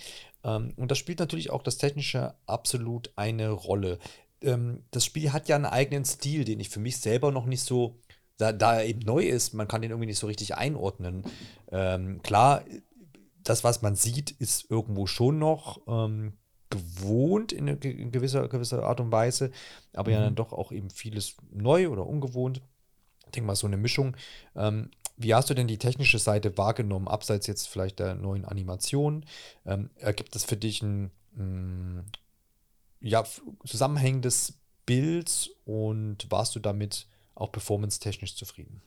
Ähm, 0.44 0.74
und 0.78 0.92
da 0.92 0.96
spielt 0.96 1.20
natürlich 1.20 1.50
auch 1.50 1.64
das 1.64 1.78
Technische 1.78 2.36
absolut 2.46 3.12
eine 3.16 3.50
Rolle 3.50 4.00
ähm, 4.44 4.84
das 4.92 5.06
Spiel 5.06 5.32
hat 5.34 5.48
ja 5.48 5.56
einen 5.56 5.66
eigenen 5.66 6.06
Stil, 6.06 6.46
den 6.46 6.60
ich 6.60 6.70
für 6.70 6.80
mich 6.80 6.98
selber 6.98 7.32
noch 7.32 7.46
nicht 7.46 7.64
so, 7.64 8.00
da, 8.38 8.52
da 8.52 8.76
er 8.76 8.86
eben 8.86 9.00
neu 9.00 9.26
ist, 9.26 9.54
man 9.54 9.68
kann 9.68 9.82
den 9.82 9.92
irgendwie 9.92 10.08
nicht 10.08 10.20
so 10.20 10.28
richtig 10.28 10.56
einordnen. 10.56 11.24
Ähm, 11.72 12.22
klar, 12.24 12.64
das, 13.44 13.64
was 13.64 13.82
man 13.82 13.96
sieht, 13.96 14.32
ist 14.32 14.70
irgendwo 14.70 15.06
schon 15.06 15.40
noch 15.40 15.82
ähm, 15.88 16.34
gewohnt 16.70 17.52
in, 17.52 17.68
in, 17.68 18.12
gewisser, 18.12 18.48
gewisser 18.48 18.84
Art 18.84 19.00
und 19.00 19.12
Weise, 19.12 19.52
aber 19.94 20.10
mhm. 20.10 20.16
ja 20.16 20.22
dann 20.22 20.36
doch 20.36 20.54
auch 20.54 20.72
eben 20.72 20.90
vieles 20.90 21.36
neu 21.52 21.90
oder 21.90 22.06
ungewohnt. 22.06 22.62
Ich 23.26 23.32
denke 23.32 23.48
mal, 23.48 23.56
so 23.56 23.68
eine 23.68 23.78
Mischung. 23.78 24.16
Ähm, 24.56 24.92
wie 25.16 25.36
hast 25.36 25.50
du 25.50 25.54
denn 25.54 25.68
die 25.68 25.78
technische 25.78 26.18
Seite 26.18 26.58
wahrgenommen, 26.58 27.08
abseits 27.08 27.46
jetzt 27.48 27.68
vielleicht 27.68 28.00
der 28.00 28.16
neuen 28.16 28.46
Animation? 28.46 29.26
Ähm, 29.66 29.92
ergibt 29.98 30.34
das 30.34 30.44
für 30.44 30.58
dich 30.58 30.82
ein, 30.82 31.12
ein 31.38 32.06
ja, 33.04 33.24
zusammenhängendes 33.66 34.58
Bild 34.86 35.52
und 35.66 36.26
warst 36.30 36.56
du 36.56 36.60
damit 36.60 37.08
auch 37.36 37.52
performance-technisch 37.52 38.36
zufrieden? 38.36 38.82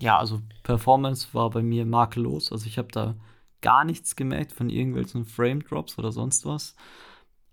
Ja, 0.00 0.18
also 0.18 0.40
Performance 0.62 1.28
war 1.32 1.50
bei 1.50 1.62
mir 1.62 1.86
makellos. 1.86 2.52
Also 2.52 2.66
ich 2.66 2.78
habe 2.78 2.88
da 2.88 3.16
gar 3.60 3.84
nichts 3.84 4.16
gemerkt 4.16 4.52
von 4.52 4.68
irgendwelchen 4.68 5.24
Frame-Drops 5.24 5.98
oder 5.98 6.10
sonst 6.10 6.44
was. 6.44 6.74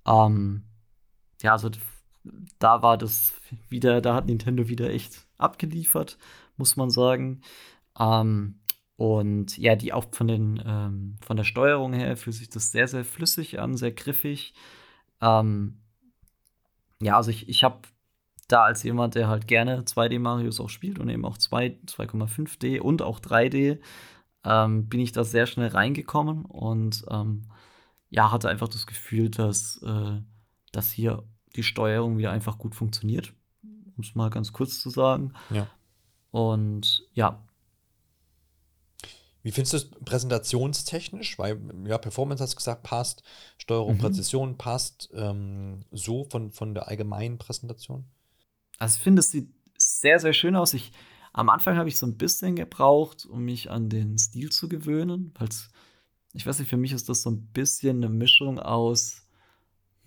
Ähm, 0.06 0.64
ja, 1.42 1.52
also 1.52 1.70
da 2.60 2.82
war 2.82 2.98
das 2.98 3.34
wieder, 3.70 4.02
da 4.02 4.16
hat 4.16 4.26
Nintendo 4.26 4.68
wieder 4.68 4.90
echt 4.90 5.28
abgeliefert, 5.38 6.18
muss 6.56 6.76
man 6.76 6.90
sagen. 6.90 7.42
Ähm, 8.00 8.60
und 8.96 9.58
ja, 9.58 9.76
die 9.76 9.94
auch 9.94 10.06
von 10.12 10.28
den 10.28 10.64
ähm, 10.66 11.18
von 11.22 11.38
der 11.38 11.44
Steuerung 11.44 11.94
her 11.94 12.18
fühlt 12.18 12.36
sich 12.36 12.50
das 12.50 12.72
sehr, 12.72 12.88
sehr 12.88 13.06
flüssig 13.06 13.60
an, 13.60 13.78
sehr 13.78 13.92
griffig. 13.92 14.54
Ähm, 15.22 15.82
ja, 17.02 17.18
also 17.18 17.32
ich, 17.32 17.48
ich 17.50 17.64
habe 17.64 17.80
da 18.48 18.64
als 18.64 18.84
jemand, 18.84 19.16
der 19.16 19.28
halt 19.28 19.48
gerne 19.48 19.82
2D-Marios 19.82 20.60
auch 20.60 20.70
spielt 20.70 21.00
und 21.00 21.10
eben 21.10 21.26
auch 21.26 21.38
2,5D 21.38 22.80
und 22.80 23.02
auch 23.02 23.20
3D, 23.20 23.80
ähm, 24.46 24.88
bin 24.88 25.00
ich 25.00 25.12
da 25.12 25.24
sehr 25.24 25.46
schnell 25.46 25.68
reingekommen 25.68 26.46
und 26.46 27.06
ähm, 27.10 27.50
ja, 28.10 28.32
hatte 28.32 28.50
einfach 28.50 28.70
das 28.70 28.88
Gefühl, 28.88 29.30
dass, 29.30 29.82
äh, 29.84 30.22
dass 30.72 30.92
hier 30.92 31.24
die 31.56 31.64
Steuerung 31.64 32.18
wieder 32.18 32.32
einfach 32.32 32.58
gut 32.58 32.76
funktioniert, 32.76 33.34
um 33.64 34.04
es 34.04 34.16
mal 34.16 34.30
ganz 34.30 34.54
kurz 34.54 34.80
zu 34.80 34.90
sagen. 34.90 35.34
Ja. 35.50 35.68
Und 36.32 37.06
ja, 37.14 37.44
wie 39.48 39.52
findest 39.52 39.72
du 39.72 39.78
es 39.78 39.90
präsentationstechnisch? 40.04 41.40
Weil, 41.40 41.58
ja, 41.86 41.98
Performance 41.98 42.44
hast 42.44 42.52
du 42.52 42.58
gesagt, 42.58 42.84
passt, 42.84 43.24
Steuerung, 43.58 43.94
mhm. 43.94 44.00
Präzision 44.00 44.58
passt, 44.58 45.10
ähm, 45.14 45.86
so 45.90 46.26
von, 46.26 46.52
von 46.52 46.74
der 46.74 46.90
allgemeinen 46.90 47.38
Präsentation? 47.38 48.04
Also 48.78 48.98
ich 48.98 49.04
finde, 49.04 49.22
es 49.22 49.32
sieht 49.32 49.48
sehr, 49.78 50.20
sehr 50.20 50.34
schön 50.34 50.58
aus. 50.58 50.74
Ich, 50.74 50.92
am 51.32 51.48
Anfang 51.48 51.78
habe 51.78 51.88
ich 51.88 51.98
so 51.98 52.06
ein 52.06 52.18
bisschen 52.18 52.58
gebraucht, 52.58 53.26
um 53.26 53.46
mich 53.46 53.72
an 53.72 53.88
den 53.88 54.18
Stil 54.18 54.50
zu 54.50 54.68
gewöhnen, 54.68 55.34
weil 55.40 55.48
ich 56.34 56.46
weiß 56.46 56.60
nicht, 56.60 56.70
für 56.70 56.76
mich 56.76 56.92
ist 56.92 57.08
das 57.08 57.22
so 57.22 57.30
ein 57.32 57.48
bisschen 57.54 58.04
eine 58.04 58.10
Mischung 58.10 58.60
aus, 58.60 59.28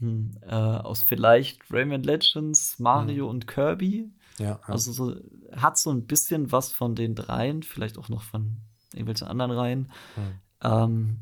hm, 0.00 0.36
äh, 0.42 0.54
aus 0.54 1.02
vielleicht 1.02 1.62
Rayman 1.72 2.02
Legends, 2.02 2.78
Mario 2.78 3.24
mhm. 3.24 3.30
und 3.30 3.46
Kirby. 3.46 4.10
Ja, 4.38 4.44
ja. 4.44 4.60
Also 4.64 4.92
so, 4.92 5.16
hat 5.56 5.78
so 5.78 5.90
ein 5.90 6.06
bisschen 6.06 6.52
was 6.52 6.72
von 6.72 6.94
den 6.94 7.14
dreien, 7.14 7.62
vielleicht 7.62 7.96
auch 7.96 8.10
noch 8.10 8.22
von 8.22 8.60
irgendwelchen 8.92 9.28
anderen 9.28 9.52
Reihen. 9.52 9.90
Mhm. 10.16 10.40
Ähm, 10.62 11.18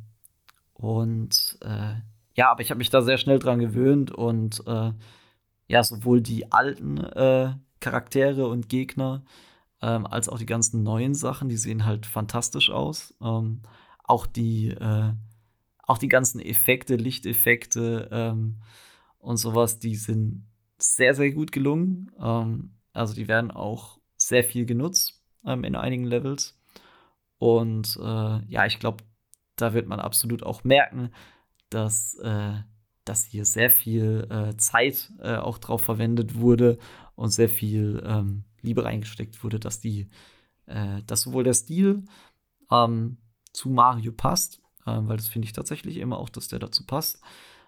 und 0.75 1.59
äh, 1.63 1.95
ja, 2.35 2.51
aber 2.51 2.63
ich 2.63 2.71
habe 2.71 2.79
mich 2.79 2.91
da 2.91 3.03
sehr 3.03 3.19
schnell 3.19 3.39
dran 3.39 3.59
gewöhnt 3.59 4.11
und 4.11 4.63
äh, 4.67 4.93
ja, 5.67 5.85
sowohl 5.85 6.21
die 6.21 6.53
alten 6.53 6.99
äh, 6.99 7.55
Charaktere 7.81 8.49
und 8.49 8.69
Gegner 8.69 9.23
ähm, 9.83 10.07
als 10.07 10.29
auch 10.29 10.39
die 10.39 10.47
ganzen 10.47 10.83
neuen 10.83 11.15
Sachen, 11.15 11.49
die 11.49 11.57
sehen 11.57 11.85
halt 11.85 12.07
fantastisch 12.07 12.71
aus. 12.71 13.15
Ähm, 13.21 13.63
auch 14.05 14.27
die, 14.27 14.69
äh, 14.69 15.13
auch 15.83 15.99
die 15.99 16.09
ganzen 16.09 16.41
Effekte, 16.41 16.97
Lichteffekte 16.97 18.09
ähm, 18.11 18.57
und 19.19 19.37
sowas, 19.37 19.79
die 19.79 19.95
sind 19.95 20.47
sehr, 20.79 21.15
sehr 21.15 21.33
gut 21.33 21.53
gelungen. 21.53 22.11
Ähm, 22.21 22.75
also 22.93 23.15
die 23.15 23.29
werden 23.29 23.51
auch 23.51 23.99
sehr 24.17 24.43
viel 24.43 24.67
genutzt 24.67 25.23
ähm, 25.45 25.65
in 25.65 25.77
einigen 25.77 26.05
Levels. 26.05 26.58
Und 27.39 27.99
äh, 28.03 28.45
ja, 28.47 28.67
ich 28.67 28.79
glaube, 28.79 29.05
da 29.57 29.73
wird 29.75 29.89
man 29.89 30.01
absolut 30.01 30.43
auch 30.43 30.65
merken, 30.65 31.11
dass, 31.71 32.15
äh, 32.17 32.55
dass 33.05 33.25
hier 33.25 33.45
sehr 33.45 33.71
viel 33.71 34.27
äh, 34.31 34.57
Zeit 34.57 35.13
äh, 35.21 35.37
auch 35.37 35.59
drauf 35.59 35.83
verwendet 35.83 36.35
wurde 36.37 36.79
und 37.15 37.31
sehr 37.31 37.49
viel 37.49 38.03
ähm, 38.05 38.45
Liebe 38.63 38.85
reingesteckt 38.85 39.43
wurde, 39.45 39.61
dass 39.61 39.81
die, 39.81 40.09
äh, 40.67 41.03
dass 41.05 41.23
sowohl 41.23 41.45
der 41.45 41.55
Stil 41.55 42.05
ähm, 42.71 43.19
zu 43.53 43.71
Mario 43.71 44.13
passt, 44.13 44.61
ähm, 44.87 45.09
weil 45.09 45.17
das 45.17 45.29
finde 45.29 45.47
ich 45.47 45.53
tatsächlich 45.53 45.99
immer 45.99 46.19
auch, 46.19 46.29
dass 46.29 46.49
der 46.49 46.59
dazu 46.59 46.87
passt 46.87 47.21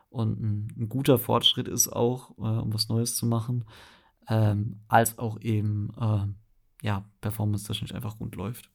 und 0.08 0.40
ein, 0.40 0.68
ein 0.76 0.88
guter 0.88 1.18
Fortschritt 1.18 1.68
ist 1.68 1.88
auch, 1.88 2.30
äh, 2.38 2.42
um 2.42 2.74
was 2.74 2.88
Neues 2.88 3.16
zu 3.16 3.26
machen, 3.26 3.64
ähm, 4.28 4.80
als 4.88 5.18
auch 5.18 5.40
eben 5.40 5.92
ja, 6.82 7.04
performance-technisch 7.20 7.94
einfach 7.94 8.16
gut 8.18 8.34
läuft. 8.36 8.69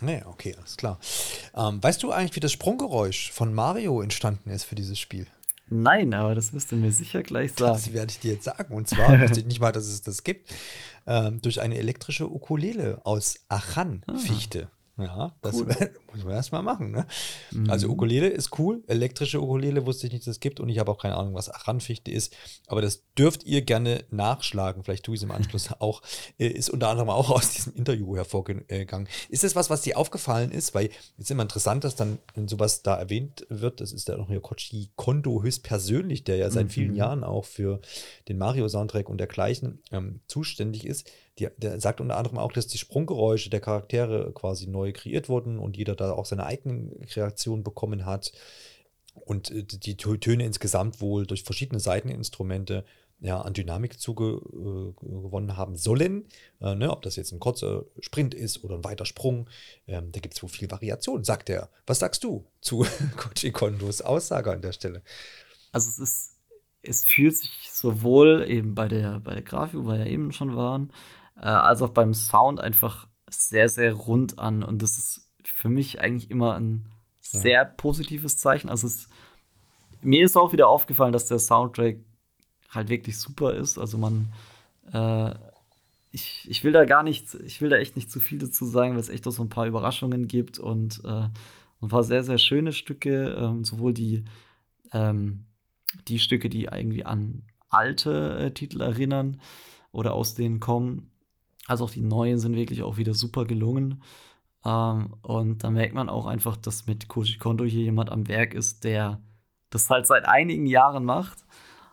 Nee, 0.00 0.22
okay, 0.26 0.54
alles 0.56 0.76
klar. 0.76 0.98
Ähm, 1.54 1.82
weißt 1.82 2.02
du 2.02 2.12
eigentlich, 2.12 2.36
wie 2.36 2.40
das 2.40 2.52
Sprunggeräusch 2.52 3.32
von 3.32 3.52
Mario 3.52 4.00
entstanden 4.00 4.50
ist 4.50 4.64
für 4.64 4.76
dieses 4.76 4.98
Spiel? 4.98 5.26
Nein, 5.70 6.14
aber 6.14 6.34
das 6.34 6.52
wirst 6.52 6.72
du 6.72 6.76
mir 6.76 6.92
sicher 6.92 7.22
gleich 7.22 7.52
sagen. 7.52 7.72
Das 7.72 7.92
werde 7.92 8.10
ich 8.10 8.20
dir 8.20 8.32
jetzt 8.34 8.44
sagen. 8.44 8.74
Und 8.74 8.88
zwar 8.88 9.20
ich 9.30 9.44
nicht 9.44 9.60
mal, 9.60 9.72
dass 9.72 9.86
es 9.86 10.02
das 10.02 10.24
gibt. 10.24 10.50
Ähm, 11.06 11.42
durch 11.42 11.60
eine 11.60 11.76
elektrische 11.78 12.30
Ukulele 12.30 13.00
aus 13.04 13.40
Achan-Fichte. 13.48 14.68
Ah. 14.70 14.77
Ja, 14.98 15.36
das 15.42 15.54
cool. 15.54 15.66
muss 16.12 16.24
man 16.24 16.34
erstmal 16.34 16.62
machen. 16.62 16.90
Ne? 16.90 17.06
Mhm. 17.52 17.70
Also 17.70 17.88
Ukulele 17.88 18.28
ist 18.28 18.58
cool. 18.58 18.82
Elektrische 18.88 19.40
Ukulele 19.40 19.86
wusste 19.86 20.06
ich 20.08 20.12
nicht, 20.12 20.26
dass 20.26 20.32
es 20.32 20.40
gibt. 20.40 20.58
Und 20.58 20.68
ich 20.68 20.80
habe 20.80 20.90
auch 20.90 20.98
keine 21.00 21.16
Ahnung, 21.16 21.34
was 21.34 21.48
Achanfichte 21.48 22.10
ist. 22.10 22.34
Aber 22.66 22.82
das 22.82 23.04
dürft 23.16 23.44
ihr 23.44 23.62
gerne 23.62 24.04
nachschlagen. 24.10 24.82
Vielleicht 24.82 25.04
tue 25.04 25.14
ich 25.14 25.20
es 25.20 25.24
im 25.24 25.30
Anschluss 25.30 25.70
auch. 25.78 26.02
Äh, 26.38 26.48
ist 26.48 26.68
unter 26.68 26.88
anderem 26.88 27.10
auch 27.10 27.30
aus 27.30 27.52
diesem 27.52 27.74
Interview 27.76 28.16
hervorgegangen. 28.16 29.08
Ist 29.28 29.44
das 29.44 29.54
was, 29.54 29.70
was 29.70 29.82
dir 29.82 29.96
aufgefallen 29.96 30.50
ist? 30.50 30.74
Weil 30.74 30.86
es 31.16 31.24
ist 31.24 31.30
immer 31.30 31.42
interessant, 31.42 31.84
dass 31.84 31.94
dann 31.94 32.18
sowas 32.46 32.82
da 32.82 32.96
erwähnt 32.96 33.46
wird. 33.48 33.80
Das 33.80 33.92
ist 33.92 34.08
ja 34.08 34.16
noch 34.16 34.28
hier 34.28 34.40
Kochi 34.40 34.90
Kondo 34.96 35.42
höchstpersönlich, 35.42 36.24
der 36.24 36.36
ja 36.36 36.50
seit 36.50 36.66
mhm. 36.66 36.70
vielen 36.70 36.94
Jahren 36.96 37.22
auch 37.22 37.44
für 37.44 37.80
den 38.28 38.38
Mario-Soundtrack 38.38 39.08
und 39.08 39.18
dergleichen 39.18 39.80
ähm, 39.92 40.20
zuständig 40.26 40.86
ist 40.86 41.08
die, 41.38 41.48
der 41.56 41.80
sagt 41.80 42.00
unter 42.00 42.16
anderem 42.16 42.38
auch, 42.38 42.52
dass 42.52 42.66
die 42.66 42.78
Sprunggeräusche 42.78 43.50
der 43.50 43.60
Charaktere 43.60 44.32
quasi 44.32 44.66
neu 44.66 44.92
kreiert 44.92 45.28
wurden 45.28 45.58
und 45.58 45.76
jeder 45.76 45.94
da 45.94 46.12
auch 46.12 46.26
seine 46.26 46.46
eigenen 46.46 47.06
Kreationen 47.06 47.64
bekommen 47.64 48.06
hat. 48.06 48.32
Und 49.14 49.50
äh, 49.50 49.64
die 49.64 49.96
Töne 49.96 50.44
insgesamt 50.44 51.00
wohl 51.00 51.26
durch 51.26 51.42
verschiedene 51.42 51.80
Seiteninstrumente 51.80 52.84
ja, 53.20 53.40
an 53.40 53.52
Dynamik 53.52 53.98
zugewonnen 53.98 55.50
äh, 55.50 55.54
haben 55.54 55.76
sollen. 55.76 56.26
Äh, 56.60 56.74
ne, 56.74 56.90
ob 56.90 57.02
das 57.02 57.16
jetzt 57.16 57.32
ein 57.32 57.40
kurzer 57.40 57.84
Sprint 58.00 58.34
ist 58.34 58.62
oder 58.62 58.76
ein 58.76 58.84
weiter 58.84 59.06
Sprung, 59.06 59.48
ähm, 59.86 60.12
da 60.12 60.20
gibt 60.20 60.34
es 60.34 60.42
wohl 60.42 60.48
viel 60.48 60.70
Variation, 60.70 61.24
sagt 61.24 61.50
er. 61.50 61.68
Was 61.86 61.98
sagst 61.98 62.22
du 62.22 62.46
zu 62.60 62.86
Koji 63.16 63.50
Kondos 63.52 64.02
Aussage 64.02 64.52
an 64.52 64.62
der 64.62 64.72
Stelle? 64.72 65.02
Also 65.72 65.90
es 65.90 65.98
ist, 65.98 66.36
es 66.82 67.04
fühlt 67.04 67.36
sich 67.36 67.50
sowohl 67.72 68.44
eben 68.48 68.74
bei 68.74 68.88
der, 68.88 69.20
bei 69.20 69.34
der 69.34 69.42
Grafik, 69.42 69.80
wo 69.80 69.88
wir 69.88 69.98
ja 69.98 70.06
eben 70.06 70.32
schon 70.32 70.54
waren, 70.54 70.92
äh, 71.40 71.46
als 71.46 71.82
auch 71.82 71.90
beim 71.90 72.14
Sound 72.14 72.60
einfach 72.60 73.08
sehr, 73.30 73.68
sehr 73.68 73.94
rund 73.94 74.38
an. 74.38 74.62
Und 74.62 74.82
das 74.82 74.98
ist 74.98 75.30
für 75.44 75.68
mich 75.68 76.00
eigentlich 76.00 76.30
immer 76.30 76.54
ein 76.54 76.86
sehr 77.20 77.64
positives 77.64 78.36
Zeichen. 78.38 78.68
Also 78.68 78.86
es, 78.86 79.08
mir 80.02 80.24
ist 80.24 80.36
auch 80.36 80.52
wieder 80.52 80.68
aufgefallen, 80.68 81.12
dass 81.12 81.26
der 81.26 81.38
Soundtrack 81.38 81.98
halt 82.70 82.88
wirklich 82.88 83.18
super 83.18 83.54
ist. 83.54 83.78
Also 83.78 83.98
man, 83.98 84.32
äh, 84.92 85.34
ich, 86.10 86.46
ich 86.48 86.64
will 86.64 86.72
da 86.72 86.84
gar 86.84 87.02
nicht, 87.02 87.34
ich 87.34 87.60
will 87.60 87.70
da 87.70 87.76
echt 87.76 87.96
nicht 87.96 88.10
zu 88.10 88.20
viel 88.20 88.38
dazu 88.38 88.64
sagen, 88.64 88.92
weil 88.92 89.00
es 89.00 89.08
echt 89.08 89.26
auch 89.26 89.32
so 89.32 89.42
ein 89.42 89.48
paar 89.48 89.66
Überraschungen 89.66 90.28
gibt 90.28 90.58
und 90.58 91.02
äh, 91.04 91.28
ein 91.80 91.88
paar 91.88 92.04
sehr, 92.04 92.24
sehr 92.24 92.38
schöne 92.38 92.72
Stücke, 92.72 93.36
ähm, 93.38 93.64
sowohl 93.64 93.92
die, 93.92 94.24
ähm, 94.92 95.44
die 96.08 96.18
Stücke, 96.18 96.48
die 96.48 96.64
irgendwie 96.64 97.04
an 97.04 97.42
alte 97.68 98.38
äh, 98.38 98.50
Titel 98.52 98.80
erinnern 98.80 99.40
oder 99.92 100.14
aus 100.14 100.34
denen 100.34 100.60
kommen, 100.60 101.10
als 101.68 101.80
auch 101.80 101.90
die 101.90 102.02
neuen 102.02 102.38
sind 102.38 102.56
wirklich 102.56 102.82
auch 102.82 102.96
wieder 102.96 103.14
super 103.14 103.44
gelungen. 103.44 104.02
Ähm, 104.64 105.14
und 105.22 105.62
da 105.62 105.70
merkt 105.70 105.94
man 105.94 106.08
auch 106.08 106.26
einfach, 106.26 106.56
dass 106.56 106.86
mit 106.86 107.08
Koji 107.08 107.38
Kondo 107.38 107.64
hier 107.64 107.84
jemand 107.84 108.10
am 108.10 108.26
Werk 108.26 108.54
ist, 108.54 108.82
der 108.84 109.20
das 109.70 109.88
halt 109.90 110.06
seit 110.06 110.26
einigen 110.26 110.66
Jahren 110.66 111.04
macht 111.04 111.44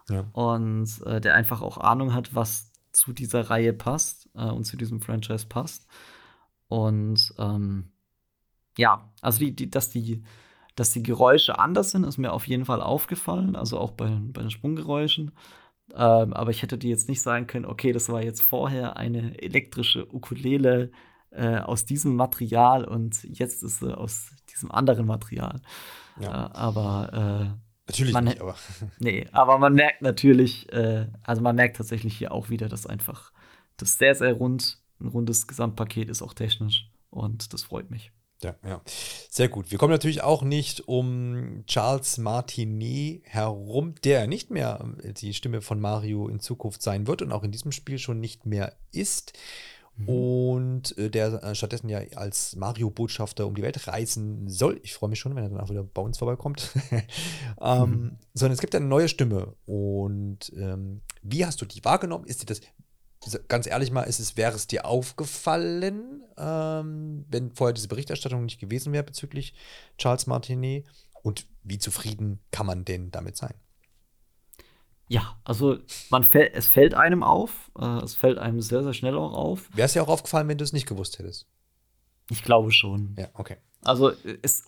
ja. 0.09 0.25
Und 0.33 1.01
äh, 1.05 1.19
der 1.19 1.35
einfach 1.35 1.61
auch 1.61 1.77
Ahnung 1.77 2.13
hat, 2.13 2.35
was 2.35 2.71
zu 2.91 3.13
dieser 3.13 3.49
Reihe 3.49 3.73
passt 3.73 4.29
äh, 4.35 4.45
und 4.45 4.65
zu 4.65 4.77
diesem 4.77 5.01
Franchise 5.01 5.47
passt. 5.47 5.87
Und 6.67 7.33
ähm, 7.37 7.91
ja, 8.77 9.11
also 9.21 9.39
die, 9.39 9.55
die, 9.55 9.69
dass 9.69 9.89
die, 9.89 10.23
dass 10.75 10.91
die 10.91 11.03
Geräusche 11.03 11.59
anders 11.59 11.91
sind, 11.91 12.03
ist 12.03 12.17
mir 12.17 12.33
auf 12.33 12.47
jeden 12.47 12.65
Fall 12.65 12.81
aufgefallen, 12.81 13.55
also 13.55 13.79
auch 13.79 13.91
bei, 13.91 14.09
bei 14.09 14.41
den 14.41 14.51
Sprunggeräuschen. 14.51 15.31
Ähm, 15.93 16.33
aber 16.33 16.51
ich 16.51 16.61
hätte 16.61 16.77
dir 16.77 16.89
jetzt 16.89 17.07
nicht 17.07 17.21
sagen 17.21 17.47
können, 17.47 17.65
okay, 17.65 17.91
das 17.91 18.09
war 18.09 18.23
jetzt 18.23 18.41
vorher 18.41 18.97
eine 18.97 19.41
elektrische 19.41 20.11
Ukulele 20.13 20.91
äh, 21.31 21.57
aus 21.57 21.85
diesem 21.85 22.15
Material 22.15 22.85
und 22.85 23.23
jetzt 23.23 23.63
ist 23.63 23.79
sie 23.79 23.95
aus 23.95 24.31
diesem 24.51 24.71
anderen 24.71 25.05
Material. 25.05 25.61
Ja. 26.19 26.47
Äh, 26.47 26.49
aber 26.53 27.53
äh, 27.53 27.65
Natürlich 27.87 28.13
man, 28.13 28.23
nicht, 28.25 28.41
aber. 28.41 28.55
Nee, 28.99 29.27
aber 29.31 29.59
man 29.59 29.73
merkt 29.73 30.01
natürlich, 30.01 30.71
äh, 30.73 31.07
also 31.23 31.41
man 31.41 31.55
merkt 31.55 31.77
tatsächlich 31.77 32.17
hier 32.17 32.31
auch 32.31 32.49
wieder, 32.49 32.67
dass 32.67 32.87
einfach 32.87 33.31
das 33.77 33.97
sehr, 33.97 34.15
sehr 34.15 34.33
rund, 34.33 34.79
ein 34.99 35.07
rundes 35.07 35.45
Gesamtpaket 35.45 36.09
ist, 36.09 36.21
auch 36.21 36.33
technisch. 36.33 36.89
Und 37.09 37.53
das 37.53 37.63
freut 37.63 37.91
mich. 37.91 38.11
Ja, 38.43 38.55
ja. 38.65 38.81
Sehr 39.29 39.49
gut. 39.49 39.71
Wir 39.71 39.77
kommen 39.77 39.91
natürlich 39.91 40.21
auch 40.21 40.41
nicht 40.41 40.87
um 40.87 41.63
Charles 41.67 42.17
Martinet 42.17 43.23
herum, 43.25 43.95
der 44.03 44.27
nicht 44.27 44.51
mehr 44.51 44.85
die 45.21 45.33
Stimme 45.33 45.61
von 45.61 45.79
Mario 45.79 46.27
in 46.27 46.39
Zukunft 46.39 46.81
sein 46.81 47.07
wird 47.07 47.21
und 47.21 47.31
auch 47.31 47.43
in 47.43 47.51
diesem 47.51 47.71
Spiel 47.71 47.97
schon 47.97 48.19
nicht 48.19 48.45
mehr 48.45 48.75
ist. 48.91 49.33
Mhm. 49.97 50.09
Und 50.09 50.97
äh, 50.97 51.09
der 51.09 51.41
äh, 51.43 51.55
stattdessen 51.55 51.89
ja 51.89 51.99
als 52.15 52.55
Mario-Botschafter 52.55 53.47
um 53.47 53.55
die 53.55 53.61
Welt 53.61 53.87
reisen 53.87 54.49
soll. 54.49 54.79
Ich 54.83 54.93
freue 54.93 55.09
mich 55.09 55.19
schon, 55.19 55.35
wenn 55.35 55.43
er 55.43 55.49
dann 55.49 55.61
auch 55.61 55.69
wieder 55.69 55.83
bei 55.83 56.01
uns 56.01 56.17
vorbeikommt. 56.17 56.71
ähm, 57.61 57.89
mhm. 57.89 58.17
Sondern 58.33 58.53
es 58.53 58.61
gibt 58.61 58.75
eine 58.75 58.85
neue 58.85 59.07
Stimme. 59.07 59.53
Und 59.65 60.51
ähm, 60.57 61.01
wie 61.21 61.45
hast 61.45 61.61
du 61.61 61.65
die 61.65 61.83
wahrgenommen? 61.85 62.25
Ist 62.25 62.41
dir 62.41 62.45
das, 62.45 62.61
ganz 63.47 63.67
ehrlich 63.67 63.91
mal, 63.91 64.03
ist 64.03 64.19
es, 64.19 64.37
wäre 64.37 64.55
es 64.55 64.67
dir 64.67 64.85
aufgefallen, 64.85 66.23
ähm, 66.37 67.25
wenn 67.29 67.51
vorher 67.51 67.73
diese 67.73 67.87
Berichterstattung 67.87 68.45
nicht 68.45 68.59
gewesen 68.59 68.93
wäre 68.93 69.03
bezüglich 69.03 69.53
Charles 69.97 70.27
Martinet? 70.27 70.85
Und 71.23 71.47
wie 71.63 71.79
zufrieden 71.79 72.39
kann 72.51 72.67
man 72.67 72.85
denn 72.85 73.09
damit 73.09 73.35
sein? 73.35 73.55
Ja, 75.07 75.37
also 75.43 75.77
man 76.09 76.23
fäll, 76.23 76.51
es 76.53 76.67
fällt 76.67 76.93
einem 76.93 77.23
auf. 77.23 77.71
Äh, 77.79 78.03
es 78.03 78.15
fällt 78.15 78.37
einem 78.37 78.61
sehr, 78.61 78.83
sehr 78.83 78.93
schnell 78.93 79.17
auch 79.17 79.33
auf. 79.33 79.69
Wäre 79.75 79.85
es 79.85 79.93
ja 79.93 80.03
auch 80.03 80.07
aufgefallen, 80.07 80.47
wenn 80.47 80.57
du 80.57 80.63
es 80.63 80.73
nicht 80.73 80.87
gewusst 80.87 81.19
hättest. 81.19 81.47
Ich 82.29 82.43
glaube 82.43 82.71
schon. 82.71 83.15
Ja, 83.17 83.29
okay. 83.33 83.57
Also 83.83 84.13
es, 84.41 84.63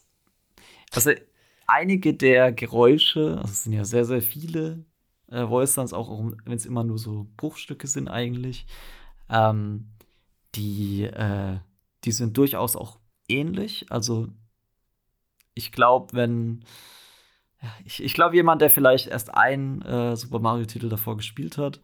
also 0.91 1.11
einige 1.65 2.13
der 2.13 2.51
Geräusche, 2.51 3.37
also 3.37 3.51
es 3.51 3.63
sind 3.63 3.73
ja 3.73 3.83
sehr, 3.83 4.05
sehr 4.05 4.21
viele 4.21 4.85
äh, 5.29 5.45
Voice-Lines, 5.47 5.93
auch 5.93 6.23
wenn 6.45 6.55
es 6.55 6.65
immer 6.65 6.83
nur 6.83 6.97
so 6.97 7.27
Bruchstücke 7.37 7.87
sind 7.87 8.07
eigentlich, 8.07 8.67
ähm, 9.29 9.91
die, 10.55 11.03
äh, 11.03 11.59
die 12.03 12.11
sind 12.11 12.37
durchaus 12.37 12.75
auch 12.75 12.99
ähnlich. 13.27 13.91
Also 13.91 14.29
ich 15.53 15.71
glaube, 15.71 16.13
wenn 16.13 16.63
ich, 17.85 18.03
ich 18.03 18.13
glaube, 18.13 18.35
jemand, 18.35 18.61
der 18.61 18.69
vielleicht 18.69 19.07
erst 19.07 19.33
einen 19.33 19.81
äh, 19.81 20.15
Super 20.15 20.39
Mario-Titel 20.39 20.89
davor 20.89 21.17
gespielt 21.17 21.57
hat, 21.57 21.81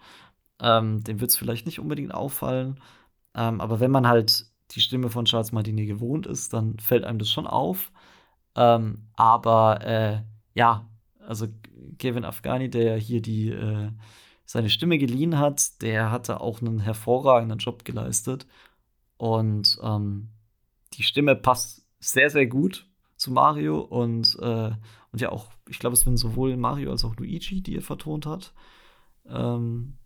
ähm, 0.62 1.04
dem 1.04 1.20
wird 1.20 1.32
es 1.32 1.38
vielleicht 1.38 1.66
nicht 1.66 1.80
unbedingt 1.80 2.14
auffallen. 2.14 2.80
Ähm, 3.36 3.60
aber 3.60 3.80
wenn 3.80 3.92
man 3.92 4.08
halt 4.08 4.46
die 4.72 4.82
Stimme 4.82 5.10
von 5.10 5.26
Charles 5.26 5.52
Martinet 5.52 5.88
gewohnt 5.88 6.28
ist, 6.28 6.54
dann 6.54 6.78
fällt 6.80 7.04
einem 7.04 7.20
das 7.20 7.32
schon 7.32 7.48
auf. 7.48 7.92
Ähm, 8.56 9.08
aber 9.14 9.82
äh, 9.82 10.22
ja, 10.54 10.88
also 11.28 11.48
Kevin 11.98 12.26
Afghani, 12.26 12.70
der 12.70 12.98
hier 12.98 13.22
die 13.22 13.50
äh, 13.50 13.90
seine 14.46 14.70
Stimme 14.70 14.98
geliehen 14.98 15.40
hat, 15.40 15.82
der 15.82 16.12
hatte 16.12 16.42
auch 16.42 16.62
einen 16.62 16.80
hervorragenden 16.80 17.60
Job 17.60 17.86
geleistet. 17.86 18.46
Und 19.18 19.80
ähm, 19.82 20.30
die 20.94 21.04
Stimme 21.04 21.36
passt 21.36 21.86
sehr, 22.00 22.30
sehr 22.30 22.46
gut 22.46 22.88
zu 23.16 23.32
Mario 23.32 23.80
und, 23.80 24.38
äh, 24.42 24.72
und 25.12 25.22
ja 25.22 25.32
auch, 25.32 25.52
ich 25.70 25.80
glaube, 25.80 25.94
es 25.94 26.02
sind 26.02 26.18
sowohl 26.18 26.58
Mario 26.58 26.92
als 26.92 27.06
auch 27.06 27.16
Luigi, 27.16 27.62
die 27.62 27.76
er 27.76 27.82
vertont 27.82 28.26
hat. 28.26 28.54
Ähm, 29.26 29.98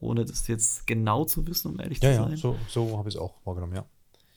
ohne 0.00 0.24
das 0.24 0.46
jetzt 0.46 0.86
genau 0.86 1.24
zu 1.24 1.46
wissen, 1.46 1.72
um 1.72 1.80
ehrlich 1.80 2.00
ja, 2.02 2.12
zu 2.12 2.16
sein. 2.16 2.30
Ja, 2.30 2.36
so, 2.36 2.56
so 2.68 2.98
habe 2.98 3.08
ich 3.08 3.14
es 3.14 3.20
auch 3.20 3.34
wahrgenommen, 3.44 3.74
ja. 3.74 3.86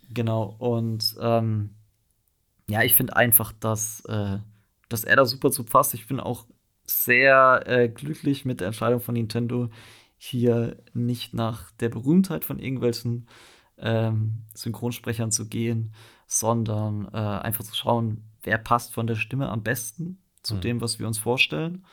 Genau, 0.10 0.56
und 0.58 1.16
ähm, 1.22 1.76
ja, 2.70 2.84
ich 2.84 2.96
finde 2.96 3.16
einfach, 3.16 3.52
dass, 3.52 4.04
äh, 4.06 4.40
dass 4.90 5.04
er 5.04 5.16
da 5.18 5.26
super 5.26 5.52
zu 5.52 5.64
passt. 5.64 5.94
Ich 5.94 6.08
bin 6.08 6.20
auch 6.20 6.48
sehr 6.92 7.64
äh, 7.66 7.90
glücklich 7.90 8.46
mit 8.46 8.60
der 8.60 8.68
Entscheidung 8.68 9.00
von 9.00 9.14
Nintendo, 9.14 9.70
hier 10.18 10.78
nicht 10.94 11.34
nach 11.34 11.72
der 11.72 11.90
Berühmtheit 11.90 12.46
von 12.46 12.60
irgendwelchen 12.60 13.28
ähm, 13.78 14.44
Synchronsprechern 14.54 15.32
zu 15.32 15.48
gehen, 15.48 15.94
sondern 16.28 17.08
äh, 17.14 17.18
einfach 17.18 17.64
zu 17.64 17.76
schauen, 17.76 18.24
wer 18.44 18.58
passt 18.58 18.94
von 18.94 19.08
der 19.08 19.16
Stimme 19.16 19.50
am 19.50 19.64
besten 19.64 20.20
zu 20.44 20.56
mhm. 20.56 20.62
dem, 20.62 20.82
was 20.82 21.00
wir 21.00 21.08
uns 21.08 21.18
vorstellen. 21.18 21.86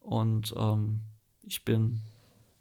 Und 0.00 0.54
ähm, 0.56 1.00
ich 1.42 1.64
bin 1.64 2.00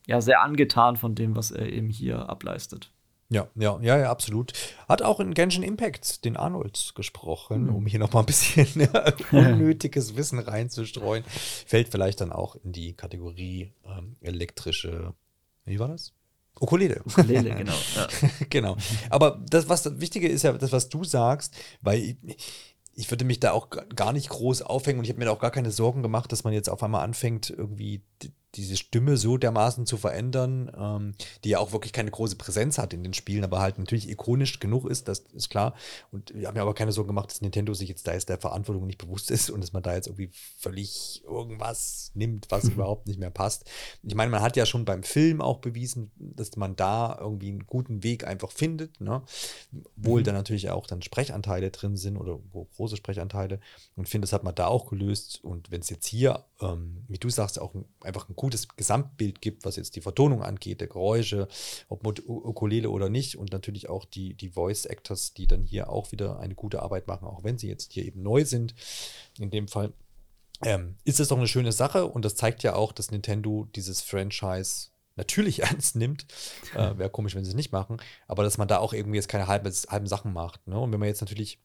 ja 0.05 0.21
sehr 0.21 0.41
angetan 0.41 0.95
von 0.95 1.15
dem, 1.15 1.35
was 1.35 1.51
er 1.51 1.71
eben 1.71 1.89
hier 1.89 2.29
ableistet. 2.29 2.91
Ja, 3.31 3.47
ja, 3.53 3.79
ja, 3.81 3.99
ja, 3.99 4.09
absolut. 4.09 4.53
Hat 4.87 5.03
auch 5.03 5.19
in 5.19 5.35
Genshin 5.35 5.61
Impact 5.61 6.25
den 6.25 6.35
Arnold 6.35 6.93
gesprochen, 6.95 7.65
mhm. 7.65 7.75
um 7.75 7.85
hier 7.85 7.99
noch 7.99 8.11
mal 8.11 8.21
ein 8.21 8.25
bisschen 8.25 8.89
unnötiges 9.31 10.15
Wissen 10.15 10.39
reinzustreuen. 10.39 11.23
Fällt 11.67 11.89
vielleicht 11.89 12.21
dann 12.21 12.31
auch 12.31 12.55
in 12.55 12.71
die 12.71 12.93
Kategorie 12.93 13.71
ähm, 13.85 14.15
elektrische, 14.21 15.13
wie 15.65 15.77
war 15.77 15.89
das? 15.89 16.13
Ukulele. 16.59 17.01
Ukulele, 17.05 17.55
genau. 17.57 17.75
Ja. 17.95 18.07
genau. 18.49 18.77
Aber 19.11 19.39
das, 19.47 19.69
was 19.69 19.83
das 19.83 19.99
Wichtige 19.99 20.27
ist 20.27 20.41
ja, 20.41 20.53
das, 20.53 20.71
was 20.71 20.89
du 20.89 21.03
sagst, 21.03 21.55
weil 21.81 21.99
ich, 21.99 22.17
ich 22.95 23.11
würde 23.11 23.25
mich 23.25 23.39
da 23.39 23.51
auch 23.51 23.69
gar 23.95 24.11
nicht 24.11 24.29
groß 24.29 24.63
aufhängen 24.63 24.99
und 24.99 25.05
ich 25.05 25.11
habe 25.11 25.19
mir 25.19 25.25
da 25.25 25.31
auch 25.31 25.39
gar 25.39 25.51
keine 25.51 25.71
Sorgen 25.71 26.01
gemacht, 26.01 26.31
dass 26.31 26.43
man 26.43 26.53
jetzt 26.53 26.69
auf 26.69 26.81
einmal 26.81 27.03
anfängt, 27.03 27.49
irgendwie 27.49 28.01
diese 28.55 28.77
Stimme 28.77 29.17
so 29.17 29.37
dermaßen 29.37 29.85
zu 29.85 29.97
verändern, 29.97 30.71
ähm, 30.77 31.15
die 31.43 31.49
ja 31.49 31.59
auch 31.59 31.71
wirklich 31.71 31.93
keine 31.93 32.11
große 32.11 32.35
Präsenz 32.35 32.77
hat 32.77 32.93
in 32.93 33.03
den 33.03 33.13
Spielen, 33.13 33.43
aber 33.43 33.59
halt 33.59 33.77
natürlich 33.77 34.09
ikonisch 34.09 34.59
genug 34.59 34.89
ist, 34.89 35.07
das 35.07 35.19
ist 35.33 35.49
klar. 35.49 35.75
Und 36.11 36.33
wir 36.33 36.47
haben 36.47 36.55
mir 36.55 36.61
aber 36.61 36.73
keine 36.73 36.91
Sorgen 36.91 37.09
gemacht, 37.09 37.29
dass 37.29 37.41
Nintendo 37.41 37.73
sich 37.73 37.89
jetzt 37.89 38.07
da 38.07 38.13
jetzt 38.13 38.29
der 38.29 38.39
Verantwortung 38.39 38.87
nicht 38.87 38.97
bewusst 38.97 39.29
ist 39.31 39.49
und 39.49 39.61
dass 39.61 39.73
man 39.73 39.83
da 39.83 39.93
jetzt 39.93 40.07
irgendwie 40.07 40.31
völlig 40.57 41.23
irgendwas 41.25 42.11
nimmt, 42.15 42.47
was 42.49 42.65
überhaupt 42.65 43.07
nicht 43.07 43.19
mehr 43.19 43.29
passt. 43.29 43.65
Ich 44.03 44.15
meine, 44.15 44.31
man 44.31 44.41
hat 44.41 44.57
ja 44.57 44.65
schon 44.65 44.85
beim 44.85 45.03
Film 45.03 45.41
auch 45.41 45.59
bewiesen, 45.59 46.11
dass 46.17 46.55
man 46.55 46.75
da 46.75 47.17
irgendwie 47.19 47.49
einen 47.49 47.67
guten 47.67 48.03
Weg 48.03 48.25
einfach 48.25 48.51
findet, 48.51 48.99
ne? 48.99 49.21
Wohl 49.95 50.21
mhm. 50.21 50.25
da 50.25 50.31
natürlich 50.31 50.69
auch 50.69 50.87
dann 50.87 51.01
Sprechanteile 51.01 51.71
drin 51.71 51.97
sind 51.97 52.17
oder 52.17 52.39
große 52.75 52.97
Sprechanteile 52.97 53.59
und 53.95 54.09
finde, 54.09 54.25
das 54.25 54.33
hat 54.33 54.43
man 54.43 54.55
da 54.55 54.67
auch 54.67 54.89
gelöst. 54.89 55.43
Und 55.43 55.71
wenn 55.71 55.81
es 55.81 55.89
jetzt 55.89 56.07
hier, 56.07 56.45
ähm, 56.61 57.03
wie 57.07 57.17
du 57.17 57.29
sagst, 57.29 57.59
auch 57.59 57.73
einfach 58.01 58.27
ein 58.29 58.35
gutes 58.39 58.69
Gesamtbild 58.69 59.41
gibt, 59.41 59.65
was 59.65 59.75
jetzt 59.75 59.97
die 59.97 60.01
Vertonung 60.01 60.41
angeht, 60.43 60.79
der 60.79 60.87
Geräusche, 60.87 61.49
ob 61.89 62.05
mit 62.05 62.23
Ukulele 62.25 62.89
oder 62.89 63.09
nicht 63.09 63.37
und 63.37 63.51
natürlich 63.51 63.89
auch 63.89 64.05
die, 64.05 64.33
die 64.33 64.49
Voice 64.49 64.85
Actors, 64.85 65.33
die 65.33 65.45
dann 65.45 65.63
hier 65.63 65.89
auch 65.89 66.13
wieder 66.13 66.39
eine 66.39 66.55
gute 66.55 66.81
Arbeit 66.81 67.05
machen, 67.07 67.27
auch 67.27 67.43
wenn 67.43 67.57
sie 67.57 67.67
jetzt 67.67 67.91
hier 67.91 68.05
eben 68.05 68.23
neu 68.23 68.45
sind. 68.45 68.73
In 69.37 69.51
dem 69.51 69.67
Fall 69.67 69.91
ähm, 70.63 70.95
ist 71.03 71.19
es 71.19 71.27
doch 71.27 71.37
eine 71.37 71.49
schöne 71.49 71.73
Sache 71.73 72.05
und 72.05 72.23
das 72.23 72.35
zeigt 72.35 72.63
ja 72.63 72.75
auch, 72.75 72.93
dass 72.93 73.11
Nintendo 73.11 73.67
dieses 73.75 74.01
Franchise 74.01 74.87
natürlich 75.17 75.59
ernst 75.63 75.97
nimmt. 75.97 76.25
Äh, 76.75 76.93
Wäre 76.97 77.09
komisch, 77.09 77.35
wenn 77.35 77.43
sie 77.43 77.51
es 77.51 77.57
nicht 77.57 77.73
machen, 77.73 77.97
aber 78.29 78.43
dass 78.43 78.57
man 78.57 78.69
da 78.69 78.77
auch 78.77 78.93
irgendwie 78.93 79.17
jetzt 79.17 79.27
keine 79.27 79.47
halben, 79.47 79.69
halben 79.89 80.07
Sachen 80.07 80.31
macht. 80.31 80.65
Ne? 80.65 80.79
Und 80.79 80.93
wenn 80.93 80.99
man 81.01 81.09
jetzt 81.09 81.21
natürlich 81.21 81.59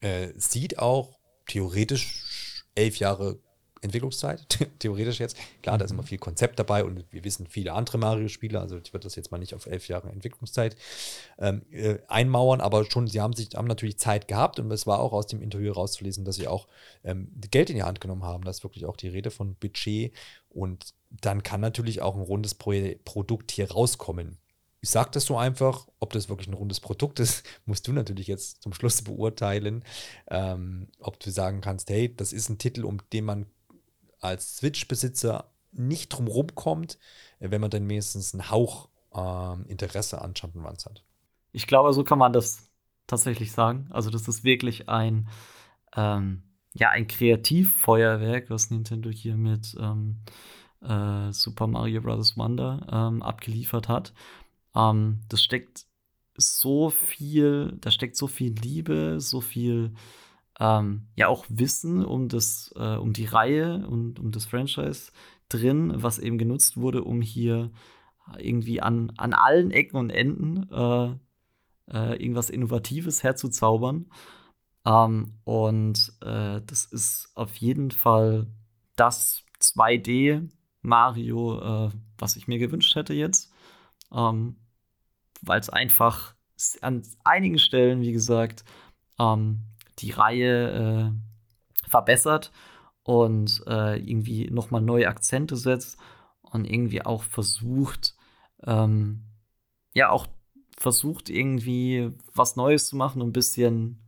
äh, 0.00 0.32
sieht 0.36 0.78
auch, 0.78 1.18
theoretisch 1.46 2.64
elf 2.74 2.96
Jahre 2.96 3.38
Entwicklungszeit, 3.84 4.46
theoretisch 4.78 5.20
jetzt. 5.20 5.36
Klar, 5.62 5.78
da 5.78 5.84
ist 5.84 5.90
immer 5.90 6.02
mhm. 6.02 6.06
viel 6.06 6.18
Konzept 6.18 6.58
dabei 6.58 6.84
und 6.84 7.04
wir 7.10 7.24
wissen 7.24 7.46
viele 7.46 7.72
andere 7.72 7.98
Mario-Spiele, 7.98 8.58
also 8.60 8.78
ich 8.78 8.92
würde 8.92 9.04
das 9.04 9.14
jetzt 9.14 9.30
mal 9.30 9.38
nicht 9.38 9.54
auf 9.54 9.66
elf 9.66 9.88
Jahre 9.88 10.10
Entwicklungszeit 10.10 10.76
ähm, 11.38 11.62
äh, 11.70 11.98
einmauern, 12.08 12.60
aber 12.60 12.84
schon, 12.90 13.06
sie 13.06 13.20
haben 13.20 13.34
sich 13.34 13.50
haben 13.54 13.66
natürlich 13.68 13.98
Zeit 13.98 14.26
gehabt 14.26 14.58
und 14.58 14.70
es 14.70 14.86
war 14.86 15.00
auch 15.00 15.12
aus 15.12 15.26
dem 15.26 15.42
Interview 15.42 15.72
rauszulesen, 15.72 16.24
dass 16.24 16.36
sie 16.36 16.48
auch 16.48 16.66
ähm, 17.04 17.30
Geld 17.50 17.70
in 17.70 17.76
die 17.76 17.82
Hand 17.82 18.00
genommen 18.00 18.24
haben. 18.24 18.44
Da 18.44 18.50
ist 18.50 18.64
wirklich 18.64 18.86
auch 18.86 18.96
die 18.96 19.08
Rede 19.08 19.30
von 19.30 19.54
Budget 19.54 20.12
und 20.48 20.94
dann 21.10 21.42
kann 21.42 21.60
natürlich 21.60 22.00
auch 22.02 22.16
ein 22.16 22.22
rundes 22.22 22.54
Pro 22.54 22.72
Produkt 23.04 23.52
hier 23.52 23.70
rauskommen. 23.70 24.38
Ich 24.80 24.90
sage 24.90 25.10
das 25.12 25.24
so 25.24 25.38
einfach, 25.38 25.88
ob 25.98 26.12
das 26.12 26.28
wirklich 26.28 26.48
ein 26.48 26.52
rundes 26.52 26.78
Produkt 26.78 27.18
ist, 27.18 27.42
musst 27.64 27.88
du 27.88 27.92
natürlich 27.92 28.26
jetzt 28.26 28.62
zum 28.62 28.74
Schluss 28.74 29.00
beurteilen. 29.02 29.82
Ähm, 30.30 30.88
ob 30.98 31.18
du 31.20 31.30
sagen 31.30 31.60
kannst, 31.60 31.88
hey, 31.88 32.14
das 32.14 32.32
ist 32.32 32.50
ein 32.50 32.58
Titel, 32.58 32.84
um 32.84 32.98
den 33.12 33.24
man 33.24 33.46
als 34.24 34.56
Switch-Besitzer 34.56 35.50
nicht 35.72 36.08
drumherum 36.08 36.54
kommt, 36.54 36.98
äh, 37.40 37.50
wenn 37.50 37.60
man 37.60 37.70
dann 37.70 37.88
wenigstens 37.88 38.34
einen 38.34 38.50
Hauch 38.50 38.88
ähm, 39.14 39.66
Interesse 39.66 40.20
an 40.22 40.34
Jump'n'Runs 40.34 40.86
hat. 40.86 41.04
Ich 41.52 41.66
glaube, 41.66 41.92
so 41.92 42.02
kann 42.04 42.18
man 42.18 42.32
das 42.32 42.70
tatsächlich 43.06 43.52
sagen. 43.52 43.88
Also, 43.90 44.10
das 44.10 44.26
ist 44.28 44.44
wirklich 44.44 44.88
ein, 44.88 45.28
ähm, 45.94 46.42
ja, 46.72 46.90
ein 46.90 47.06
Kreativfeuerwerk, 47.06 48.50
was 48.50 48.70
Nintendo 48.70 49.10
hier 49.10 49.36
mit 49.36 49.76
ähm, 49.78 50.20
äh, 50.82 51.32
Super 51.32 51.66
Mario 51.66 52.00
Bros. 52.00 52.36
Wonder 52.36 52.86
ähm, 52.90 53.22
abgeliefert 53.22 53.88
hat. 53.88 54.12
Ähm, 54.74 55.20
das 55.28 55.42
steckt 55.42 55.86
so 56.36 56.90
viel, 56.90 57.76
da 57.80 57.90
steckt 57.90 58.16
so 58.16 58.26
viel 58.26 58.52
Liebe, 58.52 59.20
so 59.20 59.40
viel 59.40 59.94
ähm, 60.60 61.08
ja 61.16 61.28
auch 61.28 61.44
Wissen 61.48 62.04
um 62.04 62.28
das, 62.28 62.72
äh, 62.76 62.96
um 62.96 63.12
die 63.12 63.26
Reihe 63.26 63.86
und 63.86 64.18
um 64.20 64.30
das 64.30 64.46
Franchise 64.46 65.12
drin, 65.48 65.92
was 65.96 66.18
eben 66.18 66.38
genutzt 66.38 66.76
wurde, 66.76 67.04
um 67.04 67.20
hier 67.20 67.70
irgendwie 68.38 68.80
an, 68.80 69.12
an 69.16 69.34
allen 69.34 69.70
Ecken 69.70 69.96
und 69.96 70.10
Enden 70.10 70.70
äh, 70.70 71.16
äh, 71.92 72.22
irgendwas 72.22 72.50
Innovatives 72.50 73.22
herzuzaubern. 73.22 74.06
Ähm, 74.86 75.38
und 75.44 76.12
äh, 76.22 76.60
das 76.62 76.86
ist 76.86 77.30
auf 77.34 77.56
jeden 77.56 77.90
Fall 77.90 78.46
das 78.96 79.44
2D 79.60 80.48
Mario, 80.82 81.88
äh, 81.88 81.90
was 82.18 82.36
ich 82.36 82.48
mir 82.48 82.58
gewünscht 82.58 82.94
hätte 82.94 83.14
jetzt. 83.14 83.52
Ähm, 84.12 84.56
Weil 85.42 85.60
es 85.60 85.70
einfach 85.70 86.34
an 86.80 87.02
einigen 87.24 87.58
Stellen, 87.58 88.00
wie 88.00 88.12
gesagt, 88.12 88.64
ähm, 89.18 89.60
die 89.98 90.10
Reihe 90.10 91.12
äh, 91.14 91.88
verbessert 91.88 92.52
und 93.02 93.62
äh, 93.66 93.98
irgendwie 93.98 94.50
nochmal 94.50 94.80
neue 94.80 95.08
Akzente 95.08 95.56
setzt 95.56 95.98
und 96.42 96.64
irgendwie 96.64 97.02
auch 97.02 97.22
versucht, 97.22 98.14
ähm, 98.64 99.24
ja, 99.92 100.10
auch 100.10 100.26
versucht 100.76 101.30
irgendwie 101.30 102.10
was 102.34 102.56
Neues 102.56 102.88
zu 102.88 102.96
machen 102.96 103.22
und 103.22 103.28
ein 103.28 103.32
bisschen, 103.32 104.00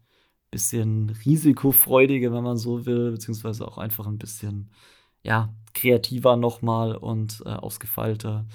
bisschen 0.50 1.10
risikofreudiger, 1.10 2.32
wenn 2.32 2.44
man 2.44 2.56
so 2.56 2.86
will, 2.86 3.12
beziehungsweise 3.12 3.66
auch 3.66 3.78
einfach 3.78 4.06
ein 4.06 4.18
bisschen, 4.18 4.70
ja, 5.22 5.54
kreativer 5.74 6.36
nochmal 6.36 6.96
und 6.96 7.42
äh, 7.44 7.50
ausgefeilter 7.50 8.46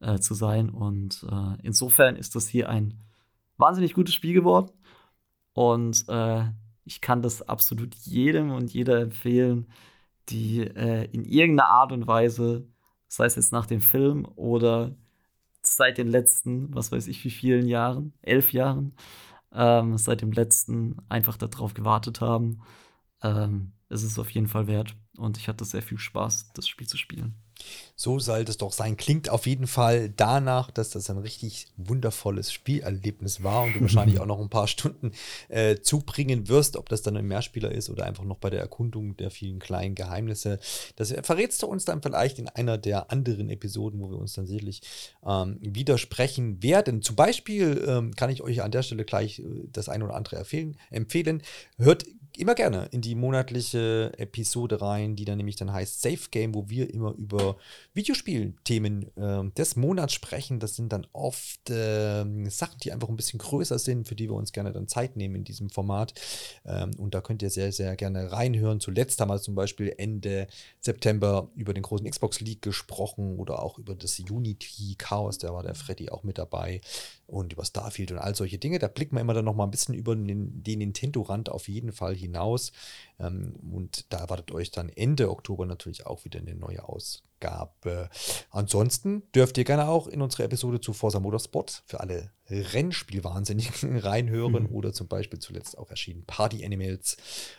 äh, 0.00 0.18
zu 0.18 0.34
sein. 0.34 0.70
Und 0.70 1.26
äh, 1.30 1.56
insofern 1.62 2.16
ist 2.16 2.36
das 2.36 2.48
hier 2.48 2.68
ein 2.68 3.02
wahnsinnig 3.56 3.94
gutes 3.94 4.14
Spiel 4.14 4.34
geworden. 4.34 4.70
Und 5.52 6.04
äh, 6.08 6.44
ich 6.84 7.00
kann 7.00 7.22
das 7.22 7.42
absolut 7.48 7.94
jedem 7.94 8.50
und 8.52 8.72
jeder 8.72 9.00
empfehlen, 9.00 9.68
die 10.28 10.60
äh, 10.62 11.04
in 11.12 11.24
irgendeiner 11.24 11.70
Art 11.70 11.92
und 11.92 12.06
Weise, 12.06 12.66
sei 13.08 13.26
es 13.26 13.36
jetzt 13.36 13.52
nach 13.52 13.66
dem 13.66 13.80
Film 13.80 14.26
oder 14.36 14.94
seit 15.62 15.98
den 15.98 16.08
letzten, 16.08 16.74
was 16.74 16.92
weiß 16.92 17.08
ich, 17.08 17.24
wie 17.24 17.30
vielen 17.30 17.66
Jahren, 17.68 18.14
elf 18.22 18.52
Jahren, 18.52 18.94
ähm, 19.52 19.98
seit 19.98 20.22
dem 20.22 20.32
letzten 20.32 20.96
einfach 21.08 21.36
darauf 21.36 21.74
gewartet 21.74 22.20
haben. 22.20 22.62
Ähm, 23.22 23.72
es 23.90 24.02
ist 24.02 24.18
auf 24.18 24.30
jeden 24.30 24.48
Fall 24.48 24.66
wert 24.66 24.94
und 25.16 25.36
ich 25.36 25.48
hatte 25.48 25.64
sehr 25.64 25.82
viel 25.82 25.98
Spaß, 25.98 26.50
das 26.54 26.66
Spiel 26.66 26.86
zu 26.86 26.96
spielen. 26.96 27.34
So 27.94 28.18
soll 28.18 28.40
es 28.40 28.56
doch 28.56 28.72
sein. 28.72 28.96
Klingt 28.96 29.28
auf 29.28 29.46
jeden 29.46 29.66
Fall 29.66 30.08
danach, 30.08 30.70
dass 30.70 30.90
das 30.90 31.10
ein 31.10 31.18
richtig 31.18 31.68
wundervolles 31.76 32.52
Spielerlebnis 32.52 33.42
war 33.42 33.64
und 33.64 33.74
du 33.74 33.80
wahrscheinlich 33.82 34.18
auch 34.20 34.26
noch 34.26 34.40
ein 34.40 34.48
paar 34.48 34.66
Stunden 34.66 35.12
äh, 35.48 35.76
zubringen 35.76 36.48
wirst, 36.48 36.76
ob 36.76 36.88
das 36.88 37.02
dann 37.02 37.18
ein 37.18 37.26
Mehrspieler 37.26 37.70
ist 37.70 37.90
oder 37.90 38.06
einfach 38.06 38.24
noch 38.24 38.38
bei 38.38 38.48
der 38.48 38.60
Erkundung 38.60 39.16
der 39.18 39.30
vielen 39.30 39.58
kleinen 39.58 39.94
Geheimnisse. 39.94 40.58
Das 40.96 41.12
verrätst 41.22 41.62
du 41.62 41.66
uns 41.66 41.84
dann 41.84 42.00
vielleicht 42.00 42.38
in 42.38 42.48
einer 42.48 42.78
der 42.78 43.10
anderen 43.10 43.50
Episoden, 43.50 44.00
wo 44.00 44.10
wir 44.10 44.18
uns 44.18 44.32
dann 44.32 44.46
sicherlich 44.46 44.80
ähm, 45.26 45.58
widersprechen 45.60 46.62
werden. 46.62 47.02
Zum 47.02 47.16
Beispiel 47.16 47.84
ähm, 47.86 48.16
kann 48.16 48.30
ich 48.30 48.42
euch 48.42 48.62
an 48.62 48.70
der 48.70 48.82
Stelle 48.82 49.04
gleich 49.04 49.40
äh, 49.40 49.44
das 49.70 49.90
ein 49.90 50.02
oder 50.02 50.14
andere 50.14 50.36
empfehlen. 50.36 50.78
empfehlen. 50.90 51.42
Hört 51.76 52.06
immer 52.40 52.54
gerne 52.54 52.88
in 52.90 53.00
die 53.00 53.14
monatliche 53.14 54.12
Episode 54.16 54.80
rein, 54.80 55.16
die 55.16 55.24
dann 55.24 55.36
nämlich 55.36 55.56
dann 55.56 55.72
heißt 55.72 56.00
Safe 56.00 56.28
Game, 56.30 56.54
wo 56.54 56.68
wir 56.68 56.92
immer 56.92 57.14
über 57.14 57.56
Videospielthemen 57.94 59.16
äh, 59.16 59.50
des 59.56 59.76
Monats 59.76 60.14
sprechen. 60.14 60.58
Das 60.58 60.76
sind 60.76 60.92
dann 60.92 61.06
oft 61.12 61.70
äh, 61.70 62.24
Sachen, 62.48 62.78
die 62.82 62.92
einfach 62.92 63.08
ein 63.08 63.16
bisschen 63.16 63.38
größer 63.38 63.78
sind, 63.78 64.08
für 64.08 64.14
die 64.14 64.28
wir 64.28 64.34
uns 64.34 64.52
gerne 64.52 64.72
dann 64.72 64.88
Zeit 64.88 65.16
nehmen 65.16 65.36
in 65.36 65.44
diesem 65.44 65.70
Format. 65.70 66.14
Ähm, 66.64 66.90
und 66.98 67.14
da 67.14 67.20
könnt 67.20 67.42
ihr 67.42 67.50
sehr, 67.50 67.72
sehr 67.72 67.94
gerne 67.96 68.32
reinhören. 68.32 68.80
Zuletzt 68.80 69.20
haben 69.20 69.28
wir 69.28 69.40
zum 69.40 69.54
Beispiel 69.54 69.94
Ende 69.96 70.46
September 70.80 71.50
über 71.54 71.74
den 71.74 71.82
großen 71.82 72.08
Xbox 72.08 72.40
League 72.40 72.62
gesprochen 72.62 73.38
oder 73.38 73.62
auch 73.62 73.78
über 73.78 73.94
das 73.94 74.18
Unity 74.18 74.94
Chaos. 74.96 75.38
Da 75.38 75.52
war 75.52 75.62
der 75.62 75.74
Freddy 75.74 76.10
auch 76.10 76.22
mit 76.22 76.38
dabei 76.38 76.80
und 77.30 77.52
über 77.52 77.64
Starfield 77.64 78.12
und 78.12 78.18
all 78.18 78.34
solche 78.34 78.58
Dinge. 78.58 78.78
Da 78.78 78.88
blickt 78.88 79.12
man 79.12 79.22
immer 79.22 79.34
dann 79.34 79.44
noch 79.44 79.54
mal 79.54 79.64
ein 79.64 79.70
bisschen 79.70 79.94
über 79.94 80.14
den, 80.14 80.62
den 80.62 80.78
Nintendo-Rand 80.78 81.48
auf 81.48 81.68
jeden 81.68 81.92
Fall 81.92 82.14
hinaus. 82.14 82.72
Ähm, 83.18 83.54
und 83.72 84.12
da 84.12 84.18
erwartet 84.18 84.52
euch 84.52 84.70
dann 84.70 84.88
Ende 84.88 85.30
Oktober 85.30 85.66
natürlich 85.66 86.06
auch 86.06 86.24
wieder 86.24 86.40
eine 86.40 86.54
neue 86.54 86.84
Ausgabe. 86.84 88.10
Ansonsten 88.50 89.22
dürft 89.34 89.58
ihr 89.58 89.64
gerne 89.64 89.88
auch 89.88 90.08
in 90.08 90.20
unsere 90.22 90.44
Episode 90.44 90.80
zu 90.80 90.92
Forza 90.92 91.20
Motorsport 91.20 91.82
für 91.86 92.00
alle 92.00 92.30
Rennspielwahnsinnigen 92.50 93.98
reinhören 93.98 94.64
mhm. 94.64 94.74
oder 94.74 94.92
zum 94.92 95.08
Beispiel 95.08 95.38
zuletzt 95.38 95.78
auch 95.78 95.90
erschienen 95.90 96.24
Party 96.26 96.64
Animals, 96.64 97.16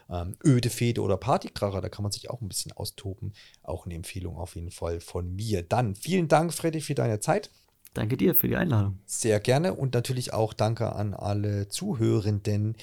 ähm, 0.10 0.36
Öde 0.46 0.70
Fede 0.70 1.02
oder 1.02 1.18
Partykracher. 1.18 1.82
Da 1.82 1.90
kann 1.90 2.04
man 2.04 2.12
sich 2.12 2.30
auch 2.30 2.42
ein 2.42 2.50
bisschen 2.50 2.74
austoben. 2.74 3.34
Auch 3.64 3.86
eine 3.86 3.96
Empfehlung 3.96 4.38
auf 4.38 4.56
jeden 4.56 4.72
Fall 4.72 5.00
von 5.00 5.34
mir. 5.36 5.64
Dann 5.64 5.96
vielen 5.96 6.28
Dank, 6.28 6.54
Freddy, 6.54 6.82
für 6.82 6.96
deine 6.96 7.20
Zeit. 7.20 7.50
Danke 7.94 8.18
dir 8.18 8.36
für 8.36 8.48
die 8.48 8.56
Einladung. 8.56 9.00
Sehr 9.06 9.40
gerne 9.40 9.74
und 9.74 9.94
natürlich 9.94 10.34
auch 10.34 10.54
danke 10.54 10.96
an 10.96 11.14
alle 11.14 11.68
Zuhörenden. 11.68 12.76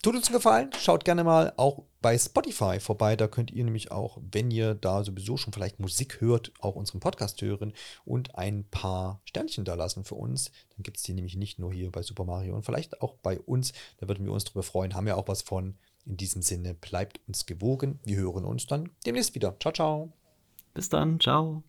Tut 0.00 0.14
uns 0.14 0.28
einen 0.28 0.36
Gefallen, 0.36 0.70
schaut 0.78 1.04
gerne 1.04 1.24
mal 1.24 1.52
auch 1.56 1.82
bei 2.00 2.16
Spotify 2.16 2.78
vorbei. 2.78 3.16
Da 3.16 3.26
könnt 3.26 3.50
ihr 3.50 3.64
nämlich 3.64 3.90
auch, 3.90 4.18
wenn 4.30 4.50
ihr 4.52 4.76
da 4.76 5.02
sowieso 5.02 5.36
schon 5.36 5.52
vielleicht 5.52 5.80
Musik 5.80 6.20
hört, 6.20 6.52
auch 6.60 6.76
unseren 6.76 7.00
Podcast 7.00 7.42
hören 7.42 7.72
und 8.04 8.36
ein 8.36 8.64
paar 8.70 9.20
Sternchen 9.24 9.64
da 9.64 9.74
lassen 9.74 10.04
für 10.04 10.14
uns. 10.14 10.52
Dann 10.76 10.84
gibt 10.84 10.98
es 10.98 11.02
die 11.02 11.14
nämlich 11.14 11.34
nicht 11.34 11.58
nur 11.58 11.72
hier 11.72 11.90
bei 11.90 12.02
Super 12.02 12.24
Mario 12.24 12.54
und 12.54 12.64
vielleicht 12.64 13.02
auch 13.02 13.14
bei 13.14 13.40
uns. 13.40 13.72
Da 13.98 14.06
würden 14.06 14.24
wir 14.24 14.32
uns 14.32 14.44
drüber 14.44 14.62
freuen. 14.62 14.94
Haben 14.94 15.08
ja 15.08 15.16
auch 15.16 15.26
was 15.26 15.42
von. 15.42 15.74
In 16.06 16.16
diesem 16.16 16.40
Sinne, 16.40 16.72
bleibt 16.72 17.20
uns 17.28 17.44
gewogen. 17.44 17.98
Wir 18.02 18.16
hören 18.16 18.46
uns 18.46 18.66
dann 18.66 18.88
demnächst 19.04 19.34
wieder. 19.34 19.54
Ciao, 19.60 19.74
ciao. 19.74 20.12
Bis 20.72 20.88
dann. 20.88 21.20
Ciao. 21.20 21.62